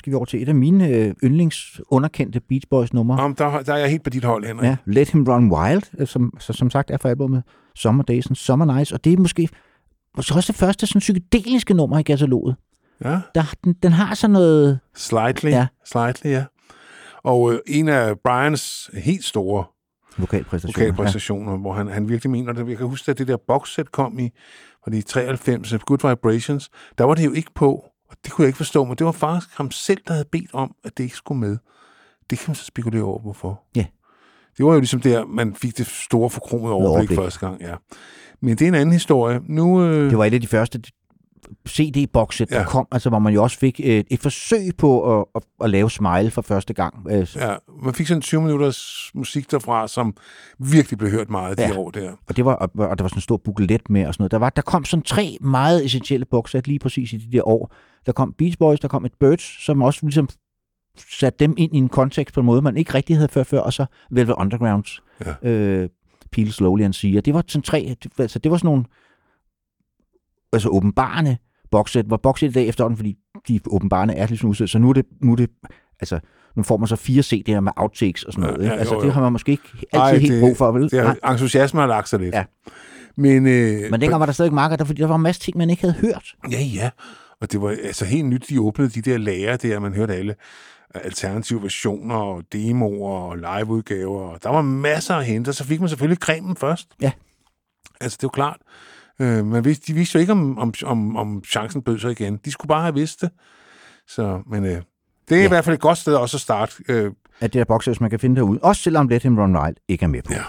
skal 0.08 0.12
vi 0.12 0.16
over 0.16 0.24
til 0.24 0.42
et 0.42 0.48
af 0.48 0.54
mine 0.54 0.88
øh, 0.88 1.14
yndlings 1.24 1.80
underkendte 1.88 2.40
Beach 2.40 2.66
Boys 2.70 2.92
numre. 2.92 3.18
om, 3.18 3.34
der, 3.34 3.62
der 3.62 3.72
er 3.74 3.76
jeg 3.78 3.90
helt 3.90 4.02
på 4.04 4.10
dit 4.10 4.24
hold, 4.24 4.46
Henrik. 4.46 4.64
Ja, 4.68 4.76
Let 4.86 5.10
Him 5.10 5.24
Run 5.28 5.52
Wild, 5.52 5.82
øh, 5.98 6.06
som, 6.06 6.32
så, 6.38 6.52
som 6.52 6.70
sagt 6.70 6.90
er 6.90 6.96
fra 6.98 7.08
albumet 7.08 7.42
Summer 7.76 8.02
Days 8.02 8.26
and 8.26 8.36
Summer 8.36 8.64
Nights, 8.64 8.92
og 8.92 9.04
det 9.04 9.12
er 9.12 9.16
måske, 9.16 9.48
måske 10.16 10.34
også 10.34 10.52
det 10.52 10.58
første 10.60 10.86
sådan 10.86 11.00
psykedeliske 11.00 11.74
nummer 11.74 11.98
i 11.98 12.02
kataloget. 12.02 12.56
ja. 13.04 13.20
Der, 13.34 13.54
den, 13.64 13.72
den 13.82 13.92
har 13.92 14.14
sådan 14.14 14.32
noget... 14.32 14.78
Slightly, 14.96 15.48
Ja. 15.50 15.66
slightly, 15.86 16.30
ja. 16.30 16.44
Og 17.24 17.52
øh, 17.52 17.58
en 17.66 17.88
af 17.88 18.18
Brians 18.24 18.90
helt 18.94 19.24
store 19.24 19.64
Vokalpræstationer. 20.18 20.86
vokalpræstationer, 20.86 21.52
ja. 21.52 21.58
hvor 21.58 21.72
han, 21.72 21.88
han 21.88 22.08
virkelig 22.08 22.30
mener 22.30 22.52
det. 22.52 22.68
Jeg 22.68 22.76
kan 22.76 22.86
huske, 22.86 23.10
at 23.10 23.18
det 23.18 23.28
der 23.28 23.36
boxset 23.48 23.92
kom 23.92 24.18
i, 24.18 24.30
var 24.86 24.90
det 24.90 24.98
i 24.98 25.02
93, 25.02 25.74
Good 25.86 26.08
Vibrations, 26.08 26.70
der 26.98 27.04
var 27.04 27.14
det 27.14 27.24
jo 27.24 27.32
ikke 27.32 27.50
på, 27.54 27.84
det 28.24 28.32
kunne 28.32 28.42
jeg 28.42 28.48
ikke 28.48 28.56
forstå, 28.56 28.84
men 28.84 28.96
det 28.96 29.06
var 29.06 29.12
faktisk 29.12 29.56
ham 29.56 29.70
selv, 29.70 29.98
der 30.06 30.12
havde 30.12 30.28
bedt 30.32 30.50
om, 30.54 30.74
at 30.84 30.98
det 30.98 31.04
ikke 31.04 31.16
skulle 31.16 31.40
med. 31.40 31.56
Det 32.30 32.38
kan 32.38 32.44
man 32.48 32.54
så 32.54 32.64
spekulere 32.64 33.02
over, 33.02 33.20
hvorfor. 33.20 33.62
Ja. 33.76 33.84
Det 34.58 34.66
var 34.66 34.72
jo 34.72 34.78
ligesom 34.78 35.00
der, 35.00 35.26
man 35.26 35.54
fik 35.54 35.78
det 35.78 35.86
store 35.86 36.30
forkromede 36.30 36.72
overblik, 36.72 37.10
overblik. 37.10 37.18
første 37.18 37.40
gang, 37.46 37.60
ja. 37.60 37.74
Men 38.40 38.50
det 38.50 38.62
er 38.62 38.68
en 38.68 38.74
anden 38.74 38.92
historie. 38.92 39.40
Nu, 39.48 39.82
øh, 39.84 40.10
Det 40.10 40.18
var 40.18 40.24
et 40.24 40.34
af 40.34 40.40
de 40.40 40.46
første 40.46 40.82
CD-bokset, 41.68 42.50
der 42.50 42.58
Ja. 42.58 42.64
kom, 42.64 42.86
altså 42.92 43.08
hvor 43.08 43.18
man 43.18 43.34
jo 43.34 43.42
også 43.42 43.58
fik 43.58 43.80
et, 43.80 44.06
et 44.10 44.20
forsøg 44.20 44.70
på 44.78 45.18
at, 45.20 45.24
at, 45.34 45.42
at 45.60 45.70
lave 45.70 45.90
Smile 45.90 46.30
for 46.30 46.42
første 46.42 46.74
gang. 46.74 47.06
Øh, 47.10 47.26
ja, 47.36 47.54
man 47.82 47.94
fik 47.94 48.06
sådan 48.06 48.20
20 48.22 48.42
minutters 48.42 49.10
musik 49.14 49.50
derfra, 49.50 49.88
som 49.88 50.14
virkelig 50.58 50.98
blev 50.98 51.10
hørt 51.10 51.30
meget 51.30 51.58
de 51.58 51.62
Ja. 51.62 51.76
år 51.76 51.90
der. 51.90 52.12
Og, 52.28 52.36
det 52.36 52.44
var, 52.44 52.54
og, 52.54 52.70
og 52.74 52.98
der 52.98 53.04
var 53.04 53.08
sådan 53.08 53.16
en 53.16 53.20
stor 53.20 53.36
buklet 53.36 53.90
med 53.90 54.06
og 54.06 54.14
sådan 54.14 54.22
noget. 54.22 54.30
Der, 54.32 54.38
var, 54.38 54.50
der 54.50 54.62
kom 54.62 54.84
sådan 54.84 55.02
tre 55.02 55.36
meget 55.40 55.84
essentielle 55.84 56.24
bokssæt 56.26 56.66
lige 56.66 56.78
præcis 56.78 57.12
i 57.12 57.16
de 57.16 57.36
der 57.36 57.48
år. 57.48 57.74
Der 58.06 58.12
kom 58.12 58.32
Beach 58.38 58.58
Boys, 58.58 58.80
der 58.80 58.88
kom 58.88 59.04
et 59.04 59.12
Birds, 59.20 59.64
som 59.64 59.82
også 59.82 60.00
ligesom 60.02 60.28
satte 61.18 61.38
dem 61.46 61.54
ind 61.58 61.74
i 61.74 61.78
en 61.78 61.88
kontekst 61.88 62.34
på 62.34 62.40
en 62.40 62.46
måde, 62.46 62.62
man 62.62 62.76
ikke 62.76 62.94
rigtig 62.94 63.16
havde 63.16 63.28
før 63.28 63.42
før, 63.42 63.60
og 63.60 63.72
så 63.72 63.86
Velvet 64.10 64.34
Undergrounds 64.38 65.02
Ja. 65.26 65.48
øh, 65.50 65.88
Peel 66.32 66.52
Slowly 66.52 66.82
and 66.82 66.92
See. 66.92 67.18
Og 67.18 67.24
det 67.24 67.34
var 67.34 67.44
sådan 67.48 67.62
tre, 67.62 67.96
altså 68.18 68.38
det 68.38 68.50
var 68.50 68.56
sådan 68.56 68.66
nogle 68.68 68.84
altså 70.52 70.68
åbenbarende 70.68 71.36
bokssæt, 71.70 72.04
hvor 72.04 72.16
bokssæt 72.16 72.50
i 72.50 72.52
dag 72.52 72.66
efterhånden, 72.68 72.96
fordi 72.96 73.16
de 73.48 73.60
åbenbarende 73.66 74.14
er 74.14 74.26
ligesom 74.26 74.48
udstedt, 74.50 74.70
så 74.70 74.78
nu 74.78 74.88
er 74.88 74.92
det, 74.92 75.06
nu 75.22 75.32
er 75.32 75.36
det 75.36 75.50
altså, 76.00 76.20
nu 76.56 76.62
får 76.62 76.76
man 76.76 76.88
så 76.88 76.96
fire 76.96 77.22
CD'er 77.22 77.60
med 77.60 77.72
outtakes 77.76 78.24
og 78.24 78.32
sådan 78.32 78.44
Ja, 78.44 78.50
noget. 78.50 78.64
ikke? 78.64 78.74
ja, 78.74 78.78
altså, 78.78 78.94
jo, 78.94 79.00
det 79.00 79.06
jo. 79.06 79.12
har 79.12 79.20
man 79.20 79.32
måske 79.32 79.52
ikke 79.52 79.68
altid 79.74 79.98
Ej, 79.98 80.16
helt 80.18 80.32
det- 80.32 80.40
brug 80.40 80.56
for, 80.56 80.72
vel? 80.72 80.90
Det 80.90 80.98
er, 80.98 81.30
entusiasmen 81.30 81.80
har 81.80 81.86
lagt 81.88 82.08
sig 82.08 82.20
lidt. 82.20 82.34
Ja. 82.34 82.44
Men, 83.16 83.46
øh, 83.46 83.90
Men 83.90 84.00
dengang 84.00 84.20
var 84.20 84.26
der 84.26 84.32
stadig 84.32 84.52
marked, 84.52 84.78
der, 84.78 84.84
fordi 84.84 85.00
der 85.02 85.08
var 85.08 85.14
en 85.16 85.22
masse 85.22 85.40
ting, 85.40 85.56
man 85.58 85.70
ikke 85.70 85.82
havde 85.82 85.94
hørt. 85.94 86.34
Ja, 86.50 86.60
ja. 86.60 86.90
Og 87.40 87.52
det 87.52 87.60
var 87.62 87.70
altså 87.70 88.04
helt 88.04 88.26
nyt, 88.26 88.44
de 88.48 88.60
åbnede 88.60 88.90
de 88.90 89.10
der 89.10 89.18
lager 89.18 89.56
der, 89.56 89.78
man 89.78 89.94
hørte 89.94 90.14
alle 90.14 90.34
alternative 90.94 91.62
versioner 91.62 92.14
og 92.14 92.42
demoer 92.52 93.20
og 93.20 93.36
liveudgaver. 93.36 94.20
Og 94.20 94.42
der 94.42 94.48
var 94.48 94.62
masser 94.62 95.14
at 95.14 95.24
hente, 95.26 95.48
og 95.48 95.54
så 95.54 95.64
fik 95.64 95.80
man 95.80 95.88
selvfølgelig 95.88 96.18
cremen 96.18 96.56
først. 96.56 96.88
Ja. 97.00 97.12
Altså, 98.00 98.16
det 98.16 98.22
jo 98.22 98.28
klart. 98.28 98.58
Øh, 99.20 99.64
vidste, 99.64 99.86
de 99.86 99.94
vidste 99.94 100.16
jo 100.16 100.20
ikke, 100.20 100.32
om, 100.32 100.58
om, 100.58 100.74
om, 100.84 101.16
om 101.16 101.44
chancen 101.44 101.82
bød 101.82 101.98
sig 101.98 102.10
igen. 102.10 102.36
De 102.44 102.50
skulle 102.50 102.68
bare 102.68 102.82
have 102.82 102.94
vidst 102.94 103.20
det. 103.20 103.30
Så, 104.08 104.42
men 104.46 104.64
øh, 104.64 104.82
det 105.28 105.36
er 105.36 105.40
ja. 105.40 105.44
i 105.44 105.48
hvert 105.48 105.64
fald 105.64 105.74
et 105.74 105.80
godt 105.80 105.98
sted 105.98 106.14
også 106.14 106.36
at 106.36 106.40
starte. 106.40 106.74
Øh, 106.88 107.12
At 107.40 107.52
det 107.52 107.60
er 107.60 107.64
bokser, 107.64 107.90
hvis 107.90 108.00
man 108.00 108.10
kan 108.10 108.20
finde 108.20 108.36
derude. 108.36 108.58
Også 108.62 108.82
selvom 108.82 109.08
Let 109.08 109.22
Him 109.22 109.38
Run 109.38 109.56
Wild 109.56 109.76
ikke 109.88 110.04
er 110.04 110.08
med 110.08 110.22
på. 110.22 110.32
Ja. 110.32 110.42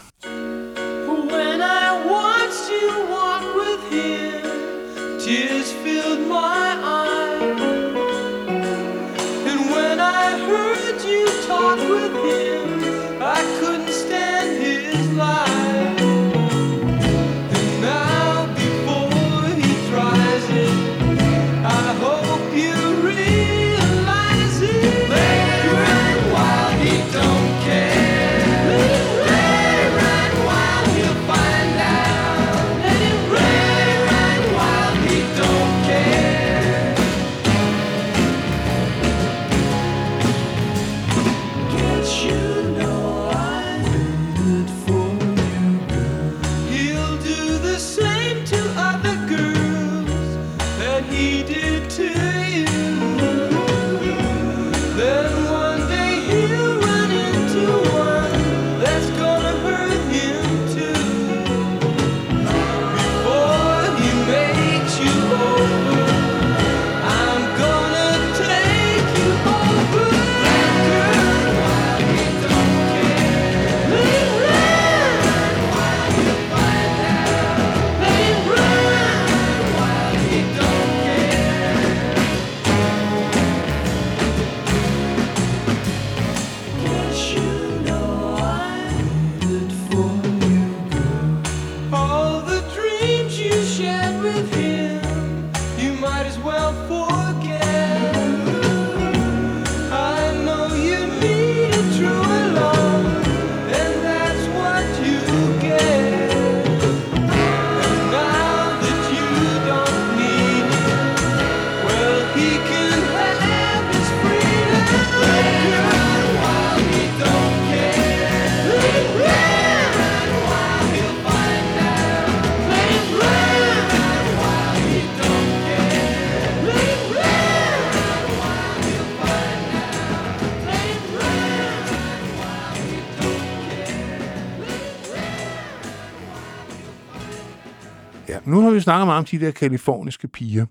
Vi 138.79 138.83
snakket 138.83 139.07
meget 139.07 139.19
om 139.19 139.25
de 139.25 139.39
der 139.39 139.51
kaliforniske 139.51 140.27
piger, 140.27 140.65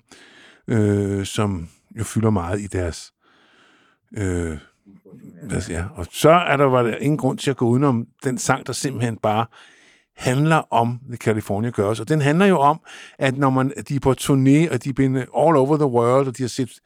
øh, 0.68 1.26
som 1.26 1.68
jo 1.98 2.04
fylder 2.04 2.30
meget 2.30 2.60
i 2.60 2.66
deres... 2.66 3.12
Øh, 4.16 4.58
hvad 5.42 5.60
siger, 5.60 5.88
og 5.88 6.06
så 6.10 6.30
er 6.30 6.56
der, 6.56 6.64
var 6.64 6.82
der 6.82 6.96
ingen 6.96 7.18
grund 7.18 7.38
til 7.38 7.50
at 7.50 7.56
gå 7.56 7.66
udenom 7.68 8.06
den 8.24 8.38
sang, 8.38 8.66
der 8.66 8.72
simpelthen 8.72 9.16
bare 9.16 9.46
handler 10.16 10.56
om 10.56 11.00
The 11.08 11.16
California 11.16 11.70
Girls. 11.70 12.00
Og 12.00 12.08
den 12.08 12.20
handler 12.20 12.46
jo 12.46 12.58
om, 12.58 12.80
at 13.18 13.38
når 13.38 13.50
man, 13.50 13.72
de 13.88 13.94
er 13.94 14.00
på 14.00 14.14
turné, 14.20 14.72
og 14.72 14.84
de 14.84 14.90
er 14.90 15.18
all 15.18 15.56
over 15.56 15.76
the 15.76 15.86
world, 15.86 16.28
og 16.28 16.36
de 16.38 16.42
har 16.42 16.48
set 16.48 16.80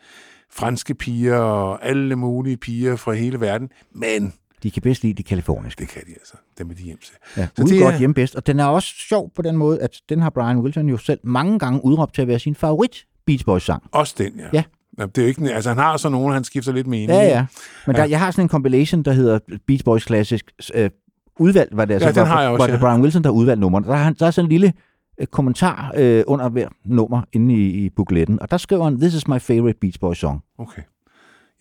franske 0.50 0.94
piger 0.94 1.36
og 1.36 1.84
alle 1.84 2.16
mulige 2.16 2.56
piger 2.56 2.96
fra 2.96 3.12
hele 3.12 3.40
verden, 3.40 3.68
men 3.94 4.34
De 4.62 4.70
kan 4.70 4.82
bedst 4.82 5.02
lide 5.02 5.14
de 5.14 5.22
kaliforniske. 5.22 5.80
det 5.80 5.88
kan 5.88 6.02
de 6.06 6.12
altså. 6.12 6.34
Dem 6.62 6.70
er 6.70 6.74
de 6.74 6.82
hjem 6.82 6.98
til. 7.04 7.14
Ja, 7.36 7.48
Så 7.56 7.62
det 7.64 7.80
godt 7.82 7.94
er- 7.94 7.98
hjemme 7.98 8.14
bedst. 8.14 8.34
Og 8.36 8.46
den 8.46 8.60
er 8.60 8.64
også 8.64 8.88
sjov 9.08 9.30
på 9.36 9.42
den 9.42 9.56
måde, 9.56 9.80
at 9.80 9.90
den 10.08 10.20
har 10.20 10.30
Brian 10.30 10.58
Wilson 10.58 10.88
jo 10.88 10.96
selv 10.96 11.20
mange 11.24 11.58
gange 11.58 11.84
udråbt 11.84 12.14
til 12.14 12.22
at 12.22 12.28
være 12.28 12.38
sin 12.38 12.54
favorit 12.54 13.04
Beach 13.26 13.44
Boys 13.44 13.62
sang. 13.62 13.82
Også 13.92 14.14
den, 14.18 14.32
ja. 14.38 14.48
Ja. 14.52 15.06
Det 15.06 15.18
er 15.18 15.22
jo 15.22 15.28
ikke, 15.28 15.52
altså 15.54 15.70
han 15.70 15.78
har 15.78 15.96
så 15.96 16.08
nogen, 16.08 16.32
han 16.34 16.44
skifter 16.44 16.72
lidt 16.72 16.86
mening. 16.86 17.10
Ja, 17.10 17.22
ja. 17.24 17.46
Men 17.86 17.96
der, 17.96 18.02
Ja. 18.04 18.10
jeg 18.10 18.18
har 18.18 18.30
sådan 18.30 18.44
en 18.44 18.48
compilation, 18.48 19.02
der 19.02 19.12
hedder 19.12 19.38
Beach 19.66 19.84
Boys 19.84 20.06
Classic 20.06 20.40
øh, 20.74 20.90
udvalgt, 21.38 21.76
var 21.76 21.84
det 21.84 21.94
altså, 21.94 22.08
Ja, 22.08 22.12
den 22.14 22.26
har 22.26 22.40
jeg 22.42 22.50
også, 22.50 22.58
hvor 22.58 22.66
det 22.66 22.72
ja. 22.72 22.78
Brian 22.88 23.00
Wilson, 23.02 23.22
der 23.22 23.28
har 23.28 23.34
udvalgt 23.34 23.60
nummerne. 23.60 23.86
Der 23.86 23.94
er, 23.94 24.10
der 24.10 24.26
er 24.26 24.30
sådan 24.30 24.46
en 24.46 24.50
lille 24.50 24.72
øh, 25.20 25.26
kommentar 25.26 25.92
øh, 25.96 26.24
under 26.26 26.48
hver 26.48 26.68
nummer 26.84 27.22
inde 27.32 27.54
i, 27.54 27.84
i 27.84 27.90
bukletten, 27.90 28.40
og 28.42 28.50
der 28.50 28.56
skriver 28.56 28.84
han, 28.84 29.00
This 29.00 29.14
is 29.14 29.28
my 29.28 29.38
favorite 29.40 29.78
Beach 29.80 30.00
Boys 30.00 30.18
song. 30.18 30.40
Okay. 30.58 30.82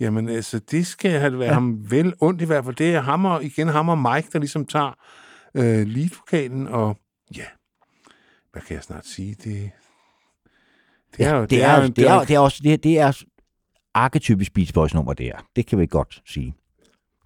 Jamen, 0.01 0.29
altså, 0.29 0.59
det 0.59 0.87
skal 0.87 1.11
have 1.11 1.31
være 1.31 1.41
Ja. 1.41 1.45
ja. 1.47 1.53
ham 1.53 1.91
vel 1.91 2.13
ondt 2.21 2.41
i 2.41 2.45
hvert 2.45 2.65
fald. 2.65 2.75
Det 2.75 2.95
er 2.95 3.01
ham 3.01 3.25
og, 3.25 3.43
igen 3.43 3.67
ham 3.67 3.89
og 3.89 3.97
Mike, 3.97 4.27
der 4.33 4.39
ligesom 4.39 4.65
tager 4.65 4.93
øh, 5.55 5.87
leadvokalen, 5.87 6.67
og 6.67 6.97
ja, 7.35 7.45
hvad 8.51 8.61
kan 8.61 8.75
jeg 8.75 8.83
snart 8.83 9.05
sige? 9.05 9.35
Det, 9.43 9.71
det 11.17 11.25
er 11.25 11.35
jo... 11.35 11.45
det, 11.45 11.63
er, 11.63 11.87
det, 11.87 12.07
er, 12.07 12.19
det 12.19 12.35
er 12.35 12.39
også 12.39 12.59
det, 12.63 12.83
det 12.83 12.99
er 12.99 13.23
arketypisk 13.93 14.53
Beach 14.53 14.73
Boys 14.73 14.93
nummer, 14.93 15.13
det 15.13 15.27
er. 15.27 15.45
Det 15.55 15.65
kan 15.65 15.79
vi 15.79 15.85
godt 15.85 16.21
sige. 16.25 16.55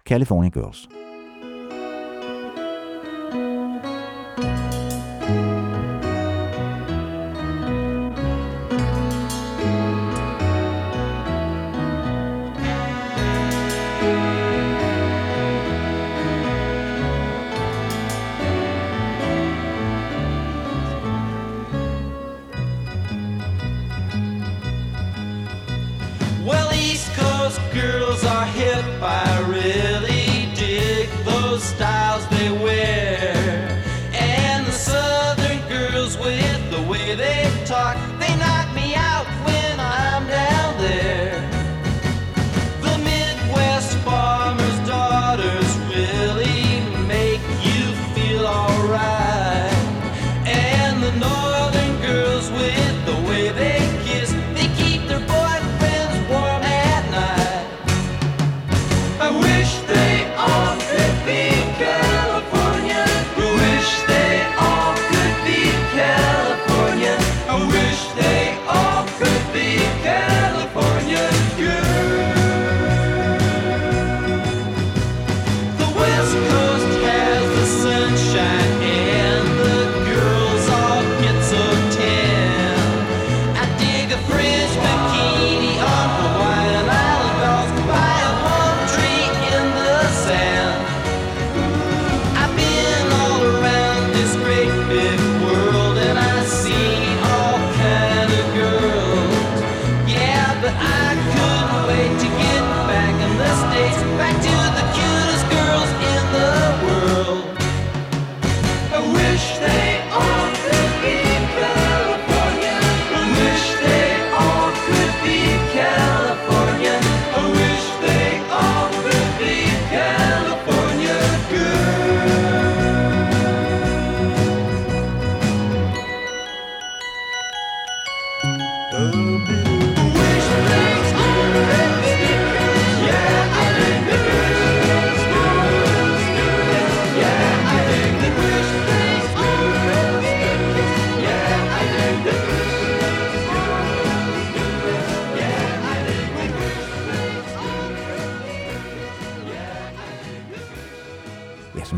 California 0.08 0.50
Girls. 0.50 0.88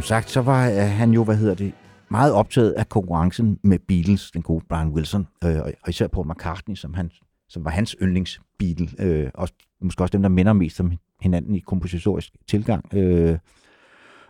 Sagt, 0.09 0.31
så 0.31 0.41
var 0.41 0.69
øh, 0.71 0.77
han 0.77 1.11
jo, 1.11 1.25
hvad 1.25 1.37
hedder 1.37 1.55
det, 1.55 1.73
meget 2.11 2.33
optaget 2.33 2.73
af 2.73 2.89
konkurrencen 2.89 3.59
med 3.65 3.79
Beatles, 3.89 4.31
den 4.31 4.43
gode 4.43 4.65
Brian 4.69 4.89
Wilson, 4.89 5.27
øh, 5.45 5.57
og- 5.61 5.73
især 5.89 6.07
Paul 6.07 6.27
McCartney, 6.31 6.75
som, 6.77 6.95
han, 6.95 7.11
som 7.49 7.65
var 7.65 7.71
hans 7.71 7.97
yndlingsbeatle, 8.03 8.89
øh, 8.99 9.31
og 9.35 9.49
måske 9.83 10.03
også 10.03 10.13
dem, 10.13 10.23
der 10.23 10.29
minder 10.29 10.53
mest 10.53 10.81
om 10.81 10.93
hinanden 11.21 11.55
i 11.55 11.59
kompositorisk 11.61 12.33
tilgang. 12.49 12.95
Øh, 12.95 13.39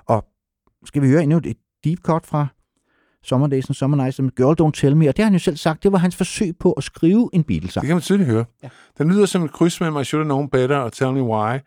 og 0.07 0.25
skal 0.85 1.03
vi 1.03 1.09
høre 1.09 1.23
endnu 1.23 1.37
et 1.37 1.57
deep 1.85 1.99
cut 2.03 2.27
fra 2.27 2.47
Summer 3.25 3.47
Days 3.47 3.69
and 3.69 3.75
Summer 3.75 3.97
Nights 3.97 4.21
med 4.21 4.31
Girl 4.37 4.63
Don't 4.67 4.81
Tell 4.81 4.97
Me, 4.97 5.09
og 5.09 5.17
det 5.17 5.23
har 5.23 5.27
han 5.27 5.33
jo 5.33 5.39
selv 5.39 5.57
sagt, 5.57 5.83
det 5.83 5.93
var 5.93 5.99
hans 5.99 6.17
forsøg 6.17 6.57
på 6.61 6.73
at 6.73 6.85
skrive 6.85 7.31
en 7.33 7.45
Beatles-sang. 7.45 7.83
Det 7.83 7.87
kan 7.87 7.97
man 7.97 8.03
tydeligt 8.03 8.29
høre. 8.31 8.45
Ja. 8.63 8.69
Ja. 8.99 9.03
Den 9.05 9.13
lyder 9.13 9.27
som 9.27 9.43
et 9.45 9.53
kryds 9.53 9.81
mellem 9.81 10.01
I 10.01 10.05
Should 10.05 10.25
Have 10.25 10.29
Known 10.29 10.49
Better 10.49 10.77
og 10.77 10.93
Tell 10.93 11.13
Me 11.13 11.23
Why. 11.23 11.59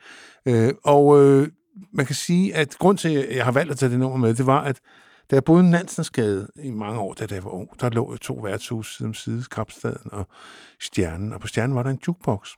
Øh, 0.45 0.73
og 0.83 1.21
øh, 1.23 1.47
man 1.93 2.06
kan 2.06 2.15
sige, 2.15 2.56
at 2.56 2.76
grund 2.80 2.98
til, 2.98 3.10
at 3.10 3.35
jeg 3.35 3.45
har 3.45 3.52
valgt 3.52 3.72
at 3.72 3.77
tage 3.77 3.91
det 3.91 3.99
nummer 3.99 4.18
med, 4.18 4.34
det 4.34 4.45
var, 4.45 4.61
at 4.61 4.80
da 5.31 5.35
jeg 5.35 5.43
boede 5.43 5.65
i 5.68 5.69
Nansensgade 5.69 6.48
i 6.64 6.72
mange 6.72 6.99
år, 6.99 7.14
da 7.14 7.27
jeg 7.31 7.43
var 7.43 7.49
ung, 7.49 7.69
der 7.81 7.89
lå 7.89 8.18
to 8.18 8.34
værtshus 8.34 8.95
side 8.98 9.07
om 9.07 9.14
side, 9.14 9.43
Skrabstaden 9.43 10.11
og 10.14 10.27
Stjernen, 10.80 11.34
og 11.34 11.41
på 11.41 11.48
Stjernen 11.48 11.76
var 11.76 11.84
der 11.84 11.89
en 11.89 11.99
jukebox. 12.07 12.49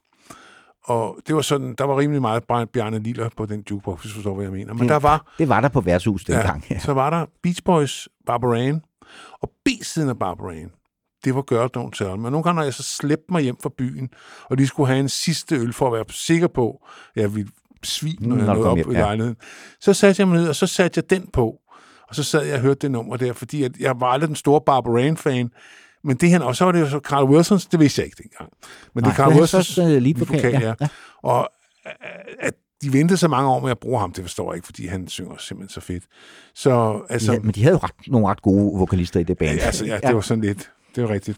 Og 0.83 1.17
det 1.27 1.35
var 1.35 1.41
sådan, 1.41 1.75
der 1.77 1.83
var 1.83 1.97
rimelig 1.99 2.21
meget 2.21 2.43
Bjarne 2.73 2.99
Liller 2.99 3.29
på 3.37 3.45
den 3.45 3.63
jukebox, 3.71 4.01
hvis 4.01 4.11
du 4.11 4.15
forstår, 4.15 4.35
hvad 4.35 4.45
jeg 4.45 4.51
mener. 4.53 4.73
Men 4.73 4.81
Det- 4.81 4.89
der 4.89 4.99
var 4.99 5.33
Det 5.37 5.49
var 5.49 5.61
der 5.61 5.67
på 5.69 5.81
værtshus 5.81 6.23
dengang. 6.23 6.65
Ja. 6.69 6.79
så 6.79 6.93
var 6.93 7.09
der 7.09 7.25
Beach 7.43 7.63
Boys, 7.63 8.07
Barbara 8.25 8.57
Ann, 8.59 8.81
og 9.41 9.51
B-siden 9.65 10.09
af 10.09 10.19
Barbara 10.19 10.53
Ann, 10.53 10.71
det 11.25 11.35
var 11.35 11.41
Girl 11.41 11.69
Don't 11.77 11.91
Tell 11.91 12.19
Me. 12.19 12.27
Og 12.27 12.31
nogle 12.31 12.43
gange, 12.43 12.55
når 12.55 12.63
jeg 12.63 12.73
så 12.73 12.83
slæbte 12.83 13.25
mig 13.29 13.41
hjem 13.41 13.57
fra 13.63 13.69
byen, 13.77 14.09
og 14.49 14.57
de 14.57 14.67
skulle 14.67 14.87
have 14.87 14.99
en 14.99 15.09
sidste 15.09 15.55
øl 15.55 15.73
for 15.73 15.87
at 15.87 15.93
være 15.93 16.05
sikker 16.09 16.47
på, 16.47 16.85
at 17.15 17.21
jeg 17.21 17.35
ville 17.35 17.51
svine, 17.85 18.27
når 18.27 18.35
jeg 18.35 18.45
Når 18.45 18.53
du 18.53 18.59
nåede 18.59 18.71
op 18.71 18.77
hjem, 18.77 18.91
i 18.91 18.93
ja. 18.93 18.99
lejligheden, 18.99 19.35
så 19.81 19.93
satte 19.93 20.19
jeg 20.21 20.27
mig 20.27 20.37
ned, 20.37 20.49
og 20.49 20.55
så 20.55 20.67
satte 20.67 20.97
jeg 20.97 21.09
den 21.09 21.29
på. 21.33 21.59
Og 22.09 22.15
så 22.15 22.23
sad 22.23 22.43
jeg 22.45 22.55
og 22.55 22.61
hørte 22.61 22.79
det 22.79 22.91
nummer 22.91 23.17
der, 23.17 23.33
fordi 23.33 23.63
at 23.63 23.71
jeg 23.79 23.99
var 23.99 24.07
aldrig 24.07 24.27
den 24.27 24.35
store 24.35 24.61
Barbara 24.65 25.01
Ann-fan, 25.01 25.49
men 26.03 26.17
det 26.17 26.29
her, 26.29 26.39
og 26.39 26.55
så 26.55 26.65
var 26.65 26.71
det 26.71 26.79
jo 26.79 26.89
så 26.89 26.99
Carl 26.99 27.29
Wilsons, 27.29 27.65
det 27.65 27.79
vidste 27.79 27.99
jeg 27.99 28.05
ikke 28.05 28.23
dengang. 28.23 28.49
Men 28.95 29.03
det 29.03 29.07
Nej, 29.07 29.11
er 29.11 29.15
Carl 29.15 29.39
Wilsons 29.39 29.69
også, 29.69 29.83
øh, 29.83 30.01
leadvokal, 30.01 30.51
ja, 30.51 30.59
ja. 30.59 30.73
ja. 30.81 30.87
Og 31.23 31.49
øh, 31.87 31.91
at 32.39 32.53
de 32.81 32.93
ventede 32.93 33.17
så 33.17 33.27
mange 33.27 33.49
år 33.49 33.59
med 33.59 33.71
at 33.71 33.79
bruge 33.79 33.99
ham, 33.99 34.11
det 34.11 34.23
forstår 34.23 34.51
jeg 34.51 34.55
ikke, 34.55 34.65
fordi 34.65 34.87
han 34.87 35.07
synger 35.07 35.35
simpelthen 35.37 35.73
så 35.73 35.81
fedt. 35.81 36.03
Så 36.55 37.01
altså, 37.09 37.33
Ja, 37.33 37.39
men 37.39 37.51
de 37.51 37.63
havde 37.63 37.73
jo 37.73 37.79
ret, 37.83 37.91
nogle 38.07 38.27
ret 38.27 38.41
gode 38.41 38.79
vokalister 38.79 39.19
i 39.19 39.23
det 39.23 39.37
band. 39.37 39.57
Ja, 39.57 39.65
altså, 39.65 39.85
ja, 39.85 39.99
det 40.07 40.15
var 40.15 40.21
sådan 40.21 40.43
lidt, 40.43 40.71
det 40.95 41.03
var 41.03 41.09
rigtigt. 41.09 41.37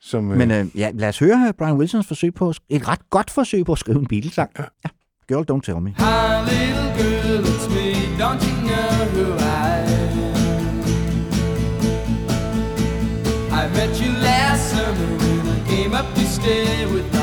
Som, 0.00 0.24
Men 0.24 0.50
øh, 0.50 0.60
øh, 0.60 0.66
ja, 0.74 0.90
lad 0.94 1.08
os 1.08 1.18
høre 1.18 1.52
Brian 1.58 1.76
Wilsons 1.76 2.06
forsøg 2.06 2.34
på, 2.34 2.52
et 2.68 2.88
ret 2.88 3.10
godt 3.10 3.30
forsøg 3.30 3.66
på 3.66 3.72
at 3.72 3.78
skrive 3.78 3.98
en 3.98 4.06
Beatles-sang. 4.06 4.50
Ja. 4.58 4.64
ja. 4.84 4.90
Girl, 5.28 5.44
don't 5.44 5.62
tell 5.62 5.78
me. 5.78 5.92
Hi, 5.98 6.40
little 6.40 6.90
girl, 6.96 7.46
it's 7.46 7.68
me. 7.68 8.16
Don't 8.16 8.42
you 8.42 8.52
know 8.62 9.04
who 9.12 9.34
I 9.34 9.84
am? 9.84 10.82
I 13.52 13.68
met 13.68 14.00
you 14.00 14.10
last 14.22 14.70
summer 14.70 15.18
when 15.18 15.48
I 15.50 15.60
came 15.68 15.92
up 15.92 16.14
to 16.14 16.24
stay 16.24 16.86
with 16.86 17.17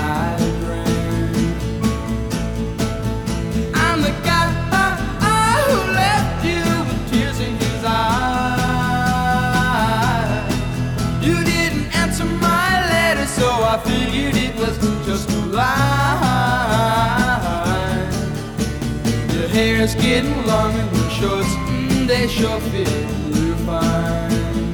Hair's 19.86 20.04
getting 20.04 20.48
long 20.48 20.74
and 20.74 20.98
your 20.98 21.10
shorts, 21.12 21.48
mm, 21.48 22.08
they 22.08 22.28
sure 22.28 22.60
fit 22.60 22.90
you 23.36 23.54
fine. 23.68 24.74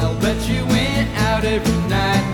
I'll 0.00 0.18
bet 0.22 0.48
you 0.48 0.64
went 0.64 1.10
out 1.18 1.44
every 1.44 1.88
night 1.90 2.27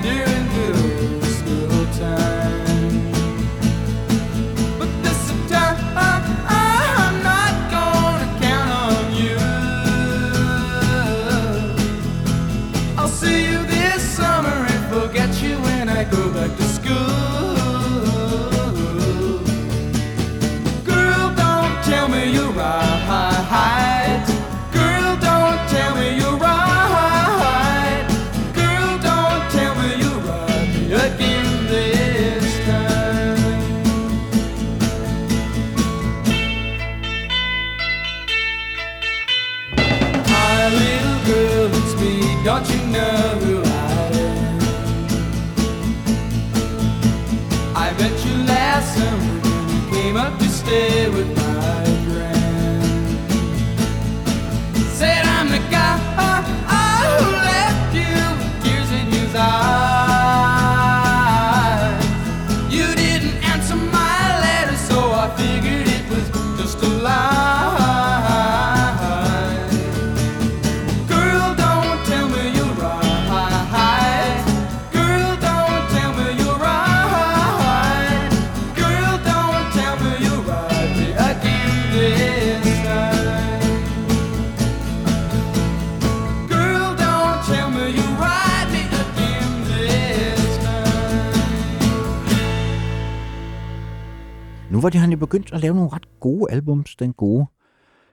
Var 94.85 94.91
de, 94.91 94.99
han 94.99 95.11
jo 95.11 95.17
begyndt 95.17 95.53
at 95.53 95.61
lave 95.61 95.75
nogle 95.75 95.91
ret 95.93 96.21
gode 96.21 96.53
albums, 96.53 96.97
den 96.97 97.13
gode, 97.13 97.47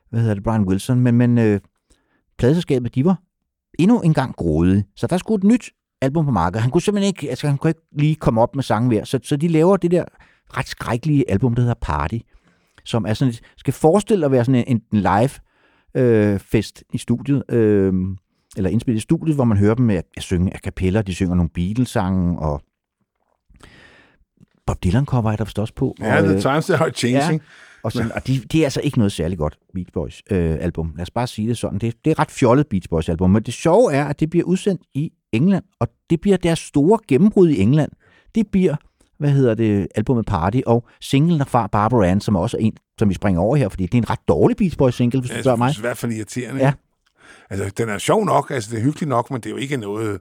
hvad 0.10 0.20
hedder 0.20 0.34
det, 0.34 0.44
Brian 0.44 0.68
Wilson, 0.68 1.00
men, 1.00 1.16
men 1.16 1.38
øh, 1.38 1.60
pladeselskabet, 2.38 2.96
de 2.96 3.06
var 3.06 3.22
endnu 3.80 4.02
en 4.02 4.14
gang 4.14 4.36
grådige, 4.36 4.86
så 4.96 5.08
der 5.08 5.18
skulle 5.18 5.38
et 5.38 5.44
nyt 5.44 5.70
album 6.02 6.26
på 6.26 6.32
markedet. 6.32 6.62
Han 6.62 6.72
kunne 6.72 6.82
simpelthen 6.82 7.08
ikke, 7.08 7.30
altså 7.30 7.48
han 7.48 7.58
kunne 7.58 7.70
ikke 7.70 7.82
lige 7.92 8.16
komme 8.16 8.42
op 8.42 8.56
med 8.56 8.64
sange 8.64 8.90
mere, 8.90 9.06
så, 9.06 9.20
så 9.24 9.38
de 9.38 9.48
laver 9.48 9.78
det 9.78 9.92
der 9.92 10.06
ret 10.58 10.68
skrækkelige 10.68 11.32
album, 11.32 11.56
der 11.56 11.62
hedder 11.62 11.76
Party, 11.82 12.18
som 12.84 13.06
er 13.06 13.14
sådan 13.14 13.30
et, 13.30 13.42
skal 13.58 13.74
forestille 13.74 14.26
at 14.26 14.32
være 14.32 14.46
sådan 14.46 14.64
en, 14.68 14.82
en 14.94 15.00
live 15.00 15.30
øh, 15.96 16.40
fest 16.40 16.84
i 16.94 16.98
studiet, 16.98 17.44
øh, 17.50 17.94
eller 18.58 18.70
indspillet 18.70 19.00
i 19.00 19.02
studiet, 19.02 19.36
hvor 19.36 19.46
man 19.46 19.58
hører 19.58 19.76
dem 19.76 19.86
med 19.86 19.96
at 19.96 20.24
synge 20.24 20.54
a 20.56 20.58
cappella, 20.58 21.02
de 21.02 21.16
synger 21.16 21.36
nogle 21.36 21.50
Beatles-sange, 21.50 22.40
og 22.40 22.62
Bob 24.68 24.84
Dylan 24.84 25.06
cover 25.06 25.32
er 25.32 25.36
der 25.36 25.44
vist 25.46 25.60
også 25.60 25.74
på. 25.74 25.96
ja, 26.00 26.18
og, 26.18 26.24
The 26.24 26.34
øh, 26.36 26.42
Times 26.42 26.70
Are 26.70 26.90
Changing. 26.92 27.42
og, 27.84 27.92
sådan, 27.92 28.12
og 28.12 28.28
de, 28.28 28.38
de 28.52 28.62
er 28.62 28.66
altså 28.66 28.82
ikke 28.82 28.98
noget 28.98 29.12
særlig 29.12 29.38
godt 29.38 29.58
Beach 29.74 29.92
Boys 29.94 30.22
øh, 30.32 30.58
album. 30.62 30.94
Lad 30.96 31.02
os 31.02 31.12
bare 31.12 31.28
sige 31.28 31.48
det 31.50 31.58
sådan. 31.58 31.80
Det, 31.80 31.94
det 32.06 32.08
er 32.08 32.12
et 32.12 32.20
ret 32.20 32.32
fjollet 32.32 32.68
Beach 32.68 32.90
Boys 32.90 33.10
album, 33.10 33.30
men 33.30 33.44
det 33.44 33.54
sjove 33.54 33.94
er, 33.94 34.06
at 34.06 34.20
det 34.20 34.30
bliver 34.30 34.46
udsendt 34.46 34.82
i 34.94 35.12
England, 35.32 35.64
og 35.80 35.88
det 36.10 36.22
bliver 36.22 36.38
deres 36.38 36.60
store 36.60 37.00
gennembrud 37.08 37.50
i 37.50 37.62
England. 37.62 37.92
Det 38.36 38.48
bliver, 38.52 38.76
hvad 39.20 39.30
hedder 39.30 39.54
det, 39.56 39.88
albumet 39.96 40.26
Party, 40.26 40.62
og 40.66 40.86
singlen 41.02 41.40
derfra, 41.40 41.68
Barbara 41.68 42.06
Ann, 42.08 42.22
som 42.22 42.36
også 42.36 42.58
er 42.58 42.62
en, 42.62 42.78
som 43.00 43.10
vi 43.10 43.14
springer 43.14 43.42
over 43.42 43.56
her, 43.56 43.70
fordi 43.70 43.84
det 43.86 43.94
er 43.94 43.98
en 43.98 44.10
ret 44.10 44.28
dårlig 44.28 44.58
Beach 44.58 44.78
Boys 44.78 44.96
single, 44.96 45.20
hvis 45.20 45.30
du 45.30 45.36
Ja, 45.36 45.42
spørger 45.42 45.58
mig. 45.58 45.70
det 45.70 45.76
er 45.76 45.80
i 45.80 45.82
hvert 45.82 45.98
fald 45.98 46.12
irriterende. 46.12 46.62
Ja. 46.62 46.74
Altså, 47.50 47.72
den 47.78 47.90
er 47.90 47.98
sjov 47.98 48.26
nok, 48.26 48.52
altså 48.52 48.72
det 48.72 48.80
er 48.80 48.84
hyggeligt 48.84 49.10
nok, 49.10 49.32
men 49.32 49.42
det 49.42 49.46
er 49.46 49.50
jo 49.52 49.58
ikke 49.58 49.78
noget... 49.78 50.20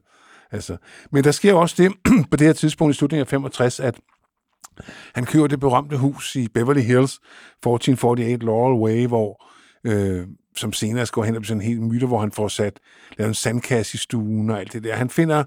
Altså, 0.52 0.76
men 1.12 1.24
der 1.24 1.30
sker 1.30 1.54
også 1.54 1.74
det 1.82 1.92
på 2.30 2.36
det 2.36 2.46
her 2.46 2.52
tidspunkt 2.54 2.94
i 2.94 2.98
slutningen 2.98 3.20
af 3.22 3.28
65, 3.28 3.80
at 3.80 3.94
han 5.14 5.24
køber 5.24 5.46
det 5.46 5.60
berømte 5.60 5.96
hus 5.96 6.36
i 6.36 6.48
Beverly 6.48 6.80
Hills, 6.80 7.12
1448 7.12 8.36
Laurel 8.38 8.80
Way, 8.80 9.06
hvor, 9.06 9.46
øh, 9.84 10.26
som 10.56 10.72
senere 10.72 11.06
skal 11.06 11.22
hen 11.22 11.36
og 11.36 11.44
sådan 11.44 11.60
en 11.60 11.66
helt 11.66 11.82
myte, 11.82 12.06
hvor 12.06 12.20
han 12.20 12.32
får 12.32 12.48
sat 12.48 12.80
lavet 13.18 13.28
en 13.28 13.34
sandkasse 13.34 13.94
i 13.94 13.98
stuen 13.98 14.50
og 14.50 14.60
alt 14.60 14.72
det 14.72 14.84
der. 14.84 14.94
Han 14.94 15.10
finder 15.10 15.44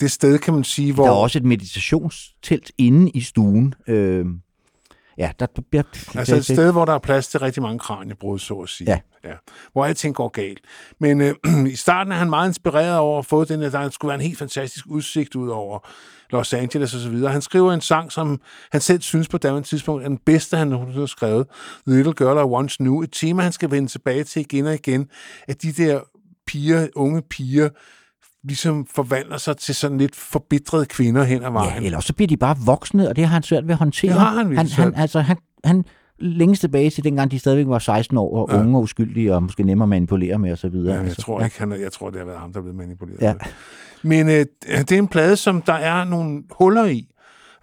det 0.00 0.10
sted, 0.10 0.38
kan 0.38 0.54
man 0.54 0.64
sige, 0.64 0.92
hvor... 0.92 1.04
Der 1.04 1.10
er 1.10 1.16
også 1.16 1.38
et 1.38 1.44
meditationstelt 1.44 2.72
inde 2.78 3.10
i 3.10 3.20
stuen. 3.20 3.74
Øh, 3.86 4.26
ja, 5.18 5.30
der, 5.40 5.46
der, 5.46 5.62
der, 5.72 5.82
Altså 6.18 6.36
et 6.36 6.44
sted, 6.44 6.72
hvor 6.72 6.84
der 6.84 6.92
er 6.92 6.98
plads 6.98 7.28
til 7.28 7.40
rigtig 7.40 7.62
mange 7.62 7.78
kraniebrud, 7.78 8.38
så 8.38 8.54
at 8.54 8.68
sige. 8.68 8.90
Ja. 8.90 9.00
ja. 9.24 9.34
Hvor 9.72 9.84
alting 9.84 10.14
går 10.14 10.28
galt. 10.28 10.60
Men 11.00 11.20
øh, 11.20 11.34
i 11.72 11.76
starten 11.76 12.12
er 12.12 12.16
han 12.16 12.30
meget 12.30 12.48
inspireret 12.48 12.98
over 12.98 13.18
at 13.18 13.26
få 13.26 13.44
den, 13.44 13.62
at 13.62 13.72
der 13.72 13.90
skulle 13.90 14.08
være 14.08 14.20
en 14.20 14.26
helt 14.26 14.38
fantastisk 14.38 14.86
udsigt 14.88 15.34
ud 15.34 15.48
over 15.48 15.88
Los 16.30 16.52
Angeles 16.52 17.10
videre. 17.10 17.32
Han 17.32 17.42
skriver 17.42 17.72
en 17.72 17.80
sang, 17.80 18.12
som 18.12 18.40
han 18.72 18.80
selv 18.80 19.00
synes 19.00 19.28
på 19.28 19.38
daværende 19.38 19.68
tidspunkt 19.68 20.04
er 20.04 20.08
den 20.08 20.18
bedste, 20.26 20.56
han 20.56 20.68
nogensinde 20.68 21.00
har 21.00 21.06
skrevet. 21.06 21.46
The 21.86 21.96
Little 21.96 22.12
Girl 22.12 22.38
I 22.38 22.42
Once 22.42 22.76
Knew. 22.76 23.02
Et 23.02 23.12
tema, 23.12 23.42
han 23.42 23.52
skal 23.52 23.70
vende 23.70 23.88
tilbage 23.88 24.24
til 24.24 24.40
igen 24.40 24.66
og 24.66 24.74
igen. 24.74 25.08
At 25.48 25.62
de 25.62 25.72
der 25.72 26.00
piger, 26.46 26.88
unge 26.94 27.22
piger, 27.30 27.68
ligesom 28.44 28.86
forvandler 28.94 29.38
sig 29.38 29.56
til 29.56 29.74
sådan 29.74 29.98
lidt 29.98 30.16
forbitrede 30.16 30.86
kvinder 30.86 31.24
hen 31.24 31.44
ad 31.44 31.50
vejen. 31.50 31.82
Ja, 31.82 31.86
eller 31.86 32.00
så 32.00 32.12
bliver 32.12 32.28
de 32.28 32.36
bare 32.36 32.56
voksne, 32.66 33.08
og 33.08 33.16
det 33.16 33.24
har 33.24 33.32
han 33.32 33.42
svært 33.42 33.64
ved 33.64 33.72
at 33.72 33.78
håndtere. 33.78 34.12
Det 34.12 34.20
har 34.20 34.36
han 34.36 34.56
han, 34.56 34.66
han, 34.66 34.94
altså, 34.94 35.20
han, 35.20 35.36
han 35.64 35.84
længes 36.20 36.60
tilbage 36.60 36.90
til 36.90 37.04
dengang, 37.04 37.30
de 37.30 37.38
stadigvæk 37.38 37.66
var 37.68 37.78
16 37.78 38.18
år, 38.18 38.36
og 38.36 38.48
Ja. 38.54 38.60
unge 38.60 38.76
og 38.78 38.82
uskyldige, 38.82 39.34
og 39.34 39.42
måske 39.42 39.62
nemmere 39.62 39.84
at 39.84 39.88
manipulere 39.88 40.38
med 40.38 40.52
osv. 40.52 40.74
Ja, 40.74 41.00
jeg 41.00 41.16
tror 41.16 41.44
ikke, 41.44 41.58
han 41.58 41.72
jeg 41.80 41.92
tror, 41.92 42.10
det 42.10 42.18
har 42.18 42.26
været 42.26 42.38
ham, 42.38 42.52
der 42.52 42.58
er 42.58 42.62
blevet 42.62 42.76
manipuleret. 42.76 43.20
Ja. 43.22 43.34
Men 44.02 44.28
øh, 44.28 44.46
det 44.68 44.92
er 44.92 44.98
en 44.98 45.08
plade, 45.08 45.36
som 45.36 45.62
der 45.62 45.72
er 45.72 46.04
nogle 46.04 46.42
huller 46.50 46.84
i. 46.84 47.08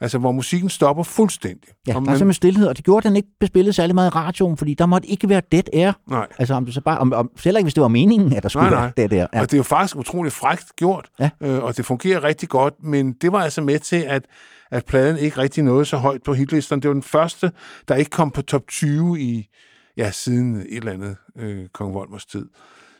Altså, 0.02 0.18
hvor 0.18 0.32
musikken 0.32 0.70
stopper 0.70 1.04
fuldstændig. 1.04 1.70
Ja, 1.88 1.96
Og 1.96 2.02
der 2.02 2.08
er 2.12 2.16
simpelthen 2.16 2.34
stillhed, 2.34 2.68
og 2.68 2.78
det 2.78 2.86
gjorde, 2.86 2.98
at 2.98 3.04
den 3.04 3.16
ikke 3.16 3.28
blev 3.40 3.48
spillet 3.48 3.76
særlig 3.76 3.96
meget 3.96 4.08
i 4.08 4.16
radioen, 4.16 4.58
fordi 4.58 4.74
der 4.74 4.86
måtte 4.86 5.08
ikke 5.08 5.30
være 5.30 5.42
dead 5.52 5.64
air. 5.74 5.92
Nej. 6.10 6.28
Altså, 6.40 6.54
om 6.54 6.66
det 6.66 6.74
så 6.74 6.82
bare, 6.82 6.98
om, 6.98 7.14
om, 7.14 7.30
selv 7.38 7.58
ikke 7.58 7.66
hvis 7.66 7.74
det 7.74 7.82
var 7.82 7.88
meningen, 7.88 8.34
at 8.34 8.44
der 8.44 8.50
skulle 8.50 8.64
Nej, 8.70 8.80
være 8.80 8.82
nej. 8.98 9.08
dead 9.08 9.12
air. 9.22 9.28
Ja. 9.34 9.42
Og 9.42 9.46
det 9.52 9.54
er 9.54 9.58
jo 9.58 9.64
faktisk 9.64 9.96
utroligt 9.96 10.36
frækt 10.36 10.76
gjort, 10.76 11.10
Ja. 11.20 11.30
øh, 11.42 11.64
og 11.64 11.78
det 11.78 11.86
fungerer 11.86 12.24
rigtig 12.24 12.50
godt, 12.50 12.74
men 12.84 13.14
det 13.22 13.32
var 13.32 13.40
altså 13.40 13.62
med 13.62 13.80
til, 13.80 14.04
at, 14.08 14.24
at 14.72 14.86
pladen 14.86 15.18
ikke 15.18 15.38
rigtig 15.38 15.64
nåede 15.64 15.86
så 15.86 15.98
højt 15.98 16.24
på 16.24 16.34
hitlisterne. 16.34 16.82
Det 16.82 16.88
var 16.88 16.94
den 16.94 17.04
første, 17.04 17.52
der 17.88 17.96
ikke 17.96 18.12
kom 18.12 18.32
på 18.32 18.42
top 18.42 18.68
20 18.68 19.20
i, 19.20 19.48
ja, 19.98 20.12
siden 20.12 20.56
et 20.56 20.66
eller 20.70 20.92
andet 20.92 21.18
øh, 21.38 21.68
Kong 21.74 21.94
Volmers 21.94 22.26
tid. 22.26 22.46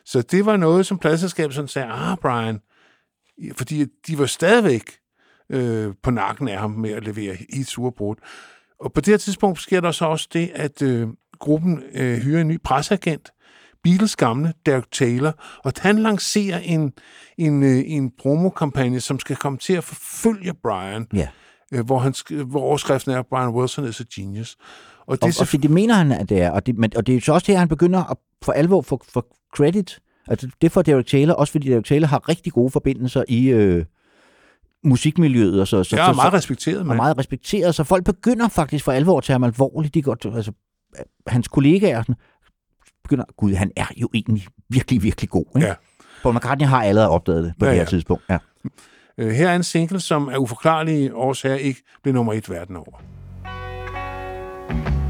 Så 0.04 0.22
det 0.22 0.46
var 0.46 0.56
noget, 0.56 0.86
som 0.86 0.98
pladselskabet 0.98 1.54
sådan 1.54 1.68
sagde, 1.68 1.88
ah, 1.88 2.16
Brian, 2.18 2.60
fordi 3.56 3.84
de 4.06 4.18
var 4.18 4.26
stadigvæk 4.26 4.90
øh, 5.50 5.94
på 6.02 6.10
nakken 6.10 6.48
af 6.48 6.58
ham 6.58 6.70
med 6.70 6.90
at 6.90 7.04
levere 7.04 7.36
i 7.48 7.62
surbrud. 7.62 8.16
Og 8.80 8.92
på 8.92 9.00
det 9.00 9.12
her 9.12 9.18
tidspunkt 9.18 9.60
sker 9.60 9.80
der 9.80 9.90
så 9.90 10.04
også 10.04 10.28
det, 10.32 10.50
at 10.54 10.82
øh, 10.82 11.08
gruppen 11.38 11.82
øh, 11.92 12.18
hyrer 12.18 12.40
en 12.40 12.48
ny 12.48 12.60
presseagent, 12.64 13.30
Beatles 13.82 14.16
gamle 14.16 14.52
Derek 14.66 14.90
Taylor, 14.92 15.32
og 15.64 15.72
han 15.78 15.98
lancerer 15.98 16.58
en, 16.58 16.92
en, 17.38 17.62
en, 17.62 17.84
en 17.84 18.10
promokampagne, 18.18 19.00
som 19.00 19.18
skal 19.18 19.36
komme 19.36 19.58
til 19.58 19.72
at 19.72 19.84
forfølge 19.84 20.54
Brian, 20.54 21.06
Ja 21.12 21.28
hvor, 21.70 21.98
han, 21.98 22.14
hvor 22.46 22.60
overskriften 22.60 23.12
er, 23.12 23.22
Brian 23.22 23.48
Wilson 23.48 23.88
is 23.88 24.00
a 24.00 24.04
genius. 24.16 24.56
Og 25.06 25.16
det 25.16 25.22
Og, 25.22 25.26
og 25.26 25.34
så, 25.34 25.44
fordi 25.44 25.62
det 25.62 25.70
mener 25.70 25.94
han, 25.94 26.12
at 26.12 26.28
det 26.28 26.42
er. 26.42 26.50
Og 26.50 26.66
det, 26.66 26.78
men, 26.78 26.96
og 26.96 27.06
det 27.06 27.12
er 27.12 27.16
jo 27.16 27.20
så 27.20 27.32
også 27.32 27.44
det, 27.46 27.52
at 27.52 27.58
han 27.58 27.68
begynder 27.68 28.10
at 28.10 28.16
for 28.42 28.52
alvor 28.52 28.82
få 28.82 29.02
for 29.08 29.26
credit. 29.56 29.98
Altså, 30.28 30.48
det 30.60 30.72
får 30.72 30.82
Derek 30.82 31.06
Taylor, 31.06 31.34
også 31.34 31.50
fordi 31.50 31.70
Derek 31.70 31.84
Taylor 31.84 32.08
har 32.08 32.28
rigtig 32.28 32.52
gode 32.52 32.70
forbindelser 32.70 33.24
i 33.28 33.48
øh, 33.48 33.84
musikmiljøet. 34.84 35.60
Og 35.60 35.68
så, 35.68 35.84
så, 35.84 35.90
så, 35.90 36.02
er 36.02 36.12
meget 36.14 36.32
respekteret, 36.32 36.78
og 36.78 36.86
meget 36.86 37.18
respekteret, 37.18 37.74
så 37.74 37.84
folk 37.84 38.04
begynder 38.04 38.48
faktisk 38.48 38.84
for 38.84 38.92
alvor 38.92 39.18
at 39.18 39.24
tage 39.24 39.34
ham 39.34 39.44
alvorligt. 39.44 39.94
De 39.94 40.02
går, 40.02 40.36
altså, 40.36 40.52
øh, 40.98 41.04
hans 41.26 41.48
kollegaer 41.48 42.02
sådan, 42.02 42.14
begynder, 43.02 43.24
gud, 43.36 43.54
han 43.54 43.70
er 43.76 43.86
jo 43.96 44.08
egentlig 44.14 44.46
virkelig, 44.68 45.02
virkelig 45.02 45.30
god. 45.30 45.44
Ikke? 45.56 45.68
Ja. 45.68 45.74
Paul 46.22 46.34
McCartney 46.34 46.66
har 46.66 46.82
allerede 46.82 47.10
opdaget 47.10 47.44
det 47.44 47.54
på 47.58 47.64
Ja, 47.64 47.70
det 47.70 47.76
her 47.76 47.82
ja. 47.82 47.88
tidspunkt. 47.88 48.24
Ja. 48.30 48.38
Øh, 49.18 49.30
her 49.30 49.48
er 49.48 49.56
en 49.56 49.62
single, 49.62 50.00
som 50.00 50.28
af 50.28 50.36
uforklarlige 50.36 51.14
årsager 51.14 51.56
ikke 51.56 51.82
blev 52.02 52.14
nummer 52.14 52.32
et 52.32 52.50
verden 52.50 52.76
over. 52.76 53.02
We 54.68 55.05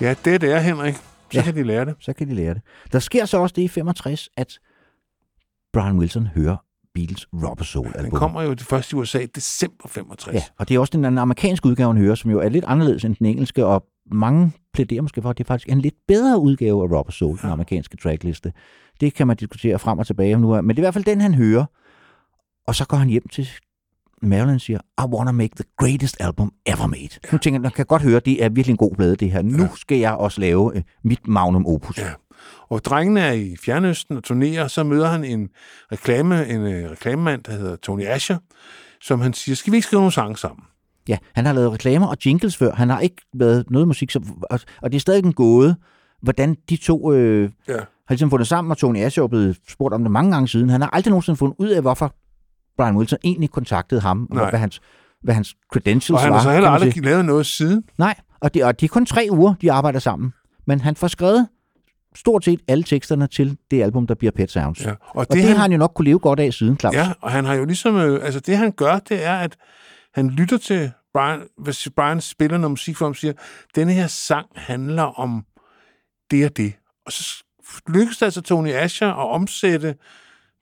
Ja, 0.00 0.14
det 0.24 0.44
er 0.44 0.58
Henrik. 0.60 0.94
Så 0.94 1.00
Ja. 1.34 1.42
kan 1.42 1.54
de 1.54 1.62
lære 1.62 1.84
det. 1.84 1.94
så 2.00 2.12
kan 2.12 2.28
de 2.28 2.34
lære 2.34 2.54
det. 2.54 2.62
Der 2.92 2.98
sker 2.98 3.24
så 3.24 3.38
også 3.38 3.52
det 3.56 3.62
i 3.62 3.68
65, 3.68 4.28
at 4.36 4.58
Brian 5.72 5.98
Wilson 5.98 6.26
hører 6.26 6.56
Beatles 6.94 7.26
Rubber 7.32 7.64
Soul 7.64 7.86
Den 7.86 7.96
album. 8.04 8.18
kommer 8.18 8.42
jo 8.42 8.50
det 8.50 8.60
første 8.62 8.96
i 8.96 8.98
USA 9.00 9.18
i 9.18 9.26
december 9.26 9.88
65. 9.88 10.34
Ja, 10.34 10.42
og 10.58 10.68
det 10.68 10.74
er 10.74 10.78
også 10.78 10.90
den 10.96 11.18
amerikanske 11.18 11.66
udgave, 11.68 11.92
han 11.92 12.02
hører, 12.02 12.14
som 12.14 12.30
jo 12.30 12.38
er 12.40 12.48
lidt 12.48 12.64
anderledes 12.64 13.04
end 13.04 13.16
den 13.16 13.26
engelske, 13.26 13.66
og 13.66 13.86
mange 14.12 14.52
plæderer 14.72 15.02
måske 15.02 15.22
for, 15.22 15.30
at 15.30 15.38
det 15.38 15.46
faktisk 15.46 15.68
er 15.68 15.72
en 15.72 15.80
lidt 15.80 15.94
bedre 16.08 16.38
udgave 16.38 16.82
af 16.82 16.98
Rubber 16.98 17.12
Soul, 17.12 17.36
ja. 17.36 17.42
den 17.42 17.52
amerikanske 17.52 17.96
trackliste. 17.96 18.52
Det 19.00 19.14
kan 19.14 19.26
man 19.26 19.36
diskutere 19.36 19.78
frem 19.78 19.98
og 19.98 20.06
tilbage 20.06 20.34
om 20.34 20.40
nu, 20.40 20.62
men 20.62 20.68
det 20.68 20.78
er 20.78 20.82
i 20.82 20.84
hvert 20.84 20.94
fald 20.94 21.04
den, 21.04 21.20
han 21.20 21.34
hører. 21.34 21.64
Og 22.66 22.74
så 22.74 22.86
går 22.86 22.96
han 22.96 23.08
hjem 23.08 23.28
til 23.28 23.48
Marilyn 24.22 24.58
siger, 24.58 24.78
I 25.02 25.04
wanna 25.14 25.32
make 25.32 25.50
the 25.56 25.64
greatest 25.76 26.16
album 26.20 26.52
ever 26.66 26.86
made. 26.86 27.02
Ja. 27.02 27.28
Nu 27.32 27.38
tænker 27.38 27.60
jeg, 27.62 27.72
kan 27.72 27.86
godt 27.86 28.02
høre, 28.02 28.20
det 28.20 28.44
er 28.44 28.48
virkelig 28.48 28.72
en 28.72 28.76
god 28.76 28.94
plade, 28.96 29.16
det 29.16 29.30
her. 29.32 29.42
Nu 29.42 29.68
skal 29.76 29.98
jeg 29.98 30.12
også 30.12 30.40
lave 30.40 30.76
øh, 30.76 30.82
mit 31.04 31.28
magnum 31.28 31.66
opus. 31.66 31.98
Ja. 31.98 32.10
Og 32.68 32.84
drengene 32.84 33.20
er 33.20 33.32
i 33.32 33.56
Fjernøsten 33.64 34.16
og 34.16 34.24
turnerer, 34.24 34.68
så 34.68 34.84
møder 34.84 35.08
han 35.08 35.24
en 35.24 35.48
reklame, 35.92 36.48
en 36.48 36.60
øh, 36.60 36.90
reklamemand, 36.90 37.42
der 37.42 37.52
hedder 37.52 37.76
Tony 37.76 38.06
Asher, 38.06 38.36
som 39.00 39.20
han 39.20 39.32
siger, 39.32 39.56
skal 39.56 39.70
vi 39.70 39.76
ikke 39.76 39.86
skrive 39.86 40.00
nogle 40.00 40.12
sange 40.12 40.36
sammen? 40.36 40.64
Ja, 41.08 41.16
han 41.34 41.46
har 41.46 41.52
lavet 41.52 41.72
reklamer 41.72 42.06
og 42.06 42.16
jingles 42.26 42.56
før. 42.56 42.74
Han 42.74 42.90
har 42.90 43.00
ikke 43.00 43.16
lavet 43.34 43.70
noget 43.70 43.88
musik, 43.88 44.10
som, 44.10 44.42
og, 44.50 44.60
og 44.82 44.92
det 44.92 44.96
er 44.96 45.00
stadig 45.00 45.24
en 45.24 45.32
gåde, 45.32 45.76
hvordan 46.22 46.56
de 46.70 46.76
to 46.76 47.12
øh, 47.12 47.50
Ja. 47.68 47.72
har 47.74 47.82
ligesom 48.08 48.30
fundet 48.30 48.48
sammen, 48.48 48.70
og 48.70 48.78
Tony 48.78 48.98
Asher 48.98 49.22
er 49.24 49.28
blevet 49.28 49.56
spurgt 49.68 49.94
om 49.94 50.02
det 50.02 50.10
mange 50.10 50.32
gange 50.32 50.48
siden. 50.48 50.68
Han 50.68 50.80
har 50.80 50.88
aldrig 50.92 51.10
nogensinde 51.10 51.36
fundet 51.36 51.56
ud 51.58 51.68
af, 51.68 51.80
hvorfor 51.82 52.14
Brian 52.80 52.96
Wilson 52.96 53.18
egentlig 53.24 53.50
kontaktede 53.50 54.00
ham, 54.00 54.26
og 54.30 54.36
Nej. 54.36 54.50
hvad 54.50 54.60
hans, 54.60 54.80
hvad 55.22 55.34
hans 55.34 55.56
credentials 55.72 56.10
Og 56.10 56.20
han 56.20 56.30
var. 56.30 56.36
har 56.36 56.42
så 56.44 56.52
heller 56.52 56.70
aldrig 56.70 56.92
sige. 56.92 57.04
lavet 57.04 57.24
noget 57.24 57.46
siden. 57.46 57.84
Nej, 57.98 58.14
og 58.40 58.54
det, 58.54 58.64
og 58.64 58.80
det 58.80 58.86
er 58.86 58.88
kun 58.88 59.06
tre 59.06 59.28
uger, 59.30 59.54
de 59.62 59.72
arbejder 59.72 59.98
sammen. 59.98 60.32
Men 60.66 60.80
han 60.80 60.96
får 60.96 61.08
skrevet 61.08 61.48
stort 62.14 62.44
set 62.44 62.60
alle 62.68 62.84
teksterne 62.84 63.26
til 63.26 63.58
det 63.70 63.82
album, 63.82 64.06
der 64.06 64.14
bliver 64.14 64.30
Pet 64.32 64.50
Sounds. 64.50 64.84
Ja. 64.84 64.90
Og 64.90 64.96
Og 65.14 65.26
det, 65.26 65.34
det 65.36 65.42
han, 65.44 65.56
har 65.56 65.62
han 65.62 65.72
jo 65.72 65.78
nok 65.78 65.92
kunne 65.94 66.04
leve 66.04 66.18
godt 66.18 66.40
af 66.40 66.52
siden, 66.54 66.78
Claus. 66.78 66.94
Ja, 66.94 67.12
og 67.20 67.30
han 67.30 67.44
har 67.44 67.54
jo 67.54 67.64
ligesom, 67.64 67.96
øh, 67.96 68.24
altså 68.24 68.40
det 68.40 68.56
han 68.56 68.72
gør, 68.72 68.98
det 68.98 69.24
er, 69.24 69.34
at 69.36 69.56
han 70.14 70.30
lytter 70.30 70.58
til 70.58 70.90
Brian, 71.14 71.40
hvis 71.58 71.88
Brian 71.96 72.20
spiller 72.20 72.58
noget 72.58 72.70
musik 72.70 72.96
for 72.96 73.04
ham, 73.06 73.14
siger, 73.14 73.32
denne 73.74 73.92
her 73.92 74.06
sang 74.06 74.46
handler 74.54 75.02
om 75.02 75.44
det 76.30 76.44
og 76.44 76.56
det. 76.56 76.72
Og 77.06 77.12
så 77.12 77.44
lykkes 77.88 78.16
det 78.18 78.26
altså 78.26 78.40
Tony 78.40 78.70
Asher 78.72 79.08
at 79.08 79.28
omsætte 79.30 79.94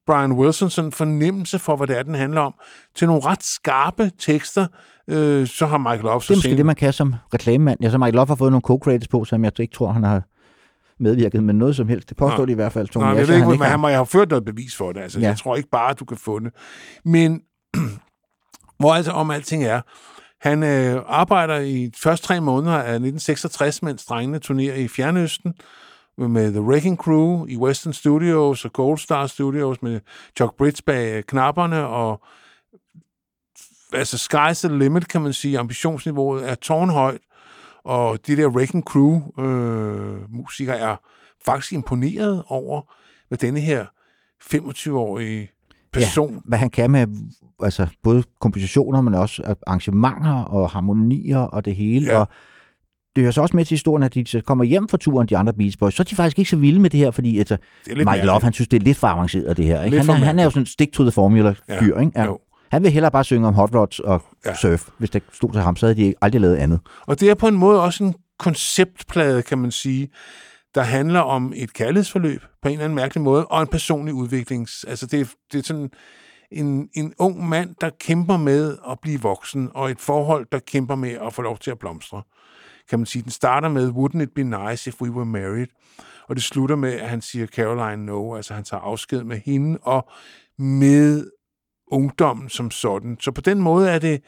Brian 0.09 0.33
Wilson 0.33 0.71
sådan 0.71 0.93
fornemmelse 0.93 1.59
for, 1.59 1.77
hvad 1.77 1.87
det 1.87 1.99
er, 1.99 2.03
den 2.03 2.15
handler 2.15 2.41
om, 2.41 2.55
til 2.97 3.07
nogle 3.07 3.23
ret 3.25 3.43
skarpe 3.45 4.11
tekster. 4.19 4.67
Øh, 5.09 5.47
så 5.47 5.67
har 5.67 5.79
Michael 5.79 6.01
Love 6.01 6.15
Det 6.15 6.23
så 6.25 6.33
er 6.33 6.37
måske 6.37 6.57
det, 6.57 6.67
man 6.67 6.77
kan 6.77 6.93
som 6.93 7.15
reklamemand. 7.35 7.79
Ja, 7.83 7.91
så 7.91 7.99
Michael 7.99 8.15
Love 8.15 8.27
har 8.27 8.35
fået 8.35 8.53
nogle 8.53 8.63
co-credits 8.71 9.07
på, 9.11 9.25
som 9.25 9.45
jeg 9.45 9.61
ikke 9.61 9.75
tror, 9.75 9.93
han 9.93 10.03
har 10.05 10.23
medvirket 11.03 11.43
med 11.45 11.55
noget 11.55 11.77
som 11.77 11.89
helst. 11.89 12.09
Det 12.09 12.17
påstår 12.17 12.47
de 12.47 12.53
i 12.53 12.55
hvert 12.55 12.73
fald. 12.73 12.89
Tony 12.89 13.03
Nej, 13.05 13.13
jeg 13.13 13.21
Asher, 13.21 13.33
ved 13.33 13.37
ikke, 13.37 13.45
han 13.45 13.59
men 13.59 13.61
har. 13.63 13.69
han 13.71 13.81
må 13.81 13.89
have 13.89 14.07
ført 14.07 14.29
noget 14.29 14.45
bevis 14.45 14.77
for 14.77 14.93
det. 14.93 15.01
Altså, 15.01 15.21
Ja. 15.21 15.27
Jeg 15.27 15.37
tror 15.39 15.57
ikke 15.57 15.69
bare, 15.69 15.91
at 15.91 16.01
du 16.01 16.05
kan 16.05 16.17
få 16.17 16.39
det. 16.39 16.53
Men 17.05 17.41
hvor 18.79 18.95
altså 18.95 19.13
om 19.13 19.31
alting 19.31 19.65
er, 19.65 19.81
han 20.41 20.63
øh, 20.63 21.03
arbejder 21.07 21.59
i 21.59 21.87
de 21.87 21.99
første 22.03 22.27
tre 22.27 22.41
måneder 22.41 22.77
af 22.77 22.81
1966, 22.81 23.83
mens 23.83 24.05
drengene 24.05 24.39
turnerer 24.39 24.75
i 24.75 24.89
Fjernøsten 24.89 25.55
med 26.19 26.53
The 26.53 26.62
Wrecking 26.62 26.99
Crew 26.99 27.47
i 27.47 27.57
Western 27.57 27.93
Studios 27.93 28.65
og 28.65 28.73
Gold 28.73 28.99
Star 28.99 29.27
Studios 29.27 29.82
med 29.82 30.01
Chuck 30.36 30.57
Bridge 30.57 30.82
bag 30.86 31.27
knapperne 31.27 31.86
og 31.86 32.20
altså 33.93 34.28
sky's 34.32 34.69
the 34.69 34.78
limit, 34.78 35.09
kan 35.09 35.20
man 35.20 35.32
sige. 35.32 35.59
Ambitionsniveauet 35.59 36.51
er 36.51 36.55
tårnhøjt, 36.55 37.20
og 37.85 38.27
de 38.27 38.36
der 38.36 38.47
Wrecking 38.47 38.85
Crew 38.85 39.43
øh, 39.45 40.32
musikere 40.32 40.78
er 40.78 40.97
faktisk 41.45 41.73
imponeret 41.73 42.43
over, 42.47 42.82
hvad 43.28 43.39
denne 43.39 43.61
her 43.61 43.86
25-årige 44.55 45.51
person 45.93 46.35
ja. 46.35 46.40
Hvad 46.45 46.59
han 46.59 46.70
kan 46.70 46.90
med 46.90 47.07
altså, 47.62 47.86
både 48.03 48.24
kompositioner, 48.40 49.01
men 49.01 49.15
også 49.15 49.55
arrangementer 49.66 50.43
og 50.43 50.70
harmonier 50.70 51.39
og 51.39 51.65
det 51.65 51.77
hele. 51.77 52.07
Ja. 52.07 52.19
Og 52.19 52.28
det 53.19 53.24
hører 53.24 53.32
så 53.32 53.43
også 53.43 53.57
med 53.57 53.65
til 53.65 53.74
historien, 53.74 54.03
at 54.03 54.15
de 54.15 54.27
så 54.27 54.40
kommer 54.40 54.65
hjem 54.65 54.89
fra 54.89 54.97
turen, 54.97 55.28
de 55.28 55.36
andre 55.36 55.53
Beach 55.53 55.78
Boys, 55.78 55.95
så 55.95 56.03
er 56.03 56.05
de 56.05 56.15
faktisk 56.16 56.39
ikke 56.39 56.51
så 56.51 56.57
vilde 56.57 56.81
med 56.81 56.90
det 56.90 57.01
her, 57.01 57.11
fordi 57.11 57.39
altså, 57.39 57.57
Det 57.86 57.97
Michael 57.97 58.27
Love, 58.27 58.40
han 58.43 58.53
synes, 58.53 58.69
det 58.69 58.77
er 58.81 58.85
lidt 58.85 58.97
for 58.99 59.07
avanceret, 59.07 59.57
det 59.57 59.65
her. 59.65 59.82
Ikke? 59.82 59.99
Han, 60.01 60.09
er, 60.11 60.12
han 60.15 60.39
er 60.39 60.45
jo 60.45 60.51
sådan 60.51 60.62
en 60.62 60.66
stick 60.66 60.93
to 60.93 61.03
the 61.03 61.12
formula 61.12 61.55
Ja, 61.69 61.81
fyr, 61.81 61.99
ikke? 61.99 62.12
Ja. 62.16 62.24
jo. 62.24 62.39
Han 62.70 62.82
vil 62.82 62.90
hellere 62.90 63.11
bare 63.12 63.24
synge 63.24 63.47
om 63.49 63.55
hot 63.55 63.74
rods 63.74 63.99
og 64.01 64.23
Ja. 64.45 64.51
ja. 64.51 64.57
surf. 64.57 64.89
Hvis 64.99 65.11
det 65.11 65.23
stod 65.32 65.53
til 65.53 65.61
ham, 65.62 65.77
så 65.77 65.86
havde 65.86 66.01
de 66.03 66.15
aldrig 66.23 66.40
lavet 66.40 66.57
andet. 66.57 66.81
Og 67.07 67.20
det 67.20 67.31
er 67.31 67.35
på 67.35 67.49
en 67.49 67.57
måde 67.57 67.82
også 67.82 68.05
en 68.05 68.15
konceptplade, 68.39 69.43
kan 69.43 69.59
man 69.59 69.70
sige, 69.70 70.09
der 70.74 70.82
handler 70.82 71.20
om 71.20 71.53
et 71.57 71.73
kærlighedsforløb 71.73 72.40
på 72.62 72.69
en 72.69 72.73
eller 72.73 72.85
anden 72.85 72.97
mærkelig 72.97 73.23
måde, 73.23 73.47
og 73.47 73.62
en 73.62 73.69
personlig 73.69 74.15
udvikling. 74.15 74.69
Altså 74.89 75.07
det, 75.07 75.20
er- 75.20 75.24
det 75.53 75.59
er 75.59 75.62
sådan 75.62 75.90
en, 76.53 76.89
en 76.95 77.12
ung 77.19 77.49
mand, 77.49 77.74
der 77.81 77.90
kæmper 78.01 78.36
med 78.36 78.77
at 78.90 78.99
blive 79.03 79.20
voksen, 79.20 79.69
og 79.74 79.90
et 79.90 80.01
forhold, 80.01 80.47
der 80.53 80.59
kæmper 80.59 80.95
med 80.95 81.11
at 81.27 81.35
få 81.35 81.43
lov 81.43 81.59
til 81.59 81.70
at 81.70 81.78
blomstre. 81.78 82.23
Kan 82.90 82.98
man 82.98 83.06
sige, 83.06 83.23
den 83.23 83.31
starter 83.31 83.69
med, 83.69 83.89
wouldn't 83.89 84.23
it 84.23 84.31
be 84.35 84.43
nice 84.43 84.90
if 84.90 85.01
we 85.01 85.10
were 85.10 85.27
married? 85.27 85.66
Og 86.28 86.36
det 86.36 86.44
slutter 86.44 86.77
med, 86.77 86.93
at 86.93 87.09
han 87.09 87.23
siger 87.23 87.47
Caroline 87.47 88.06
no, 88.06 88.36
altså 88.36 88.55
han 88.55 88.65
tager 88.65 88.81
afsked 88.81 89.24
med 89.24 89.40
hende, 89.44 89.78
og 89.82 90.09
med 90.59 91.31
ungdommen 91.86 92.48
som 92.48 92.70
sådan. 92.70 93.16
Så 93.20 93.31
på 93.31 93.40
den 93.40 93.59
måde 93.60 93.90
er 93.90 93.98
det 93.98 94.23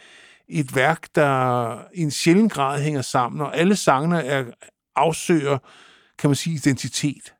et 0.48 0.76
værk, 0.76 1.08
der 1.14 1.78
i 1.94 2.02
en 2.02 2.10
sjælden 2.10 2.48
grad 2.48 2.82
hænger 2.82 3.02
sammen, 3.02 3.40
og 3.40 3.56
alle 3.56 3.76
sangene 3.76 4.24
er, 4.24 4.44
afsøger, 4.96 5.58
kan 6.18 6.30
man 6.30 6.34
sige, 6.34 6.54
identitet. 6.54 7.34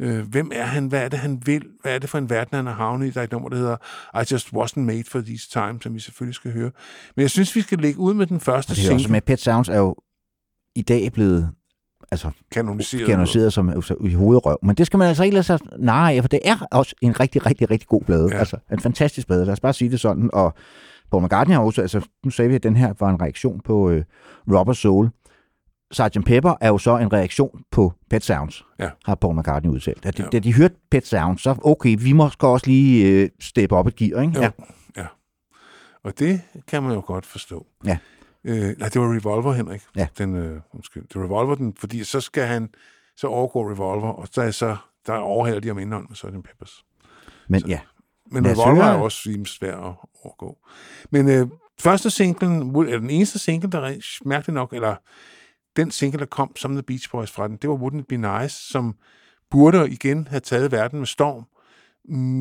Øh, 0.00 0.28
hvem 0.28 0.50
er 0.54 0.64
han? 0.64 0.86
Hvad 0.86 1.04
er 1.04 1.08
det, 1.08 1.18
han 1.18 1.42
vil? 1.46 1.62
Hvad 1.82 1.94
er 1.94 1.98
det 1.98 2.10
for 2.10 2.18
en 2.18 2.30
verden, 2.30 2.56
han 2.56 2.66
har 2.66 2.72
havnet 2.72 3.06
i? 3.06 3.10
Der 3.10 3.20
er 3.20 3.24
et 3.24 3.32
nummer, 3.32 3.48
der 3.48 3.56
hedder 3.56 3.76
I 4.22 4.24
Just 4.32 4.48
Wasn't 4.48 4.80
Made 4.80 5.04
for 5.08 5.20
These 5.20 5.50
Times, 5.50 5.82
som 5.82 5.94
vi 5.94 6.00
selvfølgelig 6.00 6.34
skal 6.34 6.52
høre. 6.52 6.70
Men 7.16 7.22
jeg 7.22 7.30
synes, 7.30 7.56
vi 7.56 7.60
skal 7.60 7.78
lægge 7.78 8.00
ud 8.00 8.14
med 8.14 8.26
den 8.26 8.40
første 8.40 8.70
Og 8.70 8.76
det 8.76 8.86
er 8.86 8.92
også 8.92 8.98
single. 9.02 9.12
med 9.12 9.20
Pet 9.20 9.40
Sounds 9.40 9.68
er 9.68 9.78
jo 9.78 9.96
i 10.76 10.82
dag 10.82 11.12
blevet 11.12 11.50
altså, 12.10 12.30
Kanoniseret. 12.52 13.06
kanoniseret 13.06 13.52
som 13.52 13.68
altså, 13.68 13.94
i 14.00 14.12
hovedrøv. 14.14 14.58
Men 14.62 14.76
det 14.76 14.86
skal 14.86 14.98
man 14.98 15.08
altså 15.08 15.24
ikke 15.24 15.34
lade 15.34 15.44
sig 15.44 15.58
nej 15.78 16.14
af, 16.16 16.22
for 16.22 16.28
det 16.28 16.40
er 16.44 16.56
også 16.72 16.94
en 17.00 17.20
rigtig, 17.20 17.46
rigtig, 17.46 17.70
rigtig 17.70 17.88
god 17.88 18.02
plade. 18.02 18.28
Ja. 18.32 18.38
Altså 18.38 18.56
en 18.72 18.80
fantastisk 18.80 19.26
plade. 19.26 19.44
Lad 19.44 19.52
os 19.52 19.60
bare 19.60 19.72
sige 19.72 19.90
det 19.90 20.00
sådan. 20.00 20.30
Og 20.32 20.54
Paul 21.10 21.24
McCartney 21.24 21.54
har 21.54 21.62
også, 21.62 21.82
altså 21.82 22.00
nu 22.24 22.30
sagde 22.30 22.48
vi, 22.48 22.54
at 22.54 22.62
den 22.62 22.76
her 22.76 22.94
var 23.00 23.10
en 23.10 23.20
reaktion 23.22 23.60
på 23.60 23.90
øh, 23.90 24.04
Robert 24.52 24.76
Soul. 24.76 25.10
Sgt. 25.92 26.24
Pepper 26.26 26.54
er 26.60 26.68
jo 26.68 26.78
så 26.78 26.98
en 26.98 27.12
reaktion 27.12 27.60
på 27.70 27.92
Pet 28.10 28.24
Sounds, 28.24 28.64
Ja. 28.78 28.90
har 29.04 29.14
Paul 29.14 29.38
McCartney 29.38 29.70
udtalt. 29.70 30.06
At 30.06 30.16
de, 30.18 30.22
Ja. 30.22 30.28
Da 30.28 30.38
de 30.38 30.54
hørte 30.54 30.74
Pet 30.90 31.06
Sounds, 31.06 31.42
så 31.42 31.56
okay, 31.64 31.96
vi 32.00 32.12
må 32.12 32.30
også 32.40 32.66
lige 32.66 33.08
øh, 33.22 33.28
steppe 33.40 33.76
op 33.76 33.86
et 33.86 33.96
gear, 33.96 34.20
ikke? 34.20 34.32
Jo. 34.36 34.40
Ja. 34.42 34.50
ja. 34.96 35.06
Og 36.04 36.18
det 36.18 36.40
kan 36.68 36.82
man 36.82 36.92
jo 36.92 37.02
godt 37.06 37.26
forstå. 37.26 37.66
Ja. 37.86 37.98
Øh, 38.46 38.78
nej, 38.78 38.88
det 38.88 39.00
var 39.00 39.16
Revolver, 39.16 39.52
Henrik. 39.52 39.82
Ja. 39.96 40.06
Den, 40.18 40.34
øh, 40.36 40.60
undskyld. 40.74 41.02
Det 41.02 41.16
var 41.16 41.24
Revolver, 41.24 41.54
den, 41.54 41.74
fordi 41.78 42.04
så 42.04 42.20
skal 42.20 42.46
han 42.46 42.68
så 43.16 43.26
overgå 43.26 43.70
Revolver, 43.70 44.08
og 44.08 44.28
så 44.32 44.42
er 44.42 44.50
så, 44.50 44.76
der 45.06 45.12
overhælder 45.14 45.60
de 45.60 45.70
om 45.70 45.78
indhold 45.78 46.08
med 46.08 46.16
Sgt. 46.16 46.44
Peppers. 46.44 46.84
Men 47.48 47.62
ja, 47.68 47.80
Men 48.30 48.46
Revolver 48.46 48.84
er 48.84 48.94
også 48.98 49.22
rimelig 49.26 49.46
svær 49.46 49.76
at 49.76 49.94
overgå. 50.24 50.58
Men 51.10 51.28
øh, 51.28 51.46
første 51.80 52.10
singlen, 52.10 52.76
eller 52.76 52.98
den 52.98 53.10
eneste 53.10 53.38
single, 53.38 53.70
der 53.70 53.94
mærkeligt 54.28 54.54
nok, 54.54 54.72
eller 54.72 54.96
den 55.76 55.90
single, 55.90 56.18
der 56.18 56.26
kom 56.26 56.56
som 56.56 56.72
The 56.72 56.82
Beach 56.82 57.10
Boys 57.10 57.30
fra 57.30 57.48
den, 57.48 57.56
det 57.56 57.70
var 57.70 57.76
Wouldn't 57.76 57.98
It 57.98 58.06
Be 58.06 58.16
Nice, 58.16 58.56
som 58.72 58.94
burde 59.50 59.90
igen 59.90 60.26
have 60.26 60.40
taget 60.40 60.72
verden 60.72 60.98
med 60.98 61.06
storm. 61.06 61.44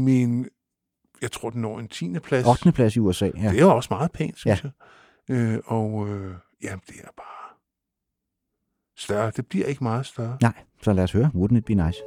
Men 0.04 0.48
jeg 1.22 1.32
tror, 1.32 1.50
den 1.50 1.62
når 1.62 1.80
en 1.80 1.88
10. 1.88 2.20
plads. 2.20 2.48
8. 2.48 2.72
plads 2.72 2.96
i 2.96 3.00
USA. 3.00 3.26
Ja. 3.26 3.50
Det 3.50 3.58
er 3.60 3.66
jo 3.66 3.76
også 3.76 3.88
meget 3.92 4.12
pænt, 4.12 4.38
synes 4.40 4.64
Ja. 4.64 4.64
jeg. 4.64 4.72
Øh, 5.30 5.60
og 5.66 6.08
øh, 6.10 6.36
jamen, 6.64 6.82
det 6.88 6.96
er 7.04 7.12
bare 7.18 7.50
større. 8.98 9.32
Det 9.32 9.48
bliver 9.48 9.66
ikke 9.66 9.84
meget 9.84 10.06
større. 10.06 10.38
Nej, 10.42 10.64
så 10.82 10.94
lad 10.94 11.04
os 11.04 11.12
høre. 11.12 11.32
Wouldn't 11.36 11.58
it 11.58 11.66
be 11.66 11.74
nice? 11.74 12.00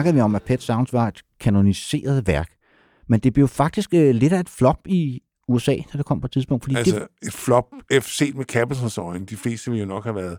Nu 0.00 0.02
snakker 0.02 0.12
vi 0.12 0.20
om, 0.20 0.34
at 0.34 0.42
Pet 0.42 0.62
Sounds 0.62 0.92
var 0.92 1.08
et 1.08 1.22
kanoniseret 1.40 2.26
værk, 2.26 2.48
men 3.08 3.20
det 3.20 3.32
blev 3.32 3.48
faktisk 3.48 3.94
øh, 3.94 4.14
lidt 4.14 4.32
af 4.32 4.40
et 4.40 4.48
flop 4.48 4.78
i 4.86 5.20
USA, 5.48 5.76
da 5.92 5.98
det 5.98 6.06
kom 6.06 6.20
på 6.20 6.26
et 6.26 6.32
tidspunkt, 6.32 6.64
fordi 6.64 6.76
Altså 6.76 6.94
det, 6.94 7.28
et 7.28 7.32
flop 7.32 7.64
set 8.02 8.36
med 8.36 8.44
Capitals 8.44 8.98
øjne. 8.98 9.26
De 9.26 9.36
fleste 9.36 9.70
ville 9.70 9.82
jo 9.82 9.88
nok 9.88 10.04
have 10.04 10.14
været 10.16 10.38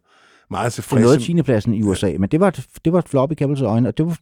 meget 0.49 0.75
det 0.75 0.91
nåede 0.91 1.17
tilfredse. 1.17 1.33
10. 1.33 1.41
pladsen 1.41 1.73
i 1.73 1.83
USA, 1.83 2.15
men 2.19 2.29
det 2.29 2.39
var, 2.39 2.47
et, 2.47 2.67
det 2.85 2.93
var 2.93 2.99
et 2.99 3.09
flop 3.09 3.31
i 3.31 3.35
Capitals 3.35 3.61
øjne, 3.61 3.87
og 3.87 3.97
det 3.97 4.05
var, 4.05 4.17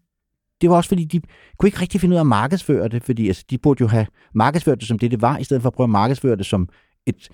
det 0.62 0.70
var 0.70 0.76
også 0.76 0.88
fordi, 0.88 1.06
de 1.06 1.22
kunne 1.58 1.68
ikke 1.68 1.82
rigtig 1.82 2.02
finde 2.02 2.14
ud 2.14 2.18
af 2.18 2.22
at 2.22 2.28
markedsføre 2.28 2.88
det, 2.88 3.04
fordi 3.04 3.28
altså, 3.28 3.46
de 3.50 3.58
burde 3.58 3.82
jo 3.82 3.88
have 3.88 4.08
markedsført 4.36 4.80
det 4.80 4.88
som 4.88 5.00
det, 5.00 5.12
det 5.12 5.22
var, 5.22 5.38
i 5.38 5.44
stedet 5.44 5.62
for 5.62 5.70
at 5.70 5.74
prøve 5.74 5.86
at 5.86 5.90
markedsføre 5.90 6.36
det 6.36 6.46
som 6.46 6.70
et 7.06 7.30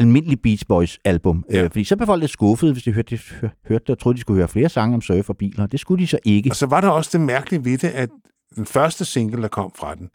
almindeligt 0.00 0.42
Beach 0.42 0.66
Boys 0.66 0.98
album. 1.04 1.44
Ja. 1.50 1.56
Ja. 1.56 1.64
Øh, 1.64 1.70
fordi 1.70 1.84
så 1.84 1.96
blev 1.96 2.06
folk 2.06 2.20
lidt 2.20 2.30
skuffede, 2.30 2.72
hvis 2.72 2.82
de 2.82 2.92
hørte, 2.92 3.16
de 3.16 3.50
hørte 3.68 3.84
det, 3.86 3.90
og 3.90 3.98
troede, 3.98 4.16
de 4.16 4.20
skulle 4.20 4.36
høre 4.36 4.48
flere 4.48 4.68
sange 4.68 4.94
om 4.94 5.00
surf 5.00 5.28
og 5.28 5.36
biler. 5.36 5.66
Det 5.66 5.80
skulle 5.80 6.02
de 6.02 6.06
så 6.06 6.18
ikke. 6.24 6.50
Og 6.50 6.56
så 6.56 6.66
var 6.66 6.80
der 6.80 6.88
også 6.88 7.10
det 7.12 7.20
mærkelige 7.20 7.64
ved 7.64 7.78
det, 7.78 7.88
at 7.88 8.08
den 8.56 8.66
første 8.66 9.04
single, 9.04 9.42
der 9.42 9.48
kom 9.48 9.72
fra 9.78 9.94
den, 9.94 10.10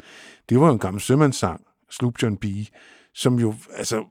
det 0.50 0.60
var 0.60 0.72
en 0.72 0.80
gammel 0.80 1.02
sømandssang, 1.02 1.62
Sloop 1.92 2.14
John 2.22 2.38
B., 2.38 2.46
som 3.14 3.40
jo, 3.40 3.54
altså, 3.78 4.04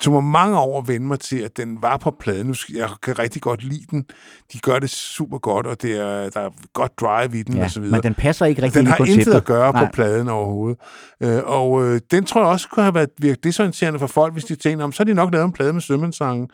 tog 0.00 0.12
mig 0.14 0.24
mange 0.24 0.58
år 0.58 0.80
at 0.80 0.88
vende 0.88 1.06
mig 1.06 1.20
til, 1.20 1.36
at 1.38 1.56
den 1.56 1.82
var 1.82 1.96
på 1.96 2.10
pladen. 2.20 2.46
Nu 2.46 2.54
skal- 2.54 2.74
Jeg 2.76 2.88
kan 3.02 3.18
rigtig 3.18 3.42
godt 3.42 3.62
lide 3.64 3.84
den. 3.90 4.04
De 4.52 4.58
gør 4.58 4.78
det 4.78 4.90
super 4.90 5.38
godt, 5.38 5.66
og 5.66 5.82
det 5.82 5.92
er, 6.00 6.30
der 6.30 6.40
er 6.40 6.50
godt 6.72 6.92
drive 7.00 7.38
i 7.38 7.42
den, 7.42 7.56
Ja, 7.56 7.64
og 7.64 7.70
så 7.70 7.80
videre. 7.80 7.96
men 7.96 8.02
den 8.02 8.14
passer 8.14 8.46
ikke 8.46 8.62
rigtig 8.62 8.78
den 8.78 8.86
har 8.86 8.96
konceptet. 8.96 9.20
intet 9.26 9.34
at 9.34 9.44
gøre 9.44 9.72
Nej. 9.72 9.84
på 9.84 9.90
pladen 9.92 10.28
overhovedet. 10.28 10.78
Øh, 11.22 11.40
og 11.44 11.84
øh, 11.86 12.00
den 12.10 12.24
tror 12.24 12.40
jeg 12.40 12.48
også 12.50 12.68
kunne 12.68 12.82
have 12.84 12.94
været 12.94 13.08
virket 13.18 13.44
desorienterende 13.44 13.98
for 13.98 14.06
folk, 14.06 14.32
hvis 14.32 14.44
de 14.44 14.54
tænkte, 14.56 14.82
om 14.84 14.92
så 14.92 15.00
har 15.00 15.04
de 15.04 15.14
nok 15.14 15.32
lavet 15.32 15.44
en 15.44 15.52
plade 15.52 15.72
med 15.72 15.80
sømandsangen. 15.80 16.48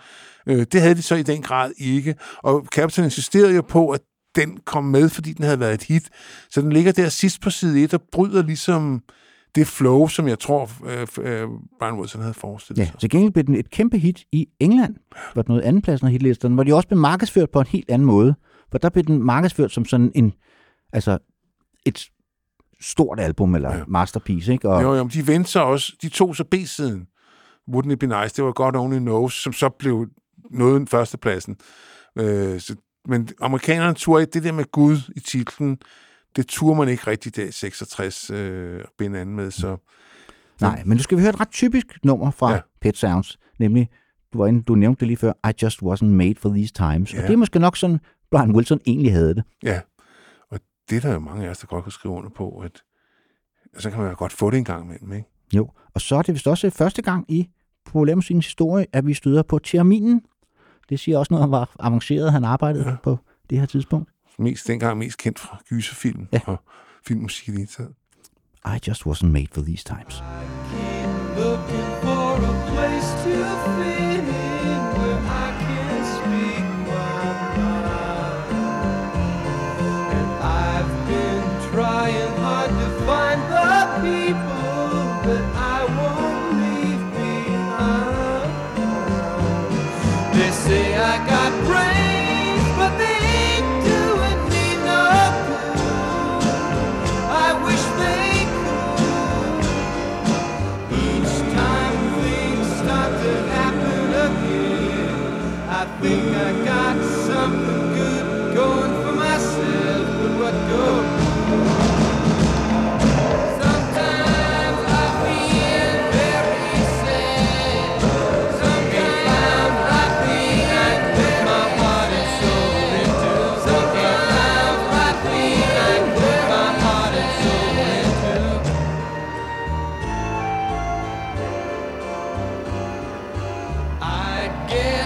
Øh, 0.49 0.67
det 0.73 0.81
havde 0.81 0.95
de 0.95 1.03
så 1.03 1.15
i 1.15 1.23
den 1.23 1.43
grad 1.43 1.71
ikke. 1.79 2.15
Og 2.43 2.67
Captain 2.75 3.05
insisterede 3.05 3.55
jo 3.55 3.63
på, 3.69 3.89
at 3.91 4.01
den 4.37 4.59
kom 4.67 4.85
med, 4.85 5.09
fordi 5.09 5.33
den 5.33 5.45
havde 5.45 5.61
været 5.61 5.75
et 5.75 5.83
hit. 5.83 6.09
Så 6.51 6.61
den 6.61 6.73
ligger 6.73 6.93
der 6.93 7.09
sidst 7.09 7.41
på 7.41 7.51
side 7.51 7.83
1 7.83 7.95
og 7.95 8.01
bryder 8.13 8.43
ligesom 8.43 9.01
det 9.59 9.67
flow, 9.67 10.07
som 10.09 10.29
jeg 10.29 10.39
tror, 10.39 10.71
øh, 10.87 11.07
øh, 11.21 11.49
Brian 11.79 11.95
Wilson 11.95 12.21
havde 12.21 12.35
forestillet 12.35 12.85
Ja, 12.85 12.91
sig. 12.91 13.01
til 13.01 13.11
gengæld 13.11 13.33
blev 13.33 13.45
den 13.45 13.55
et 13.55 13.71
kæmpe 13.71 13.99
hit 13.99 14.25
i 14.33 14.47
England, 14.61 14.95
hvor 15.33 15.43
den 15.43 15.53
nåede 15.53 15.65
andenpladsen 15.65 16.07
af 16.07 16.13
hitlisterne, 16.13 16.55
hvor 16.55 16.65
de 16.65 16.75
også 16.75 16.89
blev 16.89 17.01
markedsført 17.01 17.51
på 17.51 17.61
en 17.61 17.67
helt 17.67 17.91
anden 17.91 18.07
måde. 18.07 18.35
For 18.71 18.79
der 18.79 18.89
blev 18.89 19.05
den 19.05 19.23
markedsført 19.23 19.73
som 19.73 19.85
sådan 19.85 20.13
en, 20.15 20.33
altså 20.93 21.19
et 21.87 22.09
stort 22.81 23.21
album 23.21 23.55
eller 23.55 23.77
Ja. 23.77 23.83
masterpiece, 23.89 24.53
ikke? 24.53 24.69
Og, 24.69 24.83
Jo, 24.83 24.95
jo, 24.95 25.03
men 25.03 25.11
de 25.11 25.27
vendte 25.27 25.51
sig 25.51 25.63
også, 25.63 25.93
de 26.03 26.09
tog 26.09 26.37
så 26.37 26.45
B-siden. 26.45 27.07
Wouldn't 27.71 27.91
it 27.93 27.99
be 27.99 28.07
nice? 28.07 28.37
Det 28.37 28.45
var 28.45 28.53
God 28.53 28.75
Only 28.77 28.99
Knows, 28.99 29.43
som 29.43 29.53
så 29.53 29.69
blev 29.69 30.07
noget 30.51 30.79
den 30.79 30.87
førstepladsen. 30.87 31.57
Øh, 32.19 32.61
så, 32.61 32.77
men 33.09 33.29
amerikanerne 33.41 33.95
turde 33.95 34.23
ikke 34.23 34.33
det 34.33 34.45
der 34.45 34.53
med 34.53 34.65
Gud 34.73 34.97
i 35.17 35.21
titlen, 35.21 35.79
det 36.37 36.47
turde 36.47 36.79
man 36.79 36.89
ikke 36.89 37.07
rigtig 37.07 37.49
i 37.49 37.53
66 37.53 38.31
øh, 38.31 38.85
binde 38.99 39.19
an 39.19 39.29
med, 39.29 39.51
så 39.51 39.77
Nej, 40.61 40.83
men 40.85 40.97
nu 40.97 41.03
skal 41.03 41.17
vi 41.19 41.23
høre 41.23 41.31
et 41.31 41.41
ret 41.41 41.51
typisk 41.51 41.87
nummer 42.05 42.31
fra 42.31 42.53
Ja. 42.53 42.61
Pet 42.81 42.97
Sounds, 42.97 43.39
nemlig, 43.59 43.89
du, 44.33 44.39
var 44.39 44.47
inde, 44.47 44.63
du 44.63 44.75
nævnte 44.75 45.01
det 45.01 45.07
lige 45.09 45.17
før, 45.17 45.33
I 45.49 45.53
Just 45.63 45.83
Wasn't 45.83 46.05
Made 46.05 46.35
for 46.39 46.49
These 46.49 46.73
Times. 46.75 47.15
Ja. 47.15 47.19
Og 47.23 47.27
det 47.29 47.33
er 47.33 47.37
måske 47.37 47.59
nok 47.59 47.77
sådan, 47.77 48.01
Brian 48.31 48.55
Wilson 48.55 48.81
egentlig 48.87 49.13
havde 49.13 49.35
det. 49.35 49.45
ja. 49.63 49.81
Og 50.51 50.61
det 50.91 50.97
er 50.97 51.01
der 51.01 51.13
jo 51.13 51.19
mange 51.19 51.47
af 51.47 51.51
os, 51.51 51.59
der 51.59 51.67
godt 51.67 51.85
kan 51.85 51.93
skrive 51.93 52.15
under 52.15 52.31
på, 52.31 52.49
at 52.59 52.83
så 53.79 53.91
kan 53.91 54.01
man 54.01 54.09
jo 54.09 54.15
godt 54.19 54.33
få 54.33 54.51
det 54.51 54.59
en 54.59 54.65
gang 54.65 54.85
imellem, 54.85 55.13
ikke? 55.13 55.29
Jo, 55.55 55.71
og 55.95 56.01
så 56.01 56.17
er 56.17 56.23
det 56.23 56.35
vist 56.35 56.47
også 56.49 56.71
første 56.71 57.03
gang 57.03 57.25
i 57.29 57.49
populærmusikkens 57.85 58.47
historie, 58.47 58.87
at 58.93 59.07
vi 59.07 59.15
støder 59.15 59.43
på 59.43 59.59
terminen. 59.59 60.23
Det 60.89 61.01
siger 61.01 61.19
også 61.19 61.35
noget 61.35 61.43
om, 61.45 61.49
hvor 61.49 61.71
avanceret 61.81 62.33
han 62.33 62.45
arbejdede 62.45 62.89
ja. 62.89 62.97
på 63.03 63.19
det 63.51 63.59
her 63.59 63.67
tidspunkt. 63.67 64.11
Mest, 64.39 64.67
dengang 64.69 64.99
mest 64.99 65.19
kendt 65.19 65.39
fra 65.39 65.59
gyserfilm 65.69 66.27
Ja. 66.33 66.41
og 66.47 66.57
filmmusik 67.07 67.49
i 67.49 67.53
det 67.53 67.69
taget. 67.69 67.93
I 68.67 68.79
just 68.89 69.03
wasn't 69.07 69.27
made 69.27 69.47
for 69.55 69.63
these 69.63 69.85
times. 69.85 70.15
Keep 70.71 71.37
looking 71.39 71.89
for 72.03 72.31
a 72.51 72.55
place 72.73 73.09
to 73.25 73.78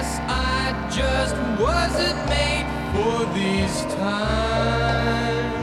guess 0.02 0.18
I 0.28 0.88
just 0.90 1.36
wasn't 1.60 2.18
made 2.28 2.66
for 2.92 3.18
these 3.34 3.82
times. 3.94 5.54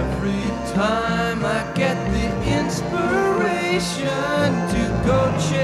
Every 0.00 0.46
time 0.74 1.44
I 1.44 1.60
get 1.74 1.96
the 2.16 2.26
inspiration 2.60 4.08
to 4.74 4.82
go 5.06 5.18
change 5.48 5.61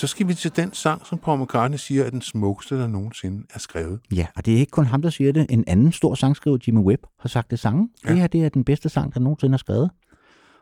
så 0.00 0.06
skal 0.06 0.28
vi 0.28 0.34
til 0.34 0.56
den 0.56 0.72
sang, 0.72 1.06
som 1.06 1.18
Paul 1.18 1.42
McCartney 1.42 1.78
siger 1.78 2.04
er 2.04 2.10
den 2.10 2.22
smukkeste, 2.22 2.78
der 2.78 2.86
nogensinde 2.86 3.46
er 3.54 3.58
skrevet. 3.58 4.00
Ja, 4.12 4.26
og 4.36 4.46
det 4.46 4.54
er 4.54 4.58
ikke 4.58 4.70
kun 4.70 4.86
ham, 4.86 5.02
der 5.02 5.10
siger 5.10 5.32
det. 5.32 5.46
En 5.50 5.64
anden 5.66 5.92
stor 5.92 6.14
sangskriver, 6.14 6.58
Jimmy 6.66 6.80
Webb, 6.80 7.02
har 7.18 7.28
sagt 7.28 7.50
det 7.50 7.58
samme. 7.58 7.88
Ja. 8.04 8.08
Det 8.08 8.18
her 8.18 8.26
det 8.26 8.44
er 8.44 8.48
den 8.48 8.64
bedste 8.64 8.88
sang, 8.88 9.14
der 9.14 9.20
nogensinde 9.20 9.54
er 9.54 9.58
skrevet. 9.58 9.90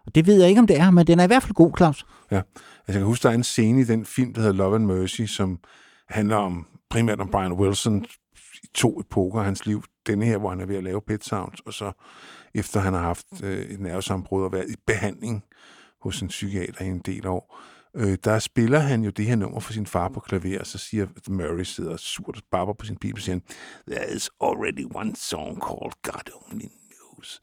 Og 0.06 0.14
det 0.14 0.26
ved 0.26 0.40
jeg 0.40 0.48
ikke, 0.48 0.58
om 0.58 0.66
det 0.66 0.80
er, 0.80 0.90
men 0.90 1.06
den 1.06 1.20
er 1.20 1.24
i 1.24 1.26
hvert 1.26 1.42
fald 1.42 1.54
god, 1.54 1.72
Claus. 1.76 2.06
Ja. 2.30 2.36
Altså, 2.36 2.52
jeg 2.88 2.94
kan 2.94 3.02
huske, 3.02 3.22
der 3.22 3.30
er 3.30 3.34
en 3.34 3.44
scene 3.44 3.80
i 3.80 3.84
den 3.84 4.04
film, 4.04 4.34
der 4.34 4.40
hedder 4.40 4.54
Love 4.54 4.74
and 4.74 4.84
Mercy, 4.84 5.22
som 5.22 5.58
handler 6.08 6.36
om 6.36 6.66
primært 6.90 7.20
om 7.20 7.28
Brian 7.30 7.52
Wilson 7.52 8.04
i 8.62 8.66
to 8.74 9.00
epoker 9.00 9.38
af 9.38 9.44
hans 9.44 9.66
liv. 9.66 9.82
Denne 10.06 10.24
her, 10.24 10.38
hvor 10.38 10.50
han 10.50 10.60
er 10.60 10.66
ved 10.66 10.76
at 10.76 10.84
lave 10.84 11.00
Pet 11.06 11.24
Sounds, 11.24 11.60
og 11.60 11.72
så 11.72 11.92
efter 12.54 12.80
han 12.80 12.92
har 12.92 13.00
haft 13.00 13.26
øh, 13.42 13.58
et 13.58 13.80
nervesambrud 13.80 14.44
og 14.44 14.52
været 14.52 14.70
i 14.70 14.76
behandling 14.86 15.44
hos 16.02 16.22
en 16.22 16.28
psykiater 16.28 16.84
i 16.84 16.88
en 16.88 16.98
del 16.98 17.26
år, 17.26 17.58
øh, 17.98 18.18
der 18.24 18.38
spiller 18.38 18.78
han 18.78 19.02
jo 19.02 19.10
det 19.10 19.24
her 19.26 19.36
nummer 19.36 19.60
for 19.60 19.72
sin 19.72 19.86
far 19.86 20.08
på 20.08 20.20
klaver, 20.20 20.60
og 20.60 20.66
så 20.66 20.78
siger 20.78 21.06
Murray, 21.28 21.62
sidder 21.64 21.96
surt 21.96 22.36
og 22.36 22.42
barber 22.50 22.72
på 22.72 22.86
sin 22.86 22.96
bibel, 22.96 23.18
og 23.20 23.22
siger, 23.24 23.38
there 23.90 24.14
is 24.14 24.30
already 24.44 24.86
one 24.94 25.12
song 25.16 25.62
called 25.66 25.92
God 26.02 26.32
Only 26.52 26.64
Knows. 26.64 27.40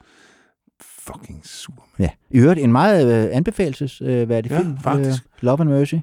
Fucking 0.81 1.41
sur, 1.47 1.73
mand. 1.99 2.09
Ja. 2.31 2.37
I 2.37 2.39
øvrigt 2.41 2.59
en 2.59 2.71
meget 2.71 3.25
øh, 3.29 3.35
anbefalesværdig 3.35 4.51
Ja, 4.51 4.59
film. 4.59 4.77
faktisk. 4.79 5.23
Øh, 5.23 5.29
Love 5.43 5.61
and 5.61 5.69
Mercy. 5.69 5.95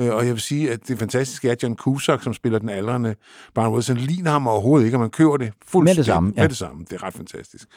Øh, 0.00 0.14
Og 0.14 0.26
jeg 0.26 0.32
vil 0.32 0.40
sige, 0.40 0.70
at 0.72 0.88
det 0.88 0.98
fantastiske 0.98 1.48
er, 1.48 1.52
at 1.52 1.62
John 1.62 1.76
Cusack, 1.76 2.22
som 2.22 2.34
spiller 2.34 2.58
den 2.58 2.68
aldrende 2.68 3.14
Brian 3.54 3.70
Wilson, 3.72 3.96
ligner 3.96 4.30
ham 4.30 4.46
overhovedet 4.46 4.84
ikke, 4.84 4.96
og 4.96 5.00
man 5.00 5.10
køber 5.10 5.36
det 5.36 5.52
fuldstændig. 5.66 5.84
Med 5.84 5.96
det 5.96 6.06
samme, 6.06 6.32
ja. 6.36 6.42
Med 6.42 6.48
det 6.48 6.56
samme. 6.56 6.84
Det 6.84 6.92
er 6.92 7.02
ret 7.02 7.14
fantastisk. 7.14 7.68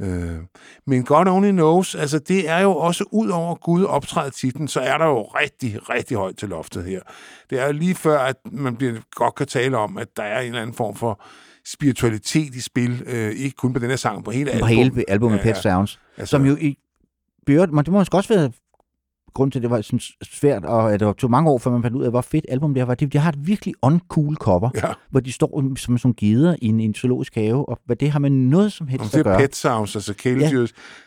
Øh, 0.00 0.36
men 0.86 1.04
God 1.04 1.26
Only 1.26 1.50
Knows, 1.50 1.94
altså 1.94 2.18
det 2.18 2.48
er 2.48 2.58
jo 2.58 2.76
også 2.76 3.04
ud 3.12 3.28
over 3.28 3.54
Gud 3.54 3.84
optræder 3.84 4.30
titlen, 4.30 4.68
så 4.68 4.80
er 4.80 4.98
der 4.98 5.06
jo 5.06 5.22
rigtig, 5.22 5.90
rigtig 5.90 6.16
højt 6.16 6.36
til 6.36 6.48
loftet 6.48 6.84
her. 6.84 7.00
Det 7.50 7.60
er 7.60 7.66
jo 7.66 7.72
lige 7.72 7.94
før, 7.94 8.18
at 8.18 8.36
man 8.52 8.76
bliver, 8.76 8.94
godt 9.10 9.34
kan 9.34 9.46
tale 9.46 9.76
om, 9.78 9.98
at 9.98 10.08
der 10.16 10.22
er 10.22 10.40
en 10.40 10.46
eller 10.46 10.62
anden 10.62 10.74
form 10.76 10.96
for 10.96 11.22
spiritualitet 11.66 12.54
i 12.54 12.60
spil, 12.60 13.02
øh, 13.06 13.30
ikke 13.32 13.56
kun 13.56 13.72
på 13.72 13.78
den 13.78 13.90
her 13.90 13.96
sang, 13.96 14.24
på 14.24 14.30
hele 14.30 14.50
På 14.50 14.54
album. 14.54 14.68
hele 14.68 15.04
albumet 15.08 15.38
Ja, 15.38 15.42
Pet. 15.42 15.56
Sounds. 15.56 16.00
Altså- 16.16 16.30
Som 16.30 16.46
jo 16.46 16.56
i 16.60 16.76
Bjørn, 17.46 17.74
men 17.74 17.84
det 17.84 17.92
må 17.92 17.98
måske 17.98 18.16
også 18.16 18.34
være 18.34 18.50
grund 19.34 19.52
til, 19.52 19.58
at 19.58 19.62
det 19.62 19.70
var 19.70 19.80
sådan 19.80 20.00
svært, 20.22 20.64
og 20.64 20.92
at 20.92 21.00
det 21.00 21.06
var 21.06 21.12
tog 21.12 21.30
mange 21.30 21.50
år, 21.50 21.58
før 21.58 21.70
man 21.70 21.82
fandt 21.82 21.96
ud 21.96 22.04
af, 22.04 22.10
hvor 22.10 22.20
fedt 22.20 22.46
album 22.48 22.74
det 22.74 22.80
her 22.80 22.86
var. 22.86 22.94
De, 22.94 23.06
de 23.06 23.18
har 23.18 23.28
et 23.28 23.46
virkelig 23.46 23.74
uncool 23.82 24.34
cover, 24.36 24.70
Ja. 24.74 24.92
hvor 25.10 25.20
de 25.20 25.32
står 25.32 25.60
som 25.76 25.76
sådan 25.76 26.00
nogle 26.04 26.14
geder 26.16 26.56
i 26.62 26.66
en, 26.66 26.80
en 26.80 26.94
zoologisk 26.94 27.34
have, 27.34 27.68
og 27.68 27.78
hvad 27.86 27.96
det 27.96 28.10
har 28.10 28.18
med 28.18 28.30
noget 28.30 28.72
som 28.72 28.88
helst 28.88 29.04
at 29.06 29.12
det 29.12 29.18
er 29.18 29.22
gøre. 29.24 29.38
pet 29.40 29.56
sounds, 29.56 29.96
altså 29.96 30.14
kæledyr. 30.14 30.66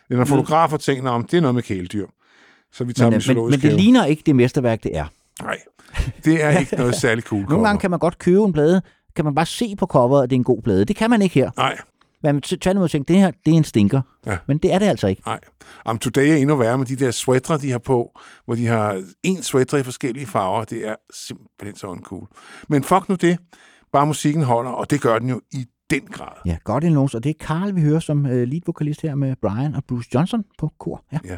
Ja. 0.10 0.16
Når 0.16 0.26
fotografer 0.26 0.78
tænker, 0.78 1.10
om 1.10 1.24
det 1.24 1.38
er 1.38 1.42
noget 1.42 1.56
med 1.56 1.64
kæledyr. 1.64 2.06
Så 2.74 2.84
vi 2.84 2.94
tager 2.94 3.10
men, 3.10 3.20
dem 3.22 3.32
i 3.32 3.40
men, 3.40 3.50
men 3.50 3.60
det 3.62 3.74
ligner 3.74 4.06
ikke 4.06 4.24
det 4.26 4.36
mesterværk, 4.36 4.84
det 4.84 4.98
er. 4.98 5.06
Nej, 5.44 5.58
det 6.26 6.44
er 6.44 6.60
ikke 6.60 6.76
noget 6.76 6.96
særligt 7.06 7.28
cool 7.28 7.46
Nogle 7.50 7.66
gange 7.68 7.80
kan 7.80 7.90
man 7.92 8.00
godt 8.00 8.18
købe 8.20 8.44
en 8.44 8.54
plade, 8.54 8.82
kan 9.16 9.26
man 9.26 9.36
bare 9.36 9.46
se 9.46 9.76
på 9.76 9.86
coveret, 9.86 10.24
at 10.24 10.30
det 10.30 10.36
er 10.36 10.40
en 10.40 10.44
god 10.44 10.62
plade. 10.62 10.86
Det 10.86 10.96
kan 10.96 11.10
man 11.10 11.22
ikke 11.22 11.36
her. 11.36 11.52
Nej, 11.58 11.78
Man 12.24 12.42
tværtimod 12.42 12.90
tænker, 12.90 13.14
det 13.14 13.22
her, 13.22 13.32
det 13.46 13.54
er 13.54 13.58
en 13.58 13.64
stinker. 13.64 14.02
Ja. 14.26 14.38
Men 14.48 14.58
det 14.58 14.74
er 14.74 14.80
det 14.80 14.86
altså 14.86 15.08
ikke. 15.08 15.22
nej. 15.26 15.40
Om 15.86 15.98
Today 15.98 16.28
er 16.28 16.36
endnu 16.36 16.56
værre 16.56 16.78
med 16.78 16.86
de 16.86 16.96
der 16.96 17.12
sweatre, 17.12 17.58
de 17.58 17.72
har 17.72 17.80
på, 17.80 18.20
hvor 18.46 18.56
de 18.56 18.68
har 18.68 19.04
en 19.24 19.44
sweater 19.44 19.78
i 19.78 19.84
forskellige 19.84 20.26
farver. 20.26 20.64
Det 20.64 20.88
er 20.88 20.96
simpelthen 21.14 21.76
så 21.76 21.88
uncool. 21.88 22.28
Men 22.68 22.84
fuck 22.84 23.10
nu 23.10 23.16
det. 23.16 23.38
Bare 23.94 24.06
musikken 24.06 24.44
holder, 24.44 24.72
og 24.72 24.90
det 24.90 25.02
gør 25.02 25.20
den 25.20 25.30
jo 25.30 25.42
i 25.52 25.66
den 25.90 26.02
grad. 26.02 26.38
Ja, 26.46 26.58
godt 26.64 26.84
en 26.84 26.98
og 26.98 27.24
det 27.24 27.30
er 27.30 27.34
Carl, 27.46 27.76
vi 27.76 27.82
hører 27.82 28.00
som 28.00 28.26
øh, 28.26 28.48
lead 28.48 28.62
vokalist 28.66 29.02
her 29.02 29.16
med 29.16 29.36
Brian 29.42 29.76
og 29.76 29.84
Bruce 29.88 30.10
Johnson 30.14 30.44
på 30.58 30.72
kor. 30.80 31.04
Ja. 31.12 31.20
Ja. 31.26 31.38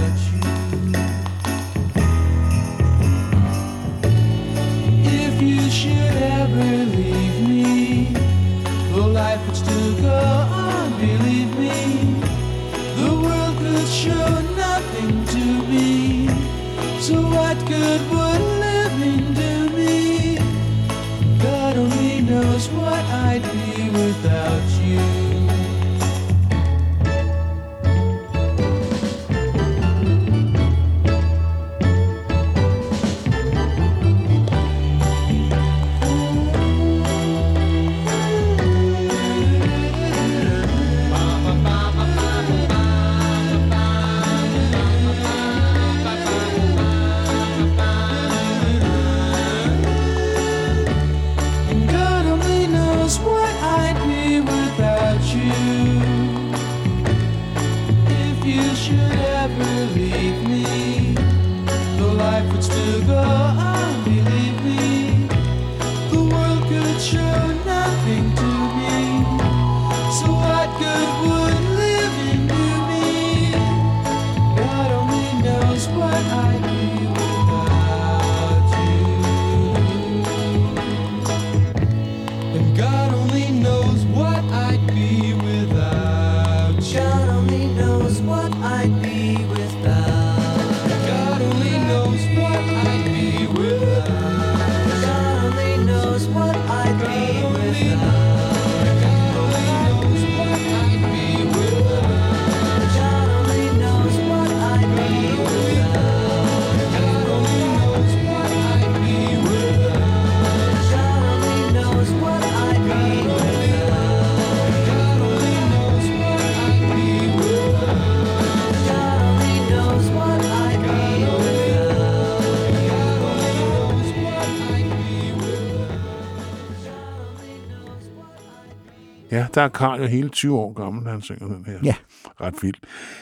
der 129.55 129.61
er 129.61 129.67
Karl 129.67 130.01
jo 130.01 130.07
hele 130.07 130.29
20 130.29 130.59
år 130.59 130.73
gammel, 130.73 131.07
han 131.07 131.21
synger 131.21 131.47
den 131.47 131.65
her. 131.65 131.79
Ja. 131.83 131.95
Ret 132.41 132.53
vildt. 132.61 132.79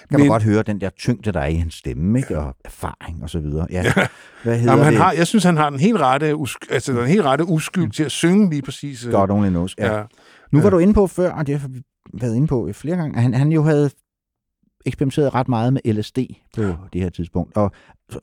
Kan 0.10 0.19
man 0.19 0.27
godt 0.27 0.43
høre 0.43 0.64
den 0.64 0.81
der 0.81 0.89
tyngde, 0.89 1.31
der 1.31 1.39
er 1.39 1.47
i 1.47 1.56
hans 1.56 1.73
stemme, 1.73 2.19
ikke? 2.19 2.39
og 2.39 2.56
erfaring 2.65 3.23
og 3.23 3.30
så 3.30 3.39
videre. 3.39 3.68
Ja. 3.69 3.84
Hvad 4.43 4.57
hedder 4.57 4.72
Jamen, 4.72 4.85
han 4.85 4.93
det? 4.93 5.01
har, 5.01 5.11
jeg 5.11 5.27
synes, 5.27 5.43
han 5.43 5.57
har 5.57 5.69
den 5.69 5.80
helt 5.80 5.99
rette, 5.99 6.35
usk, 6.35 6.65
altså, 6.69 6.93
den 6.93 7.07
helt 7.07 7.26
rette 7.26 7.45
uskyld 7.45 7.91
til 7.91 8.03
at 8.03 8.11
synge 8.11 8.49
lige 8.49 8.61
præcis. 8.61 9.06
øh, 9.06 9.11
God 9.11 9.30
only 9.30 9.49
knows. 9.49 9.76
Ja. 9.77 9.97
Ja. 9.97 10.03
Nu 10.51 10.61
var 10.61 10.69
du 10.69 10.77
inde 10.77 10.93
på 10.93 11.07
før, 11.07 11.31
og 11.31 11.47
det 11.47 11.61
været 12.14 12.35
inde 12.35 12.47
på 12.47 12.69
flere 12.73 12.95
gange, 12.95 13.15
at 13.18 13.22
han, 13.23 13.34
han 13.34 13.51
jo 13.51 13.64
havde 13.64 13.89
eksperimenteret 14.85 15.34
ret 15.34 15.47
meget 15.47 15.73
med 15.73 15.93
LSD 15.93 16.18
på 16.56 16.61
ja. 16.61 16.73
det 16.93 17.01
her 17.01 17.10
tidspunkt. 17.10 17.57
Og 17.57 17.72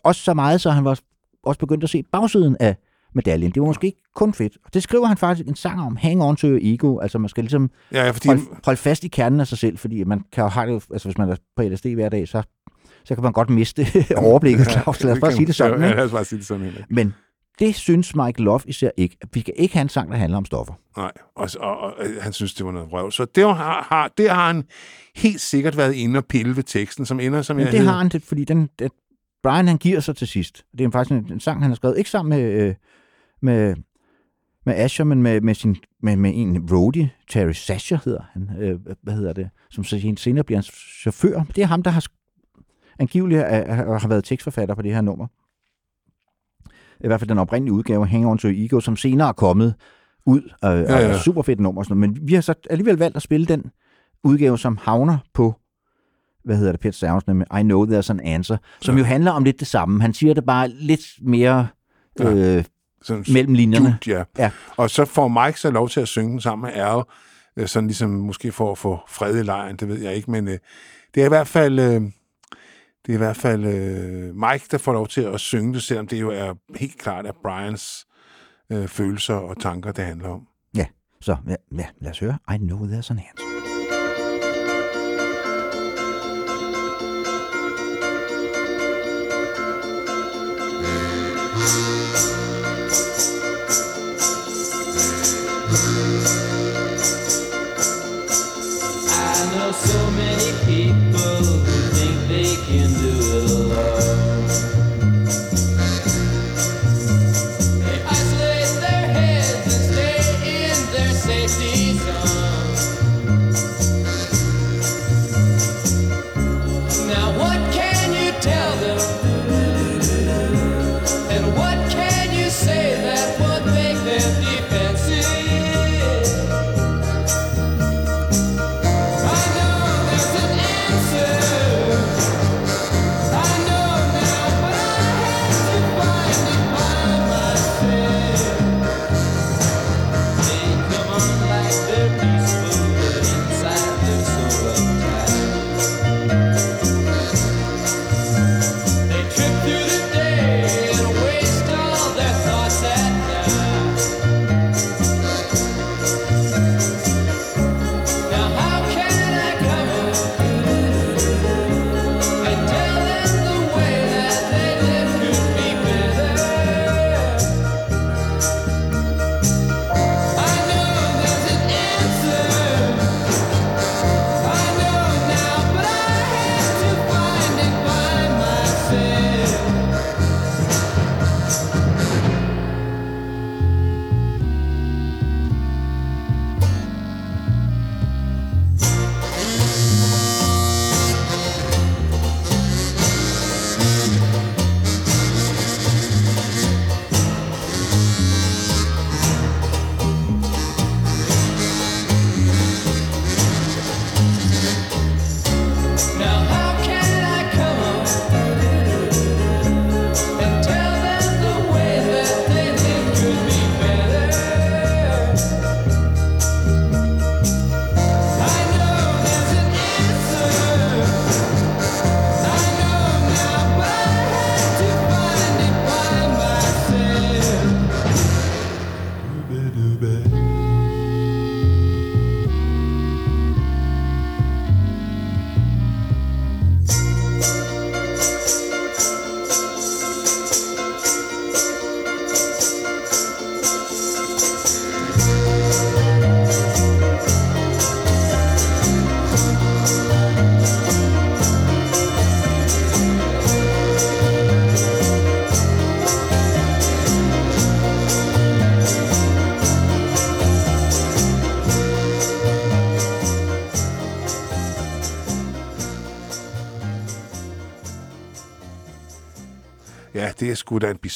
også 0.03 0.23
så 0.23 0.35
meget, 0.35 0.61
så 0.61 0.71
han 0.71 0.85
var 0.85 1.01
også 1.43 1.59
begyndt 1.59 1.85
at 1.85 1.91
se 1.91 2.03
bagsiden 2.13 2.57
af 2.61 2.77
medaljen. 3.17 3.51
Det 3.51 3.61
var 3.61 3.67
måske 3.67 3.87
ikke 3.87 4.03
kun 4.15 4.35
fedt. 4.35 4.57
Og 4.65 4.75
det 4.75 4.83
skriver 4.83 5.07
han 5.07 5.17
faktisk 5.17 5.49
en 5.49 5.57
sang 5.57 5.81
om, 5.81 5.97
Hang 5.97 6.23
on 6.23 6.37
to 6.37 6.47
your 6.49 6.59
ego. 6.63 6.99
Altså 6.99 7.19
man 7.19 7.29
skal 7.29 7.45
ligesom 7.45 7.71
Ja, 7.93 8.11
fordi... 8.11 8.29
holde, 8.29 8.43
holde 8.65 8.79
fast 8.79 9.05
i 9.05 9.09
kernen 9.09 9.41
af 9.41 9.47
sig 9.47 9.59
selv, 9.59 9.79
fordi 9.79 10.05
man 10.05 10.25
kan 10.33 10.43
jo 10.45 10.49
have 10.49 10.75
det, 10.75 10.85
altså 10.93 11.09
hvis 11.09 11.19
man 11.19 11.29
er 11.31 11.37
på 11.57 11.63
LSD 11.63 11.87
hver 11.87 12.09
dag, 12.09 12.29
så, 12.29 12.43
så 13.05 13.15
kan 13.15 13.23
man 13.23 13.33
godt 13.33 13.51
miste 13.51 13.87
overblikket, 14.17 14.71
Claus. 14.71 15.05
Lad 15.05 15.13
os 15.13 15.21
bare 15.21 15.33
sige 15.33 15.47
det 15.47 15.55
sådan. 15.55 15.81
Ja, 15.81 15.87
ikke? 15.87 15.97
lad 15.97 16.05
os 16.05 16.11
bare 16.13 16.25
sige 16.25 16.39
det 16.39 16.47
sådan. 16.47 16.65
Henrik. 16.65 16.85
Men 16.91 17.15
det 17.59 17.75
synes 17.75 18.15
Mike 18.17 18.43
Love 18.43 18.61
især 18.67 18.91
ikke. 18.97 19.17
Vi 19.35 19.41
kan 19.41 19.55
ikke 19.57 19.75
have 19.75 19.83
en 19.83 19.89
sang, 19.89 20.11
der 20.11 20.17
handler 20.17 20.39
om 20.39 20.45
stoffer. 20.45 20.75
Nej, 20.97 21.13
og, 21.37 21.49
og, 21.61 21.79
og, 21.81 21.93
øh, 22.01 22.23
han 22.23 22.33
synes, 22.33 22.55
det 22.55 22.67
var 22.67 22.73
noget 22.73 22.93
røv. 22.93 23.11
Så 23.11 23.25
det 23.35 23.45
har, 23.45 23.87
har, 23.89 24.13
det 24.19 24.31
har 24.31 24.47
han 24.47 24.65
helt 25.17 25.41
sikkert 25.41 25.77
været 25.77 25.95
inde 25.95 26.19
og 26.19 26.25
pille 26.25 26.57
ved 26.57 26.63
teksten, 26.63 27.07
som 27.07 27.21
ender 27.21 27.43
som 27.43 27.57
Men 27.57 27.65
jeg 27.65 27.73
det 27.73 27.81
hed. 27.81 27.89
har 27.89 27.99
han, 27.99 28.11
fordi 28.25 28.45
den, 28.45 28.69
den, 28.79 28.91
Brian 29.43 29.69
han 29.69 29.77
giver 29.77 30.01
sig 30.01 30.17
til 30.17 30.29
sidst. 30.29 30.65
Det 30.79 30.87
er 30.87 30.91
faktisk 30.91 31.13
en, 31.13 31.33
en 31.33 31.41
sang, 31.41 31.61
han 31.63 31.71
har 31.71 31.77
skrevet, 31.77 31.99
ikke 31.99 32.11
sammen 32.11 32.39
med, 32.39 32.63
øh, 32.63 32.75
med, 33.43 33.75
med 34.67 34.75
Asher, 34.77 35.05
men 35.05 35.23
med, 35.23 35.41
med, 35.41 35.55
sin, 35.55 35.77
med, 36.03 36.17
med 36.17 36.33
en 36.35 36.69
roadie, 36.73 37.11
Terry 37.31 37.53
Sasher 37.53 37.99
hedder 38.05 38.23
han, 38.33 38.51
øh, 38.59 38.79
hvad 39.03 39.15
hedder 39.15 39.33
det, 39.33 39.51
som 39.71 39.85
så 39.85 40.15
senere 40.17 40.45
bliver 40.45 40.57
hans 40.59 40.73
chauffør. 41.03 41.43
Det 41.57 41.63
er 41.63 41.67
ham, 41.67 41.83
der 41.83 41.91
har 41.91 42.05
angiveligt 42.99 43.41
er, 43.41 43.45
er, 43.45 43.99
har 43.99 44.09
været 44.09 44.25
tekstforfatter 44.25 44.75
på 44.75 44.83
det 44.83 44.95
her 44.95 45.01
nummer. 45.01 45.27
I 47.05 47.07
hvert 47.07 47.21
fald 47.21 47.29
den 47.29 47.39
oprindelige 47.39 47.73
udgave, 47.75 48.07
Hang 48.07 48.27
On 48.27 48.39
To 48.39 48.49
Ego, 48.49 48.81
som 48.81 48.97
senere 48.97 49.29
er 49.29 49.33
kommet 49.33 49.75
ud 50.27 50.43
øh, 50.43 50.71
ja, 50.71 50.77
ja. 50.81 51.15
og 51.15 51.21
super 51.21 51.43
fedt 51.43 51.61
nummer. 51.61 51.81
og 51.81 51.85
Sådan 51.85 52.01
noget. 52.01 52.15
Men 52.19 52.29
vi 52.29 52.35
har 52.35 52.41
så 52.41 52.55
alligevel 52.71 52.97
valgt 52.97 53.17
at 53.17 53.23
spille 53.23 53.47
den 53.47 53.65
udgave, 54.25 54.59
som 54.59 54.77
havner 54.83 55.19
på 55.35 55.55
hvad 56.45 56.57
hedder 56.57 56.73
det, 56.73 56.81
Pet 56.81 56.95
Sounds, 56.95 57.27
nemlig 57.27 57.47
I 57.61 57.63
Know 57.63 57.87
There's 57.87 58.11
an 58.11 58.21
Answer, 58.21 58.57
som 58.81 58.95
Ja. 58.95 58.99
jo 58.99 59.05
handler 59.05 59.31
om 59.31 59.45
lidt 59.45 59.61
det 59.61 59.67
samme. 59.69 60.01
Han 60.03 60.15
siger 60.15 60.35
det 60.35 60.45
bare 60.45 60.69
lidt 60.69 61.07
mere 61.23 61.69
Ja. 62.21 62.57
øh, 62.57 62.65
Sådan, 63.03 63.25
mellem 63.33 63.55
linjerne. 63.55 63.99
Jude, 64.07 64.17
ja. 64.19 64.25
Ja. 64.39 64.51
Og 64.77 64.91
så 64.91 65.05
får 65.05 65.29
Mike 65.29 65.61
så 65.61 65.71
lov 65.71 65.89
til 65.89 66.01
at 66.01 66.09
synge 66.09 66.31
den 66.31 66.41
sammen 66.41 66.71
med 66.71 66.83
Al, 66.83 67.03
øh, 67.57 67.69
sådan 67.69 67.87
ligesom 67.87 68.11
måske 68.11 68.53
for 68.53 68.73
at 68.73 68.79
få 68.79 69.01
fred 69.09 69.39
i 69.39 69.43
lejren, 69.43 69.77
det 69.77 69.89
ved 69.89 69.99
jeg 69.99 70.15
ikke, 70.15 70.31
men 70.31 70.49
øh, 70.49 70.59
det 71.15 71.21
er 71.21 71.27
i 71.27 71.29
hvert 71.29 71.49
fald... 71.49 71.79
Øh, 71.79 72.01
det 73.07 73.13
er 73.13 73.17
i 73.17 73.19
hvert 73.19 73.37
fald 73.37 73.65
øh, 73.65 74.35
Mike, 74.35 74.65
der 74.71 74.79
får 74.79 74.93
lov 74.93 75.09
til 75.09 75.21
at 75.21 75.41
synge 75.41 75.75
det, 75.75 75.83
selvom 75.83 76.07
det 76.07 76.21
jo 76.21 76.31
er 76.31 76.55
helt 76.77 76.99
klart, 76.99 77.27
at 77.27 77.35
Brians 77.43 78.07
øh, 78.73 78.89
følelser 78.89 79.35
og 79.35 79.61
tanker, 79.61 79.93
det 79.93 80.05
handler 80.05 80.29
om. 80.29 80.47
Så 81.21 81.37
ja, 81.49 81.55
ja, 81.77 81.87
lad 82.01 82.11
os 82.11 82.19
høre 82.19 82.39
I 82.55 82.57
Know 82.59 82.87
There's 82.87 83.11
an 83.11 83.19
Answer. 83.19 83.57
I 92.03 92.06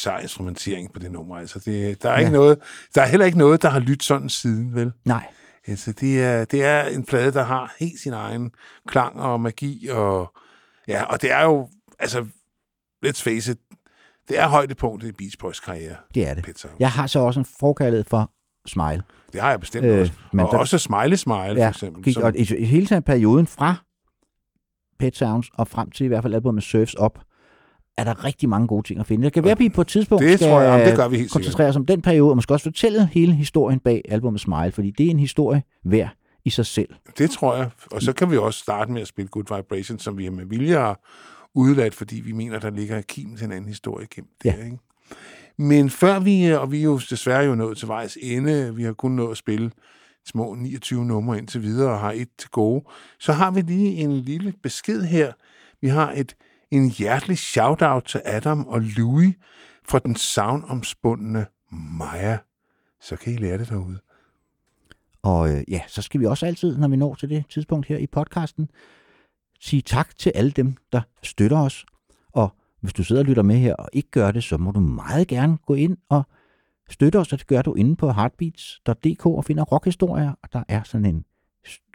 bizarre 0.00 0.22
instrumentering 0.22 0.92
på 0.92 0.98
det 0.98 1.12
nummer. 1.12 1.36
Altså, 1.36 1.58
det, 1.64 2.02
der, 2.02 2.10
er 2.10 2.18
ikke 2.18 2.30
Ja. 2.30 2.36
noget, 2.36 2.58
der 2.94 3.02
er 3.02 3.06
heller 3.06 3.26
ikke 3.26 3.38
noget, 3.38 3.62
der 3.62 3.68
har 3.70 3.80
lyttet 3.80 4.02
sådan 4.02 4.28
siden, 4.28 4.74
vel? 4.74 4.92
Nej, 5.04 5.26
Altså, 5.66 5.92
det 5.92 6.22
er, 6.22 6.44
det 6.44 6.64
er 6.64 6.82
en 6.84 7.04
plade, 7.04 7.32
der 7.32 7.42
har 7.42 7.74
helt 7.80 8.00
sin 8.00 8.12
egen 8.12 8.50
klang 8.88 9.20
og 9.20 9.40
magi, 9.40 9.88
og, 9.88 10.32
ja, 10.88 11.02
og 11.04 11.22
det 11.22 11.32
er 11.32 11.42
jo, 11.44 11.68
altså, 11.98 12.26
let's 13.06 13.22
face 13.22 13.52
it, 13.52 13.58
det 14.28 14.38
er 14.38 14.48
højdepunktet 14.48 15.08
i 15.08 15.12
Beach 15.12 15.38
Boys 15.38 15.60
karriere. 15.60 15.96
det 16.14 16.28
er 16.28 16.34
det. 16.34 16.58
Sounds. 16.58 16.76
Jeg 16.80 16.90
har 16.90 17.06
så 17.06 17.18
også 17.18 17.40
en 17.40 17.46
forkærlighed 17.60 18.04
for 18.04 18.30
Smile. 18.66 19.02
Det 19.32 19.40
har 19.40 19.50
jeg 19.50 19.60
bestemt 19.60 19.84
Øh, 19.86 20.00
også. 20.00 20.12
men 20.32 20.46
Og 20.46 20.52
der- 20.52 20.58
også 20.58 20.78
Smiley 20.78 21.16
Smile, 21.16 21.38
for 21.38 21.54
Ja, 21.54 21.68
eksempel. 21.68 22.02
gik, 22.04 22.14
som- 22.14 22.22
og 22.22 22.36
i, 22.36 22.54
i 22.58 22.64
hele 22.64 22.86
tiden 22.86 23.02
perioden 23.02 23.46
fra 23.46 23.74
Pet 24.98 25.16
Sounds 25.16 25.50
og 25.54 25.68
frem 25.68 25.90
til 25.90 26.04
i 26.04 26.08
hvert 26.08 26.22
fald 26.22 26.34
albumet 26.34 26.62
Surfs 26.62 26.98
Up, 27.00 27.18
er 27.98 28.04
der 28.04 28.24
rigtig 28.24 28.48
mange 28.48 28.66
gode 28.66 28.86
ting 28.86 29.00
at 29.00 29.06
finde. 29.06 29.24
Det 29.24 29.32
kan 29.32 29.44
være, 29.44 29.52
at 29.52 29.58
vi 29.58 29.68
på 29.68 29.80
et 29.80 29.86
tidspunkt 29.86 30.24
Det 30.24 30.38
skal 30.38 30.48
tror 30.50 30.60
jeg, 30.60 30.86
det 30.86 30.96
gør 30.96 31.08
vi 31.08 31.16
helt 31.16 31.32
koncentrere 31.32 31.68
os 31.68 31.76
om 31.76 31.86
den 31.86 32.02
periode, 32.02 32.30
og 32.30 32.36
måske 32.36 32.54
også 32.54 32.64
fortælle 32.64 33.06
hele 33.12 33.34
historien 33.34 33.80
bag 33.80 34.02
albumet 34.08 34.40
Smile, 34.40 34.72
fordi 34.72 34.90
det 34.90 35.06
er 35.06 35.10
en 35.10 35.18
historie 35.20 35.62
værd 35.84 36.08
i 36.44 36.50
sig 36.50 36.66
selv. 36.66 36.88
Det 37.18 37.30
tror 37.30 37.56
jeg. 37.56 37.70
Og 37.92 38.02
så 38.02 38.12
kan 38.12 38.30
vi 38.30 38.36
også 38.36 38.58
starte 38.58 38.92
med 38.92 39.02
at 39.02 39.08
spille 39.08 39.28
Good 39.28 39.56
Vibration, 39.56 39.98
som 39.98 40.18
vi 40.18 40.28
med 40.28 40.44
vilje 40.44 40.76
har 40.76 41.00
udladt, 41.54 41.94
fordi 41.94 42.20
vi 42.20 42.32
mener, 42.32 42.58
der 42.58 42.70
ligger 42.70 43.00
kimen 43.00 43.36
til 43.36 43.44
en 43.44 43.52
anden 43.52 43.68
historie 43.68 44.06
gemt 44.14 44.28
Ja. 44.44 44.54
der. 44.58 44.64
Ikke? 44.64 44.78
Men 45.58 45.90
før 45.90 46.20
vi, 46.20 46.52
og 46.52 46.72
vi 46.72 46.78
er 46.78 46.84
jo 46.84 47.00
desværre 47.10 47.44
jo 47.44 47.54
nået 47.54 47.78
til 47.78 47.88
vejs 47.88 48.18
ende, 48.22 48.76
vi 48.76 48.82
har 48.82 48.92
kun 48.92 49.12
nået 49.12 49.30
at 49.30 49.36
spille 49.36 49.70
små 50.26 50.54
29 50.54 51.04
numre 51.04 51.38
indtil 51.38 51.62
videre 51.62 51.92
og 51.92 52.00
har 52.00 52.12
et 52.12 52.28
til 52.38 52.50
gode, 52.50 52.84
så 53.18 53.32
har 53.32 53.50
vi 53.50 53.60
lige 53.60 53.96
en 53.96 54.12
lille 54.12 54.52
besked 54.62 55.02
her. 55.02 55.32
Vi 55.80 55.88
har 55.88 56.12
et 56.12 56.34
en 56.70 56.90
hjertelig 56.90 57.38
shout-out 57.38 58.04
til 58.04 58.22
Adam 58.24 58.66
og 58.66 58.80
Louis 58.80 59.34
fra 59.84 59.98
den 59.98 60.16
savnomspundne 60.16 61.46
Maja. 61.72 62.38
Så 63.00 63.16
kan 63.16 63.32
I 63.32 63.36
lære 63.36 63.58
det 63.58 63.68
derude. 63.68 63.98
Og 65.22 65.50
øh, 65.50 65.64
ja, 65.68 65.80
så 65.86 66.02
skal 66.02 66.20
vi 66.20 66.26
også 66.26 66.46
altid, 66.46 66.78
når 66.78 66.88
vi 66.88 66.96
når 66.96 67.14
til 67.14 67.30
det 67.30 67.44
tidspunkt 67.48 67.86
her 67.86 67.98
i 67.98 68.06
podcasten, 68.06 68.70
sige 69.60 69.82
tak 69.82 70.18
til 70.18 70.32
alle 70.34 70.50
dem, 70.50 70.76
der 70.92 71.00
støtter 71.22 71.58
os. 71.58 71.86
Og 72.32 72.50
hvis 72.80 72.92
du 72.92 73.04
sidder 73.04 73.22
og 73.22 73.26
lytter 73.26 73.42
med 73.42 73.56
her 73.56 73.74
og 73.74 73.88
ikke 73.92 74.10
gør 74.10 74.30
det, 74.30 74.44
så 74.44 74.56
må 74.56 74.70
du 74.70 74.80
meget 74.80 75.28
gerne 75.28 75.58
gå 75.66 75.74
ind 75.74 75.96
og 76.08 76.22
støtte 76.90 77.18
os, 77.18 77.32
og 77.32 77.38
det 77.38 77.46
gør 77.46 77.62
du 77.62 77.74
inde 77.74 77.96
på 77.96 78.12
heartbeats.dk 78.12 79.26
og 79.26 79.44
finder 79.44 79.64
rockhistorier, 79.64 80.32
og 80.42 80.52
der 80.52 80.62
er 80.68 80.82
sådan 80.82 81.06
en 81.06 81.24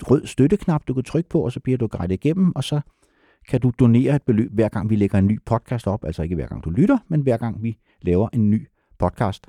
rød 0.01 0.25
støtteknap, 0.25 0.87
du 0.87 0.93
kan 0.93 1.03
trykke 1.03 1.29
på, 1.29 1.41
og 1.41 1.51
så 1.51 1.59
bliver 1.59 1.77
du 1.77 1.87
guidet 1.87 2.11
igennem, 2.11 2.55
og 2.55 2.63
så 2.63 2.81
kan 3.49 3.61
du 3.61 3.71
donere 3.79 4.15
et 4.15 4.23
beløb, 4.23 4.51
hver 4.53 4.69
gang 4.69 4.89
vi 4.89 4.95
lægger 4.95 5.19
en 5.19 5.27
ny 5.27 5.39
podcast 5.45 5.87
op, 5.87 6.05
altså 6.05 6.23
ikke 6.23 6.35
hver 6.35 6.47
gang 6.47 6.63
du 6.63 6.69
lytter, 6.69 6.97
men 7.07 7.21
hver 7.21 7.37
gang 7.37 7.63
vi 7.63 7.77
laver 8.01 8.29
en 8.33 8.49
ny 8.49 8.67
podcast. 8.99 9.47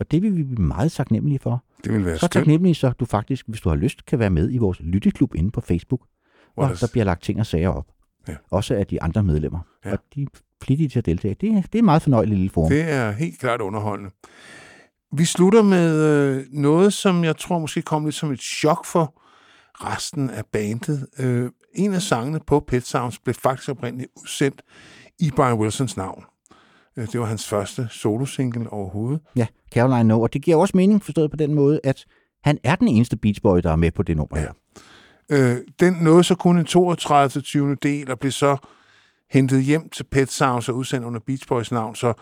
Og 0.00 0.10
det 0.10 0.22
vil 0.22 0.36
vi 0.36 0.42
blive 0.42 0.62
meget 0.66 0.92
taknemmelige 0.92 1.38
for. 1.38 1.64
Det 1.84 1.92
vil 1.92 2.04
være 2.04 2.14
Så 2.14 2.18
skønt. 2.18 2.32
taknemmelig, 2.32 2.76
så 2.76 2.90
du 2.90 3.04
faktisk, 3.04 3.48
hvis 3.48 3.60
du 3.60 3.68
har 3.68 3.76
lyst, 3.76 4.06
kan 4.06 4.18
være 4.18 4.30
med 4.30 4.52
i 4.52 4.58
vores 4.58 4.80
lytteklub 4.80 5.34
inde 5.34 5.50
på 5.50 5.60
Facebook, 5.60 6.00
hvor 6.54 6.66
hvor 6.66 6.74
der- 6.74 6.88
bliver 6.92 7.04
lagt 7.04 7.22
ting 7.22 7.40
og 7.40 7.46
sager 7.46 7.68
op. 7.68 7.86
Ja. 8.28 8.34
Også 8.50 8.74
af 8.74 8.86
de 8.86 9.02
andre 9.02 9.22
medlemmer. 9.22 9.58
Ja. 9.84 9.92
Og 9.92 9.98
de 10.14 10.22
er 10.22 10.26
flittige 10.62 10.88
til 10.88 10.98
at 10.98 11.06
deltage. 11.06 11.36
Det, 11.40 11.48
er- 11.50 11.62
det 11.62 11.74
er 11.74 11.78
en 11.78 11.84
meget 11.84 12.02
fornøjelig 12.02 12.36
lille 12.36 12.50
forum. 12.50 12.68
Det 12.70 12.90
er 12.90 13.10
helt 13.10 13.38
klart 13.38 13.60
underholdende. 13.60 14.10
Vi 15.12 15.24
slutter 15.24 15.62
med 15.62 16.04
øh, 16.04 16.44
noget, 16.52 16.92
som 16.92 17.24
jeg 17.24 17.36
tror 17.36 17.58
måske 17.58 17.82
kom 17.82 18.04
lidt 18.04 18.14
som 18.14 18.30
et 18.32 18.40
chok 18.40 18.84
for 18.84 19.14
resten 19.74 20.30
af 20.30 20.42
bandet. 20.52 21.06
En 21.74 21.94
af 21.94 22.02
sangene 22.02 22.40
på 22.46 22.60
Pet 22.60 22.86
Sounds 22.86 23.18
blev 23.18 23.34
faktisk 23.34 23.68
oprindeligt 23.68 24.10
udsendt 24.16 24.62
i 25.18 25.30
Brian 25.36 25.58
Wilsons 25.58 25.96
navn. 25.96 26.24
Øh, 26.96 27.06
det 27.12 27.20
var 27.20 27.26
hans 27.26 27.48
første 27.48 27.88
solosingle 27.90 28.70
overhovedet. 28.70 29.20
Ja, 29.36 29.46
Caroline 29.74 30.08
No. 30.08 30.20
Og 30.20 30.32
det 30.32 30.42
giver 30.42 30.56
også 30.56 30.76
mening, 30.76 31.02
forstået 31.02 31.30
på 31.30 31.36
den 31.36 31.54
måde, 31.54 31.80
at 31.84 32.04
han 32.44 32.58
er 32.64 32.74
den 32.74 32.88
eneste 32.88 33.16
Beach 33.16 33.42
Boy, 33.42 33.58
der 33.58 33.72
er 33.72 33.76
med 33.76 33.90
på 33.90 34.02
det 34.02 34.16
nummer 34.16 34.38
her. 34.38 34.52
Øh, 35.32 35.56
den 35.80 35.94
nåede 35.94 36.24
så 36.24 36.34
kun 36.34 36.58
en 36.58 36.64
32. 36.64 37.42
20. 37.42 37.74
del 37.82 38.10
og 38.10 38.18
blev 38.18 38.32
så 38.32 38.56
hentet 39.30 39.64
hjem 39.64 39.88
til 39.88 40.04
Pet 40.04 40.32
Sounds 40.32 40.68
og 40.68 40.76
udsendt 40.76 41.06
under 41.06 41.20
Beach 41.26 41.48
Boys 41.48 41.72
navn, 41.72 41.94
så 41.94 42.12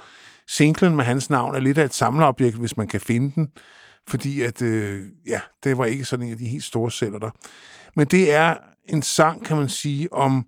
singlen 0.49 0.97
med 0.97 1.05
hans 1.05 1.31
navn 1.31 1.55
er 1.55 1.60
lidt 1.60 1.78
af 1.78 1.84
et 1.84 1.94
samleobjekt, 1.94 2.57
hvis 2.57 2.76
man 2.76 2.89
kan 2.89 3.00
finde 3.00 3.34
den, 3.34 3.49
fordi 4.08 4.42
at, 4.42 4.62
øh, 4.62 5.02
ja, 5.26 5.41
det 5.65 5.78
var 5.78 5.84
ikke 5.84 6.05
sådan 6.05 6.26
en 6.26 6.33
af 6.33 6.39
de 6.39 6.47
helt 6.47 6.65
store 6.65 6.91
sælger 6.91 7.18
der. 7.18 7.31
Men 7.97 8.07
det 8.07 8.34
er 8.34 8.55
en 8.89 9.02
sang, 9.02 9.44
kan 9.44 9.57
man 9.57 9.68
sige, 9.68 10.12
om 10.12 10.47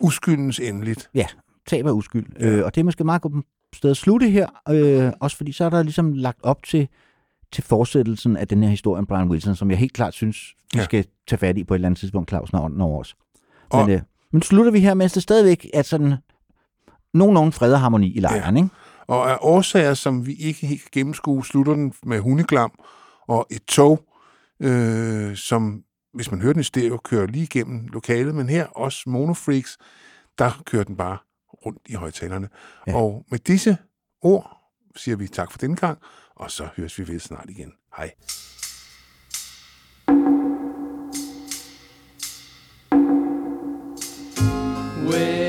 uskyldens 0.00 0.60
endeligt. 0.60 1.10
Ja, 1.14 1.26
tab 1.66 1.86
af 1.86 1.90
uskyld. 1.92 2.26
Ja. 2.40 2.46
Øh, 2.46 2.64
og 2.64 2.74
det 2.74 2.80
er 2.80 2.84
måske 2.84 3.04
meget 3.04 3.22
godt 3.22 3.32
sted 3.74 3.90
at 3.90 3.96
slutte 3.96 4.28
her, 4.30 4.48
øh, 4.70 5.12
også 5.20 5.36
fordi 5.36 5.52
så 5.52 5.64
er 5.64 5.70
der 5.70 5.82
ligesom 5.82 6.12
lagt 6.12 6.38
op 6.42 6.62
til, 6.62 6.88
til 7.52 7.64
fortsættelsen 7.64 8.36
af 8.36 8.48
den 8.48 8.62
her 8.62 8.70
historie 8.70 8.98
om 8.98 9.06
Brian 9.06 9.28
Wilson, 9.28 9.56
som 9.56 9.70
jeg 9.70 9.78
helt 9.78 9.92
klart 9.92 10.14
synes, 10.14 10.54
vi 10.74 10.78
Ja. 10.78 10.84
skal 10.84 11.06
tage 11.28 11.38
fat 11.38 11.58
i 11.58 11.64
på 11.64 11.74
et 11.74 11.76
eller 11.78 11.88
andet 11.88 12.00
tidspunkt, 12.00 12.28
Claus, 12.30 12.52
når 12.52 12.60
ånden 12.64 12.80
over 12.80 13.00
os. 13.00 13.16
Men, 13.72 13.80
Og- 13.82 13.90
øh, 13.90 14.00
men 14.32 14.42
slutter 14.42 14.72
vi 14.72 14.80
her, 14.80 14.94
mens 14.94 15.12
det 15.12 15.22
stadigvæk 15.22 15.66
er 15.74 15.82
sådan 15.82 16.14
nogenlunde 17.14 17.52
fred 17.52 17.72
og 17.72 17.80
harmoni 17.80 18.12
i 18.16 18.20
lejren, 18.20 18.56
ja. 18.56 18.62
ikke? 18.62 18.74
Og 19.06 19.30
af 19.30 19.36
årsager, 19.40 19.94
som 19.94 20.26
vi 20.26 20.34
ikke 20.34 20.66
helt 20.66 20.82
kan 20.82 20.90
gennemskue, 20.92 21.44
slutter 21.46 21.72
den 21.74 21.92
med 22.06 22.18
hundeklam 22.20 22.72
og 23.28 23.46
et 23.50 23.62
tog, 23.64 24.00
øh, 24.60 25.36
som, 25.36 25.82
hvis 26.14 26.30
man 26.30 26.40
hører 26.40 26.52
den 26.52 26.60
i 26.60 26.64
stereo, 26.64 26.96
kører 26.96 27.26
lige 27.26 27.42
igennem 27.42 27.86
lokalet, 27.86 28.34
men 28.34 28.48
her 28.48 28.66
også 28.66 29.10
monofreaks, 29.10 29.78
der 30.38 30.62
kører 30.66 30.84
den 30.84 30.96
bare 30.96 31.18
rundt 31.66 31.80
i 31.86 31.94
højtalerne. 31.94 32.48
Ja. 32.86 32.96
Og 32.96 33.24
med 33.30 33.38
disse 33.38 33.76
ord 34.22 34.56
siger 34.96 35.16
vi 35.16 35.28
tak 35.28 35.50
for 35.50 35.58
denne 35.58 35.76
gang, 35.76 35.98
og 36.36 36.50
så 36.50 36.68
høres 36.76 36.98
vi 36.98 37.08
ved 37.08 37.20
snart 37.20 37.50
igen. 37.50 37.72
Hej. 37.96 38.10
Where 45.10 45.43